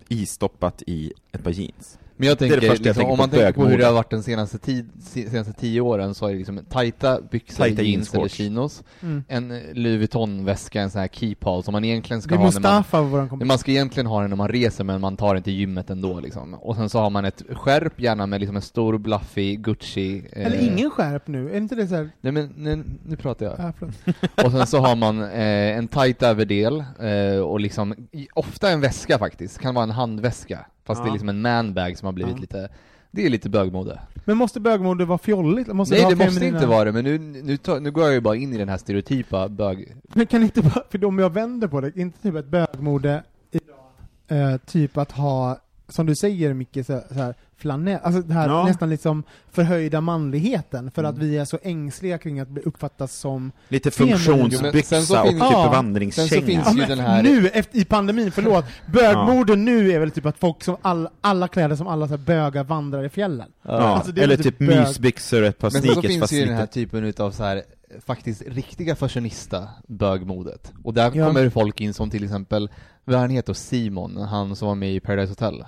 istoppat 0.07 0.83
i 0.87 1.13
ett 1.31 1.43
par 1.43 1.51
jeans. 1.51 1.97
Men 2.17 2.27
jag 2.27 2.35
Det 2.37 2.39
tänker, 2.39 2.59
det 2.61 2.65
jag 2.67 2.73
liksom, 2.79 2.93
tänker 2.93 3.11
om 3.11 3.17
man 3.17 3.29
tänker 3.29 3.51
på 3.53 3.65
hur 3.65 3.77
det 3.77 3.85
har 3.85 3.93
varit 3.93 4.09
den 4.09 4.23
senaste, 4.23 4.57
tid, 4.57 4.89
se- 4.99 5.29
senaste 5.29 5.53
tio 5.53 5.81
åren 5.81 6.13
så 6.13 6.25
är 6.27 6.31
det 6.31 6.37
liksom 6.37 6.59
tajta 6.69 7.21
byxor, 7.31 7.63
Tajta 7.63 7.81
jeans 7.81 8.13
eller 8.13 8.27
chinos, 8.27 8.83
Mm. 9.01 9.23
en 9.27 9.47
Louis 9.73 9.97
Vuitton-väska, 9.99 10.81
en 10.81 10.89
sån 10.91 11.01
här 11.01 11.07
keep-all 11.07 11.63
som 11.63 11.71
man 11.71 11.85
egentligen 11.85 12.19
Det 12.19 12.23
ska 12.23 12.35
ha 12.35 12.37
när 12.37 12.43
man 12.43 12.53
Mustafa, 12.53 13.01
våran 13.01 13.29
kompis. 13.29 13.47
man 13.47 13.57
ska 13.57 13.71
egentligen 13.71 14.07
ha 14.07 14.21
den 14.21 14.29
när 14.29 14.37
man 14.37 14.47
reser 14.49 14.83
men 14.83 15.01
man 15.01 15.17
tar 15.17 15.33
den 15.33 15.43
till 15.43 15.53
gymmet 15.53 15.89
ändå 15.89 16.19
liksom. 16.19 16.53
Och 16.53 16.75
sen 16.75 16.89
så 16.89 16.99
har 16.99 17.09
man 17.09 17.25
ett 17.25 17.43
skärp, 17.53 17.99
gärna 18.01 18.25
med 18.27 18.39
liksom 18.39 18.55
en 18.55 18.61
stor 18.61 18.97
bluffy 18.97 19.55
Gucci 19.55 20.17
eh, 20.33 20.45
Eller 20.45 20.59
ingen 20.71 20.89
skärp 20.91 21.27
nu, 21.27 21.51
är 21.51 21.57
inte 21.57 21.75
det 21.75 21.87
såhär... 21.87 22.09
Nej 22.21 22.31
men 22.31 22.53
nu, 22.57 22.83
nu 23.05 23.15
pratar 23.15 23.45
jag. 23.45 23.55
Ja, 23.57 23.73
förlåt. 23.79 23.95
Och 24.45 24.51
sen 24.51 24.67
så 24.67 24.77
har 24.79 24.95
man 24.95 25.21
eh, 25.23 25.77
en 25.77 25.87
tight 25.87 26.23
överdel, 26.23 26.83
eh, 26.99 27.39
och 27.39 27.59
liksom, 27.59 27.95
ofta 28.33 28.69
en 28.69 28.81
väska 28.81 29.19
faktiskt, 29.19 29.59
kan 29.59 29.75
vara 29.75 29.83
en 29.83 29.91
handväska. 29.91 30.65
Fast 30.85 31.03
det 31.03 31.09
är 31.09 31.11
liksom 31.11 31.29
en 31.29 31.41
manbag 31.41 31.97
som 31.97 32.05
har 32.05 32.13
blivit 32.13 32.39
lite, 32.39 32.69
det 33.11 33.25
är 33.25 33.29
lite 33.29 33.49
bögmode. 33.49 33.99
Men 34.25 34.37
måste 34.37 34.59
bögmode 34.59 35.05
vara 35.05 35.17
fjolligt? 35.17 35.67
Måste 35.73 35.95
Nej 35.95 36.03
ha 36.03 36.09
det 36.09 36.25
måste 36.25 36.45
inte 36.45 36.65
vara 36.65 36.83
det, 36.85 36.91
men 36.91 37.03
nu, 37.03 37.17
nu, 37.17 37.57
tar, 37.57 37.79
nu 37.79 37.91
går 37.91 38.03
jag 38.03 38.13
ju 38.13 38.21
bara 38.21 38.35
in 38.35 38.53
i 38.53 38.57
den 38.57 38.69
här 38.69 38.77
stereotypa 38.77 39.49
bög... 39.49 39.95
Men 40.03 40.27
kan 40.27 40.43
inte 40.43 40.61
bara, 40.61 40.83
för 40.89 41.05
om 41.05 41.19
jag 41.19 41.29
vänder 41.29 41.67
på 41.67 41.81
det, 41.81 41.91
inte 41.95 42.21
typ 42.21 42.35
ett 42.35 42.47
bögmode 42.47 43.23
idag, 43.51 44.51
eh, 44.53 44.57
typ 44.57 44.97
att 44.97 45.11
ha, 45.11 45.57
som 45.89 46.05
du 46.05 46.15
säger 46.15 46.53
Micke, 46.53 46.77
så, 46.85 47.01
så 47.07 47.13
här, 47.13 47.35
flanell, 47.57 47.99
alltså 48.03 48.21
det 48.21 48.33
här 48.33 48.49
Ja. 48.49 48.65
nästan 48.65 48.89
liksom 48.89 49.23
förhöjda 49.51 50.01
manligheten, 50.01 50.91
för 50.91 51.03
att 51.03 51.15
Mm. 51.15 51.27
vi 51.29 51.37
är 51.37 51.45
så 51.45 51.59
ängsliga 51.63 52.17
kring 52.17 52.39
att 52.39 52.47
bli 52.47 52.61
uppfattas 52.63 53.13
som 53.15 53.51
Lite 53.67 53.91
funktionsbyxa 53.91 54.95
men 55.13 55.19
och 55.21 55.29
typ 55.31 55.39
Ja. 55.39 55.69
vandringskänga. 55.71 56.27
Sen 56.27 56.39
så 56.41 56.45
finns- 56.45 56.63
Ja, 56.65 56.71
ju 56.71 56.77
men 56.77 56.89
den 56.89 56.99
här- 56.99 57.23
Nu, 57.23 57.47
efter, 57.47 57.77
i 57.79 57.85
pandemin, 57.85 58.31
förlåt, 58.31 58.65
bögmode 58.93 59.55
nu 59.55 59.91
är 59.91 59.99
väl 59.99 60.11
typ 60.11 60.25
att 60.25 60.37
folk 60.39 60.63
som, 60.63 60.77
all, 60.81 61.07
alla 61.21 61.47
kläder 61.47 61.75
som 61.75 61.87
alla 61.87 62.07
så 62.07 62.11
här, 62.17 62.17
bögar 62.25 62.63
vandrar 62.63 63.03
i 63.03 63.09
fjällen. 63.09 63.47
Ja, 63.61 63.71
Alltså, 63.71 64.11
eller 64.21 64.35
typ 64.37 64.43
typ 64.45 64.59
mysbyxor 64.59 65.41
och 65.41 65.47
ett 65.47 65.57
par 65.59 65.67
Men 65.67 65.71
sen 65.71 65.81
så 65.81 65.87
sneakers 66.01 66.11
finns 66.11 66.31
ju 66.33 66.45
den 66.45 66.55
här 66.55 66.65
typen 66.65 67.03
utav 67.03 67.31
så 67.31 67.43
här 67.43 67.61
faktiskt 68.05 68.41
riktiga 68.47 68.95
fashionista 68.95 69.67
bögmodet. 69.87 70.73
Och 70.83 70.93
där 70.93 71.11
Ja. 71.13 71.27
kommer 71.27 71.49
folk 71.49 71.81
in 71.81 71.93
som 71.93 72.09
till 72.09 72.23
exempel, 72.23 72.69
vad 73.05 73.19
han 73.19 73.29
heter, 73.29 73.53
Simon, 73.53 74.17
han 74.17 74.55
som 74.55 74.67
var 74.67 74.75
med 74.75 74.93
i 74.95 74.99
Paradise 74.99 75.31
Hotel. 75.31 75.65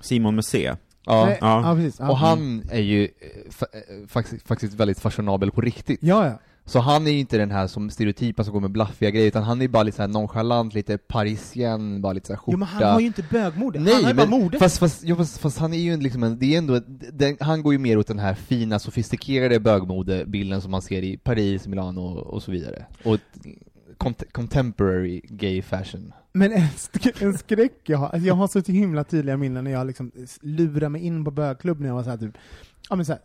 Simon 0.00 0.34
med 0.34 0.44
C. 0.44 0.74
Ja. 1.06 1.24
Nej, 1.24 1.38
ja. 1.40 1.68
ja, 1.68 1.74
precis. 1.74 1.96
Ja. 2.00 2.10
Och 2.10 2.18
han 2.18 2.62
är 2.70 2.80
ju 2.80 3.04
eh, 3.04 3.08
eh, 3.72 4.06
faktiskt, 4.08 4.48
faktiskt 4.48 4.74
väldigt 4.74 5.00
fashionabel 5.00 5.50
på 5.50 5.60
riktigt. 5.60 5.98
Ja, 6.02 6.26
ja. 6.26 6.38
Så 6.64 6.78
han 6.78 7.06
är 7.06 7.10
ju 7.10 7.18
inte 7.18 7.38
den 7.38 7.50
här 7.50 7.66
som 7.66 7.90
stereotypa 7.90 8.44
som 8.44 8.52
går 8.52 8.60
med 8.60 8.70
blaffiga 8.70 9.10
grejer, 9.10 9.26
utan 9.28 9.42
han 9.42 9.62
är 9.62 9.68
bara 9.68 9.82
lite 9.82 9.96
så 9.96 10.02
här 10.02 10.08
nonchalant, 10.08 10.74
lite 10.74 10.98
parisien, 10.98 12.02
bara 12.02 12.12
lite 12.12 12.26
så 12.26 12.32
här 12.32 12.38
skjorta. 12.38 12.52
Jo 12.52 12.58
men 12.58 12.68
han 12.68 12.92
har 12.92 13.00
ju 13.00 13.06
inte 13.06 13.24
bögmode, 13.30 13.80
Nej, 13.80 13.94
han 13.94 14.04
har 14.04 14.10
ju 14.10 14.16
men 14.16 14.30
bara 14.30 14.38
mode. 14.40 14.58
Fast, 14.58 14.78
fast, 14.78 15.02
jo, 15.04 15.16
fast, 15.16 15.38
fast 15.38 15.58
han 15.58 15.72
är 15.72 15.78
ju 15.78 15.96
liksom 15.96 16.22
en, 16.22 16.38
det 16.38 16.54
är 16.54 16.58
ändå, 16.58 16.80
den, 17.12 17.36
han 17.40 17.62
går 17.62 17.72
ju 17.72 17.78
mer 17.78 17.98
åt 17.98 18.06
den 18.06 18.18
här 18.18 18.34
fina, 18.34 18.78
sofistikerade 18.78 19.60
bögmodebilden 19.60 20.60
som 20.60 20.70
man 20.70 20.82
ser 20.82 21.02
i 21.02 21.16
Paris, 21.16 21.66
Milano 21.66 22.00
och, 22.00 22.26
och 22.26 22.42
så 22.42 22.50
vidare. 22.50 22.86
Och 23.04 23.18
cont- 23.98 24.32
contemporary 24.32 25.20
gay 25.28 25.62
fashion. 25.62 26.12
Men 26.32 26.52
en, 26.52 26.60
sk- 26.60 27.24
en 27.24 27.38
skräck 27.38 27.80
jag 27.84 27.98
har, 27.98 28.08
alltså 28.08 28.26
jag 28.28 28.34
har 28.34 28.48
så 28.48 28.72
himla 28.72 29.04
tydliga 29.04 29.36
minnen 29.36 29.64
när 29.64 29.70
jag 29.70 29.86
liksom 29.86 30.12
lurar 30.40 30.88
mig 30.88 31.02
in 31.02 31.24
på 31.24 31.30
bögklubb 31.30 31.80
när 31.80 31.88
jag 31.88 31.94
var 31.94 32.02
såhär 32.02 32.16
typ, 32.16 32.38
ja 32.90 32.96
men 32.96 33.04
såhär 33.06 33.20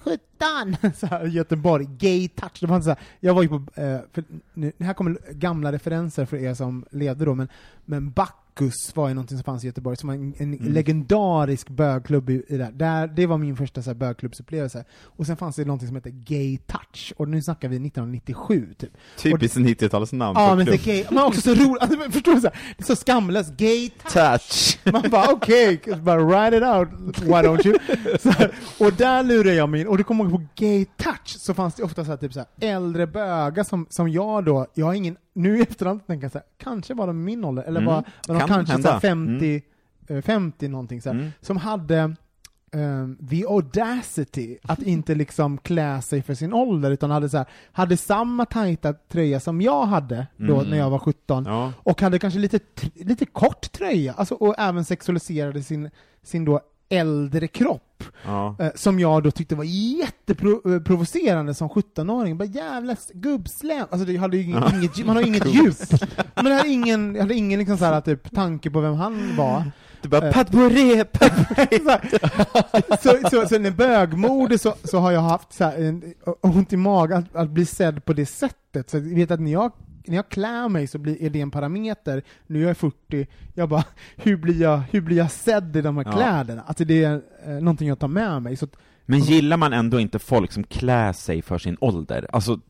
17! 0.00 0.92
Så 0.94 1.06
här, 1.06 1.24
Göteborg, 1.24 1.86
gay 1.98 2.28
touch. 2.28 2.60
Det 2.60 2.66
var 2.66 2.80
så 2.80 2.88
här, 2.88 2.98
jag 3.20 3.34
var 3.34 3.42
ju 3.42 3.48
på, 3.48 3.54
eh, 3.74 4.00
för 4.12 4.24
nu, 4.54 4.72
här 4.78 4.94
kommer 4.94 5.18
gamla 5.30 5.72
referenser 5.72 6.24
för 6.24 6.36
er 6.36 6.54
som 6.54 6.84
levde 6.90 7.24
då, 7.24 7.34
men, 7.34 7.48
men 7.84 8.10
Bacchus 8.58 8.96
var 8.96 9.08
ju 9.08 9.14
någonting 9.14 9.36
som 9.38 9.44
fanns 9.44 9.64
i 9.64 9.66
Göteborg, 9.66 9.96
som 9.96 10.06
var 10.08 10.14
en, 10.14 10.34
en 10.38 10.54
Mm. 10.54 10.72
legendarisk 10.72 11.68
bögklubb 11.68 12.30
i, 12.30 12.42
i 12.48 12.56
där. 12.56 12.72
där. 12.72 13.06
Det 13.06 13.26
var 13.26 13.38
min 13.38 13.56
första 13.56 13.82
så 13.82 13.90
här, 13.90 13.94
bögklubbsupplevelse. 13.94 14.84
Och 15.02 15.26
sen 15.26 15.36
fanns 15.36 15.56
det 15.56 15.64
någonting 15.64 15.88
som 15.88 15.94
hette 15.96 16.10
Gay 16.10 16.58
Touch, 16.58 17.12
och 17.16 17.28
nu 17.28 17.42
snackar 17.42 17.68
vi 17.68 17.76
1997 17.76 18.74
typ. 18.78 18.90
Typiskt 19.18 19.56
90-talsnamn 19.58 20.32
Ja, 20.40 20.54
men 20.54 20.66
det 20.66 20.78
klubb. 20.78 20.96
är 20.96 21.02
gay, 21.02 21.04
men 21.10 21.24
också 21.24 21.40
så 21.40 21.54
roligt, 21.54 21.82
alltså, 21.82 22.10
förstår 22.10 22.34
du? 22.34 22.40
Så 22.40 22.46
här, 22.48 22.74
det 22.76 22.82
är 22.82 22.86
så 22.86 22.96
skamlöst, 22.96 23.56
gay 23.56 23.90
touch. 23.90 24.12
Touch! 24.12 24.78
Man 24.92 25.10
bara 25.10 25.32
okej, 25.32 25.74
okay, 25.74 25.94
bara 25.94 26.24
write 26.24 26.56
it 26.56 26.62
out, 26.62 27.18
why 27.22 27.32
don't 27.48 27.66
you? 27.66 27.78
Här, 28.24 28.50
och 28.80 28.92
där 28.92 29.22
lurar 29.22 29.52
jag 29.52 29.68
mig 29.68 29.80
in, 29.80 29.86
och 29.88 29.96
det 29.98 30.04
kommer 30.04 30.24
ihåg 30.24 30.32
på 30.32 30.42
gay 30.56 30.84
touch, 30.96 31.36
så 31.38 31.54
fanns 31.54 31.74
det 31.74 31.82
ofta 31.82 32.04
så 32.04 32.10
här, 32.10 32.16
typ 32.18 32.32
så 32.32 32.44
äldre 32.60 33.06
bögar 33.06 33.64
som, 33.64 33.86
som 33.90 34.08
jag 34.08 34.44
då, 34.44 34.66
jag 34.74 34.86
har 34.86 34.94
ingen, 34.94 35.16
nu 35.38 35.58
i 35.58 35.62
efterhand 35.62 36.06
tänker 36.06 36.24
jag 36.24 36.32
så 36.32 36.38
här, 36.38 36.46
kanske 36.58 36.94
var 36.94 37.06
de 37.06 37.24
min 37.24 37.44
ålder, 37.44 37.62
eller 37.62 37.80
Mm, 37.80 37.92
var, 37.94 38.04
var 38.28 38.34
de 38.34 38.38
kan 38.40 38.48
kanske 38.48 38.82
så 38.82 38.88
här 38.90 39.00
hända. 39.08 39.38
50, 39.38 39.62
eh, 40.08 40.22
50 40.22 40.68
någonting 40.68 41.02
så 41.02 41.08
här, 41.12 41.16
Mm. 41.18 41.30
som 41.40 41.56
hade 41.56 42.14
um, 42.72 43.18
the 43.30 43.44
audacity 43.46 44.58
att 44.62 44.82
inte 44.82 45.14
liksom 45.14 45.58
klä 45.58 46.02
sig 46.02 46.22
för 46.22 46.34
sin 46.34 46.52
ålder, 46.52 46.90
utan 46.90 47.10
hade, 47.10 47.28
så 47.28 47.36
här, 47.36 47.46
hade 47.72 47.96
samma 47.96 48.44
tajta 48.44 48.92
tröja 48.92 49.40
som 49.40 49.60
jag 49.60 49.86
hade 49.86 50.26
då 50.36 50.54
Mm. 50.58 50.70
när 50.70 50.76
jag 50.78 50.90
var 50.90 50.98
17, 50.98 51.44
Ja. 51.46 51.72
och 51.78 52.00
hade 52.00 52.18
kanske 52.18 52.38
lite, 52.40 52.58
lite 52.94 53.26
kort 53.26 53.72
tröja, 53.72 54.12
alltså, 54.12 54.34
och 54.34 54.54
även 54.58 54.84
sexualiserade 54.84 55.62
sin, 55.62 55.90
sin 56.22 56.44
då 56.44 56.60
äldre 56.88 57.48
kropp, 57.48 58.04
Ja. 58.24 58.56
eh, 58.58 58.68
som 58.74 59.00
jag 59.00 59.22
då 59.22 59.30
tyckte 59.30 59.54
var 59.54 59.64
jätteprovocerande 59.64 61.54
som 61.54 61.68
17-åring. 61.68 62.38
Bara 62.38 62.44
jävla 62.44 62.96
gubbslem, 63.14 63.86
alltså 63.90 64.06
det 64.06 64.16
hade 64.16 64.36
ju 64.36 64.50
Ja. 64.52 64.72
inget, 64.74 65.06
man 65.06 65.16
har 65.16 65.26
inget 65.26 65.46
djup. 65.54 65.76
Men 66.34 66.46
jag 66.46 66.56
hade 66.56 66.68
ingen, 66.68 67.14
jag 67.14 67.22
hade 67.22 67.34
ingen 67.34 67.58
liksom 67.58 67.78
så 67.78 67.84
här, 67.84 68.00
typ, 68.00 68.34
tanke 68.34 68.70
på 68.70 68.80
vem 68.80 68.94
han 68.94 69.36
var. 69.36 69.70
Du 70.02 70.08
bara 70.08 70.26
Eh. 70.28 70.32
Pat 70.32 70.54
här, 70.54 71.04
så, 73.02 73.28
så, 73.30 73.48
så 73.48 73.58
när 73.58 73.70
bögmode 73.70 74.58
så, 74.58 74.74
så 74.84 74.98
har 74.98 75.10
jag 75.12 75.20
haft 75.20 75.52
så 75.52 75.64
här, 75.64 75.78
en, 75.82 76.02
ont 76.40 76.72
i 76.72 76.76
magen 76.76 77.18
att, 77.18 77.36
att 77.36 77.50
bli 77.50 77.66
sedd 77.66 78.04
på 78.04 78.12
det 78.12 78.26
sättet. 78.26 78.90
Så 78.90 78.96
jag 78.96 79.02
vet 79.02 79.30
att 79.30 79.40
när 79.40 79.52
jag, 79.52 79.72
när 80.08 80.16
jag 80.16 80.28
klär 80.28 80.68
mig 80.68 80.86
så 80.86 80.98
blir, 80.98 81.22
är 81.22 81.30
det 81.30 81.40
en 81.40 81.50
parameter. 81.50 82.22
Nu 82.46 82.62
är 82.64 82.66
jag 82.68 82.76
40, 82.76 83.26
jag 83.54 83.68
bara, 83.68 83.84
hur 84.16 84.36
blir 84.36 84.60
jag, 84.62 84.82
hur 84.90 85.00
blir 85.00 85.16
jag 85.16 85.30
sedd 85.30 85.76
i 85.76 85.80
de 85.80 85.96
här 85.96 86.04
Ja. 86.04 86.12
kläderna? 86.12 86.62
Alltså 86.66 86.84
det 86.84 87.04
är 87.04 87.20
eh, 87.46 87.50
någonting 87.52 87.88
jag 87.88 87.98
tar 87.98 88.08
med 88.08 88.42
mig. 88.42 88.56
Så 88.56 88.64
att, 88.64 88.76
Men 89.06 89.20
gillar 89.20 89.56
man 89.56 89.72
ändå 89.72 90.00
inte 90.00 90.18
folk 90.18 90.52
som 90.52 90.64
klär 90.64 91.12
sig 91.12 91.42
för 91.42 91.58
sin 91.58 91.76
ålder? 91.80 92.26
Alltså, 92.32 92.60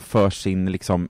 för 0.00 0.30
sin 0.30 0.70
liksom... 0.72 1.08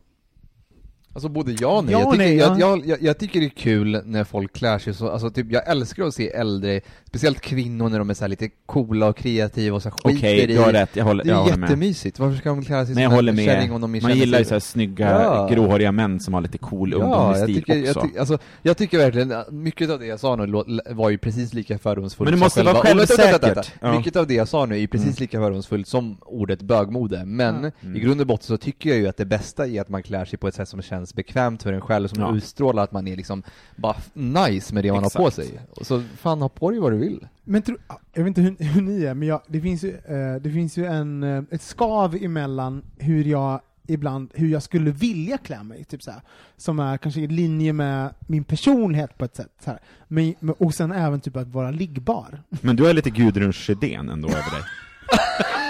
Alltså 1.16 1.28
både 1.28 1.52
ja 1.60 1.78
och 1.78 1.84
nej. 1.84 1.92
Ja 1.92 2.00
jag, 2.00 2.12
tycker, 2.12 2.24
nej, 2.24 2.36
jag, 2.36 2.60
ja. 2.60 2.68
jag, 2.76 2.86
jag, 2.86 3.02
jag 3.02 3.18
tycker 3.18 3.40
det 3.40 3.46
är 3.46 3.50
kul 3.50 4.00
när 4.04 4.24
folk 4.24 4.52
klär 4.52 4.78
sig 4.78 4.94
så, 4.94 5.08
alltså 5.10 5.30
typ 5.30 5.46
jag 5.52 5.68
älskar 5.68 6.04
att 6.04 6.14
se 6.14 6.30
äldre, 6.30 6.80
speciellt 7.04 7.40
kvinnor 7.40 7.88
när 7.88 7.98
de 7.98 8.10
är 8.10 8.14
så 8.14 8.24
här 8.24 8.28
lite 8.28 8.48
coola 8.66 9.06
och 9.08 9.16
kreativa 9.16 9.76
och 9.76 9.82
så 9.82 9.90
skiter 9.90 10.18
Okej, 10.18 10.40
i 10.42 10.46
du 10.46 10.58
har 10.58 10.72
rätt, 10.72 10.96
jag 10.96 11.04
håller, 11.04 11.24
Det 11.24 11.30
jag 11.30 11.38
är 11.38 11.42
håller 11.42 11.56
med. 11.56 11.66
jättemysigt, 11.70 12.18
varför 12.18 12.36
ska 12.38 12.48
de 12.48 12.64
klä 12.64 12.86
sig 12.86 12.94
Nej, 12.94 13.04
jag 13.04 13.10
håller 13.10 13.32
med. 13.32 13.72
om 13.72 13.80
de 13.80 14.00
Man 14.02 14.16
gillar 14.16 14.38
ju 14.38 14.44
sig- 14.44 14.48
så 14.48 14.54
här 14.54 14.60
snygga, 14.60 15.22
Ja. 15.22 15.48
gråhåriga 15.52 15.92
män 15.92 16.20
som 16.20 16.34
har 16.34 16.40
lite 16.40 16.58
cool 16.58 16.92
Ja, 16.92 16.96
ungdomlig 17.04 17.42
stil 17.42 17.54
tycker, 17.56 17.82
också. 17.82 18.00
jag, 18.00 18.12
ty, 18.12 18.18
alltså, 18.18 18.38
jag 18.62 18.76
tycker 18.76 18.98
verkligen, 18.98 19.32
att 19.32 19.50
mycket 19.50 19.90
av 19.90 19.98
det 19.98 20.06
jag 20.06 20.20
sa 20.20 20.36
nu 20.36 20.62
var 20.90 21.10
ju 21.10 21.18
precis 21.18 21.54
lika 21.54 21.78
fördomsfullt 21.78 22.30
Men 22.30 22.32
det 22.32 22.38
som 22.38 22.44
måste 22.44 22.62
vara 22.62 22.76
Oh, 22.76 22.80
självsäkert. 22.82 23.72
Ja. 23.80 23.96
Mycket 23.98 24.16
av 24.16 24.26
det 24.26 24.34
jag 24.34 24.48
sa 24.48 24.66
nu 24.66 24.74
är 24.74 24.78
ju 24.78 24.86
precis 24.88 25.06
Mm. 25.06 25.16
lika 25.20 25.38
fördomsfullt 25.40 25.88
som 25.88 26.16
ordet 26.26 26.62
bögmode, 26.62 27.24
men 27.24 27.56
Mm. 27.56 27.96
i 27.96 28.00
grund 28.00 28.20
och 28.20 28.26
botten 28.26 28.46
så 28.46 28.56
tycker 28.56 28.90
jag 28.90 28.98
ju 28.98 29.08
att 29.08 29.16
det 29.16 29.24
bästa 29.24 29.66
är 29.66 29.80
att 29.80 29.88
man 29.88 30.02
klär 30.02 30.24
sig 30.24 30.38
på 30.38 30.48
ett 30.48 30.54
sätt 30.54 30.68
som 30.68 30.82
känns 30.82 31.05
bekvämt 31.14 31.62
för 31.62 31.72
en 31.72 31.80
själv, 31.80 32.08
som 32.08 32.20
Ja. 32.22 32.36
utstrålar 32.36 32.82
att 32.84 32.92
man 32.92 33.08
är 33.08 33.16
liksom 33.16 33.42
bara 33.76 33.96
nice 34.14 34.74
med 34.74 34.84
det 34.84 34.92
man 34.92 35.02
har 35.02 35.10
på 35.10 35.28
Exakt. 35.28 35.48
sig. 35.48 35.60
Och 35.70 35.86
Så 35.86 36.02
fan, 36.16 36.42
ha 36.42 36.48
på 36.48 36.70
dig 36.70 36.80
vad 36.80 36.92
du 36.92 36.96
vill. 36.98 37.28
men 37.44 37.62
tro, 37.62 37.76
jag 38.12 38.24
vet 38.24 38.28
inte 38.38 38.40
hur, 38.40 38.56
hur 38.72 38.82
ni 38.82 39.04
är, 39.04 39.14
men 39.14 39.28
jag, 39.28 39.40
det 39.46 39.60
finns 39.60 39.84
ju, 39.84 39.90
eh, 39.90 40.34
det 40.40 40.50
finns 40.50 40.76
ju 40.76 40.86
en, 40.86 41.22
eh, 41.22 41.42
ett 41.50 41.62
skav 41.62 42.14
emellan 42.20 42.82
hur 42.98 43.24
jag 43.24 43.60
ibland, 43.88 44.30
hur 44.34 44.48
jag 44.48 44.62
skulle 44.62 44.90
vilja 44.90 45.38
klä 45.38 45.62
mig, 45.62 45.84
typ 45.84 46.02
så 46.02 46.10
här, 46.10 46.20
som 46.56 46.78
är 46.78 46.96
kanske 46.98 47.20
i 47.20 47.26
linje 47.26 47.72
med 47.72 48.14
min 48.26 48.44
personlighet 48.44 49.18
på 49.18 49.24
ett 49.24 49.36
sätt. 49.36 49.52
Så 49.64 49.70
här. 49.70 49.80
Men, 50.08 50.34
men, 50.40 50.54
och 50.58 50.74
sen 50.74 50.92
även 50.92 51.20
typ 51.20 51.36
att 51.36 51.48
vara 51.48 51.70
liggbar. 51.70 52.42
Men 52.60 52.76
du 52.76 52.84
har 52.84 52.92
lite 52.92 53.10
Gudrun 53.10 53.52
Sjödén 53.52 54.08
ändå 54.08 54.28
över 54.28 54.38
dig. 54.50 54.62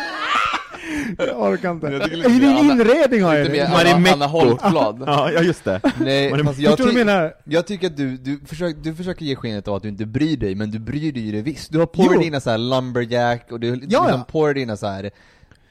Jag 1.18 1.40
orkar 1.42 1.70
inte. 1.70 1.86
Jag 1.86 2.02
tycker 2.02 2.16
I 2.16 2.22
din 2.38 2.38
mer 2.38 2.72
inredning 2.72 3.22
har 3.22 3.34
jag 3.34 3.44
Lite 3.50 3.52
mer 3.68 3.84
det. 3.84 4.12
Anna. 4.12 4.24
Anna. 4.24 5.04
Ja, 5.06 5.30
ja 5.32 5.40
just 5.42 5.64
det. 5.64 5.80
Nej, 6.00 6.44
fast 6.44 6.58
jag, 6.58 6.70
Förstår 6.70 6.76
du 6.76 6.82
vad 6.84 6.86
jag 6.86 6.92
ty- 6.92 7.04
menar? 7.04 7.34
jag 7.44 7.66
tycker 7.66 7.86
att 7.86 7.96
du, 7.96 8.16
du, 8.16 8.40
försöker, 8.46 8.80
du 8.80 8.94
försöker 8.94 9.24
ge 9.24 9.36
skenet 9.36 9.68
av 9.68 9.74
att 9.74 9.82
du 9.82 9.88
inte 9.88 10.06
bryr 10.06 10.36
dig, 10.36 10.54
men 10.54 10.70
du 10.70 10.78
bryr 10.78 11.12
dig 11.12 11.22
ju 11.22 11.32
det 11.32 11.42
visst. 11.42 11.72
Du 11.72 11.78
har 11.78 11.86
på 11.86 12.02
dig 12.02 12.10
Jo. 12.14 12.20
dina 12.20 12.40
så 12.40 12.50
här 12.50 12.58
lumberjack, 12.58 13.52
och 13.52 13.60
du 13.60 13.70
har 13.70 13.76
Ja, 13.76 13.80
liksom 13.82 14.18
ja. 14.20 14.26
på 14.28 14.44
dig 14.46 14.54
dina 14.54 14.76
så 14.76 14.86
här 14.86 15.10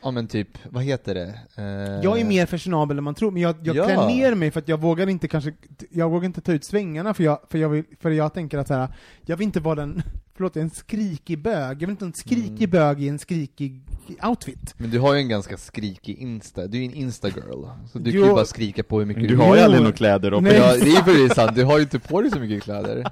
ja 0.03 0.11
men 0.11 0.27
typ, 0.27 0.47
vad 0.69 0.83
heter 0.83 1.15
det? 1.15 1.33
Eh, 1.57 2.03
Jag 2.03 2.19
är 2.19 2.25
mer 2.25 2.45
fashionabel 2.45 2.97
än 2.97 3.03
man 3.03 3.15
tror, 3.15 3.31
men 3.31 3.41
jag, 3.41 3.55
jag 3.63 3.75
Ja. 3.75 3.85
klär 3.85 4.07
ner 4.07 4.35
mig 4.35 4.51
för 4.51 4.59
att 4.59 4.67
jag 4.67 4.81
vågar 4.81 5.09
inte 5.09 5.27
kanske, 5.27 5.53
jag 5.91 6.09
vågar 6.09 6.25
inte 6.25 6.41
ta 6.41 6.51
ut 6.51 6.63
svängarna 6.63 7.13
för 7.13 7.23
jag, 7.23 7.39
för 7.49 7.57
jag, 7.57 7.69
vill, 7.69 7.83
för 8.01 8.11
jag 8.11 8.33
tänker 8.33 8.57
att 8.57 8.67
så 8.67 8.73
här, 8.73 8.87
jag 9.25 9.37
vill 9.37 9.45
inte 9.45 9.59
vara 9.59 9.75
den, 9.75 10.03
förlåt, 10.35 10.57
en 10.57 10.69
skrikig 10.69 11.39
bög, 11.39 11.75
jag 11.81 11.87
vill 11.87 11.89
inte 11.89 12.05
en 12.05 12.13
skrikig 12.13 12.57
Mm. 12.63 12.69
bög 12.69 13.03
i 13.03 13.09
en 13.09 13.19
skrikig 13.19 13.81
outfit. 14.23 14.73
Men 14.77 14.89
du 14.89 14.99
har 14.99 15.13
ju 15.13 15.19
en 15.19 15.29
ganska 15.29 15.57
skrikig 15.57 16.17
Insta, 16.17 16.67
du 16.67 16.77
är 16.77 16.81
ju 16.81 16.87
en 16.87 16.93
Instagirl, 16.93 17.65
så 17.91 17.99
du 17.99 18.11
Jo. 18.11 18.21
kan 18.21 18.29
ju 18.29 18.35
bara 18.35 18.45
skrika 18.45 18.83
på 18.83 18.99
hur 18.99 19.05
mycket 19.05 19.23
Du 19.23 19.29
du 19.29 19.35
har 19.37 19.55
ju 19.55 19.61
aldrig 19.61 19.81
några 19.83 19.95
kläder 19.95 20.31
Robin. 20.31 20.43
Nej. 20.43 20.55
Ja, 20.57 21.01
det 21.05 21.11
är 21.11 21.23
ju 21.23 21.29
sant, 21.35 21.55
du 21.55 21.63
har 21.63 21.77
ju 21.77 21.83
inte 21.83 21.99
på 21.99 22.21
dig 22.21 22.31
så 22.31 22.39
mycket 22.39 22.63
kläder. 22.63 23.11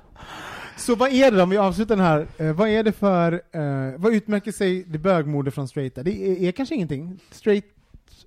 Så 0.78 0.96
vad 0.96 1.12
är 1.12 1.32
det 1.32 1.38
då, 1.38 1.44
om 1.44 1.50
vi 1.50 1.58
avslutar 1.58 1.96
den 1.96 2.06
här, 2.06 2.28
eh, 2.38 2.54
vad 2.54 2.70
är 2.70 2.84
det 2.84 2.92
för, 2.92 3.34
eh, 3.52 3.94
vad 3.98 4.14
utmärker 4.14 4.52
sig 4.52 4.84
det 4.88 4.98
bögmode 4.98 5.52
från 5.52 5.68
straighta? 5.68 6.04
Det 6.04 6.12
är, 6.32 6.44
är 6.48 6.52
kanske 6.52 6.76
ingenting? 6.76 7.20
Straight 7.32 7.66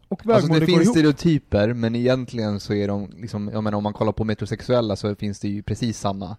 och 0.08 0.20
bögmode 0.24 0.36
Alltså 0.36 0.52
det 0.52 0.60
går 0.60 0.66
finns 0.66 0.82
ihop? 0.82 0.96
stereotyper, 0.96 1.72
men 1.72 1.94
egentligen 1.96 2.60
så 2.60 2.74
är 2.74 2.88
de 2.88 3.10
liksom, 3.16 3.50
jag 3.52 3.64
menar 3.64 3.78
om 3.78 3.84
man 3.84 3.92
kollar 3.92 4.12
på 4.12 4.24
metrosexuella 4.24 4.96
så 4.96 5.14
finns 5.14 5.40
det 5.40 5.48
ju 5.48 5.62
precis 5.62 5.98
samma 5.98 6.36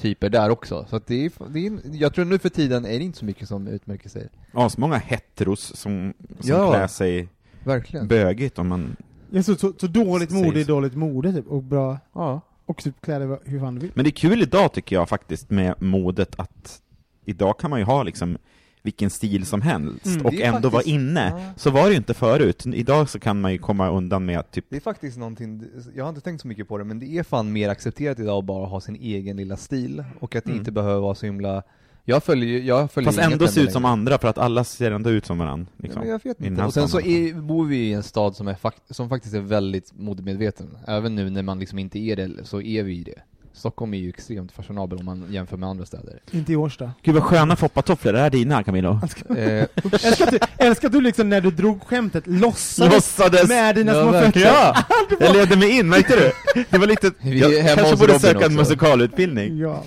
typer 0.00 0.28
där 0.28 0.50
också. 0.50 0.86
Så 0.90 0.96
att 0.96 1.06
det 1.06 1.24
är, 1.24 1.32
det 1.48 1.66
är, 1.66 1.80
jag 1.92 2.14
tror 2.14 2.24
nu 2.24 2.38
för 2.38 2.48
tiden 2.48 2.84
är 2.84 2.98
det 2.98 3.04
inte 3.04 3.18
så 3.18 3.24
mycket 3.24 3.48
som 3.48 3.66
utmärker 3.66 4.08
sig. 4.08 4.28
Asmånga 4.52 4.96
heteros 4.96 5.60
som, 5.76 6.14
som 6.40 6.50
Ja. 6.50 6.70
klär 6.72 6.86
sig 6.86 7.28
Verkligen. 7.64 8.08
bögigt 8.08 8.58
om 8.58 8.68
man... 8.68 8.96
Ja, 9.30 9.42
så, 9.42 9.54
så, 9.54 9.72
så 9.80 9.86
dåligt 9.86 10.30
mode 10.30 10.60
är 10.60 10.64
dåligt 10.64 10.94
mode 10.96 11.32
typ, 11.32 11.46
och 11.46 11.62
bra, 11.62 11.98
Ja. 12.12 12.40
och 12.66 12.76
typ 12.82 13.00
kläder 13.00 13.26
vad- 13.26 13.38
hur 13.44 13.60
fan 13.60 13.74
du 13.74 13.80
vill. 13.80 13.90
Men 13.94 14.04
det 14.04 14.08
är 14.08 14.12
kul 14.12 14.42
idag 14.42 14.72
tycker 14.72 14.96
jag 14.96 15.08
faktiskt 15.08 15.50
med 15.50 15.74
modet 15.82 16.34
att 16.40 16.82
idag 17.24 17.58
kan 17.58 17.70
man 17.70 17.78
ju 17.78 17.84
ha 17.84 18.02
liksom 18.02 18.38
vilken 18.82 19.10
stil 19.10 19.46
som 19.46 19.62
helst 19.62 20.06
Mm, 20.06 20.26
och 20.26 20.34
ändå 20.34 20.52
faktiskt- 20.70 20.72
vara 20.72 20.82
inne. 20.82 21.28
Ja. 21.28 21.52
Så 21.56 21.70
var 21.70 21.82
det 21.84 21.90
ju 21.90 21.96
inte 21.96 22.14
förut. 22.14 22.66
Idag 22.66 23.08
så 23.08 23.18
kan 23.18 23.40
man 23.40 23.52
ju 23.52 23.58
komma 23.58 23.88
undan 23.90 24.24
med 24.24 24.38
att 24.38 24.52
typ 24.52 24.64
Det 24.68 24.76
är 24.76 24.80
faktiskt 24.80 25.18
någonting, 25.18 25.64
jag 25.94 26.04
har 26.04 26.08
inte 26.08 26.20
tänkt 26.20 26.40
så 26.40 26.48
mycket 26.48 26.68
på 26.68 26.78
det, 26.78 26.84
men 26.84 26.98
det 26.98 27.06
är 27.18 27.22
fan 27.22 27.52
mer 27.52 27.68
accepterat 27.68 28.18
idag 28.18 28.38
att 28.38 28.44
bara 28.44 28.66
ha 28.66 28.80
sin 28.80 28.96
egen 28.96 29.36
lilla 29.36 29.56
stil, 29.56 30.04
och 30.20 30.36
att 30.36 30.44
det 30.44 30.50
Mm. 30.50 30.58
inte 30.58 30.72
behöver 30.72 31.00
vara 31.00 31.14
så 31.14 31.26
himla 31.26 31.62
jag 32.04 32.24
följer 32.24 32.60
jag 32.60 32.90
följer 32.90 33.12
Fast 33.12 33.32
ändå 33.32 33.46
se 33.48 33.60
ut 33.60 33.72
som 33.72 33.84
andra, 33.84 34.18
för 34.18 34.28
att 34.28 34.38
alla 34.38 34.64
ser 34.64 34.90
ändå 34.90 35.10
ut 35.10 35.26
som 35.26 35.38
varandra. 35.38 35.66
Ja, 35.76 35.82
Liksom. 35.82 36.00
men 36.00 36.10
jag 36.10 36.20
vet 36.24 36.40
inte. 36.40 36.64
Och 36.64 36.74
sen 36.74 36.88
så 36.88 37.00
är, 37.00 37.34
bor 37.34 37.66
vi 37.66 37.76
i 37.76 37.92
en 37.92 38.02
stad 38.02 38.36
som, 38.36 38.48
är 38.48 38.56
som 38.94 39.08
faktiskt 39.08 39.34
är 39.34 39.40
väldigt 39.40 39.92
modemedveten. 39.98 40.78
Även 40.86 41.14
nu 41.14 41.30
när 41.30 41.42
man 41.42 41.58
liksom 41.58 41.78
inte 41.78 41.98
är 41.98 42.16
det, 42.16 42.30
så 42.44 42.60
är 42.60 42.82
vi 42.82 43.02
det. 43.02 43.20
Stockholm 43.52 43.94
är 43.94 43.98
ju 43.98 44.08
extremt 44.08 44.52
fashionabel 44.52 44.98
om 44.98 45.04
man 45.04 45.26
jämför 45.30 45.56
med 45.56 45.68
andra 45.68 45.86
städer. 45.86 46.20
Inte 46.30 46.52
i 46.52 46.56
Årsta. 46.56 46.92
Gud 47.02 47.14
vad 47.14 47.24
sköna 47.24 47.56
foppatofflor, 47.56 48.10
är 48.12 48.16
det 48.16 48.22
här 48.22 48.30
dina 48.30 48.62
Camilo? 48.64 49.00
Eh, 49.28 49.36
älskar, 49.92 50.26
att 50.26 50.30
du, 50.30 50.38
älskar 50.58 50.88
att 50.88 50.92
du 50.92 51.00
liksom 51.00 51.28
när 51.28 51.40
du 51.40 51.50
drog 51.50 51.82
skämtet 51.82 52.26
låtsades, 52.26 52.92
Låtsades! 52.94 53.48
med 53.48 53.74
dina 53.74 53.92
Ja, 53.92 54.02
små 54.02 54.12
fötter. 54.12 54.40
Ja! 54.40 54.76
Jag 55.20 55.36
ledde 55.36 55.56
mig 55.56 55.78
in, 55.78 55.88
märkte 55.88 56.16
du? 56.16 56.32
Det 56.70 56.78
var 56.78 56.86
lite... 56.86 57.12
Vi 57.18 57.42
är 57.42 57.50
Jag 57.52 57.62
hemma 57.62 57.76
kanske 57.76 57.96
borde 57.96 58.12
Robin 58.12 58.20
söka 58.20 58.46
en 58.46 58.54
musikalutbildning. 58.54 59.58
Ja. 59.58 59.84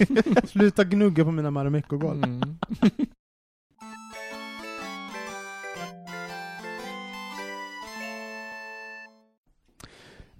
Sluta 0.47 0.83
gnugga 0.83 1.23
på 1.23 1.31
mina 1.31 1.51
Marimekko-golv. 1.51 2.23
mm. 2.23 2.57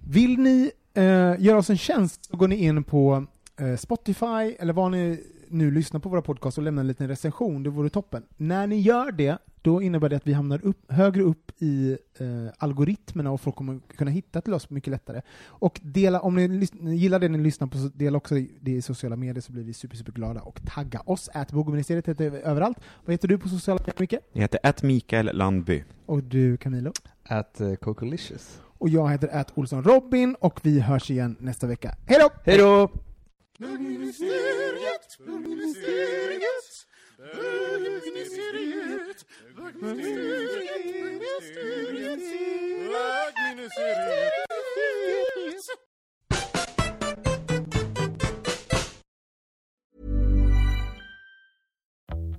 Vill 0.06 0.38
ni 0.38 0.70
eh, 0.94 1.34
göra 1.38 1.58
oss 1.58 1.70
en 1.70 1.78
tjänst 1.78 2.24
så 2.24 2.36
går 2.36 2.48
ni 2.48 2.56
in 2.56 2.84
på 2.84 3.26
eh, 3.60 3.76
Spotify 3.76 4.56
eller 4.58 4.72
var 4.72 4.90
ni 4.90 5.20
nu 5.48 5.70
lyssnar 5.70 6.00
på 6.00 6.08
våra 6.08 6.22
podcast 6.22 6.58
och 6.58 6.64
lämnar 6.64 6.80
en 6.80 6.86
liten 6.86 7.08
recension, 7.08 7.62
det 7.62 7.70
vore 7.70 7.90
toppen. 7.90 8.22
När 8.36 8.66
ni 8.66 8.80
gör 8.80 9.12
det, 9.12 9.38
då 9.62 9.82
innebär 9.82 10.08
det 10.08 10.16
att 10.16 10.26
vi 10.26 10.32
hamnar 10.32 10.64
upp, 10.64 10.92
högre 10.92 11.22
upp 11.22 11.52
i 11.58 11.98
eh, 12.18 12.26
algoritmerna 12.58 13.30
och 13.30 13.40
folk 13.40 13.56
kommer 13.56 13.80
kunna 13.96 14.10
hitta 14.10 14.40
till 14.40 14.54
oss 14.54 14.70
mycket 14.70 14.90
lättare. 14.90 15.20
Och 15.46 15.80
dela, 15.82 16.20
om 16.20 16.34
ni, 16.34 16.68
gillar 16.96 17.18
det 17.18 17.28
ni 17.28 17.38
lyssnar 17.38 17.68
på, 17.68 17.78
så 17.78 17.88
dela 17.94 18.16
också 18.16 18.34
det 18.60 18.70
i 18.70 18.82
sociala 18.82 19.16
medier 19.16 19.40
så 19.40 19.52
blir 19.52 19.64
vi 19.64 19.72
super, 19.72 19.96
super 19.96 20.12
glada 20.12 20.40
och 20.40 20.60
tagga 20.66 21.00
oss. 21.00 21.30
Ät 21.34 21.52
Bogministeriet 21.52 22.08
heter 22.08 22.30
vi 22.30 22.38
överallt. 22.38 22.78
Vad 23.04 23.14
heter 23.14 23.28
du 23.28 23.38
på 23.38 23.48
sociala 23.48 23.80
medier, 23.80 23.96
Micke? 23.98 24.24
Jag 24.32 24.42
heter 24.42 24.60
att 24.62 24.82
Mikael 24.82 25.30
Landby. 25.32 25.84
Och 26.06 26.22
du, 26.22 26.56
Camilo? 26.56 26.92
At 27.24 27.60
uh, 27.60 27.74
Cocolicious. 27.74 28.63
Och 28.84 28.90
jag 28.90 29.10
heter 29.10 29.28
Ät 29.28 29.52
Olsson 29.54 29.84
Robin 29.84 30.36
och 30.40 30.60
vi 30.62 30.80
hörs 30.80 31.10
igen 31.10 31.36
nästa 31.40 31.66
vecka. 31.66 31.94
Hej 32.06 32.18
då! 32.20 32.30
Hej 32.44 32.58
då! 32.58 32.90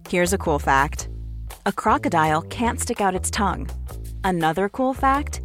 Here's 0.09 0.33
a 0.33 0.37
cool 0.37 0.59
fact 0.59 1.07
a 1.65 1.71
crocodile 1.71 2.41
can't 2.41 2.79
stick 2.79 3.01
out 3.01 3.19
its 3.19 3.31
tongue. 3.31 3.67
Another 4.23 4.69
cool 4.69 4.95
fact 4.95 5.44